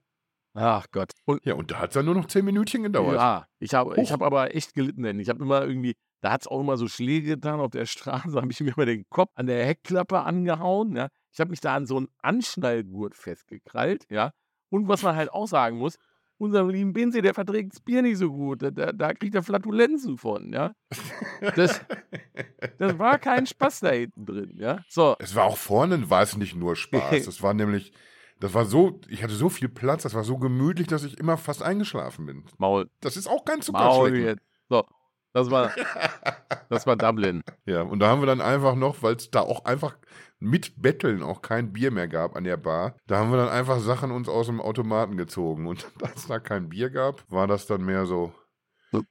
Ach 0.55 0.87
Gott. 0.91 1.13
Und 1.25 1.45
ja, 1.47 1.55
und 1.55 1.71
da 1.71 1.79
hat 1.79 1.91
es 1.91 1.95
dann 1.95 2.05
nur 2.05 2.15
noch 2.15 2.27
zehn 2.27 2.45
Minütchen 2.45 2.83
gedauert. 2.83 3.15
ja, 3.15 3.47
ich 3.61 3.75
habe 3.75 4.01
ich 4.01 4.11
hab 4.11 4.23
aber 4.23 4.55
echt 4.55 4.75
gelitten, 4.75 5.03
denn 5.03 5.21
ich 5.21 5.29
habe 5.29 5.43
immer 5.43 5.63
irgendwie, 5.65 5.95
da 6.21 6.33
hat 6.33 6.43
es 6.43 6.47
auch 6.49 6.61
immer 6.61 6.77
so 6.77 6.89
Schläge 6.89 7.37
getan 7.37 7.61
auf 7.61 7.71
der 7.71 7.87
Straße, 7.87 8.35
habe 8.41 8.51
ich 8.51 8.61
mir 8.61 8.75
immer 8.77 8.87
den 8.87 9.05
Kopf 9.09 9.31
an 9.35 9.47
der 9.47 9.65
Heckklappe 9.65 10.21
angehauen, 10.21 10.97
ja. 10.97 11.09
Ich 11.33 11.39
habe 11.39 11.51
mich 11.51 11.61
da 11.61 11.77
an 11.77 11.87
so 11.87 11.97
einen 11.97 12.09
Anschnallgurt 12.23 13.15
festgekrallt, 13.15 14.07
ja. 14.11 14.33
Und 14.71 14.89
was 14.89 15.03
man 15.03 15.15
halt 15.17 15.33
auch 15.33 15.47
sagen 15.47 15.79
muss, 15.79 15.97
unser 16.39 16.65
lieben 16.65 16.93
Binzi, 16.93 17.21
der 17.21 17.35
verträgt 17.35 17.73
das 17.73 17.81
Bier 17.81 18.03
nicht 18.03 18.19
so 18.19 18.31
gut. 18.31 18.63
Da, 18.63 18.71
da, 18.71 19.13
kriegt 19.13 19.35
er 19.35 19.43
Flatulenzen 19.43 20.17
von, 20.17 20.53
ja. 20.53 20.73
Das, 21.57 21.81
das 22.79 22.99
war 22.99 23.19
kein 23.19 23.47
Spaß 23.47 23.81
da 23.81 23.91
hinten 23.91 24.25
drin, 24.25 24.53
ja. 24.57 24.81
So, 24.89 25.17
Es 25.19 25.35
war 25.35 25.45
auch 25.45 25.57
vorne, 25.57 26.09
war 26.09 26.23
es 26.23 26.37
nicht 26.37 26.55
nur 26.55 26.77
Spaß. 26.77 26.99
Das 27.27 27.43
war 27.43 27.55
nämlich, 27.55 27.93
das 28.41 28.55
war 28.55 28.65
so, 28.65 29.01
ich 29.09 29.23
hatte 29.23 29.35
so 29.35 29.49
viel 29.49 29.69
Platz, 29.69 30.05
das 30.05 30.15
war 30.15 30.25
so 30.25 30.39
gemütlich, 30.39 30.87
dass 30.87 31.05
ich 31.05 31.19
immer 31.19 31.37
fast 31.37 31.63
eingeschlafen 31.63 32.27
bin. 32.27 32.45
Maul, 32.57 32.89
Das 33.01 33.17
ist 33.17 33.27
auch 33.27 33.45
kein 33.45 33.61
Zuckerschlecken. 33.61 34.41
So, 34.69 34.85
das 35.33 35.51
war, 35.51 35.73
das 36.71 36.87
war 36.87 36.97
Dublin. 36.97 37.43
Ja, 37.67 37.83
und 37.83 37.99
da 37.99 38.09
haben 38.09 38.23
wir 38.23 38.27
dann 38.27 38.41
einfach 38.41 38.75
noch, 38.75 39.03
weil 39.03 39.15
es 39.17 39.31
da 39.31 39.41
auch 39.41 39.65
einfach 39.65 39.97
mit 40.41 40.81
Betteln 40.81 41.23
auch 41.23 41.43
kein 41.43 41.73
Bier 41.73 41.91
mehr 41.91 42.09
gab 42.09 42.37
an 42.37 42.45
der 42.45 42.57
Bar, 42.57 42.95
da 43.07 43.19
haben 43.19 43.31
wir 43.31 43.39
dann 43.39 43.49
einfach 43.49 43.81
Sachen 43.81 44.11
uns 44.13 44.29
aus 44.29 44.47
dem 44.47 44.61
Automaten 44.61 45.17
gezogen. 45.17 45.67
Und 45.67 45.87
als 46.03 46.27
da 46.29 46.39
kein 46.39 46.69
Bier 46.69 46.91
gab, 46.91 47.25
war 47.31 47.47
das 47.47 47.67
dann 47.67 47.85
mehr 47.85 48.07
so, 48.07 48.33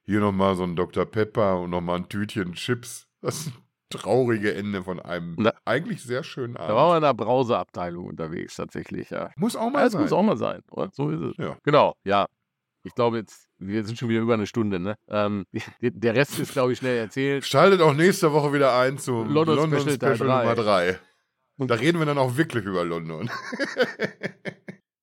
hier 0.05 0.19
nochmal 0.19 0.55
so 0.55 0.63
ein 0.63 0.75
Dr. 0.75 1.05
Pepper 1.05 1.59
und 1.59 1.69
nochmal 1.69 1.97
ein 1.97 2.09
Tütchen 2.09 2.53
Chips. 2.53 3.07
Das 3.21 3.51
traurige 3.89 4.53
Ende 4.53 4.83
von 4.83 4.99
einem 4.99 5.35
Na- 5.37 5.53
eigentlich 5.65 6.03
sehr 6.03 6.23
schönen 6.23 6.55
Da 6.55 6.61
Abend. 6.63 6.75
waren 6.75 6.91
wir 6.91 6.97
in 6.97 7.03
der 7.03 7.13
Brauseabteilung 7.13 8.05
unterwegs, 8.07 8.55
tatsächlich, 8.55 9.09
ja. 9.09 9.29
muss 9.37 9.55
auch 9.55 9.65
Ja, 9.65 9.69
mal 9.69 9.83
das 9.83 9.93
sein. 9.93 10.01
muss 10.01 10.11
auch 10.11 10.23
mal 10.23 10.37
sein, 10.37 10.61
oder? 10.71 10.89
So 10.93 11.09
ist 11.09 11.21
es. 11.21 11.37
Ja. 11.37 11.57
Genau, 11.63 11.95
ja. 12.03 12.27
Ich 12.83 12.93
glaube 12.95 13.17
jetzt, 13.17 13.47
wir 13.57 13.83
sind 13.83 13.97
schon 13.97 14.07
wieder 14.09 14.21
über 14.21 14.33
eine 14.35 14.45
Stunde, 14.45 14.79
ne? 14.79 14.95
Ähm, 15.09 15.45
der- 15.81 16.15
Rest 16.15 16.39
ist, 16.39 16.53
glaube 16.53 16.71
ich, 16.73 16.79
schnell 16.79 16.97
erzählt. 16.97 17.45
Schaltet 17.45 17.81
auch 17.81 17.93
nächste 17.93 18.31
Woche 18.33 18.53
wieder 18.53 18.77
ein 18.77 18.97
zu 18.97 19.23
London 19.23 19.55
London, 19.57 19.79
Special 19.81 20.15
Special. 20.15 20.27
Nummer 20.43 20.55
3. 20.55 20.99
Und 21.57 21.69
da 21.71 21.75
reden 21.75 21.99
wir 21.99 22.05
dann 22.05 22.17
auch 22.17 22.37
wirklich 22.37 22.65
über 22.65 22.83
London. 22.85 23.29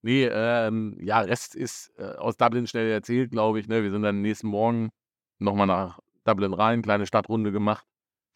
Nee, 0.06 0.26
ähm, 0.30 0.98
ja, 1.00 1.20
Rest 1.20 1.54
ist 1.54 1.90
äh, 1.96 2.04
aus 2.16 2.36
Dublin 2.36 2.66
schnell 2.66 2.90
erzählt, 2.90 3.30
glaube 3.30 3.58
ich, 3.58 3.68
ne? 3.68 3.82
Wir 3.82 3.90
sind 3.90 4.02
dann 4.02 4.20
nächsten 4.20 4.48
Morgen 4.48 4.90
nochmal 5.38 5.66
nach 5.66 5.98
Dublin 6.24 6.52
rein, 6.52 6.82
kleine 6.82 7.06
Stadtrunde 7.06 7.52
gemacht. 7.52 7.86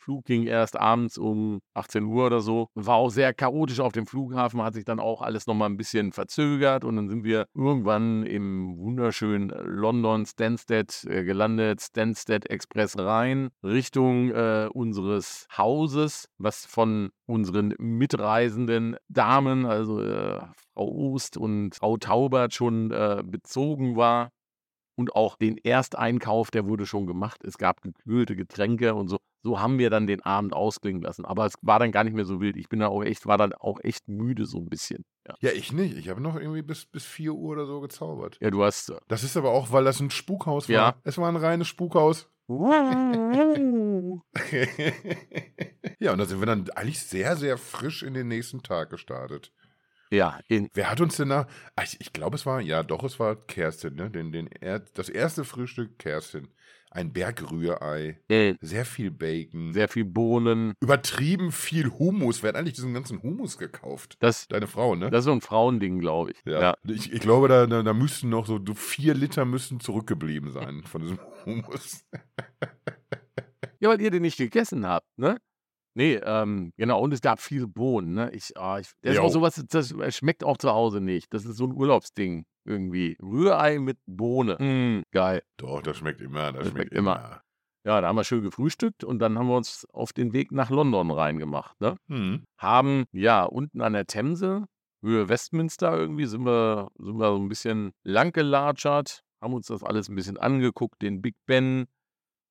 Flug 0.09 0.25
ging 0.25 0.47
erst 0.47 0.81
abends 0.81 1.19
um 1.19 1.61
18 1.75 2.05
Uhr 2.05 2.25
oder 2.25 2.41
so. 2.41 2.69
War 2.75 2.97
auch 2.97 3.11
sehr 3.11 3.35
chaotisch 3.35 3.79
auf 3.81 3.93
dem 3.93 4.07
Flughafen, 4.07 4.63
hat 4.63 4.73
sich 4.73 4.87
dann 4.87 5.01
auch 5.01 5.21
alles 5.21 5.47
nochmal 5.47 5.69
ein 5.69 5.77
bisschen 5.77 6.13
verzögert 6.13 6.83
und 6.83 6.97
dann 6.97 7.11
sind 7.11 7.25
wir 7.25 7.45
irgendwann 7.55 8.25
im 8.25 8.79
wunderschönen 8.79 9.51
London 9.51 10.25
Stansted 10.25 11.05
äh, 11.05 11.25
gelandet, 11.25 11.83
Stansted 11.83 12.49
Express 12.49 12.97
rein, 12.97 13.51
Richtung 13.63 14.31
äh, 14.31 14.71
unseres 14.73 15.47
Hauses, 15.55 16.31
was 16.39 16.65
von 16.65 17.11
unseren 17.27 17.75
mitreisenden 17.79 18.97
Damen, 19.09 19.67
also 19.67 20.01
äh, 20.01 20.41
Frau 20.73 20.89
Ost 20.89 21.37
und 21.37 21.75
Frau 21.75 21.99
Taubert 21.99 22.55
schon 22.55 22.93
äh, 22.93 23.23
bezogen 23.27 23.97
war. 23.97 24.31
Und 24.99 25.15
auch 25.15 25.37
den 25.37 25.59
Ersteinkauf, 25.59 26.51
der 26.51 26.67
wurde 26.67 26.85
schon 26.85 27.07
gemacht. 27.07 27.45
Es 27.45 27.57
gab 27.57 27.83
gekühlte 27.83 28.35
Getränke 28.35 28.95
und 28.97 29.07
so. 29.07 29.19
so 29.45 29.61
haben 29.61 29.79
wir 29.79 29.91
dann 29.91 30.09
den 30.09 30.23
Abend 30.23 30.53
ausklingen 30.53 31.01
lassen. 31.03 31.25
Aber 31.25 31.47
es 31.47 31.55
war 31.63 31.79
dann 31.79 31.93
gar 31.93 32.03
nicht 32.03 32.15
mehr 32.15 32.25
so 32.25 32.41
wild. 32.41 32.57
Ich 32.57 32.69
bin 32.69 32.81
dann 32.81 32.91
auch 32.91 33.05
echt, 33.05 33.25
war 33.25 33.39
dann 33.39 33.53
auch 33.53 33.79
echt 33.85 34.09
müde 34.09 34.45
so 34.45 34.59
ein 34.59 34.67
bisschen. 34.69 35.05
Ja, 35.29 35.35
Ja, 35.41 35.51
ich 35.53 35.73
nicht. 35.73 35.97
Ich 35.97 36.09
habe 36.09 36.21
noch 36.21 36.35
irgendwie 36.35 36.63
bis, 36.63 36.85
bis 36.87 37.05
4 37.05 37.33
Uhr 37.33 37.51
oder 37.53 37.65
so 37.67 37.81
gezaubert. 37.81 38.39
ja 38.41 38.51
du 38.51 38.65
hast. 38.65 38.91
äh, 38.91 38.97
Das 39.07 39.23
ist 39.23 39.37
aber 39.37 39.51
auch, 39.53 39.71
weil 39.71 39.85
das 39.85 40.01
ein 40.01 40.11
Spukhaus 40.11 40.69
war. 40.69 40.75
Ja. 40.75 40.97
Es 41.05 41.17
war 41.17 41.29
ein 41.29 41.37
reines 41.37 41.69
Spukhaus. 41.69 42.29
ja, 46.01 46.13
und 46.13 46.19
da 46.19 46.25
sind 46.25 46.41
wir 46.41 46.47
dann 46.47 46.69
eigentlich 46.71 47.01
sehr, 47.01 47.37
sehr 47.37 47.57
frisch 47.59 48.03
in 48.03 48.15
den 48.15 48.27
nächsten 48.29 48.63
Tag 48.63 48.91
gestartet. 48.91 49.53
Ja, 50.11 50.39
in, 50.49 50.69
Wer 50.75 50.91
hat 50.91 51.01
uns 51.01 51.17
denn 51.17 51.29
da? 51.31 51.47
Ah, 51.77 51.83
Ich, 51.83 52.01
ich 52.01 52.13
glaube, 52.13 52.37
es 52.37 52.47
war, 52.47 52.61
ja, 52.61 52.83
doch, 52.83 53.05
es 53.05 53.19
war 53.19 53.37
Kerstin, 53.37 53.95
ne? 53.95 54.11
Den, 54.11 54.33
den, 54.33 54.49
er, 54.49 54.81
das 54.81 55.09
erste 55.09 55.45
Frühstück 55.45 55.99
Kerstin. 55.99 56.49
Ein 56.91 57.13
Bergrührei, 57.13 58.19
äh, 58.29 58.55
sehr 58.63 58.87
viel 58.87 59.11
Bacon, 59.11 59.75
sehr 59.75 59.89
viel 59.89 60.07
Bohnen. 60.07 60.73
übertrieben 60.81 61.53
viel 61.53 61.91
Hummus. 61.91 62.43
Wer 62.43 62.49
hat 62.49 62.57
eigentlich 62.57 62.77
diesen 62.77 62.95
ganzen 62.95 63.23
Hummus 63.23 63.59
gekauft? 63.59 64.17
Das, 64.21 64.49
Deine 64.49 64.67
Frau, 64.67 64.95
ne? 64.95 65.11
das 65.11 65.21
ist 65.21 65.25
so 65.27 65.33
ein 65.33 65.43
Frauending, 65.43 65.99
glaube 66.01 66.31
ich. 66.31 66.39
ja. 66.47 66.61
ja. 66.61 66.75
Ich, 66.85 67.13
ich 67.13 67.21
glaube, 67.21 67.49
da, 67.49 67.67
da, 67.67 67.83
da 67.83 67.93
müssten 67.93 68.31
noch 68.31 68.47
so, 68.47 68.59
vier 68.75 69.13
Liter 69.13 69.45
müssten 69.45 69.81
zurückgeblieben 69.81 70.51
sein 70.51 70.83
von 70.85 71.03
diesem 71.03 71.19
Hummus. 71.45 72.07
Ja, 73.81 73.91
weil 73.91 74.01
ihr 74.01 74.11
den 74.11 74.23
nicht 74.23 74.39
gegessen 74.39 74.87
habt, 74.87 75.07
ne? 75.19 75.37
Nee, 75.99 76.21
ähm, 76.23 76.73
genau, 76.77 77.01
und 77.01 77.13
es 77.13 77.21
gab 77.21 77.41
viel 77.41 77.67
Bohnen, 77.67 78.15
ne? 78.15 78.31
Ich, 78.33 78.57
ah, 78.57 78.79
ich, 78.79 78.93
das 79.03 79.15
ist 79.15 79.17
Jo. 79.17 79.25
auch 79.25 79.31
sowas, 79.31 79.61
das 79.69 79.93
schmeckt 80.15 80.45
auch 80.45 80.57
zu 80.57 80.71
Hause 80.71 81.01
nicht. 81.01 81.35
Das 81.35 81.45
ist 81.45 81.57
so 81.57 81.65
ein 81.67 81.73
Urlaubsding 81.73 82.47
irgendwie. 82.65 83.17
Rührei 83.21 83.81
mit 83.81 83.99
Bohne. 84.07 84.55
Mm, 84.61 85.03
geil. 85.11 85.43
Doch, 85.57 85.83
das 85.83 85.97
schmeckt 85.97 86.21
immer. 86.21 86.53
Das, 86.53 86.63
Das 86.63 86.63
schmeckt 86.69 86.91
schmeckt 86.91 86.93
immer. 86.93 87.17
immer. 87.17 87.43
Ja, 87.85 88.01
da 88.01 88.07
haben 88.07 88.15
wir 88.15 88.23
schön 88.23 88.43
gefrühstückt 88.45 89.03
und 89.03 89.19
dann 89.19 89.37
haben 89.37 89.49
wir 89.49 89.57
uns 89.57 89.87
auf 89.93 90.13
den 90.13 90.33
Weg 90.33 90.53
nach 90.53 90.71
London 90.71 91.11
reingemacht, 91.11 91.81
ne? 91.81 91.97
Hm. 92.09 92.45
Haben, 92.61 93.07
ja, 93.11 93.43
unten 93.43 93.81
an 93.81 93.95
der 93.95 94.07
Themse, 94.07 94.67
Höhe 95.03 95.29
Westminster 95.29 95.99
irgendwie, 95.99 96.27
sind 96.27 96.45
wir, 96.47 96.91
sind 96.97 97.19
wir 97.19 97.33
so 97.33 97.39
ein 97.41 97.49
bisschen 97.49 97.91
lang 98.05 98.31
gelatschert, 98.33 99.23
haben 99.43 99.53
uns 99.53 99.67
das 99.67 99.83
alles 99.83 100.09
ein 100.09 100.15
bisschen 100.15 100.37
angeguckt, 100.37 101.03
den 101.03 101.23
Big 101.23 101.35
Ben 101.47 101.87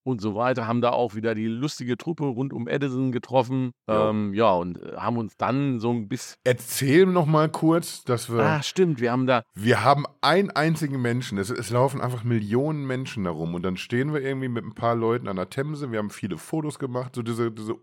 und 0.08 0.22
so 0.22 0.36
weiter, 0.36 0.68
haben 0.68 0.82
da 0.82 0.90
auch 0.92 1.14
wieder 1.16 1.36
die 1.36 1.48
lustige 1.48 1.98
Truppe 1.98 2.26
rund 2.26 2.54
um 2.54 2.68
Edison 2.68 3.12
getroffen. 3.12 3.72
Jo. 3.88 4.10
Ähm, 4.10 4.34
ja, 4.34 4.52
und 4.52 4.82
äh, 4.82 4.96
haben 4.98 5.18
uns 5.18 5.38
dann 5.38 5.80
so 5.80 5.92
ein 5.92 6.08
bisschen. 6.08 6.38
Erzähl 6.44 7.06
noch 7.06 7.26
mal 7.26 7.50
kurz, 7.50 8.04
dass 8.04 8.30
wir. 8.30 8.40
Ah, 8.40 8.64
stimmt, 8.64 9.00
wir 9.00 9.12
haben 9.12 9.28
da. 9.28 9.44
Wir 9.54 9.84
haben 9.84 10.06
einen 10.22 10.50
einzigen 10.50 11.02
Menschen. 11.02 11.38
Es, 11.38 11.50
es 11.50 11.70
laufen 11.70 12.02
einfach 12.02 12.24
Millionen 12.24 12.88
Menschen 12.88 13.26
darum. 13.26 13.54
Und 13.54 13.64
dann 13.64 13.78
stehen 13.78 14.14
wir 14.14 14.22
irgendwie 14.22 14.50
mit 14.50 14.64
ein 14.64 14.74
paar 14.74 14.96
Leuten 14.96 15.28
an 15.28 15.36
der 15.36 15.50
Themse. 15.50 15.92
Wir 15.92 16.00
haben 16.00 16.10
viele 16.10 16.38
Fotos 16.38 16.80
gemacht, 16.80 17.16
so 17.16 17.22
diese, 17.22 17.52
diese 17.52 17.76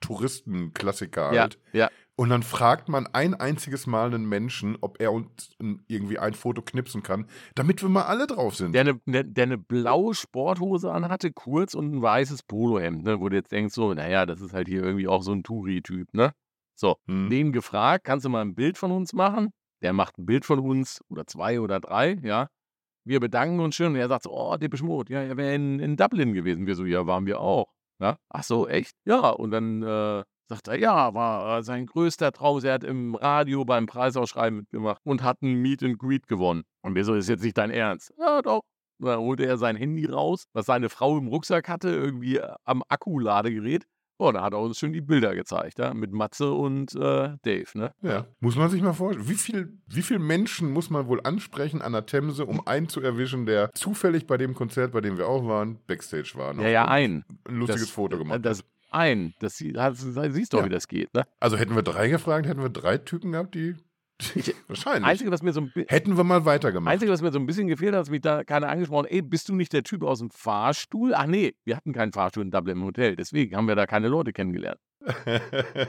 Touristenklassiker 0.00 1.32
Ja, 1.32 1.42
halt. 1.42 1.58
ja, 1.72 1.88
Und 2.18 2.30
dann 2.30 2.42
fragt 2.42 2.88
man 2.88 3.06
ein 3.06 3.34
einziges 3.34 3.86
Mal 3.86 4.06
einen 4.06 4.28
Menschen, 4.28 4.76
ob 4.80 5.00
er 5.00 5.12
uns 5.12 5.50
irgendwie 5.86 6.18
ein 6.18 6.34
Foto 6.34 6.62
knipsen 6.62 7.04
kann, 7.04 7.26
damit 7.54 7.80
wir 7.80 7.88
mal 7.88 8.06
alle 8.06 8.26
drauf 8.26 8.56
sind. 8.56 8.72
der 8.72 8.80
eine, 8.80 9.00
der, 9.06 9.22
der 9.22 9.44
eine 9.44 9.56
blaue 9.56 10.16
Sporthose 10.16 10.90
anhatte, 10.90 11.32
kurz 11.32 11.74
und 11.74 11.94
ein 11.94 12.02
weißes 12.02 12.42
Polohemd, 12.42 13.04
ne? 13.04 13.20
Wo 13.20 13.28
du 13.28 13.36
jetzt 13.36 13.52
denkst, 13.52 13.72
so, 13.72 13.94
naja, 13.94 14.26
das 14.26 14.40
ist 14.40 14.52
halt 14.52 14.66
hier 14.66 14.82
irgendwie 14.82 15.06
auch 15.06 15.22
so 15.22 15.30
ein 15.30 15.44
Touri-Typ, 15.44 16.12
ne? 16.12 16.32
So, 16.74 16.96
Hm. 17.06 17.30
den 17.30 17.52
gefragt, 17.52 18.02
kannst 18.02 18.24
du 18.24 18.30
mal 18.30 18.40
ein 18.40 18.56
Bild 18.56 18.78
von 18.78 18.90
uns 18.90 19.12
machen? 19.12 19.50
Der 19.80 19.92
macht 19.92 20.18
ein 20.18 20.26
Bild 20.26 20.44
von 20.44 20.58
uns 20.58 21.00
oder 21.08 21.24
zwei 21.24 21.60
oder 21.60 21.78
drei, 21.78 22.18
ja. 22.24 22.48
Wir 23.04 23.20
bedanken 23.20 23.60
uns 23.60 23.76
schön 23.76 23.92
und 23.92 23.96
er 23.96 24.08
sagt 24.08 24.24
so, 24.24 24.32
oh, 24.32 24.56
Depeche 24.56 24.84
Mode, 24.84 25.12
ja, 25.12 25.22
er 25.22 25.36
wäre 25.36 25.54
in, 25.54 25.78
in 25.78 25.96
Dublin 25.96 26.34
gewesen. 26.34 26.66
Wir 26.66 26.74
so, 26.74 26.84
ja, 26.84 27.06
waren 27.06 27.26
wir 27.26 27.38
auch. 27.38 27.72
Ja? 28.00 28.18
Ach 28.28 28.42
so, 28.42 28.66
echt? 28.66 28.96
Ja, 29.04 29.30
und 29.30 29.52
dann 29.52 29.84
äh, 29.84 30.24
sagt 30.48 30.68
er, 30.68 30.78
ja, 30.78 31.14
war 31.14 31.58
äh, 31.58 31.62
sein 31.62 31.86
größter 31.86 32.32
Traum. 32.32 32.62
Er 32.64 32.74
hat 32.74 32.84
im 32.84 33.14
Radio 33.14 33.64
beim 33.64 33.86
Preisausschreiben 33.86 34.60
mitgemacht 34.60 35.00
und 35.04 35.22
hat 35.22 35.42
ein 35.42 35.54
Meet 35.62 35.82
and 35.82 35.98
Greet 35.98 36.26
gewonnen. 36.26 36.62
Und 36.82 36.94
wir 36.94 37.04
so, 37.04 37.14
ist 37.14 37.28
jetzt 37.28 37.44
nicht 37.44 37.58
dein 37.58 37.70
Ernst? 37.70 38.12
Ja, 38.18 38.40
doch. 38.42 38.62
Und 39.00 39.06
dann 39.06 39.20
holte 39.20 39.46
er 39.46 39.58
sein 39.58 39.76
Handy 39.76 40.06
raus, 40.06 40.46
was 40.54 40.66
seine 40.66 40.88
Frau 40.88 41.18
im 41.18 41.28
Rucksack 41.28 41.68
hatte, 41.68 41.88
irgendwie 41.90 42.38
äh, 42.38 42.52
am 42.64 42.82
Akkuladegerät. 42.88 43.84
Oh, 44.20 44.32
da 44.32 44.42
hat 44.42 44.52
er 44.52 44.58
uns 44.58 44.76
schön 44.80 44.92
die 44.92 45.00
Bilder 45.00 45.32
gezeigt, 45.36 45.78
ja, 45.78 45.94
mit 45.94 46.10
Matze 46.10 46.50
und 46.52 46.92
äh, 46.96 47.36
Dave, 47.42 47.66
ne? 47.74 47.92
Ja, 48.02 48.26
muss 48.40 48.56
man 48.56 48.68
sich 48.68 48.82
mal 48.82 48.92
vorstellen. 48.92 49.28
Wie 49.28 49.34
viel, 49.34 49.78
wie 49.86 50.02
viel 50.02 50.18
Menschen 50.18 50.72
muss 50.72 50.90
man 50.90 51.06
wohl 51.06 51.20
ansprechen 51.22 51.82
an 51.82 51.92
der 51.92 52.04
Themse, 52.04 52.44
um 52.44 52.66
einen 52.66 52.88
zu 52.88 53.00
erwischen, 53.00 53.46
der 53.46 53.70
zufällig 53.74 54.26
bei 54.26 54.36
dem 54.36 54.56
Konzert, 54.56 54.90
bei 54.90 55.00
dem 55.00 55.18
wir 55.18 55.28
auch 55.28 55.46
waren, 55.46 55.78
Backstage 55.86 56.32
war? 56.34 56.52
Ja, 56.60 56.68
ja, 56.68 56.84
ein. 56.88 57.24
Ein 57.46 57.54
lustiges 57.58 57.82
Das- 57.82 57.90
Foto 57.90 58.18
gemacht. 58.18 58.40
Das. 58.44 58.64
Ein. 58.90 59.34
Das 59.40 59.56
siehst 59.58 59.74
doch, 60.52 60.60
Ja. 60.60 60.64
wie 60.64 60.68
das 60.70 60.88
geht, 60.88 61.12
ne? 61.14 61.26
Also 61.40 61.56
hätten 61.56 61.74
wir 61.74 61.82
drei 61.82 62.08
gefragt, 62.08 62.46
hätten 62.46 62.62
wir 62.62 62.68
drei 62.70 62.98
Typen 62.98 63.32
gehabt, 63.32 63.54
die. 63.54 63.76
Ich- 64.34 64.54
wahrscheinlich. 64.68 65.04
Einzige, 65.04 65.30
was 65.30 65.42
mir 65.42 65.52
so 65.52 65.60
ein 65.60 65.72
Hätten 65.86 66.16
wir 66.16 66.24
mal 66.24 66.44
weitergemacht. 66.44 66.92
Einzige, 66.92 67.12
was 67.12 67.22
mir 67.22 67.30
so 67.30 67.38
ein 67.38 67.46
bisschen 67.46 67.68
gefehlt 67.68 67.94
hat, 67.94 68.00
dass 68.00 68.10
mich 68.10 68.20
da 68.20 68.42
keiner 68.42 68.68
angesprochen 68.68 69.06
ey, 69.06 69.22
bist 69.22 69.48
du 69.48 69.54
nicht 69.54 69.72
der 69.72 69.84
Typ 69.84 70.02
aus 70.02 70.18
dem 70.18 70.30
Fahrstuhl? 70.30 71.14
Ach 71.14 71.26
nee, 71.26 71.54
wir 71.64 71.76
hatten 71.76 71.92
keinen 71.92 72.12
Fahrstuhl 72.12 72.42
in 72.42 72.50
Dublin 72.50 72.78
im 72.78 72.84
Hotel, 72.84 73.14
deswegen 73.14 73.54
haben 73.56 73.68
wir 73.68 73.76
da 73.76 73.86
keine 73.86 74.08
Leute 74.08 74.32
kennengelernt. 74.32 74.78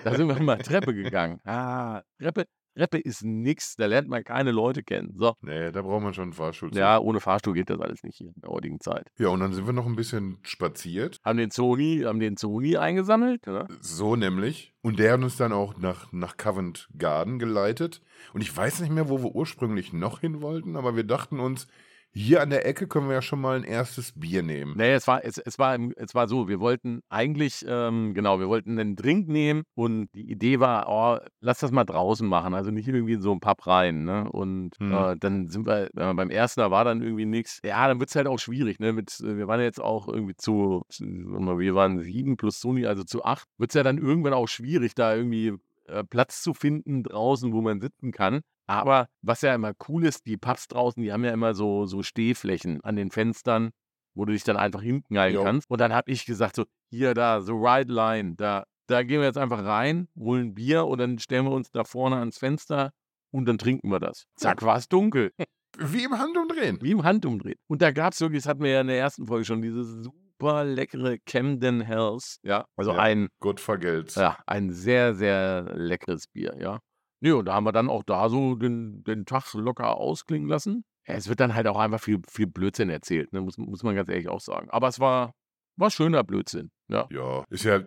Da 0.04 0.14
sind 0.16 0.28
wir 0.28 0.40
mal 0.42 0.58
Treppe 0.60 0.94
gegangen. 0.94 1.40
Ah, 1.44 2.04
Treppe, 2.22 2.46
Treppe 2.76 3.00
ist 3.00 3.24
nix, 3.24 3.76
da 3.76 3.86
lernt 3.86 4.08
man 4.08 4.24
keine 4.24 4.52
Leute 4.52 4.84
kennen. 4.84 5.14
So. 5.18 5.34
nee, 5.42 5.72
da 5.72 5.82
braucht 5.82 6.04
man 6.04 6.14
schon 6.14 6.24
einen 6.24 6.34
Fahrstuhl. 6.34 6.72
zu. 6.72 6.80
Ja, 6.80 7.00
ohne 7.00 7.20
Fahrstuhl 7.20 7.54
geht 7.54 7.70
das 7.70 7.80
alles 7.80 8.04
nicht 8.04 8.18
hier 8.18 8.28
in 8.28 8.42
der 8.42 8.50
heutigen 8.50 8.80
Zeit. 8.80 9.12
ja, 9.18 9.30
und 9.30 9.40
dann 9.40 9.54
sind 9.54 9.66
wir 9.66 9.74
noch 9.74 9.86
ein 9.86 9.96
bisschen 9.96 10.38
spaziert. 10.44 11.20
Haben 11.24 11.38
den 11.38 11.52
Sony, 11.52 12.04
haben 12.06 12.20
den 12.20 12.38
Sony 12.38 12.78
eingesammelt, 12.78 13.48
ne? 13.48 13.68
So 13.82 14.16
nämlich. 14.16 14.74
Und 14.82 15.00
der 15.00 15.14
hat 15.14 15.22
uns 15.22 15.38
dann 15.38 15.52
auch 15.52 15.78
nach, 15.78 16.12
nach 16.14 16.38
Covent 16.38 16.90
Garden 16.98 17.40
geleitet. 17.40 18.02
Und 18.34 18.42
ich 18.42 18.56
weiß 18.56 18.80
nicht 18.82 18.92
mehr, 18.92 19.10
wo 19.10 19.22
wir 19.22 19.36
ursprünglich 19.36 19.92
noch 19.94 20.22
hin 20.22 20.42
wollten, 20.42 20.76
aber 20.76 20.96
wir 20.96 21.04
dachten 21.04 21.40
uns, 21.40 21.68
hier 22.12 22.42
an 22.42 22.50
der 22.50 22.66
Ecke 22.66 22.88
können 22.88 23.08
wir 23.08 23.14
ja 23.16 23.22
schon 23.22 23.40
mal 23.40 23.56
ein 23.58 23.64
erstes 23.64 24.14
Bier 24.14 24.42
nehmen. 24.42 24.76
Nee, 24.76 24.94
es 24.94 25.08
war, 25.08 25.24
es, 25.24 25.38
es, 25.38 25.60
war, 25.60 25.78
es 25.96 26.16
war 26.16 26.28
so, 26.28 26.48
wir 26.48 26.60
wollten 26.60 27.02
eigentlich, 27.10 27.64
ähm, 27.68 28.14
genau, 28.14 28.40
wir 28.40 28.50
wollten 28.50 28.80
einen 28.80 28.96
Drink 28.96 29.28
nehmen 29.28 29.64
und 29.76 30.10
die 30.16 30.30
Idee 30.32 30.60
war, 30.60 30.88
oh, 30.90 31.24
lass 31.40 31.60
das 31.60 31.72
mal 31.72 31.84
draußen 31.86 32.28
machen, 32.28 32.54
also 32.54 32.72
nicht 32.72 32.88
irgendwie 32.88 33.14
in 33.14 33.22
so 33.22 33.32
ein 33.32 33.40
Pub 33.40 33.66
rein, 33.68 34.06
ne? 34.06 34.30
Und 34.32 34.76
Hm. 34.80 34.92
äh, 34.92 35.16
dann 35.20 35.50
sind 35.50 35.68
wir, 35.68 35.90
äh, 35.96 36.14
beim 36.14 36.30
ersten, 36.30 36.62
da 36.62 36.72
war 36.72 36.84
dann 36.84 37.02
irgendwie 37.02 37.26
nichts. 37.26 37.60
Ja, 37.64 37.88
dann 37.88 38.00
wird 38.00 38.10
es 38.10 38.16
halt 38.16 38.28
auch 38.28 38.40
schwierig, 38.40 38.80
ne? 38.80 38.92
Mit, 38.94 39.20
äh, 39.22 39.38
wir 39.38 39.48
waren 39.48 39.62
jetzt 39.62 39.82
auch 39.82 40.08
irgendwie 40.08 40.36
zu, 40.36 40.84
wir 41.00 41.76
waren 41.76 42.00
sieben 42.00 42.38
plus 42.38 42.60
Sony, 42.60 42.86
also 42.86 43.04
zu 43.04 43.24
acht, 43.24 43.48
wird 43.58 43.72
es 43.72 43.76
ja 43.76 43.84
dann 43.84 43.98
irgendwann 43.98 44.34
auch 44.34 44.48
schwierig, 44.48 44.96
da 44.96 45.16
irgendwie 45.16 45.54
äh, 45.86 46.04
Platz 46.04 46.42
zu 46.42 46.54
finden 46.54 47.04
draußen, 47.04 47.54
wo 47.54 47.62
man 47.62 47.82
sitzen 47.82 48.12
kann. 48.12 48.42
Aber 48.70 49.08
was 49.22 49.42
ja 49.42 49.56
immer 49.56 49.74
cool 49.88 50.06
ist, 50.06 50.26
die 50.28 50.38
Pubs 50.38 50.68
draußen, 50.68 51.02
die 51.02 51.12
haben 51.12 51.24
ja 51.26 51.32
immer 51.32 51.54
so, 51.54 51.86
so 51.86 52.04
Stehflächen 52.04 52.82
an 52.82 52.96
den 52.96 53.10
Fenstern, 53.12 53.72
wo 54.16 54.26
du 54.26 54.34
dich 54.34 54.44
dann 54.44 54.58
einfach 54.58 54.82
hinknallen 54.82 55.34
Jo. 55.36 55.44
kannst. 55.44 55.70
Und 55.70 55.82
dann 55.82 55.92
habe 55.94 56.12
ich 56.12 56.26
gesagt, 56.26 56.56
so, 56.56 56.66
hier, 56.92 57.14
da, 57.14 57.42
so 57.42 57.56
Right 57.58 57.90
Line, 57.90 58.36
da, 58.36 58.66
da 58.88 59.04
gehen 59.04 59.20
wir 59.22 59.28
jetzt 59.28 59.38
einfach 59.38 59.64
rein, 59.64 60.08
holen 60.18 60.54
Bier 60.54 60.86
und 60.86 61.00
dann 61.00 61.20
stellen 61.20 61.46
wir 61.46 61.52
uns 61.52 61.72
da 61.72 61.84
vorne 61.84 62.18
ans 62.18 62.38
Fenster 62.38 62.92
und 63.32 63.46
dann 63.48 63.58
trinken 63.58 63.90
wir 63.90 64.00
das. 64.00 64.26
Zack, 64.36 64.62
war 64.64 64.78
es 64.78 64.88
dunkel. 64.88 65.32
Wie 65.78 66.04
im 66.04 66.18
Handumdrehen. 66.18 66.80
Wie 66.82 66.92
im 66.92 67.04
Handumdrehen. 67.04 67.58
Und 67.68 67.82
da 67.82 67.92
gab 67.92 68.14
es 68.14 68.22
wirklich, 68.22 68.44
das 68.44 68.50
hatten 68.50 68.64
wir 68.64 68.72
ja 68.72 68.82
in 68.82 68.88
der 68.88 68.98
ersten 69.00 69.26
Folge 69.28 69.46
schon, 69.46 69.62
diese 69.62 69.84
super 69.84 70.64
leckere 70.64 71.18
Camden 71.26 71.82
Hells. 71.82 72.40
Ja, 72.44 72.66
also 72.76 72.92
Ja. 72.92 73.00
ein, 73.00 73.30
Gott 73.40 73.60
vergelt's. 73.60 74.16
ja, 74.16 74.38
ein 74.48 74.72
sehr, 74.72 75.14
sehr 75.14 75.72
leckeres 75.76 76.28
Bier, 76.28 76.56
ja. 76.60 76.80
Nö, 77.22 77.36
und 77.36 77.46
da 77.46 77.54
haben 77.56 77.66
wir 77.66 77.72
dann 77.72 77.90
auch 77.90 78.04
da 78.04 78.30
so 78.30 78.56
den, 78.56 79.04
den 79.04 79.26
Tag 79.26 79.54
locker 79.54 79.98
ausklingen 79.98 80.48
lassen. 80.48 80.84
Ja, 81.08 81.16
es 81.16 81.28
wird 81.28 81.40
dann 81.40 81.54
halt 81.56 81.68
auch 81.68 81.78
einfach 81.78 82.00
viel, 82.00 82.22
viel 82.30 82.48
Blödsinn 82.48 82.90
erzählt, 82.90 83.34
ne? 83.34 83.42
muss, 83.42 83.58
muss 83.58 83.84
man 83.84 83.96
ganz 83.96 84.10
ehrlich 84.10 84.30
auch 84.30 84.40
sagen. 84.40 84.70
Aber 84.70 84.88
es 84.88 85.00
war, 85.00 85.34
war 85.76 85.90
schöner 85.92 86.24
Blödsinn, 86.24 86.72
ja. 86.90 87.08
Ja, 87.12 87.44
ist 87.50 87.64
ja, 87.66 87.80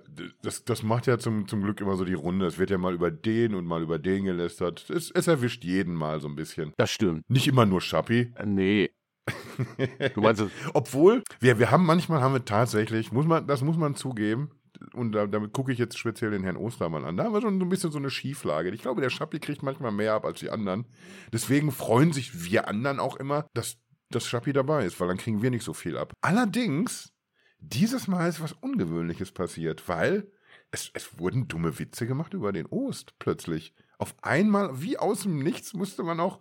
das, 0.42 0.64
das 0.64 0.82
macht 0.82 1.06
ja 1.06 1.18
zum, 1.18 1.46
zum 1.46 1.62
Glück 1.62 1.80
immer 1.80 1.96
so 1.96 2.04
die 2.04 2.14
Runde. 2.14 2.46
Es 2.46 2.58
wird 2.58 2.70
ja 2.70 2.78
mal 2.78 2.94
über 2.94 3.10
den 3.10 3.54
und 3.54 3.64
mal 3.66 3.82
über 3.82 3.98
den 3.98 4.24
gelästert. 4.24 4.88
Es, 4.90 5.10
es 5.10 5.26
erwischt 5.28 5.64
jeden 5.64 5.94
mal 5.94 6.20
so 6.20 6.28
ein 6.28 6.34
bisschen. 6.34 6.72
Das 6.78 6.90
stimmt. 6.90 7.28
Nicht 7.30 7.46
immer 7.48 7.64
nur 7.66 7.80
Schappi. 7.80 8.32
Äh, 8.36 8.46
Nee, 8.46 8.90
du 10.14 10.20
meinst, 10.20 10.40
es- 10.40 10.50
Obwohl, 10.74 11.22
wir, 11.40 11.58
wir 11.58 11.70
haben 11.70 11.86
manchmal 11.86 12.20
haben 12.20 12.34
wir 12.34 12.44
tatsächlich, 12.44 13.12
muss 13.12 13.26
man, 13.26 13.46
das 13.46 13.62
muss 13.62 13.76
man 13.76 13.94
zugeben, 13.94 14.50
und 14.94 15.12
da, 15.12 15.26
damit 15.26 15.52
gucke 15.52 15.72
ich 15.72 15.78
jetzt 15.78 15.98
speziell 15.98 16.30
den 16.32 16.42
Herrn 16.44 16.56
Ostermann 16.56 17.04
an. 17.04 17.16
Da 17.16 17.24
haben 17.24 17.32
wir 17.34 17.40
schon 17.40 17.58
so 17.58 17.64
ein 17.64 17.68
bisschen 17.68 17.90
so 17.92 17.98
eine 17.98 18.10
Schieflage. 18.10 18.70
Ich 18.70 18.82
glaube, 18.82 19.00
der 19.00 19.10
Schappi 19.10 19.38
kriegt 19.40 19.62
manchmal 19.62 19.92
mehr 19.92 20.14
ab 20.14 20.24
als 20.24 20.40
die 20.40 20.50
anderen. 20.50 20.86
Deswegen 21.32 21.70
freuen 21.72 22.12
sich 22.12 22.44
wir 22.44 22.68
anderen 22.68 23.00
auch 23.00 23.16
immer, 23.16 23.46
dass 23.54 23.78
das 24.10 24.26
Schappi 24.26 24.52
dabei 24.52 24.84
ist, 24.84 25.00
weil 25.00 25.08
dann 25.08 25.16
kriegen 25.18 25.42
wir 25.42 25.50
nicht 25.50 25.64
so 25.64 25.72
viel 25.72 25.96
ab. 25.96 26.12
Allerdings, 26.20 27.12
dieses 27.58 28.08
Mal 28.08 28.28
ist 28.28 28.40
was 28.40 28.52
Ungewöhnliches 28.52 29.32
passiert, 29.32 29.88
weil 29.88 30.30
es, 30.70 30.90
es 30.94 31.18
wurden 31.18 31.48
dumme 31.48 31.78
Witze 31.78 32.06
gemacht 32.06 32.34
über 32.34 32.52
den 32.52 32.66
Ost 32.66 33.14
plötzlich. 33.18 33.74
Auf 33.98 34.14
einmal, 34.22 34.82
wie 34.82 34.98
aus 34.98 35.22
dem 35.22 35.38
Nichts, 35.38 35.72
musste 35.74 36.02
man 36.02 36.18
auch 36.20 36.40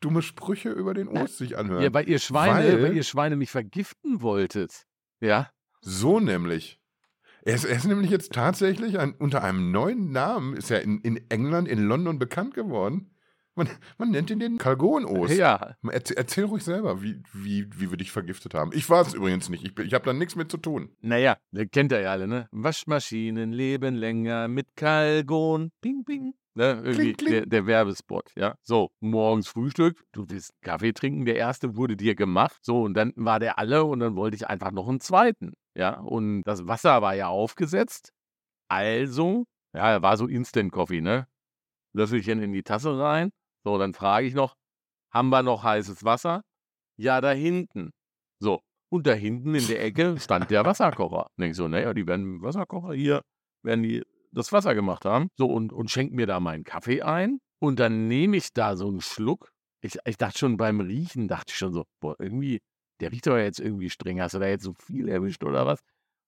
dumme 0.00 0.22
Sprüche 0.22 0.70
über 0.70 0.94
den 0.94 1.08
Ost 1.08 1.38
sich 1.38 1.58
anhören. 1.58 1.82
ja, 1.82 1.92
weil 1.92 2.08
ihr 2.08 2.18
Schweine, 2.18 2.72
Weil- 2.74 2.82
weil 2.82 2.96
ihr 2.96 3.02
Schweine 3.02 3.36
mich 3.36 3.50
vergiften 3.50 4.22
wolltet. 4.22 4.86
Ja, 5.20 5.50
So 5.82 6.20
nämlich. 6.20 6.79
Er 7.42 7.54
ist, 7.54 7.64
er 7.64 7.76
ist 7.76 7.86
nämlich 7.86 8.10
jetzt 8.10 8.32
tatsächlich 8.32 8.98
ein, 8.98 9.14
unter 9.14 9.42
einem 9.42 9.70
neuen 9.70 10.12
Namen, 10.12 10.56
ist 10.56 10.70
er 10.70 10.82
in, 10.82 11.00
in 11.00 11.20
England, 11.30 11.68
in 11.68 11.78
London 11.84 12.18
bekannt 12.18 12.54
geworden. 12.54 13.10
Man, 13.56 13.68
man 13.98 14.10
nennt 14.10 14.30
ihn 14.30 14.38
den 14.38 14.58
Kalgon-Ost. 14.58 15.36
Ja. 15.36 15.74
Erzähl, 15.90 16.16
erzähl 16.16 16.44
ruhig 16.44 16.62
selber, 16.62 17.02
wie, 17.02 17.22
wie, 17.32 17.66
wie 17.76 17.90
wir 17.90 17.98
dich 17.98 18.12
vergiftet 18.12 18.54
haben. 18.54 18.70
Ich 18.72 18.88
war 18.88 19.02
es 19.02 19.12
übrigens 19.12 19.48
nicht. 19.48 19.64
Ich, 19.64 19.78
ich 19.84 19.92
habe 19.92 20.04
da 20.04 20.12
nichts 20.12 20.36
mit 20.36 20.50
zu 20.50 20.56
tun. 20.56 20.90
Naja, 21.00 21.36
kennt 21.72 21.92
er 21.92 22.00
ja 22.00 22.12
alle, 22.12 22.28
ne? 22.28 22.48
Waschmaschinen 22.52 23.52
leben 23.52 23.96
länger 23.96 24.48
mit 24.48 24.76
Kalgon. 24.76 25.72
Ping, 25.80 26.04
ping. 26.04 26.34
Ne? 26.54 26.82
Irgendwie 26.84 27.12
Kling, 27.12 27.16
kling. 27.16 27.32
Der, 27.32 27.46
der 27.46 27.66
Werbespot, 27.66 28.32
ja. 28.36 28.56
So, 28.62 28.90
morgens 29.00 29.48
Frühstück, 29.48 30.02
du 30.12 30.28
willst 30.28 30.52
Kaffee 30.62 30.92
trinken, 30.92 31.24
der 31.24 31.36
erste 31.36 31.76
wurde 31.76 31.96
dir 31.96 32.14
gemacht. 32.14 32.58
So, 32.62 32.82
und 32.82 32.94
dann 32.94 33.12
war 33.16 33.38
der 33.38 33.58
alle 33.58 33.84
und 33.84 34.00
dann 34.00 34.16
wollte 34.16 34.36
ich 34.36 34.48
einfach 34.48 34.72
noch 34.72 34.88
einen 34.88 35.00
zweiten. 35.00 35.54
Ja, 35.76 36.00
und 36.00 36.42
das 36.42 36.66
Wasser 36.66 37.02
war 37.02 37.14
ja 37.14 37.28
aufgesetzt. 37.28 38.12
Also, 38.68 39.46
ja, 39.74 40.02
war 40.02 40.16
so 40.16 40.26
Instant 40.26 40.72
Coffee, 40.72 41.00
ne? 41.00 41.28
Löffelchen 41.92 42.42
in 42.42 42.52
die 42.52 42.62
Tasse 42.62 42.98
rein. 42.98 43.30
So, 43.64 43.78
dann 43.78 43.94
frage 43.94 44.26
ich 44.26 44.34
noch, 44.34 44.56
haben 45.12 45.30
wir 45.30 45.42
noch 45.42 45.62
heißes 45.62 46.04
Wasser? 46.04 46.42
Ja, 46.96 47.20
da 47.20 47.30
hinten. 47.32 47.92
So, 48.40 48.60
und 48.90 49.06
da 49.06 49.12
hinten 49.12 49.54
in 49.54 49.66
der 49.68 49.82
Ecke 49.84 50.18
stand 50.18 50.50
der 50.50 50.64
Wasserkocher. 50.66 51.30
Denk 51.38 51.54
so, 51.54 51.68
naja, 51.68 51.94
die 51.94 52.06
werden 52.06 52.42
Wasserkocher 52.42 52.94
hier, 52.94 53.22
werden 53.62 53.82
die 53.82 54.04
das 54.32 54.52
Wasser 54.52 54.74
gemacht 54.74 55.04
haben. 55.04 55.28
So, 55.36 55.46
und, 55.46 55.72
und 55.72 55.90
schenkt 55.90 56.14
mir 56.14 56.26
da 56.26 56.40
meinen 56.40 56.64
Kaffee 56.64 57.02
ein. 57.02 57.40
Und 57.60 57.78
dann 57.78 58.08
nehme 58.08 58.36
ich 58.36 58.52
da 58.52 58.76
so 58.76 58.88
einen 58.88 59.00
Schluck. 59.00 59.50
Ich, 59.82 59.96
ich 60.04 60.16
dachte 60.16 60.38
schon 60.38 60.56
beim 60.56 60.80
Riechen, 60.80 61.28
dachte 61.28 61.50
ich 61.50 61.56
schon 61.56 61.72
so, 61.72 61.84
boah, 62.00 62.16
irgendwie, 62.18 62.60
der 63.00 63.12
riecht 63.12 63.26
doch 63.26 63.36
jetzt 63.36 63.60
irgendwie 63.60 63.90
streng. 63.90 64.20
Hast 64.20 64.34
du 64.34 64.38
da 64.38 64.46
jetzt 64.46 64.64
so 64.64 64.74
viel 64.74 65.08
erwischt 65.08 65.44
oder 65.44 65.66
was? 65.66 65.80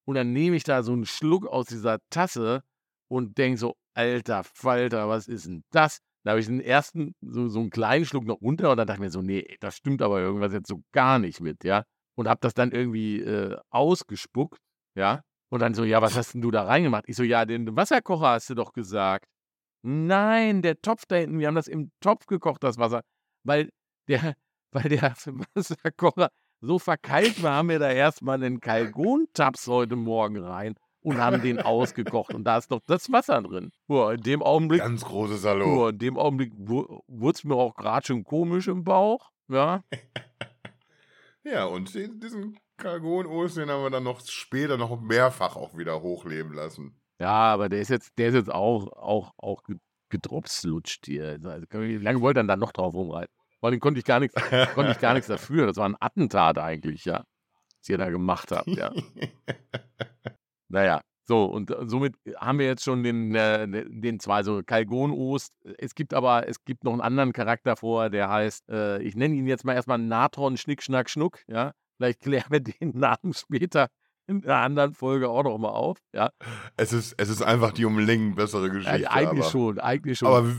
Und 0.06 0.16
dann 0.16 0.32
nehme 0.32 0.56
ich 0.56 0.64
da 0.64 0.82
so 0.82 0.92
einen 0.92 1.06
Schluck 1.06 1.46
aus 1.46 1.66
dieser 1.66 1.98
Tasse 2.10 2.62
und 3.08 3.38
denke 3.38 3.58
so, 3.58 3.74
alter 3.94 4.42
Falter, 4.44 5.08
was 5.08 5.28
ist 5.28 5.46
denn 5.46 5.64
das? 5.70 5.98
Da 6.24 6.32
habe 6.32 6.40
ich 6.40 6.46
den 6.46 6.60
ersten, 6.60 7.14
so, 7.20 7.48
so 7.48 7.60
einen 7.60 7.70
kleinen 7.70 8.04
Schluck 8.04 8.24
noch 8.24 8.40
runter 8.40 8.70
und 8.70 8.76
dann 8.76 8.86
dachte 8.86 8.98
ich 8.98 9.04
mir 9.04 9.10
so, 9.10 9.22
nee, 9.22 9.56
das 9.60 9.76
stimmt 9.76 10.02
aber 10.02 10.20
irgendwas 10.20 10.52
jetzt 10.52 10.68
so 10.68 10.82
gar 10.92 11.18
nicht 11.18 11.40
mit, 11.40 11.64
ja. 11.64 11.84
Und 12.14 12.28
habe 12.28 12.40
das 12.40 12.54
dann 12.54 12.70
irgendwie 12.72 13.20
äh, 13.20 13.56
ausgespuckt, 13.70 14.58
ja. 14.96 15.22
Und 15.52 15.60
dann 15.60 15.74
so, 15.74 15.84
ja, 15.84 16.00
was 16.00 16.16
hast 16.16 16.32
denn 16.32 16.40
du 16.40 16.50
da 16.50 16.64
reingemacht? 16.64 17.04
Ich 17.08 17.16
so, 17.16 17.22
ja, 17.22 17.44
den 17.44 17.76
Wasserkocher 17.76 18.28
hast 18.30 18.48
du 18.48 18.54
doch 18.54 18.72
gesagt. 18.72 19.26
Nein, 19.82 20.62
der 20.62 20.80
Topf 20.80 21.04
da 21.06 21.16
hinten, 21.16 21.38
wir 21.40 21.46
haben 21.46 21.56
das 21.56 21.68
im 21.68 21.90
Topf 22.00 22.24
gekocht, 22.24 22.64
das 22.64 22.78
Wasser. 22.78 23.02
Weil 23.44 23.68
der, 24.08 24.34
weil 24.72 24.88
der 24.88 25.02
Wasserkocher 25.54 26.30
so 26.62 26.78
verkeilt 26.78 27.42
war, 27.42 27.56
haben 27.56 27.68
wir 27.68 27.78
da 27.78 27.90
erstmal 27.90 28.42
einen 28.42 28.60
Kalgontaps 28.60 29.66
heute 29.66 29.94
Morgen 29.94 30.38
rein 30.42 30.74
und 31.02 31.18
haben 31.18 31.42
den 31.42 31.60
ausgekocht. 31.60 32.32
Und 32.32 32.44
da 32.44 32.56
ist 32.56 32.70
noch 32.70 32.80
das 32.86 33.12
Wasser 33.12 33.42
drin. 33.42 33.72
Boah, 33.88 34.14
in 34.14 34.22
dem 34.22 34.42
Augenblick, 34.42 34.80
Ganz 34.80 35.04
großes 35.04 35.44
Hallo. 35.44 35.66
boah, 35.66 35.90
in 35.90 35.98
dem 35.98 36.16
Augenblick 36.16 36.54
wurde 36.56 37.36
es 37.36 37.44
mir 37.44 37.56
auch 37.56 37.74
gerade 37.74 38.06
schon 38.06 38.24
komisch 38.24 38.68
im 38.68 38.84
Bauch. 38.84 39.30
Ja, 39.48 39.84
Ja, 41.44 41.64
und 41.64 41.92
diesen 41.92 42.58
Kalgon-Ost, 42.82 43.56
den 43.56 43.70
haben 43.70 43.82
wir 43.82 43.90
dann 43.90 44.04
noch 44.04 44.20
später 44.26 44.76
noch 44.76 45.00
mehrfach 45.00 45.56
auch 45.56 45.76
wieder 45.76 46.02
hochleben 46.02 46.52
lassen. 46.52 47.00
ja, 47.20 47.30
aber 47.30 47.68
der 47.68 47.80
ist 47.80 47.88
jetzt, 47.90 48.12
der 48.18 48.28
ist 48.28 48.34
jetzt 48.34 48.52
auch, 48.52 48.88
auch, 48.92 49.32
auch 49.38 49.62
ge- 49.64 49.78
gedropslutscht 50.10 51.06
hier. 51.06 51.38
Also, 51.44 51.66
wie 51.70 51.96
lange 51.98 52.20
wollte 52.20 52.40
er 52.40 52.44
dann 52.44 52.58
noch 52.60 52.72
drauf 52.72 52.94
rumreiten? 52.94 53.32
Vor 53.60 53.68
allem 53.70 53.80
konnte 53.80 53.98
ich 54.00 54.04
gar 54.04 54.18
nichts, 54.20 54.34
konnte 54.74 54.90
ich 54.92 54.98
gar 54.98 55.14
nichts 55.14 55.28
dafür. 55.28 55.66
Das 55.66 55.76
war 55.76 55.88
ein 55.88 55.96
Attentat 56.00 56.58
eigentlich, 56.58 57.04
ja. 57.04 57.24
Was 57.78 57.88
ihr 57.88 57.98
da 57.98 58.10
gemacht 58.10 58.50
habt, 58.52 58.66
ja. 58.68 58.92
Naja, 60.68 61.00
so, 61.24 61.44
und 61.44 61.70
äh, 61.70 61.86
somit 61.86 62.16
haben 62.36 62.58
wir 62.58 62.66
jetzt 62.66 62.82
schon 62.84 63.02
den, 63.02 63.34
äh, 63.34 63.66
den 63.68 64.18
zwei, 64.20 64.42
so 64.42 64.62
Kalgon-Ost. 64.64 65.52
Es 65.78 65.94
gibt 65.94 66.14
aber, 66.14 66.48
es 66.48 66.64
gibt 66.64 66.84
noch 66.84 66.92
einen 66.92 67.00
anderen 67.02 67.32
Charakter 67.32 67.76
vor, 67.76 68.08
der 68.10 68.28
heißt, 68.30 68.68
äh, 68.70 69.02
ich 69.02 69.14
nenne 69.14 69.34
ihn 69.34 69.46
jetzt 69.46 69.64
mal 69.64 69.74
erstmal 69.74 69.98
Natron 69.98 70.56
Schnick, 70.56 70.82
Schnack, 70.82 71.10
Schnuck, 71.10 71.40
ja. 71.46 71.72
Vielleicht 72.02 72.20
klären 72.20 72.50
wir 72.50 72.58
den 72.58 72.90
Namen 72.98 73.32
später 73.32 73.88
in 74.26 74.44
einer 74.44 74.56
anderen 74.56 74.94
Folge 74.94 75.28
auch 75.28 75.44
noch 75.44 75.58
mal 75.58 75.70
auf, 75.70 75.98
ja. 76.12 76.30
Es 76.76 76.92
ist, 76.92 77.14
es 77.16 77.28
ist 77.28 77.42
einfach 77.42 77.72
die 77.72 77.84
um 77.84 77.98
Längen 77.98 78.34
bessere 78.34 78.70
Geschichte. 78.70 79.02
ja 79.02 79.10
eigentlich 79.10 79.44
aber, 79.44 79.50
schon, 79.50 79.78
eigentlich 79.78 80.18
schon. 80.18 80.28
Aber 80.28 80.52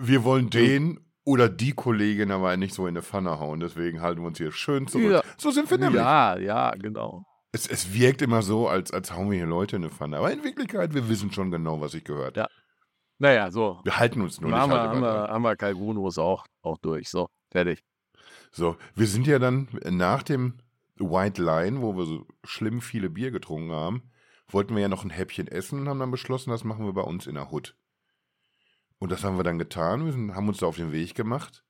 wir 0.00 0.24
wollen 0.24 0.50
den 0.50 0.98
oder 1.24 1.48
die 1.48 1.72
Kollegin 1.72 2.32
aber 2.32 2.56
nicht 2.56 2.74
so 2.74 2.86
in 2.86 2.96
eine 2.96 3.02
Pfanne 3.02 3.38
hauen. 3.38 3.60
Deswegen 3.60 4.00
halten 4.00 4.22
wir 4.22 4.26
uns 4.26 4.38
hier 4.38 4.50
schön 4.50 4.88
zurück. 4.88 5.12
Ja. 5.12 5.22
So 5.36 5.52
sind 5.52 5.70
wir 5.70 5.78
nämlich. 5.78 6.00
ja, 6.00 6.36
ja, 6.38 6.72
genau. 6.72 7.24
Es, 7.52 7.68
es 7.68 7.92
wirkt 7.92 8.22
immer 8.22 8.42
so, 8.42 8.66
als, 8.66 8.92
als 8.92 9.14
hauen 9.14 9.30
wir 9.30 9.38
hier 9.38 9.46
Leute 9.46 9.76
in 9.76 9.82
eine 9.82 9.92
Pfanne. 9.92 10.18
Aber 10.18 10.32
in 10.32 10.42
Wirklichkeit, 10.42 10.94
wir 10.94 11.08
wissen 11.08 11.32
schon 11.32 11.52
genau, 11.52 11.80
was 11.80 11.94
ich 11.94 12.02
gehört 12.02 12.36
Ja. 12.36 12.48
Naja, 13.18 13.50
so. 13.52 13.80
Wir 13.84 13.96
halten 13.96 14.20
uns 14.20 14.40
nur 14.40 14.50
haben, 14.50 14.70
nicht. 14.70 14.76
wir, 14.76 14.80
halt 14.80 14.90
haben, 14.90 14.98
immer 14.98 15.14
wir, 15.14 15.28
haben 15.28 15.42
wir 15.42 15.56
Kalgonos 15.56 16.18
auch, 16.18 16.44
auch 16.62 16.78
durch. 16.78 17.08
So, 17.08 17.28
fertig. 17.52 17.84
So, 18.52 18.76
wir 18.94 19.06
sind 19.06 19.26
ja 19.26 19.38
dann 19.38 19.68
nach 19.84 20.22
dem 20.22 20.58
White 20.96 21.42
Line, 21.42 21.80
wo 21.80 21.96
wir 21.96 22.04
so 22.04 22.26
schlimm 22.44 22.80
viele 22.82 23.08
Bier 23.08 23.30
getrunken 23.30 23.72
haben, 23.72 24.02
wollten 24.48 24.74
wir 24.74 24.82
ja 24.82 24.88
noch 24.88 25.04
ein 25.04 25.10
Häppchen 25.10 25.48
essen 25.48 25.80
und 25.80 25.88
haben 25.88 25.98
dann 25.98 26.10
beschlossen, 26.10 26.50
das 26.50 26.62
machen 26.62 26.84
wir 26.84 26.92
bei 26.92 27.02
uns 27.02 27.26
in 27.26 27.34
der 27.34 27.50
Hut. 27.50 27.74
Und 28.98 29.10
das 29.10 29.24
haben 29.24 29.38
wir 29.38 29.42
dann 29.42 29.58
getan, 29.58 30.04
wir 30.04 30.12
sind, 30.12 30.34
haben 30.34 30.48
uns 30.48 30.58
da 30.58 30.66
auf 30.66 30.76
den 30.76 30.92
Weg 30.92 31.14
gemacht 31.14 31.64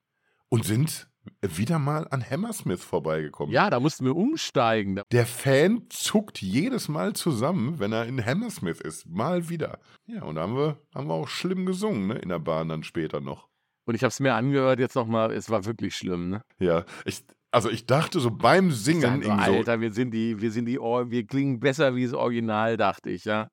und 0.49 0.65
sind 0.65 1.09
wieder 1.41 1.79
mal 1.79 2.05
an 2.09 2.21
Hammersmith 2.29 2.83
vorbeigekommen. 2.83 3.53
Ja, 3.53 3.69
da 3.69 3.79
mussten 3.79 4.03
wir 4.03 4.15
umsteigen. 4.15 5.01
Der 5.11 5.25
Fan 5.25 5.85
zuckt 5.89 6.41
jedes 6.41 6.89
Mal 6.89 7.13
zusammen, 7.13 7.79
wenn 7.79 7.93
er 7.93 8.05
in 8.05 8.23
Hammersmith 8.23 8.81
ist. 8.81 9.07
Mal 9.07 9.47
wieder. 9.47 9.79
Ja, 10.05 10.23
und 10.23 10.35
da 10.35 10.41
haben 10.41 10.57
wir, 10.57 10.81
haben 10.93 11.07
wir 11.07 11.13
auch 11.13 11.29
schlimm 11.29 11.65
gesungen, 11.65 12.07
ne? 12.07 12.15
In 12.15 12.27
der 12.29 12.39
Bahn 12.39 12.67
dann 12.67 12.83
später 12.83 13.21
noch. 13.21 13.47
Und 13.85 13.95
ich 13.95 14.03
habe 14.03 14.09
es 14.09 14.19
mir 14.19 14.33
angehört 14.33 14.79
jetzt 14.79 14.95
nochmal, 14.95 15.31
es 15.31 15.49
war 15.49 15.65
wirklich 15.65 15.95
schlimm, 15.95 16.29
ne? 16.29 16.41
Ja, 16.59 16.85
ich, 17.05 17.23
also 17.51 17.69
ich 17.69 17.85
dachte 17.85 18.19
so 18.19 18.31
beim 18.31 18.69
Ich 18.69 18.77
Singen 18.77 19.21
sag 19.21 19.45
so, 19.45 19.51
Alter, 19.53 19.81
wir 19.81 19.91
sind 19.91 20.11
die, 20.11 20.39
wir 20.41 20.51
sind 20.51 20.65
die, 20.65 20.77
wir 20.77 21.27
klingen 21.27 21.59
besser 21.59 21.95
wie 21.95 22.05
das 22.05 22.13
Original, 22.13 22.77
dachte 22.77 23.09
ich, 23.09 23.25
ja. 23.25 23.49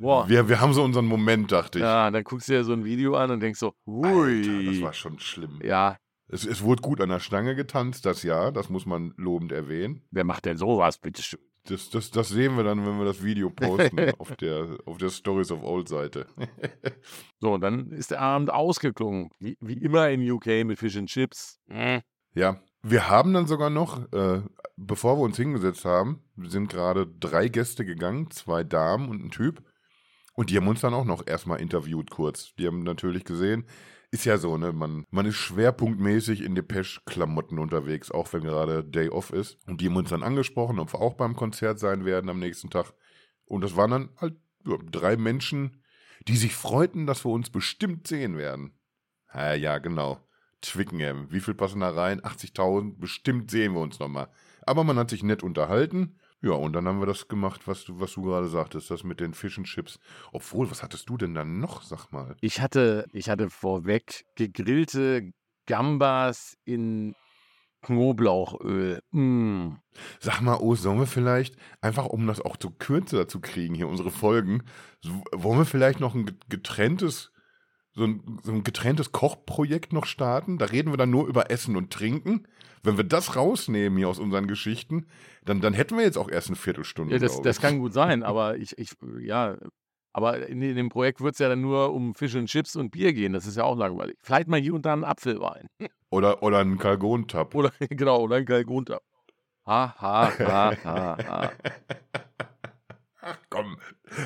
Boah. 0.00 0.28
Wir, 0.28 0.48
wir 0.48 0.60
haben 0.60 0.72
so 0.72 0.84
unseren 0.84 1.06
Moment, 1.06 1.50
dachte 1.50 1.78
ich. 1.78 1.82
Ja, 1.82 2.10
dann 2.10 2.22
guckst 2.22 2.48
du 2.48 2.52
dir 2.52 2.64
so 2.64 2.72
ein 2.72 2.84
Video 2.84 3.16
an 3.16 3.30
und 3.30 3.40
denkst 3.40 3.58
so, 3.58 3.74
Alter, 3.86 4.14
hui. 4.14 4.66
das 4.66 4.80
war 4.82 4.92
schon 4.92 5.18
schlimm. 5.18 5.58
ja, 5.62 5.96
Es, 6.28 6.44
es 6.44 6.62
wurde 6.62 6.82
gut 6.82 7.00
an 7.00 7.08
der 7.08 7.20
Stange 7.20 7.56
getanzt, 7.56 8.06
das 8.06 8.22
Jahr, 8.22 8.52
das 8.52 8.68
muss 8.68 8.86
man 8.86 9.12
lobend 9.16 9.50
erwähnen. 9.50 10.02
wer 10.10 10.24
macht 10.24 10.44
denn 10.44 10.56
sowas, 10.56 10.98
bitteschön? 10.98 11.40
Das, 11.64 11.90
das, 11.90 12.10
das 12.10 12.28
sehen 12.28 12.56
wir 12.56 12.64
dann, 12.64 12.86
wenn 12.86 12.98
wir 12.98 13.04
das 13.04 13.22
Video 13.22 13.50
posten 13.50 13.98
auf 14.18 14.34
der, 14.36 14.78
auf 14.86 14.96
der 14.98 15.10
Stories 15.10 15.50
of 15.50 15.62
Old 15.62 15.88
Seite. 15.88 16.26
So, 17.40 17.52
und 17.52 17.60
dann 17.60 17.92
ist 17.92 18.10
der 18.10 18.20
Abend 18.20 18.52
ausgeklungen. 18.52 19.30
Wie, 19.38 19.56
wie 19.60 19.74
immer 19.74 20.10
in 20.10 20.28
UK 20.28 20.64
mit 20.64 20.76
Fish 20.76 20.96
and 20.96 21.08
Chips. 21.08 21.60
Mm. 21.68 21.98
ja, 22.34 22.60
wir 22.82 23.08
haben 23.08 23.32
dann 23.32 23.46
sogar 23.46 23.70
noch, 23.70 24.12
äh, 24.12 24.42
bevor 24.76 25.18
wir 25.18 25.22
uns 25.22 25.36
hingesetzt 25.36 25.84
haben, 25.84 26.24
sind 26.36 26.68
gerade 26.68 27.06
drei 27.06 27.48
Gäste 27.48 27.84
gegangen, 27.84 28.30
zwei 28.30 28.64
Damen 28.64 29.08
und 29.08 29.24
ein 29.24 29.30
Typ. 29.30 29.62
Und 30.34 30.50
die 30.50 30.56
haben 30.56 30.68
uns 30.68 30.80
dann 30.80 30.94
auch 30.94 31.04
noch 31.04 31.26
erstmal 31.26 31.60
interviewt 31.60 32.10
kurz. 32.10 32.54
Die 32.56 32.66
haben 32.66 32.84
natürlich 32.84 33.24
gesehen, 33.24 33.66
ist 34.10 34.24
ja 34.24 34.38
so, 34.38 34.56
ne? 34.56 34.72
Man, 34.72 35.04
man 35.10 35.26
ist 35.26 35.36
schwerpunktmäßig 35.36 36.42
in 36.42 36.54
Depeche-Klamotten 36.54 37.58
unterwegs, 37.58 38.10
auch 38.10 38.32
wenn 38.32 38.42
gerade 38.42 38.82
Day 38.82 39.10
Off 39.10 39.32
ist. 39.32 39.58
Und 39.66 39.80
die 39.80 39.88
haben 39.88 39.96
uns 39.96 40.10
dann 40.10 40.22
angesprochen, 40.22 40.78
ob 40.78 40.94
wir 40.94 41.00
auch 41.00 41.14
beim 41.14 41.36
Konzert 41.36 41.78
sein 41.78 42.04
werden 42.04 42.30
am 42.30 42.38
nächsten 42.38 42.70
Tag. 42.70 42.94
Und 43.44 43.62
das 43.62 43.76
waren 43.76 43.90
dann 43.90 44.08
halt 44.16 44.36
drei 44.90 45.16
Menschen, 45.16 45.82
die 46.26 46.36
sich 46.36 46.54
freuten, 46.54 47.06
dass 47.06 47.24
wir 47.24 47.30
uns 47.30 47.50
bestimmt 47.50 48.06
sehen 48.06 48.36
werden. 48.36 48.72
Ja, 49.32 49.54
ja, 49.54 49.78
genau. 49.78 50.20
Twickenham. 50.62 51.30
Wie 51.30 51.40
viel 51.40 51.54
passen 51.54 51.80
da 51.80 51.90
rein? 51.90 52.20
80.000. 52.20 52.98
Bestimmt 52.98 53.50
sehen 53.50 53.74
wir 53.74 53.80
uns 53.80 53.98
nochmal. 53.98 54.28
Aber 54.62 54.84
man 54.84 54.98
hat 54.98 55.10
sich 55.10 55.22
nett 55.22 55.42
unterhalten. 55.42 56.18
Ja, 56.40 56.52
und 56.52 56.72
dann 56.72 56.86
haben 56.86 57.00
wir 57.00 57.06
das 57.06 57.26
gemacht, 57.26 57.66
was 57.66 57.84
du, 57.84 57.98
was 57.98 58.12
du 58.14 58.22
gerade 58.22 58.48
sagtest, 58.48 58.90
das 58.90 59.02
mit 59.02 59.18
den 59.18 59.34
Fish 59.34 59.58
and 59.58 59.66
Chips. 59.66 59.98
Obwohl, 60.32 60.70
was 60.70 60.82
hattest 60.82 61.08
du 61.08 61.16
denn 61.16 61.34
dann 61.34 61.58
noch, 61.58 61.82
sag 61.82 62.12
mal? 62.12 62.36
Ich 62.40 62.60
hatte, 62.60 63.06
ich 63.12 63.28
hatte 63.28 63.50
vorweg 63.50 64.24
gegrillte 64.36 65.32
Gambas 65.66 66.56
in 66.64 67.14
Knoblauchöl. 67.82 69.00
Mm. 69.10 69.70
Sag 70.20 70.40
mal, 70.40 70.58
oh, 70.60 70.74
sollen 70.74 70.98
wir 70.98 71.06
vielleicht, 71.06 71.56
einfach 71.80 72.06
um 72.06 72.26
das 72.26 72.40
auch 72.40 72.56
zu 72.56 72.70
kürzer 72.70 73.28
zu 73.28 73.40
kriegen, 73.40 73.74
hier 73.74 73.88
unsere 73.88 74.10
Folgen, 74.10 74.62
so, 75.00 75.22
wollen 75.32 75.58
wir 75.58 75.64
vielleicht 75.64 76.00
noch 76.00 76.14
ein 76.14 76.26
get- 76.26 76.48
getrenntes, 76.48 77.32
so 77.98 78.04
ein, 78.04 78.38
so 78.42 78.52
ein 78.52 78.64
getrenntes 78.64 79.12
Kochprojekt 79.12 79.92
noch 79.92 80.06
starten? 80.06 80.56
Da 80.58 80.66
reden 80.66 80.92
wir 80.92 80.96
dann 80.96 81.10
nur 81.10 81.26
über 81.26 81.50
Essen 81.50 81.76
und 81.76 81.92
Trinken. 81.92 82.46
Wenn 82.82 82.96
wir 82.96 83.04
das 83.04 83.36
rausnehmen 83.36 83.98
hier 83.98 84.08
aus 84.08 84.20
unseren 84.20 84.46
Geschichten, 84.46 85.06
dann, 85.44 85.60
dann 85.60 85.74
hätten 85.74 85.96
wir 85.96 86.04
jetzt 86.04 86.16
auch 86.16 86.30
erst 86.30 86.48
eine 86.48 86.56
Viertelstunde. 86.56 87.12
Ja, 87.12 87.18
das, 87.20 87.42
das 87.42 87.60
kann 87.60 87.80
gut 87.80 87.92
sein, 87.92 88.22
aber 88.24 88.56
ich, 88.56 88.78
ich 88.78 88.92
ja, 89.20 89.56
aber 90.12 90.46
in, 90.46 90.60
dem 90.60 90.88
Projekt 90.88 91.20
wird 91.20 91.34
es 91.34 91.38
ja 91.38 91.48
dann 91.48 91.60
nur 91.60 91.92
um 91.92 92.14
Fish 92.14 92.34
and 92.36 92.48
Chips 92.48 92.76
und 92.76 92.90
Bier 92.90 93.12
gehen. 93.12 93.32
Das 93.32 93.46
ist 93.46 93.56
ja 93.56 93.64
auch 93.64 93.76
langweilig. 93.76 94.16
Vielleicht 94.22 94.48
mal 94.48 94.60
hier 94.60 94.74
und 94.74 94.86
da 94.86 94.92
einen 94.92 95.04
Apfelwein. 95.04 95.68
Oder, 96.10 96.42
oder 96.42 96.60
ein 96.60 96.78
Kalgon-Tab. 96.78 97.54
Oder 97.54 97.70
genau, 97.90 98.22
oder 98.22 98.36
ein 98.36 98.46
Kalkunter. 98.46 99.02
Ha, 99.66 99.94
ha, 99.98 100.32
ha, 100.38 100.72
ha, 100.82 101.18
ha. 101.22 101.52
Komm, 103.50 103.78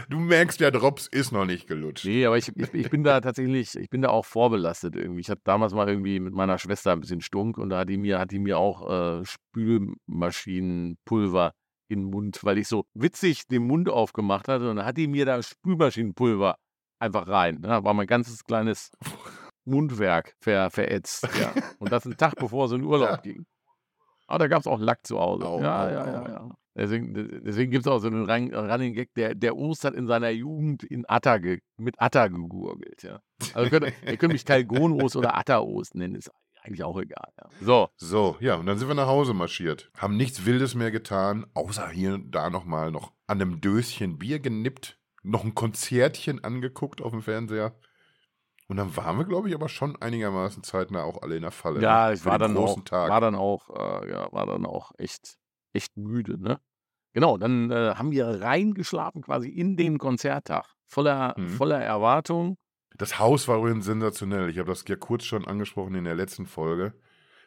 du 0.08 0.18
merkst, 0.18 0.60
der 0.60 0.70
Drops 0.70 1.06
ist 1.06 1.32
noch 1.32 1.44
nicht 1.44 1.66
gelutscht. 1.66 2.04
Nee, 2.04 2.26
aber 2.26 2.38
ich, 2.38 2.48
ich, 2.56 2.74
ich 2.74 2.90
bin 2.90 3.04
da 3.04 3.20
tatsächlich, 3.20 3.76
ich 3.76 3.90
bin 3.90 4.02
da 4.02 4.10
auch 4.10 4.24
vorbelastet 4.24 4.96
irgendwie. 4.96 5.20
Ich 5.20 5.30
hatte 5.30 5.42
damals 5.44 5.74
mal 5.74 5.88
irgendwie 5.88 6.20
mit 6.20 6.34
meiner 6.34 6.58
Schwester 6.58 6.92
ein 6.92 7.00
bisschen 7.00 7.20
Stunk 7.20 7.58
und 7.58 7.70
da 7.70 7.80
hat 7.80 7.88
die 7.88 7.96
mir, 7.96 8.18
hat 8.18 8.30
die 8.30 8.38
mir 8.38 8.58
auch 8.58 8.90
äh, 8.90 9.24
Spülmaschinenpulver 9.24 11.52
in 11.88 12.00
den 12.00 12.10
Mund, 12.10 12.40
weil 12.42 12.58
ich 12.58 12.68
so 12.68 12.84
witzig 12.94 13.46
den 13.48 13.66
Mund 13.66 13.88
aufgemacht 13.88 14.48
hatte 14.48 14.70
und 14.70 14.76
dann 14.76 14.86
hat 14.86 14.96
die 14.96 15.08
mir 15.08 15.26
da 15.26 15.42
Spülmaschinenpulver 15.42 16.56
einfach 17.00 17.28
rein. 17.28 17.56
Ne? 17.56 17.68
Da 17.68 17.84
war 17.84 17.94
mein 17.94 18.06
ganzes 18.06 18.44
kleines 18.44 18.90
Mundwerk 19.64 20.34
ver, 20.40 20.70
verätzt. 20.70 21.28
Ja. 21.40 21.52
Und 21.78 21.92
das 21.92 22.06
ein 22.06 22.16
Tag 22.16 22.36
bevor 22.36 22.66
es 22.66 22.72
in 22.72 22.82
Urlaub 22.82 23.22
ging. 23.22 23.46
Aber 24.26 24.38
da 24.38 24.48
gab 24.48 24.60
es 24.60 24.66
auch 24.66 24.78
Lack 24.80 25.06
zu 25.06 25.18
Hause. 25.18 25.46
Au, 25.46 25.60
ja, 25.60 25.84
au, 25.84 25.88
ja, 25.88 26.06
ja, 26.06 26.28
ja. 26.28 26.50
Deswegen, 26.74 27.12
deswegen 27.44 27.70
gibt 27.70 27.84
es 27.86 27.92
auch 27.92 27.98
so 27.98 28.06
einen 28.06 28.24
Run- 28.28 28.54
Running 28.54 28.94
Gag, 28.94 29.12
der, 29.14 29.34
der 29.34 29.56
Ost 29.58 29.84
hat 29.84 29.92
in 29.94 30.06
seiner 30.06 30.30
Jugend 30.30 30.82
in 30.84 31.04
Atta 31.06 31.36
ge, 31.36 31.60
mit 31.76 32.00
Atta 32.00 32.28
gegurgelt. 32.28 33.02
Ja. 33.02 33.20
Also 33.52 33.68
könnt, 33.68 33.92
ihr 34.06 34.16
könnt 34.16 34.32
mich 34.32 34.46
Kalgon-Ost 34.46 35.16
oder 35.16 35.36
Atta-Ost 35.36 35.94
nennen, 35.96 36.14
ist 36.14 36.30
eigentlich 36.62 36.82
auch 36.82 36.98
egal. 36.98 37.28
Ja. 37.38 37.48
So, 37.60 37.88
So, 37.96 38.36
ja, 38.40 38.54
und 38.54 38.64
dann 38.64 38.78
sind 38.78 38.88
wir 38.88 38.94
nach 38.94 39.06
Hause 39.08 39.34
marschiert. 39.34 39.90
Haben 39.98 40.16
nichts 40.16 40.46
Wildes 40.46 40.74
mehr 40.74 40.90
getan, 40.90 41.44
außer 41.52 41.90
hier 41.90 42.14
und 42.14 42.30
da 42.30 42.48
nochmal 42.48 42.90
noch 42.90 43.12
an 43.26 43.42
einem 43.42 43.60
Döschen 43.60 44.16
Bier 44.16 44.38
genippt, 44.40 44.98
noch 45.22 45.44
ein 45.44 45.54
Konzertchen 45.54 46.42
angeguckt 46.42 47.02
auf 47.02 47.10
dem 47.12 47.20
Fernseher. 47.20 47.74
Und 48.72 48.78
dann 48.78 48.96
waren 48.96 49.18
wir, 49.18 49.26
glaube 49.26 49.50
ich, 49.50 49.54
aber 49.54 49.68
schon 49.68 50.00
einigermaßen 50.00 50.62
zeitnah 50.62 51.02
auch 51.04 51.20
alle 51.20 51.36
in 51.36 51.42
der 51.42 51.50
Falle. 51.50 51.82
ja, 51.82 52.06
ne? 52.08 52.14
ich 52.14 52.24
war 52.24 52.38
dann, 52.38 52.56
auch, 52.56 52.82
Tag. 52.84 53.10
war 53.10 53.20
dann 53.20 53.34
auch, 53.34 53.68
äh, 53.68 54.10
ja, 54.10 54.32
war 54.32 54.46
dann 54.46 54.64
auch 54.64 54.92
echt, 54.96 55.36
echt 55.74 55.94
müde, 55.98 56.40
ne? 56.40 56.58
Genau, 57.12 57.36
dann 57.36 57.70
äh, 57.70 57.96
haben 57.96 58.12
wir 58.12 58.40
reingeschlafen 58.40 59.20
quasi 59.20 59.50
in 59.50 59.76
den 59.76 59.98
Konzerttag. 59.98 60.64
Voller, 60.86 61.34
Mhm. 61.36 61.50
voller 61.50 61.82
Erwartung. 61.82 62.56
Das 62.96 63.18
Haus 63.18 63.46
war 63.46 63.58
übrigens 63.58 63.84
sensationell. 63.84 64.48
Ich 64.48 64.56
habe 64.58 64.70
das 64.70 64.84
ja 64.88 64.96
kurz 64.96 65.24
schon 65.24 65.46
angesprochen 65.46 65.94
in 65.94 66.04
der 66.04 66.14
letzten 66.14 66.46
Folge. 66.46 66.94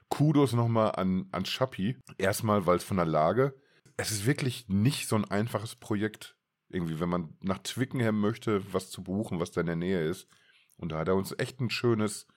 Kudos 0.09 0.53
nochmal 0.53 0.91
an, 0.91 1.27
an 1.31 1.45
Schappi. 1.45 1.97
Erstmal, 2.19 2.67
weil 2.67 2.77
es 2.77 2.83
von 2.83 2.97
der 2.97 3.07
Lage. 3.07 3.55
Es 3.97 4.11
ist 4.11 4.27
wirklich 4.27 4.69
nicht 4.69 5.07
so 5.07 5.15
ein 5.15 5.25
einfaches 5.25 5.75
Projekt. 5.75 6.37
Irgendwie, 6.69 6.99
wenn 6.99 7.09
man 7.09 7.35
nach 7.41 7.57
Twickenham 7.63 8.19
möchte, 8.19 8.61
was 8.71 8.91
zu 8.91 9.01
buchen, 9.01 9.39
was 9.39 9.49
da 9.49 9.61
in 9.61 9.67
der 9.67 9.75
Nähe 9.75 10.07
ist. 10.07 10.27
Und 10.77 10.91
da 10.91 10.99
hat 10.99 11.07
er 11.07 11.15
uns 11.15 11.33
echt 11.37 11.59
ein 11.59 11.69
schönes 11.69 12.27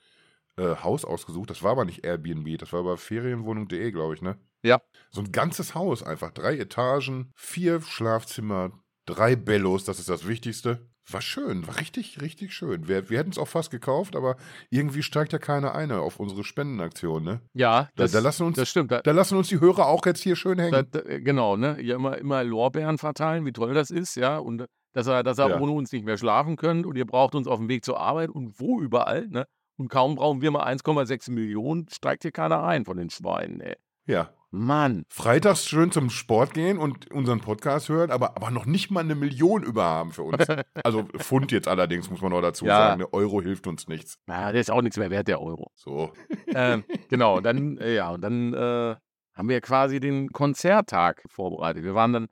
äh, 0.56 0.76
Haus 0.76 1.04
ausgesucht. 1.04 1.50
Das 1.50 1.62
war 1.62 1.72
aber 1.72 1.84
nicht 1.84 2.04
Airbnb, 2.04 2.58
das 2.58 2.72
war 2.72 2.80
aber 2.80 2.96
ferienwohnung.de, 2.96 3.90
glaube 3.92 4.14
ich, 4.14 4.22
ne? 4.22 4.38
Ja. 4.62 4.80
So 5.10 5.20
ein 5.20 5.32
ganzes 5.32 5.74
Haus 5.74 6.02
einfach. 6.02 6.32
Drei 6.32 6.56
Etagen, 6.58 7.30
vier 7.34 7.80
Schlafzimmer, 7.80 8.72
drei 9.06 9.36
Bellos, 9.36 9.84
das 9.84 9.98
ist 9.98 10.08
das 10.08 10.26
Wichtigste. 10.26 10.88
War 11.10 11.22
schön, 11.22 11.66
war 11.66 11.80
richtig, 11.80 12.20
richtig 12.20 12.52
schön. 12.52 12.86
Wir, 12.86 13.08
wir 13.08 13.18
hätten 13.18 13.30
es 13.30 13.38
auch 13.38 13.48
fast 13.48 13.70
gekauft, 13.70 14.14
aber 14.14 14.36
irgendwie 14.68 15.02
steigt 15.02 15.32
ja 15.32 15.38
keiner 15.38 15.74
ein 15.74 15.90
auf 15.90 16.20
unsere 16.20 16.44
Spendenaktion, 16.44 17.24
ne? 17.24 17.40
Ja, 17.54 17.84
Da, 17.96 18.02
das, 18.02 18.12
da, 18.12 18.18
lassen 18.18 18.42
uns, 18.42 18.56
das 18.56 18.68
stimmt. 18.68 18.90
Da, 18.92 19.00
da 19.00 19.12
lassen 19.12 19.38
uns 19.38 19.48
die 19.48 19.58
Hörer 19.58 19.86
auch 19.86 20.04
jetzt 20.04 20.22
hier 20.22 20.36
schön 20.36 20.58
hängen. 20.58 20.86
da, 20.90 21.00
genau, 21.00 21.56
ne? 21.56 21.80
Ja, 21.80 21.96
immer, 21.96 22.18
immer 22.18 22.44
Lorbeeren 22.44 22.98
verteilen, 22.98 23.46
wie 23.46 23.52
toll 23.52 23.72
das 23.72 23.90
ist, 23.90 24.16
ja. 24.16 24.36
Und 24.36 24.66
dass 24.98 25.06
er, 25.06 25.22
dass 25.22 25.38
er 25.38 25.48
Ja. 25.50 25.60
ohne 25.60 25.72
uns 25.72 25.92
nicht 25.92 26.04
mehr 26.04 26.18
schlafen 26.18 26.56
könnt 26.56 26.84
und 26.86 26.96
ihr 26.96 27.06
braucht 27.06 27.34
uns 27.34 27.46
auf 27.46 27.58
dem 27.58 27.68
Weg 27.68 27.84
zur 27.84 28.00
Arbeit 28.00 28.30
und 28.30 28.58
wo 28.60 28.80
überall, 28.80 29.28
ne? 29.28 29.46
Und 29.76 29.88
kaum 29.88 30.16
brauchen 30.16 30.42
wir 30.42 30.50
mal 30.50 30.64
1,6 30.64 31.30
Millionen, 31.30 31.86
steigt 31.88 32.22
hier 32.22 32.32
keiner 32.32 32.64
ein 32.64 32.84
von 32.84 32.96
den 32.96 33.10
Schweinen, 33.10 33.60
ey. 33.60 33.76
Ja. 34.06 34.30
Mann. 34.50 35.04
Freitags 35.10 35.66
schön 35.66 35.92
zum 35.92 36.08
Sport 36.08 36.54
gehen 36.54 36.78
und 36.78 37.12
unseren 37.12 37.40
Podcast 37.40 37.90
hören, 37.90 38.10
aber, 38.10 38.34
aber 38.36 38.50
noch 38.50 38.64
nicht 38.64 38.90
mal 38.90 39.00
eine 39.00 39.14
Million 39.14 39.62
überhaben 39.62 40.10
für 40.12 40.22
uns. 40.22 40.38
Also 40.82 41.02
Pfund 41.18 41.52
jetzt 41.52 41.68
allerdings, 41.68 42.10
muss 42.10 42.22
man 42.22 42.30
noch 42.32 42.40
dazu 42.40 42.64
Ja. 42.64 42.76
sagen. 42.78 42.98
Der 43.00 43.12
Euro 43.12 43.42
hilft 43.42 43.66
uns 43.66 43.86
nichts. 43.88 44.18
Na, 44.26 44.50
der 44.50 44.60
ist 44.62 44.70
auch 44.70 44.80
nichts 44.82 44.96
mehr 44.96 45.10
wert, 45.10 45.28
der 45.28 45.40
Euro. 45.42 45.70
So. 45.74 46.12
ähm, 46.48 46.82
genau, 47.10 47.40
dann, 47.42 47.76
äh, 47.78 47.94
ja, 47.96 48.10
und 48.10 48.22
dann 48.22 48.54
äh, 48.54 48.96
haben 49.34 49.48
wir 49.48 49.60
quasi 49.60 50.00
den 50.00 50.30
Konzerttag 50.32 51.22
vorbereitet. 51.28 51.84
Wir 51.84 51.94
waren 51.94 52.12
dann, 52.14 52.28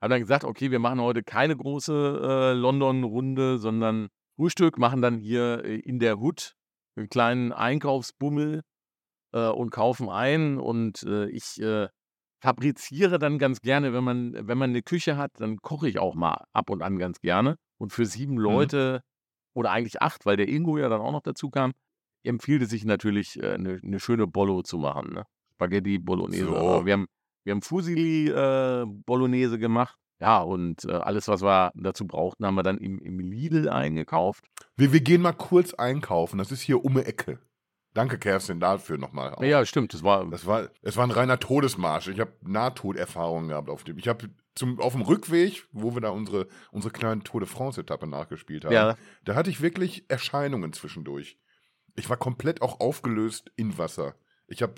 haben 0.00 0.10
dann 0.10 0.20
gesagt, 0.20 0.44
okay, 0.44 0.70
wir 0.70 0.78
machen 0.78 1.00
heute 1.00 1.22
keine 1.22 1.56
große 1.56 1.92
äh, 1.92 2.52
London-Runde, 2.54 3.58
sondern 3.58 4.08
Frühstück, 4.36 4.78
machen 4.78 5.02
dann 5.02 5.18
hier 5.18 5.64
äh, 5.64 5.76
in 5.76 5.98
der 5.98 6.18
Hood 6.18 6.54
einen 6.96 7.08
kleinen 7.08 7.52
Einkaufsbummel 7.52 8.62
äh, 9.32 9.48
und 9.48 9.70
kaufen 9.70 10.08
ein. 10.08 10.58
Und 10.58 11.02
äh, 11.02 11.28
ich 11.28 11.60
äh, 11.60 11.88
fabriziere 12.40 13.18
dann 13.18 13.38
ganz 13.38 13.60
gerne, 13.60 13.92
wenn 13.92 14.04
man, 14.04 14.34
wenn 14.48 14.58
man 14.58 14.70
eine 14.70 14.82
Küche 14.82 15.16
hat, 15.16 15.32
dann 15.38 15.58
koche 15.58 15.88
ich 15.88 15.98
auch 15.98 16.14
mal 16.14 16.44
ab 16.52 16.70
und 16.70 16.82
an 16.82 16.98
ganz 16.98 17.20
gerne. 17.20 17.56
Und 17.78 17.92
für 17.92 18.06
sieben 18.06 18.38
Leute 18.38 19.02
oder 19.54 19.70
eigentlich 19.70 20.00
acht, 20.00 20.26
weil 20.26 20.36
der 20.36 20.48
Ingo 20.48 20.78
ja 20.78 20.88
dann 20.88 21.00
auch 21.00 21.12
noch 21.12 21.22
dazu 21.22 21.50
kam, 21.50 21.72
empfiehlt 22.22 22.62
es 22.62 22.70
sich 22.70 22.84
natürlich, 22.84 23.38
äh, 23.42 23.52
eine, 23.52 23.80
eine 23.82 24.00
schöne 24.00 24.26
Bollo 24.26 24.62
zu 24.62 24.78
machen. 24.78 25.12
Ne? 25.12 25.24
Spaghetti 25.54 25.98
Bolognese. 25.98 26.46
So. 26.46 26.56
Aber 26.56 26.86
wir 26.86 26.94
haben, 26.94 27.06
wir 27.44 27.52
haben 27.52 27.62
Fusilli 27.62 28.28
äh, 28.28 28.84
Bolognese 28.86 29.58
gemacht. 29.58 29.96
Ja, 30.20 30.42
und 30.42 30.84
äh, 30.84 30.92
alles, 30.92 31.28
was 31.28 31.42
wir 31.42 31.72
dazu 31.74 32.06
brauchten, 32.06 32.44
haben 32.44 32.54
wir 32.54 32.62
dann 32.62 32.76
im, 32.78 32.98
im 32.98 33.18
Lidl 33.20 33.70
eingekauft. 33.70 34.44
Wir, 34.76 34.92
wir 34.92 35.00
gehen 35.00 35.22
mal 35.22 35.32
kurz 35.32 35.72
einkaufen. 35.72 36.36
Das 36.36 36.52
ist 36.52 36.60
hier 36.60 36.84
um 36.84 36.94
die 36.94 37.00
Ecke. 37.00 37.38
Danke, 37.94 38.18
Kerstin, 38.18 38.60
dafür 38.60 38.98
nochmal. 38.98 39.34
auch. 39.34 39.42
Ja, 39.42 39.64
stimmt. 39.64 39.94
Das 39.94 40.04
war. 40.04 40.28
Das 40.30 40.46
war, 40.46 40.68
es 40.82 40.96
war 40.96 41.04
ein 41.04 41.10
reiner 41.10 41.40
Todesmarsch. 41.40 42.08
Ich 42.08 42.20
habe 42.20 42.32
Nahtoderfahrungen 42.42 43.48
gehabt 43.48 43.68
auf 43.68 43.82
dem. 43.82 43.98
Ich 43.98 44.06
habe 44.06 44.28
zum 44.54 44.78
auf 44.78 44.92
dem 44.92 45.02
Rückweg, 45.02 45.66
wo 45.72 45.94
wir 45.94 46.00
da 46.00 46.10
unsere 46.10 46.46
unsere 46.70 46.92
kleine 46.92 47.22
Tour 47.22 47.40
de 47.40 47.48
France 47.48 47.80
Etappe 47.80 48.06
nachgespielt 48.06 48.64
haben, 48.64 48.72
Ja, 48.72 48.96
da 49.24 49.34
hatte 49.34 49.50
ich 49.50 49.60
wirklich 49.60 50.04
Erscheinungen 50.08 50.72
zwischendurch. 50.72 51.38
Ich 51.96 52.08
war 52.08 52.16
komplett 52.16 52.62
auch 52.62 52.78
aufgelöst 52.80 53.50
in 53.56 53.76
Wasser. 53.78 54.14
Ich 54.46 54.62
habe 54.62 54.74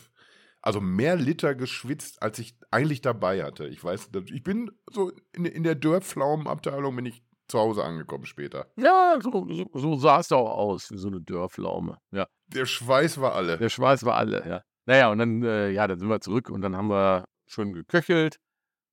also 0.62 0.80
mehr 0.80 1.16
Liter 1.16 1.54
geschwitzt, 1.54 2.22
als 2.22 2.38
ich 2.38 2.56
eigentlich 2.70 3.00
dabei 3.00 3.42
hatte. 3.44 3.66
Ich 3.66 3.82
weiß, 3.82 4.10
ich 4.32 4.42
bin 4.42 4.70
so 4.90 5.12
in, 5.34 5.44
in 5.44 5.64
der 5.64 5.74
Dörrpflaumenabteilung 5.74 6.94
bin 6.96 7.06
ich 7.06 7.22
zu 7.48 7.58
Hause 7.58 7.84
angekommen 7.84 8.24
später. 8.24 8.70
ja 8.76 9.18
so, 9.20 9.46
so, 9.50 9.68
so 9.74 9.96
sah 9.96 10.20
es 10.20 10.32
auch 10.32 10.50
aus, 10.50 10.90
wie 10.90 10.96
so 10.96 11.08
eine 11.08 11.20
Dörrpflaume. 11.20 11.98
Ja. 12.12 12.26
Der 12.46 12.64
Schweiß 12.64 13.20
war 13.20 13.34
alle. 13.34 13.58
Der 13.58 13.68
Schweiß 13.68 14.04
war 14.04 14.14
alle, 14.14 14.46
ja. 14.48 14.62
Naja, 14.86 15.10
und 15.10 15.18
dann, 15.18 15.42
äh, 15.42 15.70
ja, 15.70 15.86
dann 15.86 15.98
sind 15.98 16.08
wir 16.08 16.20
zurück 16.20 16.48
und 16.50 16.62
dann 16.62 16.76
haben 16.76 16.88
wir 16.88 17.24
schön 17.46 17.72
geköchelt, 17.72 18.38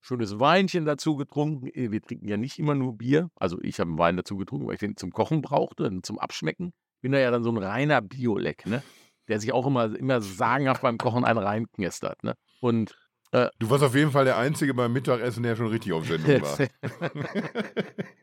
schönes 0.02 0.40
Weinchen 0.40 0.86
dazu 0.86 1.16
getrunken. 1.16 1.68
Äh, 1.68 1.92
Wir 1.92 2.02
trinken 2.02 2.28
ja 2.28 2.38
nicht 2.38 2.60
immer 2.60 2.76
nur 2.76 2.98
Bier. 2.98 3.30
Also 3.36 3.58
ich 3.62 3.80
habe 3.80 3.90
einen 3.90 3.98
Wein 3.98 4.18
dazu 4.18 4.38
getrunken, 4.38 4.68
weil 4.68 4.76
ich 4.76 4.80
den 4.80 4.98
zum 4.98 5.12
Kochen 5.12 5.42
brauchte 5.42 5.86
und 5.86 6.06
zum 6.06 6.20
Abschmecken. 6.20 6.74
Bin 7.02 7.12
da 7.12 7.20
ja 7.20 7.32
dann 7.32 7.44
so 7.44 7.50
ein 7.52 7.58
reiner 7.58 8.02
Bioleck, 8.02 8.66
ne? 8.66 8.84
Der 9.30 9.40
sich 9.40 9.54
auch 9.54 9.66
immer, 9.68 9.96
immer 9.96 10.22
sagenhaft 10.22 10.82
beim 10.82 10.98
Kochen 10.98 11.24
einen 11.24 11.40
reinknistert, 11.40 12.24
ne? 12.24 12.34
Und 12.60 12.96
Du 13.32 13.70
warst 13.70 13.84
auf 13.84 13.94
jeden 13.94 14.10
Fall 14.10 14.26
der 14.26 14.38
Einzige 14.40 14.74
beim 14.74 14.92
Mittagessen, 14.92 15.44
der 15.44 15.56
schon 15.56 15.68
richtig 15.68 15.94
auf 15.94 16.04
Sendung 16.08 16.42
war. 16.42 16.58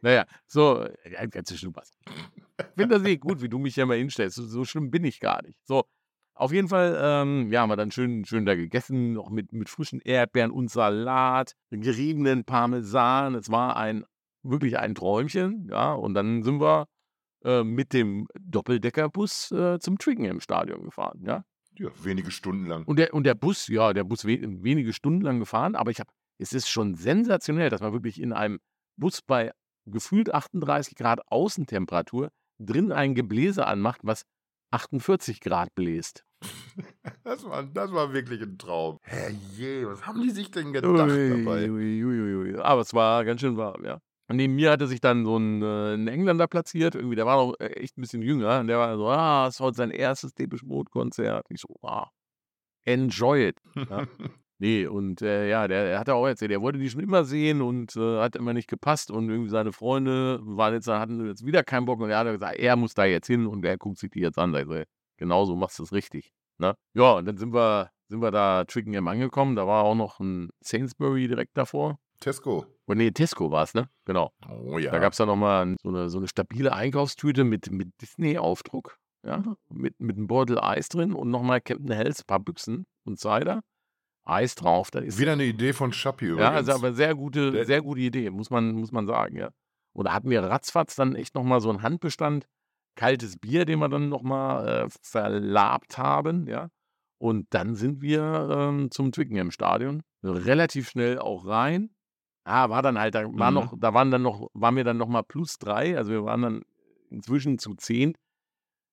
naja, 0.03 0.25
so, 0.49 0.85
ja, 1.09 1.27
ganz 1.27 1.57
schön 1.57 1.75
was. 1.77 1.93
Ich 2.59 2.65
finde 2.77 2.99
das 2.99 3.07
eh 3.07 3.17
gut, 3.17 3.41
wie 3.41 3.49
du 3.49 3.59
mich 3.61 3.77
hier 3.77 3.87
mal 3.87 3.97
hinstellst. 3.97 4.35
So, 4.35 4.45
so 4.47 4.65
schlimm 4.65 4.91
bin 4.91 5.05
ich 5.05 5.21
gar 5.21 5.43
nicht. 5.45 5.61
So, 5.65 5.85
auf 6.35 6.53
jeden 6.53 6.69
Fall, 6.69 6.99
ähm, 7.01 7.53
ja, 7.53 7.63
haben 7.63 7.71
wir 7.71 7.77
dann 7.77 7.93
schön, 7.93 8.25
schön 8.25 8.47
da 8.47 8.57
gegessen, 8.57 9.13
noch 9.13 9.31
mit, 9.31 9.53
mit 9.53 9.69
frischen 9.69 10.01
Erdbeeren 10.01 10.51
und 10.51 10.71
Salat, 10.71 11.53
geriebenen 11.71 12.45
Parmesan. 12.45 13.37
Es 13.37 13.51
war 13.51 13.77
ein, 13.77 14.05
wirklich 14.43 14.78
ein 14.78 14.95
Träumchen, 14.95 15.69
ja. 15.70 15.95
Und 15.95 16.15
dann 16.15 16.43
sind 16.43 16.61
wir 16.61 16.87
äh, 17.47 17.62
mit 17.62 17.93
dem 17.93 18.27
Doppeldeckerbus 18.40 19.52
äh, 19.52 19.78
zum 19.78 19.98
Twickenham-Stadion 19.98 20.82
gefahren, 20.82 21.23
ja. 21.24 21.44
Ja, 21.78 21.90
wenige 22.02 22.31
Stunden 22.31 22.66
lang. 22.66 22.85
Und 22.85 22.98
der, 22.98 23.14
und 23.14 23.24
der 23.24 23.35
Bus, 23.35 23.68
ja, 23.68 23.93
der 23.93 24.02
Bus 24.05 24.24
we 24.24 24.40
wenige 24.43 24.93
Stunden 24.93 25.20
lang 25.20 25.39
gefahren, 25.39 25.77
aber 25.77 25.90
ich 25.90 26.01
habe, 26.01 26.10
es 26.39 26.52
ist 26.52 26.68
schon 26.68 26.94
sensationell, 26.94 27.70
dass 27.70 27.81
man 27.81 27.93
wirklich 27.93 28.20
in 28.20 28.32
einem 28.32 28.59
Bus 28.97 29.23
bei 29.23 29.52
gefühlt 29.86 30.35
38 30.35 30.97
Grad 30.97 31.20
Außentemperatur 31.31 32.31
drin 32.59 32.90
ein 32.90 33.14
Gebläse 33.14 33.66
anmacht, 33.66 34.01
was 34.02 34.24
48 34.73 35.40
Grad 35.40 35.74
bläst. 35.74 36.24
Das 37.24 37.44
war, 37.44 37.64
das 37.64 37.93
war 37.93 38.12
wirklich 38.12 38.40
ein 38.43 38.56
Traum. 38.56 38.98
Herrje, 39.02 39.89
was 39.89 40.06
haben 40.06 40.23
die 40.23 40.31
sich 40.31 40.51
denn 40.51 40.73
gedacht 40.73 40.93
dabei? 40.93 41.70
Ui, 41.70 42.05
ui, 42.05 42.23
ui, 42.23 42.35
ui. 42.52 42.56
Aber 42.60 42.82
es 42.82 42.94
war 42.94 43.24
ganz 43.24 43.40
schön 43.40 43.56
warm, 43.56 43.85
ja. 43.85 44.01
Und 44.28 44.36
neben 44.36 44.55
mir 44.57 44.73
hatte 44.73 44.86
sich 44.89 45.01
dann 45.01 45.24
so 45.24 45.36
ein, 45.36 45.62
äh, 45.62 45.94
ein 45.94 46.09
Engländer 46.09 46.48
platziert, 46.48 46.94
irgendwie, 46.94 47.16
der 47.16 47.27
war 47.27 47.36
noch 47.36 47.55
äh, 47.61 47.66
echt 47.66 47.97
ein 47.97 48.01
bisschen 48.01 48.23
jünger. 48.23 48.61
Und 48.61 48.66
der 48.66 48.78
war 48.78 48.97
so, 48.97 49.07
ah, 49.09 49.47
es 49.47 49.55
ist 49.55 49.61
heute 49.61 49.77
sein 49.77 49.90
erstes 49.90 50.35
Depeche 50.35 50.66
Mode 50.66 50.90
Konzert. 50.90 51.47
Ich 51.51 51.61
so, 51.61 51.69
ah, 51.82 52.11
enjoy 52.85 53.48
it. 53.48 53.61
Ja. 53.74 54.07
Nee, 54.59 54.86
und 54.86 55.20
äh, 55.20 55.51
ja, 55.51 55.69
der, 55.69 55.85
der 55.85 55.98
hat 55.98 56.09
auch 56.09 56.27
erzählt, 56.27 56.51
er 56.51 56.62
wollte 56.62 56.78
die 56.78 56.89
schon 56.89 57.03
immer 57.03 57.24
sehen 57.24 57.61
und 57.61 57.94
äh, 57.94 58.20
hat 58.20 58.36
immer 58.36 58.55
nicht 58.55 58.69
gepasst 58.69 59.11
und 59.11 59.28
irgendwie 59.28 59.51
seine 59.51 59.70
Freunde 59.70 60.40
waren 60.43 60.73
jetzt, 60.73 60.89
hatten 60.89 61.27
jetzt 61.27 61.44
wieder 61.44 61.62
keinen 61.62 61.85
Bock 61.85 62.01
und 62.01 62.09
er 62.09 62.19
hat 62.19 62.27
gesagt, 62.27 62.59
er 62.59 62.77
muss 62.77 62.94
da 62.94 63.05
jetzt 63.05 63.27
hin 63.27 63.47
und 63.47 63.65
er 63.66 63.77
guckt 63.77 63.98
sich 63.98 64.11
die 64.11 64.20
jetzt 64.20 64.39
an. 64.39 64.55
Da 64.55 64.61
ich 64.61 64.66
so, 64.66 64.82
genau 65.19 65.44
so 65.44 65.57
machst 65.57 65.78
du 65.78 65.82
es 65.82 65.93
richtig. 65.93 66.32
Ne? 66.57 66.74
Ja, 66.94 67.12
und 67.16 67.27
dann 67.27 67.36
sind 67.36 67.53
wir, 67.53 67.90
sind 68.09 68.23
wir 68.23 68.31
da 68.31 68.65
Twickenham 68.65 69.09
angekommen, 69.09 69.57
da 69.57 69.66
war 69.66 69.85
auch 69.85 69.94
noch 69.94 70.20
ein 70.20 70.48
Sainsbury 70.61 71.28
direkt 71.28 71.59
davor. 71.59 71.98
Tesco. 72.20 72.66
Oh, 72.86 72.94
nee, 72.94 73.10
Tesco 73.10 73.51
war 73.51 73.64
es, 73.64 73.74
ne? 73.74 73.88
Genau. 74.05 74.32
Oh 74.48 74.78
ja. 74.78 74.90
Da 74.90 74.98
gab 74.98 75.12
es 75.12 75.18
dann 75.18 75.28
nochmal 75.28 75.74
so 75.82 75.88
eine, 75.88 76.09
so 76.09 76.18
eine 76.18 76.28
stabile 76.28 76.72
Einkaufstüte 76.72 77.44
mit, 77.44 77.70
mit 77.70 77.88
Disney-Aufdruck. 78.01 78.98
Ja, 79.24 79.43
mit, 79.70 79.98
mit 80.01 80.16
einem 80.16 80.28
Beutel 80.28 80.60
Eis 80.60 80.88
drin 80.88 81.12
und 81.12 81.30
nochmal 81.30 81.60
Captain 81.60 81.90
Hells, 81.90 82.20
ein 82.20 82.26
paar 82.28 82.38
Büchsen 82.38 82.86
und 83.05 83.18
Cider. 83.18 83.62
Eis 84.24 84.55
drauf. 84.55 84.93
Da 84.93 85.01
ist 85.01 85.18
Wieder 85.18 85.32
eine 85.32 85.44
Idee 85.44 85.72
von 85.72 85.93
Schappi 85.93 86.26
übrigens. 86.26 86.43
Ja, 86.43 86.52
also 86.52 86.72
aber 86.72 86.93
sehr 86.93 87.14
gute, 87.16 87.51
Der- 87.51 87.64
sehr 87.64 87.82
gute 87.82 88.01
Idee, 88.02 88.30
muss 88.30 88.51
man, 88.51 88.72
muss 88.74 88.93
man 88.93 89.06
sagen, 89.09 89.36
ja. 89.36 89.51
Und 89.93 90.05
da 90.06 90.12
hatten 90.12 90.30
wir 90.30 90.43
ratzfatz 90.44 90.94
dann 90.94 91.16
echt 91.16 91.34
nochmal 91.34 91.60
so 91.60 91.70
einen 91.70 91.82
Handbestand, 91.82 92.47
kaltes 92.94 93.36
Bier, 93.38 93.64
den 93.64 93.80
wir 93.80 93.88
dann 93.88 94.09
nochmal 94.09 94.84
äh, 94.86 94.88
verlabt 95.02 95.98
haben, 95.98 96.47
ja. 96.47 96.68
Und 97.18 97.47
dann 97.51 97.74
sind 97.74 98.02
wir 98.02 98.48
ähm, 98.52 98.90
zum 98.93 99.10
Twickenham-Stadion. 99.10 100.02
Relativ 100.22 100.88
schnell 100.90 101.18
auch 101.18 101.47
rein. 101.47 101.90
Ah, 102.48 102.70
war 102.70 102.81
dann 102.82 102.97
halt, 102.98 103.14
da 103.16 103.24
war 103.24 103.51
Mhm. 103.51 103.55
noch, 103.55 103.74
da 103.77 103.93
waren 103.93 104.10
dann 104.12 104.23
noch, 104.23 104.48
waren 104.55 104.77
wir 104.77 104.85
dann 104.85 104.97
nochmal 104.98 105.24
plus 105.24 105.59
drei, 105.59 105.97
also 105.97 106.12
wir 106.12 106.24
waren 106.24 106.43
dann 106.43 106.62
inzwischen 107.10 107.59
zu 107.59 107.74
zehn. 107.74 108.14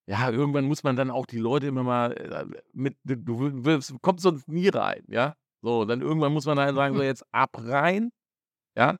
Ja, 0.07 0.29
irgendwann 0.31 0.65
muss 0.65 0.83
man 0.83 0.95
dann 0.95 1.11
auch 1.11 1.25
die 1.27 1.37
Leute 1.39 1.67
immer 1.67 1.83
mal 1.83 2.13
äh, 2.13 2.45
mit, 2.73 2.97
du 3.03 3.65
wirst, 3.65 3.93
kommst 4.01 4.23
sonst 4.23 4.47
nie 4.49 4.69
rein, 4.69 5.03
ja. 5.07 5.35
So, 5.61 5.85
dann 5.85 6.01
irgendwann 6.01 6.33
muss 6.33 6.45
man 6.45 6.59
halt 6.59 6.75
sagen, 6.75 6.95
so 6.95 7.01
jetzt 7.03 7.25
ab 7.31 7.51
rein, 7.59 8.11
ja, 8.77 8.97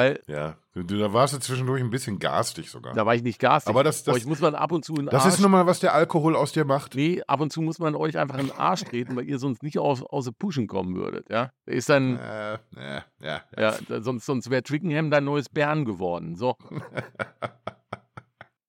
weil 0.00 0.20
ja, 0.26 0.56
da 0.74 1.12
warst 1.12 1.34
du 1.34 1.38
zwischendurch 1.38 1.82
ein 1.82 1.90
bisschen 1.90 2.18
garstig 2.18 2.70
sogar. 2.70 2.94
da 2.94 3.04
war 3.06 3.14
ich 3.14 3.22
nicht 3.22 3.38
garstig. 3.38 3.70
Aber 3.70 3.84
das, 3.84 4.02
das, 4.04 4.14
euch 4.16 4.26
muss 4.26 4.40
man 4.40 4.54
ab 4.54 4.72
und 4.72 4.84
zu 4.84 4.94
in 4.96 5.06
das 5.06 5.24
Arsch, 5.24 5.34
ist 5.34 5.40
nun 5.40 5.50
mal, 5.50 5.66
was 5.66 5.80
der 5.80 5.94
Alkohol 5.94 6.34
aus 6.36 6.52
dir 6.52 6.64
macht. 6.64 6.94
nee, 6.94 7.22
ab 7.26 7.40
und 7.40 7.52
zu 7.52 7.60
muss 7.62 7.78
man 7.78 7.94
euch 7.94 8.16
einfach 8.18 8.38
in 8.38 8.46
den 8.48 8.56
Arsch 8.56 8.84
treten, 8.84 9.14
weil 9.16 9.24
ihr 9.24 9.38
sonst 9.38 9.62
nicht 9.62 9.78
aus, 9.78 10.02
aus 10.02 10.24
der 10.24 10.32
Pushen 10.32 10.66
kommen 10.66 10.94
würdet, 10.96 11.28
ja. 11.30 11.52
Ist 11.66 11.88
dann, 11.88 12.16
Äh, 12.16 12.52
ja, 12.76 13.04
ja. 13.20 13.42
ja, 13.58 13.74
da- 13.88 14.00
sonst, 14.02 14.26
sonst 14.26 14.48
wäre 14.50 14.62
Twickenham 14.62 15.10
dein 15.10 15.24
neues 15.24 15.48
Bern 15.48 15.84
geworden, 15.84 16.34
so. 16.36 16.56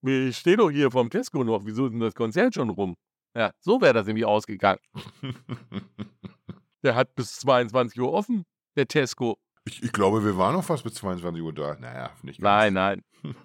Ich 0.03 0.37
stehe 0.37 0.57
doch 0.57 0.71
hier 0.71 0.89
vom 0.89 1.11
Tesco 1.11 1.43
noch, 1.43 1.65
wieso 1.65 1.85
ist 1.85 1.91
denn 1.91 1.99
das 1.99 2.15
Konzert 2.15 2.55
schon 2.55 2.71
rum? 2.71 2.95
Ja, 3.37 3.51
so 3.59 3.79
wäre 3.81 3.93
das 3.93 4.07
nämlich 4.07 4.25
ausgegangen. 4.25 4.79
Der 6.83 6.95
hat 6.95 7.13
bis 7.13 7.35
22 7.37 8.01
Uhr 8.01 8.11
offen, 8.11 8.43
der 8.75 8.87
Tesco. 8.87 9.37
Ich, 9.65 9.83
ich 9.83 9.91
glaube, 9.91 10.23
wir 10.25 10.38
waren 10.38 10.55
noch 10.55 10.63
fast 10.63 10.83
bis 10.83 10.95
22 10.95 11.41
Uhr 11.41 11.53
da. 11.53 11.77
Naja, 11.79 12.11
nicht 12.23 12.41
Nein, 12.41 12.73
ganz. 12.73 13.01
nein. 13.23 13.33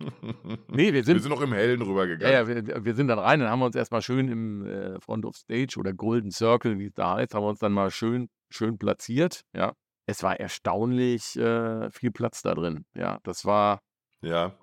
Nee, 0.68 0.94
wir 0.94 0.94
wir 0.94 1.04
sind, 1.04 1.20
sind 1.20 1.30
noch 1.30 1.42
im 1.42 1.52
Hellen 1.52 1.80
ja, 1.80 1.86
rübergegangen. 1.86 2.32
ja, 2.32 2.48
wir, 2.48 2.84
wir 2.84 2.94
sind 2.94 3.08
dann 3.08 3.18
rein, 3.18 3.40
dann 3.40 3.50
haben 3.50 3.58
wir 3.58 3.66
uns 3.66 3.76
erstmal 3.76 4.00
schön 4.00 4.28
im 4.28 4.64
äh, 4.66 4.98
Front 5.00 5.26
of 5.26 5.36
Stage 5.36 5.78
oder 5.78 5.92
Golden 5.92 6.30
Circle, 6.30 6.78
wie 6.78 6.86
es 6.86 6.94
da 6.94 7.16
heißt, 7.16 7.34
haben 7.34 7.44
wir 7.44 7.48
uns 7.50 7.58
dann 7.58 7.72
mal 7.72 7.90
schön, 7.90 8.28
schön 8.50 8.78
platziert, 8.78 9.42
ja. 9.54 9.74
Es 10.06 10.22
war 10.22 10.38
erstaunlich 10.40 11.36
äh, 11.36 11.90
viel 11.90 12.10
Platz 12.12 12.40
da 12.40 12.54
drin, 12.54 12.86
ja. 12.94 13.18
Das 13.24 13.44
war, 13.44 13.80
Ja, 14.22 14.56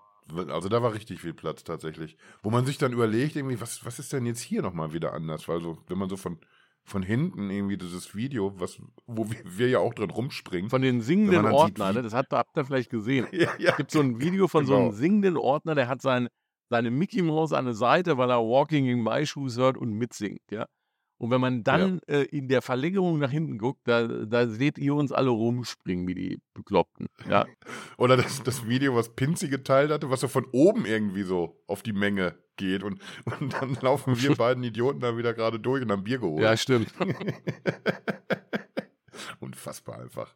also 0.48 0.70
da 0.70 0.82
war 0.82 0.94
richtig 0.94 1.22
viel 1.22 1.34
Platz 1.34 1.64
tatsächlich. 1.64 2.18
Wo 2.42 2.50
man 2.50 2.66
sich 2.66 2.78
dann 2.80 2.94
überlegt, 2.94 3.36
irgendwie, 3.36 3.62
was, 3.62 3.86
was 3.86 4.00
ist 4.00 4.12
denn 4.14 4.26
jetzt 4.26 4.40
hier 4.42 4.62
nochmal 4.64 4.94
wieder 4.94 5.14
anders? 5.14 5.48
Weil 5.48 5.62
so, 5.62 5.78
wenn 5.88 5.98
man 6.00 6.10
so 6.10 6.18
von, 6.18 6.40
von 6.86 7.02
hinten 7.02 7.50
irgendwie 7.50 7.78
dieses 7.78 8.14
Video, 8.16 8.54
was, 8.60 8.82
wo 9.08 9.30
wir, 9.32 9.38
wir 9.46 9.70
ja 9.70 9.80
auch 9.80 9.94
drin 9.94 10.10
rumspringen. 10.10 10.70
von 10.70 10.82
den 10.82 11.02
singenden 11.02 11.42
man 11.42 11.46
dann 11.46 11.54
sieht, 11.68 11.80
Ordner, 11.80 11.90
wie- 11.92 11.94
ne, 11.98 12.02
das 12.04 12.14
habt, 12.14 12.34
ihr- 12.34 12.38
habt 12.38 12.58
ihr 12.58 12.66
vielleicht 12.66 12.90
gesehen. 12.90 13.28
ja, 13.32 13.50
ja, 13.58 13.72
Es 13.72 13.78
gibt 13.78 13.92
so 13.92 14.02
ein 14.02 14.20
Video 14.22 14.48
von 14.48 14.66
so 14.66 14.76
einem 14.76 14.86
Genau. 14.88 14.96
singenden 14.98 15.38
Ordner, 15.38 15.76
der 15.76 15.88
hat 15.88 16.02
sein, 16.02 16.28
seine 16.70 16.92
Mickey 16.92 17.22
Mouse 17.22 17.54
an 17.54 17.66
der 17.66 17.74
Seite, 17.74 18.18
weil 18.18 18.30
er 18.30 18.40
Walking 18.40 18.86
in 18.88 19.02
My 19.04 19.26
Shoes 19.26 19.58
hört 19.58 19.78
und 19.78 19.92
mitsingt, 19.94 20.42
ja. 20.52 20.66
Und 21.24 21.32
wenn 21.32 21.40
man 21.40 21.64
dann 21.64 22.02
äh, 22.06 22.24
in 22.24 22.50
der 22.50 22.62
Verlängerung 22.62 23.18
nach 23.18 23.32
hinten 23.32 23.58
guckt, 23.58 23.80
da, 23.86 24.06
da 24.06 24.46
seht 24.46 24.78
ihr 24.78 24.94
uns 24.94 25.14
alle 25.14 25.30
rumspringen 25.30 26.06
wie 26.06 26.16
die 26.16 26.42
Bekloppten. 26.54 27.08
Ja, 27.30 27.46
Oder 27.98 28.18
das, 28.18 28.44
das 28.44 28.68
Video, 28.68 28.94
was 28.94 29.16
Pinzi 29.16 29.48
geteilt 29.48 29.90
hatte, 29.90 30.10
was 30.10 30.20
so 30.20 30.28
von 30.28 30.46
oben 30.52 30.86
irgendwie 30.86 31.24
so 31.24 31.64
auf 31.66 31.82
die 31.82 31.94
Menge 31.94 32.38
geht. 32.58 32.84
Und, 32.84 33.00
und 33.40 33.54
dann 33.54 33.78
laufen 33.80 34.22
wir 34.22 34.36
beiden 34.36 34.66
Idioten 34.66 35.00
da 35.00 35.16
wieder 35.16 35.34
gerade 35.34 35.62
durch 35.62 35.82
und 35.82 35.94
haben 35.94 36.04
Bier 36.04 36.20
geholt. 36.20 36.44
ja 36.44 36.58
stimmt. 36.58 36.94
Unfassbar 39.40 40.02
einfach. 40.02 40.36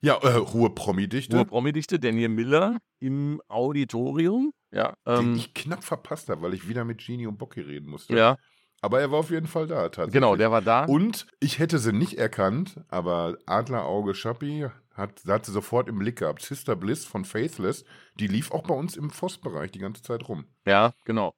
Ja, 0.00 0.18
äh, 0.20 0.40
hohe 0.52 0.70
Promi-Dichte, 0.70 1.38
Hohe 1.38 1.44
Promi-Dichte, 1.44 2.00
Daniel 2.00 2.30
Miller 2.30 2.78
im 2.98 3.40
Auditorium. 3.46 4.52
Ja, 4.72 4.96
den 5.06 5.26
ähm, 5.26 5.36
ich 5.36 5.54
knapp 5.54 5.84
verpasst 5.84 6.28
habe, 6.28 6.42
weil 6.42 6.54
ich 6.54 6.68
wieder 6.68 6.84
mit 6.84 6.98
Genie 7.06 7.28
und 7.28 7.38
Bocki 7.38 7.60
reden 7.60 7.88
musste. 7.88 8.16
ja 8.16 8.36
Aber 8.84 9.00
er 9.00 9.10
war 9.10 9.20
auf 9.20 9.30
jeden 9.30 9.46
Fall 9.46 9.66
da, 9.66 9.84
tatsächlich. 9.84 10.12
genau, 10.12 10.36
der 10.36 10.50
war 10.50 10.60
da. 10.60 10.84
Und 10.84 11.26
ich 11.40 11.58
hätte 11.58 11.78
sie 11.78 11.92
nicht 11.92 12.18
erkannt, 12.18 12.80
aber 12.88 13.38
Adlerauge 13.46 14.14
Schappi 14.14 14.66
hat, 14.94 15.22
hat 15.26 15.46
sie 15.46 15.52
sofort 15.52 15.88
im 15.88 15.98
Blick 15.98 16.16
gehabt. 16.18 16.42
Sister 16.42 16.76
Bliss 16.76 17.06
von 17.06 17.24
Faithless, 17.24 17.86
die 18.20 18.26
lief 18.26 18.52
auch 18.52 18.62
bei 18.64 18.74
uns 18.74 18.94
im 18.98 19.08
Voss-Bereich 19.08 19.70
die 19.70 19.78
ganze 19.78 20.02
Zeit 20.02 20.28
rum. 20.28 20.44
Ja, 20.66 20.92
genau. 21.06 21.32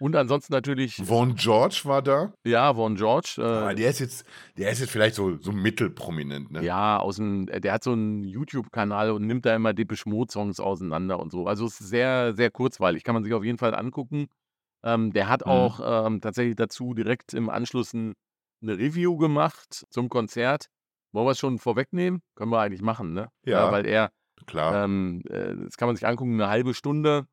Und 0.00 0.16
ansonsten 0.16 0.52
natürlich, 0.52 0.96
Von 0.96 1.36
George 1.36 1.82
war 1.84 2.02
da. 2.02 2.32
ja, 2.44 2.74
Von 2.74 2.96
George. 2.96 3.36
Äh, 3.38 3.42
Aber 3.42 3.74
der 3.76 3.88
ist 3.90 4.00
jetzt, 4.00 4.24
der 4.58 4.72
ist 4.72 4.80
jetzt 4.80 4.90
vielleicht 4.90 5.14
so, 5.14 5.36
so 5.40 5.52
mittelprominent, 5.52 6.50
ne? 6.50 6.64
Ja, 6.64 6.98
aus 6.98 7.16
dem, 7.16 7.46
der 7.46 7.72
hat 7.74 7.84
so 7.84 7.92
einen 7.92 8.24
YouTube-Kanal 8.24 9.12
und 9.12 9.24
nimmt 9.24 9.46
da 9.46 9.54
immer 9.54 9.72
Depeche 9.72 10.08
Mode-Songs 10.08 10.58
auseinander 10.58 11.20
und 11.20 11.30
so. 11.30 11.46
Also 11.46 11.66
es 11.66 11.80
ist 11.80 11.90
sehr, 11.90 12.34
sehr 12.34 12.50
kurzweilig. 12.50 13.04
Kann 13.04 13.14
man 13.14 13.22
sich 13.22 13.32
auf 13.32 13.44
jeden 13.44 13.58
Fall 13.58 13.76
angucken. 13.76 14.26
Ähm, 14.84 15.12
der 15.12 15.28
hat 15.28 15.44
Mhm. 15.44 15.50
auch 15.50 16.06
ähm, 16.06 16.20
tatsächlich 16.20 16.56
dazu 16.56 16.94
direkt 16.94 17.34
im 17.34 17.48
Anschluss 17.50 17.92
ein, 17.94 18.14
eine 18.62 18.78
Review 18.78 19.16
gemacht 19.16 19.84
zum 19.90 20.08
Konzert. 20.08 20.66
Wollen 21.12 21.26
wir 21.26 21.32
es 21.32 21.38
schon 21.38 21.58
vorwegnehmen? 21.58 22.22
Können 22.36 22.50
wir 22.50 22.60
eigentlich 22.60 22.82
machen, 22.82 23.12
ne? 23.12 23.28
Ja. 23.44 23.70
weil 23.70 23.86
er, 23.86 24.10
Klar. 24.46 24.84
ähm, 24.84 25.22
äh, 25.28 25.54
das 25.64 25.76
kann 25.76 25.88
man 25.88 25.96
sich 25.96 26.06
angucken, 26.06 26.34
eine 26.34 26.48
halbe 26.48 26.74
Stunde. 26.74 27.26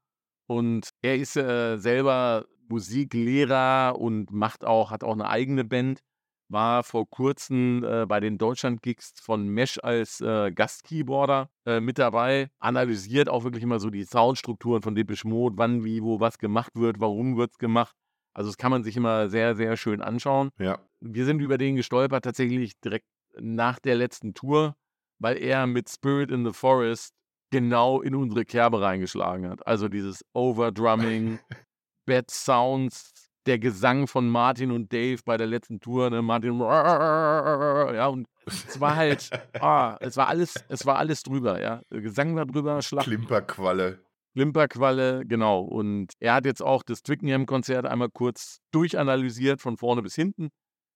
Und 0.47 0.89
er 1.01 1.15
ist 1.15 1.37
äh, 1.37 1.77
selber 1.77 2.45
Musiklehrer 2.67 3.95
und 3.97 4.31
macht 4.31 4.65
auch, 4.65 4.91
hat 4.91 5.03
auch 5.03 5.13
eine 5.13 5.29
eigene 5.29 5.63
Band. 5.63 6.01
War 6.49 6.83
vor 6.83 7.09
kurzem 7.09 7.83
äh, 7.83 8.05
bei 8.05 8.19
den 8.19 8.37
Deutschland-Gigs 8.37 9.13
von 9.21 9.47
Mesh 9.47 9.79
als 9.81 10.19
äh, 10.19 10.51
Gastkeyboarder 10.51 11.49
äh, 11.65 11.79
mit 11.79 11.99
dabei. 11.99 12.49
Analysiert 12.59 13.29
auch 13.29 13.43
wirklich 13.43 13.63
immer 13.63 13.79
so 13.79 13.89
die 13.89 14.03
Soundstrukturen 14.03 14.81
von 14.81 14.95
Depeche 14.95 15.27
Mode, 15.27 15.57
wann, 15.57 15.83
wie, 15.83 16.01
wo 16.01 16.19
was 16.19 16.39
gemacht 16.39 16.71
wird, 16.75 16.99
warum 16.99 17.37
wird 17.37 17.51
es 17.51 17.57
gemacht. 17.57 17.95
Also 18.33 18.49
das 18.49 18.57
kann 18.57 18.71
man 18.71 18.83
sich 18.83 18.97
immer 18.97 19.29
sehr, 19.29 19.55
sehr 19.55 19.77
schön 19.77 20.01
anschauen 20.01 20.49
ja. 20.59 20.79
wir 21.01 21.25
sind 21.25 21.39
über 21.39 21.57
den 21.57 21.75
gestolpert 21.75 22.23
tatsächlich 22.23 22.79
direkt 22.79 23.07
nach 23.39 23.79
der 23.79 23.95
letzten 23.95 24.33
Tour, 24.33 24.75
weil 25.19 25.37
er 25.37 25.67
mit 25.67 25.89
Spirit 25.89 26.31
in 26.31 26.45
the 26.45 26.53
Forest 26.53 27.13
genau 27.51 28.01
in 28.01 28.15
unsere 28.15 28.45
Kerbe 28.45 28.81
reingeschlagen 28.81 29.49
hat. 29.49 29.65
Also 29.65 29.87
dieses 29.87 30.23
Overdrumming, 30.33 31.39
Bad 32.05 32.29
Sounds, 32.29 33.28
der 33.49 33.59
Gesang 33.59 34.07
von 34.07 34.29
Martin 34.29 34.71
und 34.71 34.93
Dave 34.93 35.19
bei 35.25 35.35
der 35.35 35.47
letzten 35.47 35.79
Tour, 35.79 36.09
ne? 36.09 36.21
Martin, 36.21 36.59
ja, 36.59 38.07
und 38.07 38.27
es 38.45 38.79
war 38.79 38.95
halt, 38.95 39.29
ah, 39.61 39.97
es 39.99 40.15
war 40.17 40.27
alles, 40.27 40.53
es 40.69 40.85
war 40.85 40.97
alles 40.97 41.23
drüber, 41.23 41.59
ja. 41.61 41.81
Der 41.91 42.01
Gesang 42.01 42.35
war 42.35 42.45
drüber, 42.45 42.81
Schlag, 42.81 43.03
Klimperqualle. 43.05 43.99
Klimperqualle, 44.35 45.25
genau. 45.25 45.61
Und 45.61 46.13
er 46.19 46.35
hat 46.35 46.45
jetzt 46.45 46.61
auch 46.61 46.83
das 46.83 47.01
Twickenham-Konzert 47.01 47.85
einmal 47.85 48.09
kurz 48.09 48.59
durchanalysiert, 48.71 49.59
von 49.61 49.77
vorne 49.77 50.01
bis 50.03 50.15
hinten. 50.15 50.49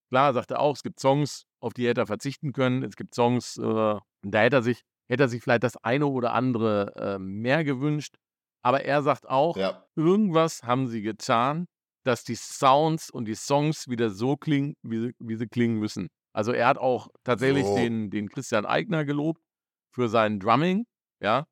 Klar, 0.10 0.34
sagt 0.34 0.52
er 0.52 0.60
auch, 0.60 0.76
es 0.76 0.84
gibt 0.84 1.00
Songs, 1.00 1.46
auf 1.60 1.74
die 1.74 1.88
hätte 1.88 2.02
er 2.02 2.08
verzichten 2.08 2.54
können. 2.54 2.84
Es 2.84 2.96
gibt 2.96 3.16
Songs, 3.16 3.58
äh, 3.58 3.62
da 3.64 4.40
hätte 4.40 4.58
er 4.58 4.62
sich, 4.62 4.84
hätte 5.10 5.24
er 5.24 5.28
sich 5.28 5.42
vielleicht 5.42 5.64
das 5.64 5.76
eine 5.84 6.06
oder 6.06 6.34
andere 6.34 6.94
äh, 6.96 7.20
mehr 7.20 7.64
gewünscht. 7.64 8.16
Aber 8.62 8.84
er 8.86 9.02
sagt 9.02 9.28
auch, 9.28 9.58
Ja. 9.58 9.84
irgendwas 9.96 10.64
haben 10.64 10.88
sie 10.88 11.02
getan, 11.02 11.66
dass 12.04 12.24
die 12.24 12.36
Sounds 12.36 13.10
und 13.10 13.26
die 13.26 13.36
Songs 13.36 13.88
wieder 13.88 14.10
so 14.10 14.36
klingen, 14.38 14.76
wie 14.82 15.00
sie, 15.00 15.16
wie 15.20 15.36
sie 15.36 15.48
klingen 15.48 15.80
müssen. 15.80 16.10
Also 16.34 16.52
er 16.52 16.68
hat 16.68 16.78
auch 16.78 17.08
tatsächlich 17.24 17.66
So. 17.66 17.76
den, 17.76 18.10
den 18.10 18.30
Christian 18.30 18.66
Eigner 18.66 19.06
gelobt 19.06 19.42
für 19.92 20.10
sein 20.10 20.40
Drumming, 20.40 20.86
ja. 21.20 21.46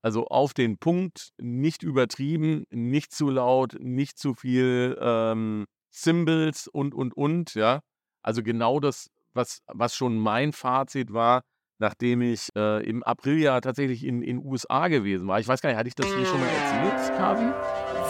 Also 0.00 0.26
auf 0.28 0.54
den 0.54 0.78
Punkt, 0.78 1.30
nicht 1.38 1.82
übertrieben, 1.82 2.64
nicht 2.70 3.12
zu 3.12 3.30
laut, 3.30 3.76
nicht 3.80 4.16
zu 4.18 4.34
viel 4.34 4.96
ähm, 5.00 5.66
Cymbals 5.92 6.68
und, 6.68 6.94
und, 6.94 7.16
und, 7.16 7.54
ja. 7.54 7.80
Also 8.22 8.42
genau 8.42 8.78
das, 8.78 9.08
was, 9.32 9.60
was 9.66 9.96
schon 9.96 10.18
mein 10.18 10.52
Fazit 10.52 11.12
war, 11.12 11.42
nachdem 11.78 12.22
ich 12.22 12.48
äh, 12.56 12.84
im 12.88 13.02
April 13.02 13.38
ja 13.38 13.60
tatsächlich 13.60 14.04
in 14.04 14.20
den 14.20 14.38
USA 14.44 14.88
gewesen 14.88 15.28
war. 15.28 15.40
Ich 15.40 15.48
weiß 15.48 15.60
gar 15.60 15.70
nicht, 15.70 15.78
hatte 15.78 15.88
ich 15.88 15.94
das 15.94 16.06
hier 16.06 16.26
schon 16.26 16.40
mal 16.40 16.48
erzählt, 16.48 17.16
Kavi? 17.16 17.52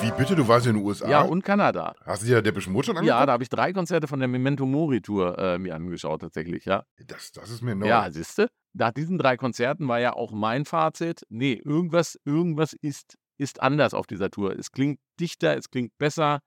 Wie 0.01 0.12
bitte? 0.12 0.36
Du 0.36 0.47
warst 0.47 0.66
in 0.66 0.77
den 0.77 0.85
USA? 0.85 1.09
Ja, 1.09 1.23
und 1.23 1.43
Kanada. 1.43 1.95
Hast 2.05 2.23
du 2.23 2.27
dir 2.27 2.40
Depeche 2.40 2.70
Mode 2.70 2.86
schon 2.86 2.97
angeguckt? 2.97 3.19
Ja, 3.20 3.27
da 3.27 3.32
habe 3.32 3.43
ich 3.43 3.49
drei 3.49 3.73
Konzerte 3.73 4.07
von 4.07 4.20
der 4.20 4.28
Memento 4.28 4.65
Mori 4.65 5.01
Tour 5.01 5.36
äh, 5.39 5.59
mir 5.59 5.74
angeschaut, 5.74 6.20
tatsächlich, 6.20 6.65
ja. 6.65 6.85
das, 7.07 7.32
das 7.32 7.51
ist 7.51 7.62
mir 7.62 7.74
neu. 7.74 7.89
Ja, 7.89 8.11
siehste, 8.11 8.49
nach 8.74 8.93
diesen 8.93 9.19
drei 9.19 9.36
Konzerten 9.36 9.89
war 9.89 9.99
ja 9.99 10.12
auch 10.12 10.32
mein 10.32 10.65
Fazit, 10.65 11.23
nee, 11.28 11.61
irgendwas, 11.65 12.19
irgendwas 12.24 12.74
ist, 12.74 13.16
ist 13.39 13.61
anders 13.61 13.93
auf 13.93 14.07
dieser 14.07 14.31
Tour. 14.31 14.57
Es 14.57 14.70
klingt 14.70 15.01
dichter, 15.20 15.57
es 15.57 15.70
klingt 15.70 15.97
besser. 15.99 16.40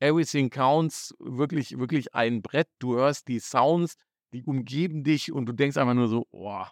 Everything 0.00 0.50
counts, 0.50 1.14
wirklich, 1.18 1.78
wirklich 1.78 2.14
ein 2.14 2.42
Brett. 2.42 2.68
Du 2.80 2.96
hörst 2.96 3.28
die 3.28 3.38
Sounds, 3.38 3.94
die 4.32 4.44
umgeben 4.44 5.04
dich 5.04 5.32
und 5.32 5.46
du 5.46 5.52
denkst 5.52 5.76
einfach 5.76 5.94
nur 5.94 6.08
so, 6.08 6.26
oh, 6.30 6.64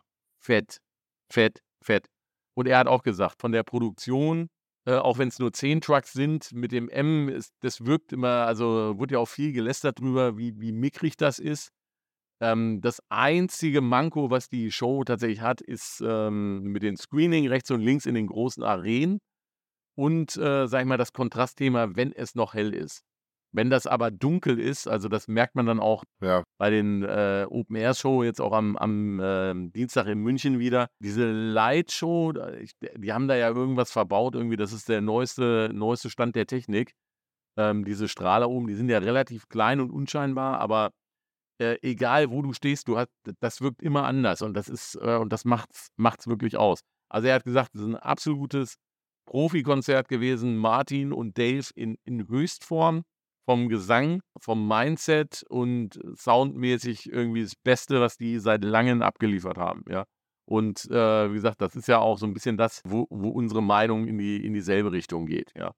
fett, 0.43 0.81
fett, 1.33 1.63
fett. 1.83 2.07
Und 2.55 2.67
er 2.67 2.79
hat 2.79 2.87
auch 2.87 3.03
gesagt, 3.03 3.41
von 3.41 3.53
der 3.53 3.63
Produktion, 3.63 4.49
äh, 4.87 4.95
auch 4.95 5.19
wenn 5.19 5.29
es 5.29 5.39
nur 5.39 5.53
zehn 5.53 5.81
Trucks 5.81 6.13
sind, 6.13 6.53
mit 6.53 6.73
dem 6.73 6.89
M, 6.89 7.29
ist, 7.29 7.53
das 7.61 7.85
wirkt 7.85 8.13
immer, 8.13 8.47
also 8.47 8.99
wurde 8.99 9.15
ja 9.15 9.19
auch 9.21 9.29
viel 9.29 9.53
gelästert 9.53 10.01
drüber, 10.01 10.37
wie, 10.39 10.59
wie 10.61 10.73
mickrig 10.73 11.17
das 11.17 11.39
ist. 11.39 11.71
Ähm, 12.43 12.81
das 12.81 13.01
einzige 13.11 13.83
Manko, 13.83 14.31
was 14.31 14.49
die 14.49 14.73
Show 14.73 15.05
tatsächlich 15.05 15.43
hat, 15.43 15.61
ist 15.61 16.03
ähm, 16.05 16.63
mit 16.63 16.83
dem 16.83 16.97
Screening 16.97 17.49
rechts 17.49 17.71
und 17.71 17.81
links 17.81 18.07
in 18.07 18.15
den 18.15 18.27
großen 18.27 18.63
Arenen 18.63 19.21
und, 19.97 20.37
äh, 20.37 20.67
sag 20.67 20.81
ich 20.81 20.87
mal, 20.87 20.97
das 20.97 21.13
Kontrastthema, 21.13 21.95
wenn 21.95 22.13
es 22.13 22.35
noch 22.35 22.55
hell 22.55 22.73
ist. 22.73 23.03
Wenn 23.53 23.69
das 23.69 23.87
aber 23.87 24.11
dunkel 24.11 24.61
ist, 24.61 24.87
also 24.87 25.09
das 25.09 25.27
merkt 25.27 25.57
man 25.57 25.67
dann 25.67 25.81
auch 25.81 26.05
Ja. 26.21 26.45
bei 26.59 26.71
den 26.71 27.03
äh, 27.03 27.47
Open 27.49 27.75
Air 27.77 27.95
Show 27.95 28.23
jetzt 28.23 28.41
auch 28.41 28.53
am, 28.53 28.77
am 28.77 29.21
ähm, 29.23 29.73
Dienstag 29.73 30.07
in 30.07 30.21
München 30.21 30.59
wieder. 30.59 30.89
Diese 31.03 31.31
Light 31.31 31.91
Show, 31.91 32.33
ich, 32.61 32.73
die 32.97 33.13
haben 33.13 33.27
da 33.27 33.35
ja 33.37 33.49
irgendwas 33.49 33.91
verbaut, 33.91 34.35
irgendwie, 34.35 34.57
das 34.57 34.73
ist 34.73 34.89
der 34.89 35.01
neueste, 35.01 35.71
neueste 35.73 36.11
Stand 36.11 36.37
der 36.37 36.47
Technik. 36.47 36.93
Ähm, 37.57 37.85
diese 37.85 38.07
Strahler 38.09 38.49
oben, 38.49 38.69
die 38.69 38.75
sind 38.75 38.89
ja 38.89 38.99
relativ 38.99 39.49
klein 39.49 39.81
und 39.81 39.91
unscheinbar, 39.91 40.61
aber 40.61 40.93
äh, 41.61 41.77
egal 41.83 42.31
wo 42.31 42.43
du 42.43 42.53
stehst, 42.53 42.87
du 42.87 42.97
hast, 42.97 43.11
das 43.41 43.61
wirkt 43.61 43.83
immer 43.83 44.05
anders 44.05 44.43
und 44.43 44.55
das 44.55 44.69
ist, 44.69 44.95
äh, 44.95 45.17
und 45.17 45.33
das 45.33 45.45
macht's, 45.45 45.89
macht's 45.97 46.29
wirklich 46.29 46.57
aus. 46.57 46.81
Also 47.09 47.27
er 47.27 47.35
hat 47.35 47.45
gesagt, 47.45 47.75
es 47.75 47.81
ist 47.81 47.89
ein 47.89 47.97
absolutes 47.97 48.77
Profikonzert 49.27 50.09
gewesen, 50.09 50.57
Martin 50.57 51.13
und 51.13 51.37
Dave 51.37 51.67
in, 51.75 51.97
in 52.05 52.29
Höchstform 52.29 53.03
vom 53.51 53.69
Gesang, 53.69 54.23
vom 54.41 54.69
Mindset 54.69 55.43
und 55.49 55.99
soundmäßig 56.15 57.11
irgendwie 57.11 57.43
das 57.43 57.57
Beste, 57.57 58.01
was 58.01 58.17
die 58.17 58.39
seit 58.39 58.63
langem 58.63 59.03
abgeliefert 59.03 59.59
haben, 59.59 59.83
ja. 59.89 60.05
Und 60.45 60.89
äh, 60.89 61.31
wie 61.31 61.35
gesagt, 61.35 61.61
das 61.61 61.75
ist 61.75 61.89
ja 61.89 61.99
auch 61.99 62.17
so 62.17 62.27
ein 62.27 62.33
bisschen 62.33 62.57
das, 62.57 62.81
wo, 62.85 63.09
wo 63.11 63.31
unsere 63.31 63.61
Meinung 63.61 64.07
in, 64.07 64.19
die, 64.19 64.37
in 64.47 64.55
dieselbe 64.55 64.93
Richtung 64.93 65.27
geht, 65.27 65.51
ja. 65.57 65.73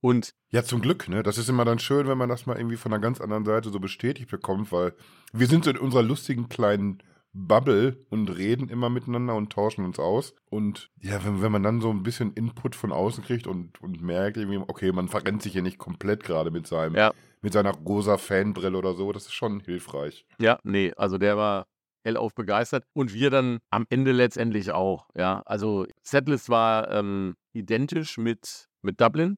Und 0.00 0.32
Ja, 0.50 0.64
zum 0.64 0.80
Glück, 0.80 1.08
ne? 1.08 1.22
Das 1.22 1.38
ist 1.38 1.48
immer 1.48 1.64
dann 1.64 1.78
schön, 1.78 2.08
wenn 2.08 2.18
man 2.18 2.28
das 2.28 2.46
mal 2.46 2.56
irgendwie 2.56 2.76
von 2.76 2.92
einer 2.92 3.00
ganz 3.00 3.20
anderen 3.20 3.44
Seite 3.44 3.70
so 3.70 3.78
bestätigt 3.78 4.28
bekommt, 4.28 4.72
weil 4.72 4.92
wir 5.32 5.46
sind 5.46 5.66
so 5.66 5.70
in 5.70 5.78
unserer 5.78 6.02
lustigen 6.02 6.48
kleinen 6.48 7.00
Bubble 7.32 8.04
und 8.10 8.28
reden 8.30 8.68
immer 8.68 8.90
miteinander 8.90 9.34
und 9.34 9.52
tauschen 9.52 9.84
uns 9.84 9.98
aus. 9.98 10.34
Und 10.50 10.90
ja, 11.00 11.24
wenn, 11.24 11.42
wenn 11.42 11.52
man 11.52 11.62
dann 11.62 11.80
so 11.80 11.90
ein 11.90 12.02
bisschen 12.02 12.32
Input 12.32 12.74
von 12.74 12.92
außen 12.92 13.22
kriegt 13.24 13.46
und, 13.46 13.80
und 13.80 14.02
merkt 14.02 14.36
irgendwie, 14.36 14.58
okay, 14.58 14.92
man 14.92 15.08
verrennt 15.08 15.42
sich 15.42 15.52
hier 15.52 15.62
nicht 15.62 15.78
komplett 15.78 16.24
gerade 16.24 16.50
mit 16.50 16.66
seinem, 16.66 16.94
Ja. 16.96 17.12
mit 17.42 17.52
seiner 17.52 17.72
rosa 17.72 18.16
Fanbrille 18.18 18.76
oder 18.76 18.94
so, 18.94 19.12
das 19.12 19.24
ist 19.26 19.34
schon 19.34 19.60
hilfreich. 19.60 20.26
Ja, 20.38 20.58
nee, 20.64 20.92
also 20.96 21.18
der 21.18 21.36
war 21.36 21.66
hellauf 22.04 22.34
begeistert 22.34 22.84
und 22.94 23.12
wir 23.12 23.28
dann 23.30 23.58
am 23.70 23.84
Ende 23.90 24.12
letztendlich 24.12 24.70
auch, 24.72 25.08
ja. 25.14 25.42
Also 25.46 25.86
Setlist 26.02 26.48
war 26.48 26.90
ähm, 26.90 27.34
identisch 27.52 28.16
mit, 28.18 28.66
mit 28.82 29.00
Dublin. 29.00 29.36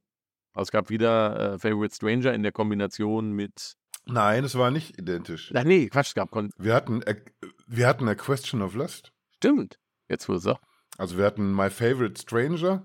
Also 0.52 0.64
es 0.68 0.70
gab 0.72 0.90
wieder 0.90 1.54
äh, 1.54 1.58
Favorite 1.58 1.94
Stranger 1.94 2.32
in 2.34 2.42
der 2.42 2.52
Kombination 2.52 3.32
mit. 3.32 3.74
Nein, 4.06 4.44
es 4.44 4.56
war 4.56 4.70
nicht 4.70 4.98
identisch. 4.98 5.52
Ach 5.54 5.62
nee, 5.64 5.88
Quatsch, 5.88 6.08
es 6.08 6.14
gab. 6.14 6.30
Kon 6.30 6.50
Wir 6.58 6.74
hatten, 6.74 7.02
a, 7.06 7.12
wir 7.70 7.86
hatten 7.86 8.08
A 8.08 8.14
Question 8.14 8.62
of 8.62 8.74
Lust. 8.74 9.12
Stimmt. 9.36 9.78
Jetzt 10.08 10.28
wo 10.28 10.34
es 10.34 10.42
sagt. 10.42 10.62
Also 10.98 11.16
wir 11.16 11.24
hatten 11.24 11.54
My 11.54 11.70
Favorite 11.70 12.20
Stranger 12.20 12.84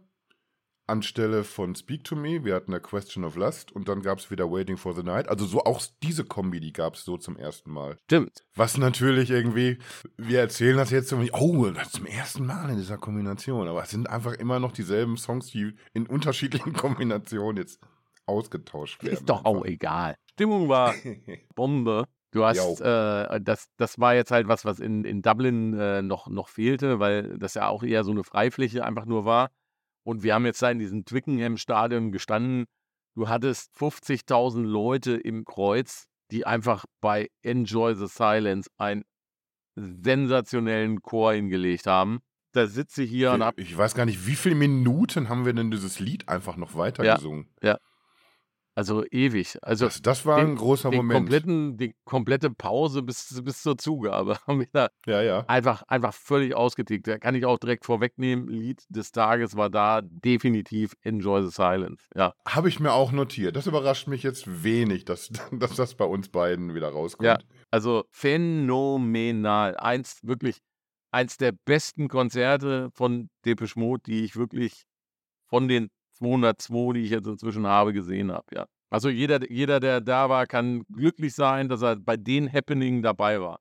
anstelle 0.87 1.43
von 1.43 1.73
Speak 1.73 2.03
to 2.03 2.15
Me. 2.15 2.45
Wir 2.45 2.53
hatten 2.53 2.71
A 2.71 2.79
Question 2.79 3.23
of 3.23 3.35
Lust 3.35 3.71
und 3.71 3.87
dann 3.87 4.03
gab 4.03 4.19
es 4.19 4.29
wieder 4.29 4.51
Waiting 4.51 4.77
for 4.77 4.93
the 4.93 5.01
Night. 5.01 5.27
Also 5.27 5.47
so 5.47 5.63
auch 5.63 5.81
diese 6.03 6.23
Kombi, 6.23 6.59
die 6.59 6.71
gab 6.71 6.93
es 6.93 7.03
so 7.03 7.17
zum 7.17 7.35
ersten 7.35 7.71
Mal. 7.71 7.97
Stimmt. 8.03 8.45
Was 8.53 8.77
natürlich 8.77 9.31
irgendwie, 9.31 9.79
wir 10.17 10.39
erzählen 10.39 10.77
das 10.77 10.91
jetzt 10.91 11.09
so, 11.09 11.17
oh, 11.33 11.65
das 11.71 11.91
zum 11.91 12.05
ersten 12.05 12.45
Mal 12.45 12.69
in 12.69 12.77
dieser 12.77 12.99
Kombination. 12.99 13.67
Aber 13.67 13.81
es 13.81 13.89
sind 13.89 14.07
einfach 14.07 14.33
immer 14.33 14.59
noch 14.59 14.71
dieselben 14.71 15.17
Songs, 15.17 15.47
die 15.47 15.73
in 15.93 16.05
unterschiedlichen 16.05 16.73
Kombinationen 16.73 17.57
jetzt 17.57 17.79
ausgetauscht 18.27 19.03
werden. 19.03 19.13
Ist 19.13 19.29
doch 19.29 19.45
auch 19.45 19.65
egal. 19.65 20.15
Stimmung 20.33 20.69
war 20.69 20.93
Bombe. 21.55 22.05
Du 22.35 22.43
hast, 22.43 22.81
äh, 22.81 23.39
das, 23.39 23.69
das 23.77 23.97
war 23.97 24.13
jetzt 24.13 24.29
halt 24.29 24.49
was, 24.49 24.65
was 24.65 24.81
in, 24.81 25.05
in 25.05 25.21
Dublin 25.21 25.73
äh, 25.73 26.01
noch, 26.01 26.27
noch 26.27 26.49
fehlte, 26.49 26.99
weil 26.99 27.37
das 27.39 27.53
ja 27.53 27.69
auch 27.69 27.81
eher 27.81 28.03
so 28.03 28.11
eine 28.11 28.25
Freifläche 28.25 28.83
einfach 28.83 29.05
nur 29.05 29.23
war. 29.23 29.51
Und 30.03 30.21
wir 30.21 30.33
haben 30.33 30.45
jetzt 30.45 30.61
da 30.61 30.69
in 30.69 30.79
diesem 30.79 31.05
Twickenham-Stadion 31.05 32.11
gestanden. 32.11 32.65
Du 33.15 33.29
hattest 33.29 33.71
50.000 33.77 34.63
Leute 34.63 35.13
im 35.15 35.45
Kreuz, 35.45 36.07
die 36.29 36.45
einfach 36.45 36.83
bei 36.99 37.29
Enjoy 37.41 37.95
the 37.95 38.07
Silence 38.07 38.69
einen 38.77 39.05
sensationellen 39.75 41.01
Chor 41.01 41.31
hingelegt 41.31 41.87
haben. 41.87 42.19
Da 42.51 42.67
sitze 42.67 43.03
ich 43.03 43.11
hier 43.11 43.31
und 43.31 43.43
hab, 43.43 43.57
ich 43.57 43.77
weiß 43.77 43.95
gar 43.95 44.05
nicht, 44.05 44.27
wie 44.27 44.35
viele 44.35 44.55
Minuten 44.55 45.29
haben 45.29 45.45
wir 45.45 45.53
denn 45.53 45.71
dieses 45.71 45.99
Lied 45.99 46.27
einfach 46.27 46.57
noch 46.57 46.75
weiter 46.75 47.05
Ja. 47.05 47.15
gesungen? 47.15 47.49
Also 48.77 49.05
ewig. 49.09 49.57
Also 49.61 49.85
Das, 49.85 50.01
das 50.01 50.25
war 50.25 50.37
den- 50.39 50.49
ein 50.51 50.55
großer 50.57 50.89
den 50.89 50.97
Moment. 50.97 51.17
kompletten, 51.17 51.77
die 51.77 51.95
komplette 52.03 52.49
Pause 52.49 53.01
bis, 53.03 53.41
bis 53.43 53.61
zur 53.63 53.77
Zugabe 53.77 54.37
haben 54.47 54.59
wir 54.59 54.67
da 54.73 54.89
Ja, 55.07 55.21
ja. 55.21 55.45
einfach, 55.47 55.83
einfach 55.83 56.13
völlig 56.13 56.53
ausgetickt. 56.55 57.07
Da 57.07 57.17
kann 57.17 57.35
ich 57.35 57.45
auch 57.45 57.57
direkt 57.57 57.85
vorwegnehmen. 57.85 58.47
Lied 58.49 58.83
des 58.89 59.11
Tages 59.11 59.55
war 59.55 59.69
da 59.69 60.01
definitiv 60.03 60.93
Enjoy 61.03 61.41
the 61.43 61.51
Silence. 61.51 62.03
Ja, 62.15 62.33
Habe 62.47 62.67
ich 62.69 62.79
mir 62.81 62.91
auch 62.91 63.11
notiert. 63.13 63.55
Das 63.55 63.65
überrascht 63.65 64.07
mich 64.07 64.23
jetzt 64.23 64.63
wenig, 64.63 65.05
dass, 65.05 65.29
dass 65.51 65.75
das 65.75 65.95
bei 65.95 66.05
uns 66.05 66.27
beiden 66.29 66.75
wieder 66.75 66.89
rauskommt. 66.89 67.25
Ja. 67.27 67.37
also 67.71 68.03
phänomenal. 68.11 69.77
Eins, 69.77 70.19
wirklich, 70.23 70.57
eins 71.11 71.37
der 71.37 71.53
besten 71.65 72.07
Konzerte 72.07 72.89
von 72.93 73.29
Depeche 73.45 73.79
Mode, 73.79 74.03
die 74.05 74.23
ich 74.25 74.35
wirklich 74.35 74.83
von 75.47 75.67
den 75.67 75.89
202, 76.17 76.93
die 76.93 77.01
ich 77.01 77.11
jetzt 77.11 77.27
inzwischen 77.27 77.65
habe, 77.67 77.93
gesehen 77.93 78.31
habe. 78.31 78.45
Ja. 78.53 78.65
Also 78.89 79.09
jeder, 79.09 79.49
jeder, 79.51 79.79
der 79.79 80.01
da 80.01 80.29
war, 80.29 80.45
kann 80.45 80.83
glücklich 80.91 81.33
sein, 81.33 81.69
dass 81.69 81.81
er 81.81 81.95
bei 81.95 82.17
den 82.17 82.51
Happeningen 82.51 83.01
dabei 83.01 83.41
war. 83.41 83.59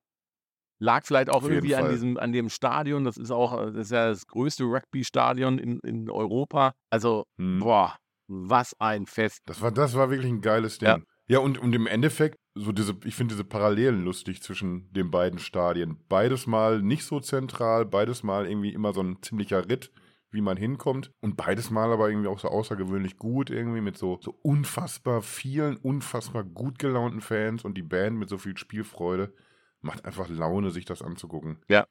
Lag 0.81 1.05
vielleicht 1.05 1.31
auch 1.31 1.43
Auf 1.43 1.49
irgendwie 1.49 1.77
an 1.77 1.89
diesem, 1.89 2.19
an 2.19 2.33
dem 2.33 2.49
Stadion. 2.49 3.05
Das 3.05 3.17
ist 3.17 3.31
auch, 3.31 3.57
das 3.67 3.75
ist 3.87 3.91
ja 3.91 4.09
das 4.09 4.27
größte 4.27 4.65
Rugby-Stadion 4.65 5.59
in, 5.59 5.79
in 5.81 6.11
Europa. 6.11 6.75
Also, 6.91 7.25
Hm. 7.39 7.61
boah, 7.61 7.97
was 8.29 8.75
ein 8.81 9.07
Fest. 9.07 9.43
Das 9.47 9.63
war, 9.63 9.71
das 9.71 9.95
war 9.95 10.11
wirklich 10.11 10.31
ein 10.31 10.41
geiles 10.41 10.79
Ding. 10.79 10.89
Ja. 10.89 10.99
Ja, 11.27 11.39
und, 11.39 11.57
und 11.57 11.75
im 11.75 11.87
Endeffekt, 11.87 12.37
so 12.55 12.71
diese, 12.71 12.95
ich 13.05 13.15
finde 13.15 13.33
diese 13.35 13.45
Parallelen 13.45 14.05
lustig 14.05 14.43
zwischen 14.43 14.93
den 14.93 15.11
beiden 15.11 15.39
Stadien. 15.39 16.05
Beides 16.09 16.47
mal 16.47 16.83
nicht 16.83 17.05
so 17.05 17.19
zentral, 17.19 17.87
beides 17.87 18.23
mal 18.23 18.47
irgendwie 18.47 18.75
immer 18.75 18.93
so 18.93 19.01
ein 19.01 19.23
ziemlicher 19.23 19.67
Ritt, 19.67 19.91
wie 20.35 20.43
man 20.43 20.57
hinkommt. 20.57 21.13
Und 21.21 21.37
beides 21.37 21.71
mal 21.71 21.93
aber 21.93 22.11
irgendwie 22.11 22.29
auch 22.29 22.39
so 22.39 22.49
außergewöhnlich 22.49 23.17
gut, 23.17 23.51
irgendwie 23.51 23.81
mit 23.81 23.97
so, 23.97 24.19
so 24.21 24.39
unfassbar 24.43 25.23
vielen, 25.23 25.77
unfassbar 25.77 26.45
gut 26.45 26.79
gelaunten 26.79 27.21
Fans 27.21 27.65
und 27.65 27.79
die 27.79 27.83
Band 27.83 28.19
mit 28.19 28.29
so 28.29 28.39
viel 28.39 28.59
Spielfreude. 28.59 29.33
Macht 29.81 30.05
einfach 30.05 30.29
Laune, 30.29 30.71
sich 30.71 30.85
das 30.85 31.03
anzugucken. 31.03 31.59
Ja. 31.69 31.87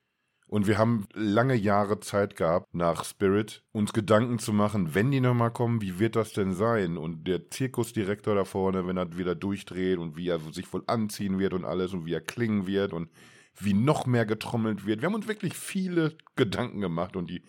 Und 0.47 0.67
wir 0.67 0.77
haben 0.77 1.07
lange 1.13 1.55
Jahre 1.55 1.99
Zeit 1.99 2.35
gehabt, 2.35 2.75
nach 2.75 3.05
Spirit 3.05 3.63
uns 3.71 3.93
Gedanken 3.93 4.39
zu 4.39 4.53
machen, 4.53 4.93
wenn 4.93 5.09
die 5.09 5.21
nochmal 5.21 5.51
kommen, 5.51 5.81
wie 5.81 5.97
wird 5.99 6.15
das 6.15 6.33
denn 6.33 6.53
sein? 6.53 6.97
Und 6.97 7.27
der 7.27 7.49
Zirkusdirektor 7.49 8.35
da 8.35 8.43
vorne, 8.43 8.85
wenn 8.85 8.97
er 8.97 9.17
wieder 9.17 9.35
durchdreht 9.35 9.97
und 9.97 10.15
wie 10.15 10.29
er 10.29 10.39
sich 10.51 10.71
wohl 10.71 10.83
anziehen 10.85 11.39
wird 11.39 11.53
und 11.53 11.65
alles 11.65 11.93
und 11.93 12.05
wie 12.05 12.13
er 12.13 12.21
klingen 12.21 12.67
wird 12.67 12.93
und 12.93 13.09
wie 13.57 13.73
noch 13.73 14.05
mehr 14.05 14.25
getrommelt 14.25 14.85
wird. 14.85 15.01
Wir 15.01 15.07
haben 15.07 15.15
uns 15.15 15.27
wirklich 15.27 15.55
viele 15.55 16.15
Gedanken 16.35 16.81
gemacht 16.81 17.15
und 17.15 17.29
die, 17.29 17.43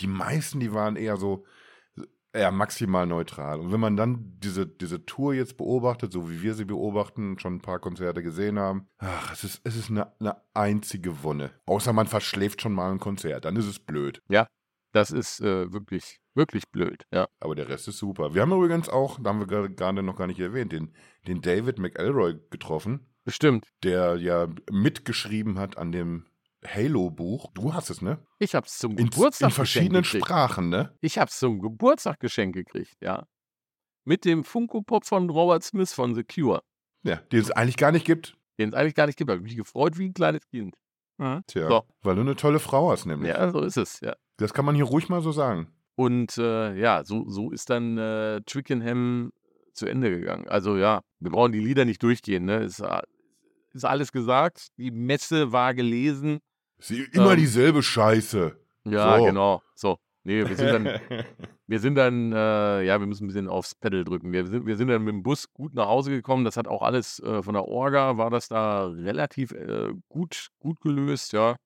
die 0.00 0.06
meisten, 0.06 0.60
die 0.60 0.72
waren 0.72 0.96
eher 0.96 1.16
so, 1.16 1.44
ja, 2.34 2.50
maximal 2.50 3.06
neutral. 3.06 3.58
Und 3.58 3.72
wenn 3.72 3.80
man 3.80 3.96
dann 3.96 4.34
diese, 4.38 4.66
diese 4.66 5.04
Tour 5.06 5.34
jetzt 5.34 5.56
beobachtet, 5.56 6.12
so 6.12 6.30
wie 6.30 6.42
wir 6.42 6.54
sie 6.54 6.66
beobachten, 6.66 7.38
schon 7.38 7.56
ein 7.56 7.60
paar 7.62 7.78
Konzerte 7.80 8.22
gesehen 8.22 8.58
haben, 8.58 8.86
ach, 8.98 9.32
es 9.32 9.44
ist, 9.44 9.60
es 9.64 9.76
ist 9.76 9.90
eine, 9.90 10.12
eine 10.20 10.36
einzige 10.54 11.22
Wonne. 11.22 11.50
Außer 11.66 11.92
man 11.92 12.06
verschläft 12.06 12.60
schon 12.62 12.74
mal 12.74 12.92
ein 12.92 13.00
Konzert, 13.00 13.44
dann 13.44 13.56
ist 13.56 13.66
es 13.66 13.78
blöd. 13.78 14.22
Das 14.92 15.10
ist 15.10 15.40
äh, 15.40 15.70
wirklich, 15.70 16.18
wirklich 16.34 16.70
blöd. 16.70 17.04
Ja. 17.12 17.28
Aber 17.40 17.54
der 17.54 17.68
Rest 17.68 17.88
ist 17.88 17.98
super. 17.98 18.34
Wir 18.34 18.40
haben 18.42 18.52
übrigens 18.52 18.88
auch, 18.88 19.20
da 19.20 19.28
haben 19.30 19.38
wir 19.40 19.46
gerade- 19.46 19.70
gerade 19.74 20.02
noch 20.02 20.16
gar 20.16 20.26
nicht 20.26 20.40
erwähnt, 20.40 20.72
den, 20.72 20.94
den 21.26 21.42
David 21.42 21.78
McElroy 21.78 22.36
getroffen, 22.50 23.06
Bestimmt. 23.24 23.66
der 23.82 24.16
ja 24.16 24.48
mitgeschrieben 24.70 25.58
hat 25.58 25.76
an 25.76 25.92
dem 25.92 26.24
Halo-Buch. 26.66 27.50
Du 27.54 27.72
hast 27.74 27.90
es, 27.90 28.02
ne? 28.02 28.18
Ich 28.38 28.54
hab's 28.54 28.78
zum 28.78 28.96
In, 28.98 29.10
Geburtstag 29.10 29.50
in 29.50 29.54
verschiedenen 29.54 30.02
geschenkt 30.02 30.26
gekriegt. 30.26 30.26
Sprachen, 30.26 30.68
ne? 30.68 30.94
Ich 31.00 31.18
hab's 31.18 31.38
zum 31.38 31.60
Geburtstag 31.60 32.20
geschenkt 32.20 32.56
gekriegt, 32.56 32.96
ja. 33.00 33.26
Mit 34.04 34.24
dem 34.24 34.42
Funko-Pop 34.44 35.04
von 35.04 35.28
Robert 35.30 35.62
Smith 35.62 35.92
von 35.92 36.14
The 36.14 36.24
Cure, 36.24 36.62
Ja, 37.02 37.16
den 37.16 37.40
es 37.40 37.50
eigentlich 37.50 37.76
gar 37.76 37.92
nicht 37.92 38.06
gibt. 38.06 38.36
den 38.58 38.70
es 38.70 38.74
eigentlich 38.74 38.94
gar 38.94 39.06
nicht 39.06 39.16
gibt. 39.18 39.30
Hab 39.30 39.40
mich 39.40 39.56
gefreut 39.56 39.98
wie 39.98 40.06
ein 40.08 40.14
kleines 40.14 40.46
Kind. 40.48 40.74
Ja, 41.18 41.42
Tja, 41.46 41.68
So. 41.68 41.82
weil 42.02 42.14
du 42.14 42.22
eine 42.22 42.36
tolle 42.36 42.58
Frau 42.58 42.90
hast, 42.90 43.06
nämlich. 43.06 43.28
ja 43.32 43.50
so 43.50 43.60
ist 43.60 43.76
es, 43.76 44.00
ja. 44.00 44.14
Das 44.36 44.52
kann 44.54 44.64
man 44.64 44.74
hier 44.74 44.84
ruhig 44.84 45.08
mal 45.08 45.20
so 45.20 45.32
sagen. 45.32 45.68
Und 45.96 46.38
äh, 46.38 46.74
ja, 46.76 47.02
so, 47.04 47.28
so 47.28 47.50
ist 47.50 47.70
dann 47.70 47.98
äh, 47.98 48.40
Twickenham 48.46 49.32
zu 49.74 49.86
Ende 49.86 50.10
gegangen. 50.10 50.48
Also 50.48 50.76
ja, 50.76 51.02
wir 51.18 51.30
brauchen 51.30 51.52
die 51.52 51.58
Lieder 51.60 51.84
nicht 51.84 52.02
durchgehen, 52.02 52.44
ne? 52.44 52.58
Ist, 52.64 52.78
äh, 52.80 53.02
ist 53.72 53.84
alles 53.84 54.12
gesagt. 54.12 54.68
Die 54.76 54.90
Messe 54.92 55.50
war 55.52 55.74
gelesen. 55.74 56.38
Sie, 56.78 57.04
immer 57.12 57.32
Ähm. 57.32 57.38
dieselbe 57.38 57.82
Scheiße. 57.82 58.56
Ja, 58.84 59.18
So. 59.18 59.24
genau. 59.24 59.62
So. 59.74 59.98
Nee, 60.24 60.46
wir 60.46 60.56
sind 60.56 60.66
dann, 60.68 60.84
wir 61.66 61.80
sind 61.80 61.94
dann, 61.94 62.32
äh, 62.32 62.82
ja, 62.82 63.00
wir 63.00 63.06
müssen 63.06 63.24
ein 63.24 63.28
bisschen 63.28 63.48
aufs 63.48 63.74
Pedal 63.74 64.04
drücken. 64.04 64.32
Wir 64.32 64.46
sind, 64.46 64.66
wir 64.66 64.76
sind 64.76 64.88
dann 64.88 65.02
mit 65.02 65.12
dem 65.14 65.22
Bus 65.22 65.50
gut 65.52 65.74
nach 65.74 65.86
Hause 65.86 66.10
gekommen. 66.10 66.44
Das 66.44 66.56
hat 66.56 66.68
auch 66.68 66.82
alles 66.82 67.18
äh, 67.20 67.42
von 67.42 67.54
der 67.54 67.64
Orga, 67.64 68.18
war 68.18 68.30
das 68.30 68.48
da 68.48 68.86
relativ 68.88 69.52
äh, 69.52 69.92
gut, 70.08 70.48
gut 70.58 70.80
gelöst, 70.80 71.32
ja. 71.32 71.56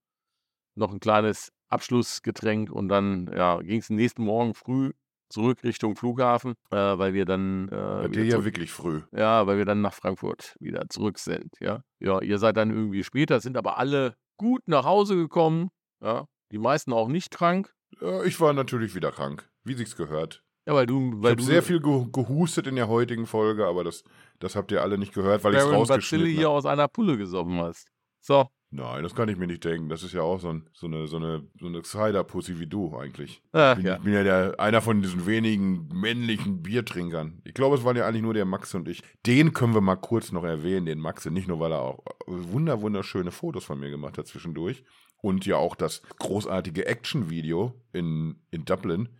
Noch 0.75 0.93
ein 0.93 1.01
kleines 1.01 1.51
Abschlussgetränk 1.69 2.71
und 2.71 2.89
dann, 2.89 3.31
ja, 3.35 3.61
ging 3.61 3.81
es 3.81 3.91
nächsten 3.91 4.25
Morgen 4.25 4.55
früh 4.55 4.93
zurück 5.29 5.65
Richtung 5.65 5.97
Flughafen, 5.97 6.53
äh, 6.71 6.77
weil 6.77 7.15
wir 7.15 7.25
dann, 7.25 7.69
äh, 7.69 8.09
dir 8.11 8.25
ja 8.25 8.45
wirklich 8.45 8.71
früh. 8.71 9.01
ja, 9.13 9.47
weil 9.47 9.57
wir 9.57 9.65
dann 9.65 9.81
nach 9.81 9.95
Frankfurt 9.95 10.57
wieder 10.61 10.89
zurück 10.91 11.19
sind, 11.19 11.51
ja. 11.61 11.83
Ja, 12.01 12.21
ihr 12.21 12.39
seid 12.39 12.57
dann 12.59 12.71
irgendwie 12.71 13.03
später, 13.03 13.41
sind 13.41 13.57
aber 13.57 13.79
alle 13.79 14.15
gut 14.43 14.63
nach 14.67 14.85
Hause 14.85 15.17
gekommen, 15.17 15.71
ja. 16.03 16.27
Die 16.51 16.59
meisten 16.59 16.93
auch 16.93 17.09
nicht 17.09 17.31
krank. 17.31 17.73
Ja, 18.01 18.23
ich 18.25 18.39
war 18.41 18.53
natürlich 18.53 18.95
wieder 18.95 19.11
krank, 19.11 19.49
wie 19.65 19.73
sich's 19.75 19.97
gehört. 19.97 20.43
Ja, 20.67 20.75
weil 20.75 20.87
du, 20.87 21.15
Ich 21.17 21.23
weil 21.23 21.31
habe 21.33 21.37
du 21.37 21.43
sehr 21.45 21.63
viel 21.63 21.81
ge 21.81 22.07
gehustet 22.13 22.67
in 22.67 22.77
der 22.77 22.89
heutigen 22.89 23.27
Folge, 23.27 23.67
aber 23.67 23.85
das, 23.85 24.05
das 24.39 24.55
habt 24.55 24.71
ihr 24.71 24.83
alle 24.83 24.99
nicht 24.99 25.15
gehört, 25.15 25.43
weil 25.45 25.55
ich 25.55 25.61
es 25.61 25.67
rausgeschnitten 25.67 26.29
hier 26.29 26.47
habe. 26.49 26.57
aus 26.59 26.67
einer 26.67 26.89
Pulle 26.89 27.17
gesoffen 27.17 27.59
hast. 27.59 27.89
So, 28.21 28.49
Nein, 28.75 29.03
das 29.03 29.15
kann 29.15 29.29
ich 29.29 29.37
mir 29.37 29.47
nicht 29.47 29.65
denken. 29.65 29.91
Das 29.91 30.03
ist 30.03 30.15
ja 30.15 30.23
auch 30.23 30.41
so, 30.41 30.49
ein, 30.49 30.67
so 30.73 30.87
eine, 30.87 31.07
so 31.07 31.19
eine, 31.19 31.47
so 31.61 31.67
eine 31.67 31.83
Cider-Pussy 31.83 32.59
wie 32.59 32.67
du 32.67 32.97
eigentlich. 32.97 33.43
ach 33.53 33.77
bin, 33.77 33.85
ja. 33.85 33.97
Ich 33.97 34.03
bin 34.03 34.15
ja 34.15 34.23
der, 34.23 34.59
einer 34.59 34.81
von 34.81 35.03
diesen 35.03 35.27
wenigen 35.27 35.89
männlichen 35.93 36.63
Biertrinkern. 36.63 37.43
Ich 37.45 37.53
glaube, 37.53 37.77
es 37.77 37.85
waren 37.85 37.99
ja 37.99 38.07
eigentlich 38.07 38.23
nur 38.23 38.33
der 38.33 38.47
Max 38.47 38.75
und 38.75 38.89
ich. 38.89 39.03
Den 39.27 39.53
können 39.53 39.75
wir 39.75 39.83
mal 39.83 39.97
kurz 39.97 40.33
noch 40.33 40.45
erwähnen, 40.45 40.87
den 40.87 41.01
Max. 41.01 41.27
Nicht 41.27 41.49
nur, 41.49 41.61
weil 41.61 41.73
er 41.73 41.83
auch 41.83 42.03
wunder, 42.27 42.81
wunderschöne 42.81 43.31
Fotos 43.31 43.67
von 43.67 43.79
mir 43.79 43.91
gemacht 43.91 44.17
hat 44.17 44.27
zwischendurch. 44.27 44.85
Und 45.19 45.45
ja 45.45 45.57
auch 45.57 45.77
das 45.77 46.01
großartige 46.19 46.87
Action-Video 46.87 47.75
in, 47.93 48.41
in 48.51 48.65
Dublin. 48.65 49.11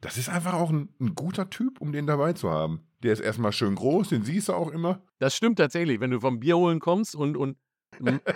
Das 0.00 0.16
ist 0.16 0.30
einfach 0.30 0.54
auch 0.54 0.70
ein, 0.70 0.88
ein 1.00 1.14
guter 1.14 1.50
Typ, 1.50 1.82
um 1.82 1.92
den 1.92 2.06
dabei 2.06 2.32
zu 2.32 2.48
haben. 2.48 2.80
Der 3.02 3.12
ist 3.12 3.20
erstmal 3.20 3.52
schön 3.52 3.74
groß, 3.74 4.08
den 4.08 4.24
siehst 4.24 4.48
du 4.48 4.54
auch 4.54 4.70
immer. 4.70 5.02
Das 5.18 5.36
stimmt 5.36 5.58
tatsächlich. 5.58 6.00
Wenn 6.00 6.10
du 6.10 6.20
vom 6.20 6.40
Bier 6.40 6.56
holen 6.56 6.80
kommst 6.80 7.14
und, 7.14 7.36
und 7.36 7.58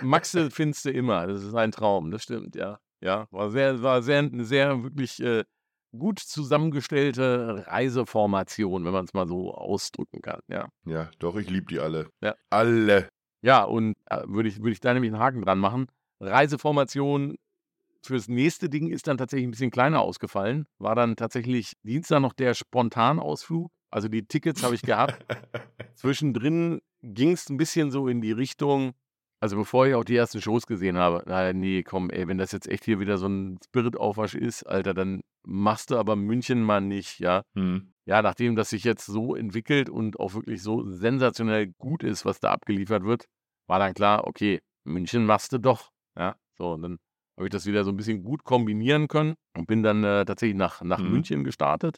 Maxe 0.01 0.51
findest 0.51 0.85
du 0.85 0.91
immer. 0.91 1.27
Das 1.27 1.43
ist 1.43 1.55
ein 1.55 1.71
Traum, 1.71 2.11
das 2.11 2.23
stimmt, 2.23 2.55
ja. 2.55 2.79
Ja, 3.01 3.27
war 3.31 3.51
sehr, 3.51 3.81
war 3.83 4.01
sehr, 4.01 4.19
eine 4.19 4.43
sehr 4.43 4.83
wirklich 4.83 5.21
äh, 5.21 5.43
gut 5.97 6.19
zusammengestellte 6.19 7.65
Reiseformation, 7.67 8.85
wenn 8.85 8.93
man 8.93 9.05
es 9.05 9.13
mal 9.13 9.27
so 9.27 9.53
ausdrücken 9.53 10.21
kann, 10.21 10.41
ja. 10.47 10.69
Ja, 10.85 11.09
doch, 11.19 11.35
ich 11.35 11.49
liebe 11.49 11.67
die 11.67 11.79
alle. 11.79 12.09
Ja. 12.21 12.35
Alle. 12.49 13.09
Ja, 13.41 13.63
und 13.63 13.95
äh, 14.05 14.23
würde 14.27 14.49
ich, 14.49 14.59
würde 14.59 14.71
ich 14.71 14.79
da 14.79 14.93
nämlich 14.93 15.11
einen 15.11 15.21
Haken 15.21 15.41
dran 15.41 15.59
machen. 15.59 15.87
Reiseformation 16.19 17.37
fürs 18.01 18.27
nächste 18.27 18.69
Ding 18.69 18.89
ist 18.89 19.07
dann 19.07 19.17
tatsächlich 19.17 19.47
ein 19.47 19.51
bisschen 19.51 19.71
kleiner 19.71 20.01
ausgefallen. 20.01 20.65
War 20.79 20.95
dann 20.95 21.15
tatsächlich 21.15 21.73
Dienstag 21.83 22.21
noch 22.21 22.33
der 22.33 22.53
Spontanausflug. 22.53 23.71
Also 23.91 24.07
die 24.07 24.25
Tickets 24.25 24.63
habe 24.63 24.75
ich 24.75 24.81
gehabt. 24.81 25.25
Zwischendrin 25.95 26.81
ging 27.01 27.31
es 27.31 27.49
ein 27.49 27.57
bisschen 27.57 27.91
so 27.91 28.07
in 28.07 28.21
die 28.21 28.31
Richtung, 28.31 28.93
also 29.39 29.55
bevor 29.57 29.87
ich 29.87 29.95
auch 29.95 30.03
die 30.03 30.15
ersten 30.15 30.41
Shows 30.41 30.65
gesehen 30.65 30.97
habe, 30.97 31.23
na 31.27 31.53
nee, 31.53 31.83
komm, 31.83 32.09
ey, 32.09 32.27
wenn 32.27 32.37
das 32.37 32.51
jetzt 32.51 32.67
echt 32.67 32.85
hier 32.85 32.99
wieder 32.99 33.17
so 33.17 33.27
ein 33.27 33.59
Spirit-Aufwasch 33.65 34.35
ist, 34.35 34.63
Alter, 34.63 34.93
dann 34.93 35.21
machst 35.45 35.91
du 35.91 35.97
aber 35.97 36.15
München 36.15 36.63
mal 36.63 36.81
nicht, 36.81 37.19
ja. 37.19 37.43
Hm. 37.55 37.93
Ja, 38.05 38.21
nachdem 38.21 38.55
das 38.55 38.69
sich 38.69 38.83
jetzt 38.83 39.05
so 39.05 39.35
entwickelt 39.35 39.89
und 39.89 40.19
auch 40.19 40.33
wirklich 40.33 40.63
so 40.63 40.83
sensationell 40.89 41.73
gut 41.77 42.03
ist, 42.03 42.25
was 42.25 42.39
da 42.39 42.51
abgeliefert 42.51 43.03
wird, 43.03 43.25
war 43.67 43.79
dann 43.79 43.93
klar, 43.93 44.25
okay, 44.27 44.59
München 44.85 45.25
machst 45.25 45.51
du 45.51 45.57
doch. 45.57 45.91
Ja, 46.17 46.35
so, 46.57 46.71
und 46.73 46.81
dann 46.81 46.97
habe 47.35 47.47
ich 47.47 47.51
das 47.51 47.65
wieder 47.65 47.83
so 47.83 47.91
ein 47.91 47.97
bisschen 47.97 48.23
gut 48.23 48.43
kombinieren 48.43 49.07
können 49.07 49.35
und 49.55 49.67
bin 49.67 49.83
dann 49.83 50.03
äh, 50.03 50.25
tatsächlich 50.25 50.57
nach, 50.57 50.81
nach 50.81 50.99
Mhm. 50.99 51.11
München 51.11 51.43
gestartet. 51.43 51.97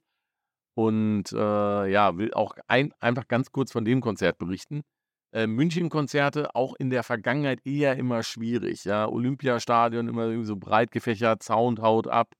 Und 0.75 1.31
äh, 1.33 1.91
ja, 1.91 2.17
will 2.17 2.33
auch 2.33 2.55
ein, 2.67 2.93
einfach 2.99 3.27
ganz 3.27 3.51
kurz 3.51 3.71
von 3.71 3.85
dem 3.85 4.01
Konzert 4.01 4.37
berichten. 4.37 4.81
Äh, 5.31 5.45
München-Konzerte 5.47 6.55
auch 6.55 6.73
in 6.79 6.89
der 6.89 7.03
Vergangenheit 7.03 7.59
eher 7.65 7.95
immer 7.97 8.23
schwierig. 8.23 8.85
Ja, 8.85 9.07
Olympiastadion 9.07 10.07
immer 10.07 10.43
so 10.43 10.55
breit 10.55 10.91
gefächert, 10.91 11.43
Sound 11.43 11.79
haut 11.79 12.07
ab. 12.07 12.33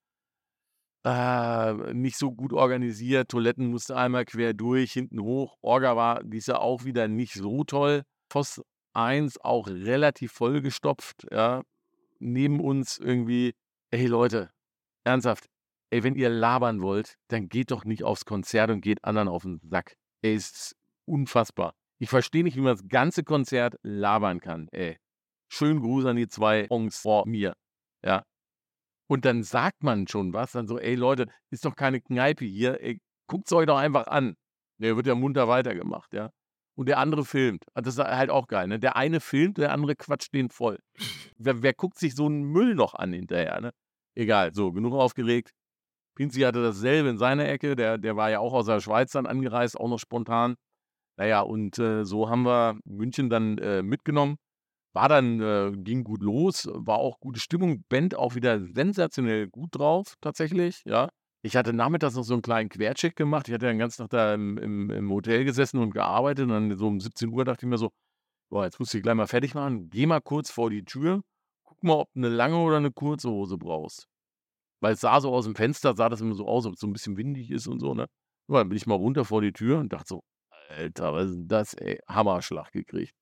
Äh, 1.06 1.94
nicht 1.94 2.18
so 2.18 2.32
gut 2.32 2.52
organisiert. 2.52 3.30
Toiletten 3.30 3.68
musste 3.68 3.96
einmal 3.96 4.26
quer 4.26 4.54
durch, 4.54 4.92
hinten 4.94 5.22
hoch. 5.22 5.56
Orga 5.62 5.96
war 5.96 6.24
dies 6.24 6.48
Jahr 6.48 6.62
auch 6.62 6.84
wieder 6.84 7.08
nicht 7.08 7.34
so 7.34 7.64
toll. 7.64 8.04
Voss 8.30 8.62
1 8.94 9.40
auch 9.42 9.68
relativ 9.68 10.32
vollgestopft. 10.34 11.28
Ja. 11.32 11.64
Neben 12.20 12.60
uns 12.60 12.98
irgendwie, 12.98 13.54
ey 13.92 14.08
Leute, 14.08 14.52
ernsthaft, 15.06 15.46
ey, 15.90 16.04
wenn 16.04 16.16
ihr 16.16 16.30
labern 16.30 16.82
wollt, 16.82 17.16
dann 17.30 17.50
geht 17.50 17.72
doch 17.72 17.86
nicht 17.86 18.04
aufs 18.04 18.26
Konzert 18.26 18.70
und 18.72 18.82
geht 18.82 19.04
anderen 19.06 19.28
auf 19.30 19.44
den 19.44 19.62
Sack. 19.70 19.96
Ey, 20.22 20.36
ist 20.36 20.76
unfassbar. 21.06 21.74
Ich 22.02 22.10
verstehe 22.10 22.44
nicht, 22.44 22.56
wie 22.56 22.62
man 22.62 22.76
das 22.76 22.88
ganze 22.88 23.24
Konzert 23.24 23.76
labern 23.84 24.40
kann, 24.40 24.70
ey. 24.72 24.98
Schönen 25.52 25.82
Gruß 25.82 26.06
an 26.06 26.16
die 26.16 26.28
zwei 26.28 26.68
Ongs 26.70 26.98
vor 26.98 27.28
mir. 27.28 27.56
Ja. 28.04 28.24
Und 29.10 29.26
dann 29.26 29.44
sagt 29.44 29.84
man 29.84 30.08
schon 30.08 30.32
was, 30.34 30.54
dann 30.54 30.68
so, 30.68 30.80
ey 30.80 30.96
Leute, 30.96 31.26
ist 31.50 31.66
doch 31.66 31.76
keine 31.76 32.00
Kneipe 32.00 32.46
hier, 32.46 32.82
ey, 32.82 33.02
guckt's 33.28 33.52
euch 33.52 33.66
doch 33.66 33.78
einfach 33.78 34.08
an. 34.08 34.36
Der 34.78 34.96
wird 34.96 35.08
ja 35.08 35.16
munter 35.16 35.48
weitergemacht, 35.48 36.14
ja. 36.14 36.32
Und 36.78 36.88
der 36.88 37.00
andere 37.00 37.26
filmt. 37.26 37.66
Ah, 37.74 37.82
Das 37.82 37.96
ist 37.98 38.00
halt 38.04 38.30
auch 38.30 38.48
geil, 38.48 38.68
ne? 38.68 38.80
Der 38.80 38.96
eine 38.96 39.20
filmt, 39.20 39.58
der 39.58 39.74
andere 39.74 39.96
quatscht 39.96 40.34
den 40.34 40.50
voll. 40.50 40.80
Wer, 41.38 41.62
wer 41.62 41.74
guckt 41.74 41.98
sich 41.98 42.16
so 42.16 42.28
einen 42.28 42.44
Müll 42.44 42.76
noch 42.76 42.94
an 42.94 43.12
hinterher, 43.12 43.60
ne? 43.60 43.72
Egal, 44.16 44.54
so, 44.54 44.72
genug 44.72 44.94
aufgeregt. 44.94 45.52
Pinzi 46.16 46.42
hatte 46.42 46.62
dasselbe 46.62 47.10
in 47.10 47.18
seiner 47.18 47.48
Ecke, 47.50 47.76
der, 47.76 47.98
der 47.98 48.16
war 48.16 48.30
ja 48.30 48.40
auch 48.40 48.54
aus 48.54 48.68
der 48.68 48.80
Schweiz 48.80 49.12
dann 49.12 49.26
angereist, 49.26 49.78
auch 49.78 49.90
noch 49.90 50.00
spontan. 50.00 50.56
Naja, 51.20 51.42
und 51.42 51.78
äh, 51.80 52.06
so 52.06 52.30
haben 52.30 52.44
wir 52.44 52.80
München 52.86 53.30
dann 53.30 53.58
äh, 53.58 53.84
mitgenommen. 53.84 54.38
War 54.94 55.10
dann, 55.10 55.42
äh, 55.42 55.72
ging 55.76 56.06
gut 56.06 56.24
los, 56.24 56.70
war 56.72 57.00
auch 57.00 57.20
gute 57.20 57.42
Stimmung. 57.42 57.84
Band 57.90 58.16
auch 58.16 58.36
wieder 58.36 58.66
sensationell 58.74 59.50
gut 59.50 59.70
drauf, 59.74 60.16
tatsächlich, 60.22 60.82
ja. 60.86 61.10
Ich 61.42 61.58
hatte 61.58 61.74
nachmittags 61.74 62.16
noch 62.16 62.24
so 62.24 62.34
einen 62.34 62.42
kleinen 62.42 62.70
Quercheck 62.70 63.18
gemacht. 63.18 63.50
Ich 63.50 63.54
hatte 63.54 63.66
den 63.68 63.80
ganzen 63.80 64.04
Tag 64.04 64.10
da 64.12 64.34
im, 64.34 64.58
im, 64.58 64.90
im 64.92 65.12
Hotel 65.12 65.44
gesessen 65.44 65.80
und 65.80 65.92
gearbeitet. 65.92 66.46
Und 66.46 66.52
dann 66.52 66.78
so 66.78 66.88
um 66.88 67.00
17 67.02 67.30
Uhr 67.30 67.46
dachte 67.46 67.66
ich 67.66 67.70
mir 67.70 67.78
so, 67.78 67.92
boah, 68.50 68.66
jetzt 68.66 68.80
musst 68.80 68.94
du 68.94 68.98
dich 68.98 69.04
gleich 69.04 69.16
mal 69.16 69.28
fertig 69.28 69.54
machen. 69.56 69.90
Geh 69.90 70.06
mal 70.06 70.22
kurz 70.22 70.52
vor 70.52 70.70
die 70.70 70.84
Tür. 70.86 71.22
Guck 71.66 71.84
mal, 71.84 71.94
ob 71.96 72.10
du 72.14 72.20
eine 72.22 72.30
lange 72.30 72.58
oder 72.58 72.78
eine 72.78 72.92
kurze 72.92 73.30
Hose 73.30 73.58
brauchst. 73.58 74.08
Weil 74.82 74.94
es 74.94 75.02
sah 75.02 75.20
so 75.22 75.34
aus 75.34 75.46
dem 75.46 75.56
Fenster, 75.56 75.96
sah 75.96 76.10
das 76.10 76.22
immer 76.22 76.36
so 76.36 76.48
aus, 76.48 76.66
ob 76.66 76.74
es 76.74 76.80
so 76.80 76.88
ein 76.88 76.94
bisschen 76.94 77.18
windig 77.18 77.52
ist 77.52 77.68
und 77.68 77.80
so, 77.80 77.94
ne? 77.94 78.08
Ja, 78.50 78.60
dann 78.60 78.70
bin 78.70 78.78
ich 78.78 78.88
mal 78.88 78.96
runter 78.96 79.26
vor 79.26 79.42
die 79.42 79.54
Tür 79.54 79.80
und 79.80 79.94
dachte 79.94 80.08
so, 80.10 80.24
Alter, 80.70 81.14
was 81.14 81.30
ist 81.30 81.36
denn 81.36 81.48
das, 81.48 81.74
ey? 81.74 82.00
Hammerschlag 82.08 82.72
gekriegt. 82.72 83.14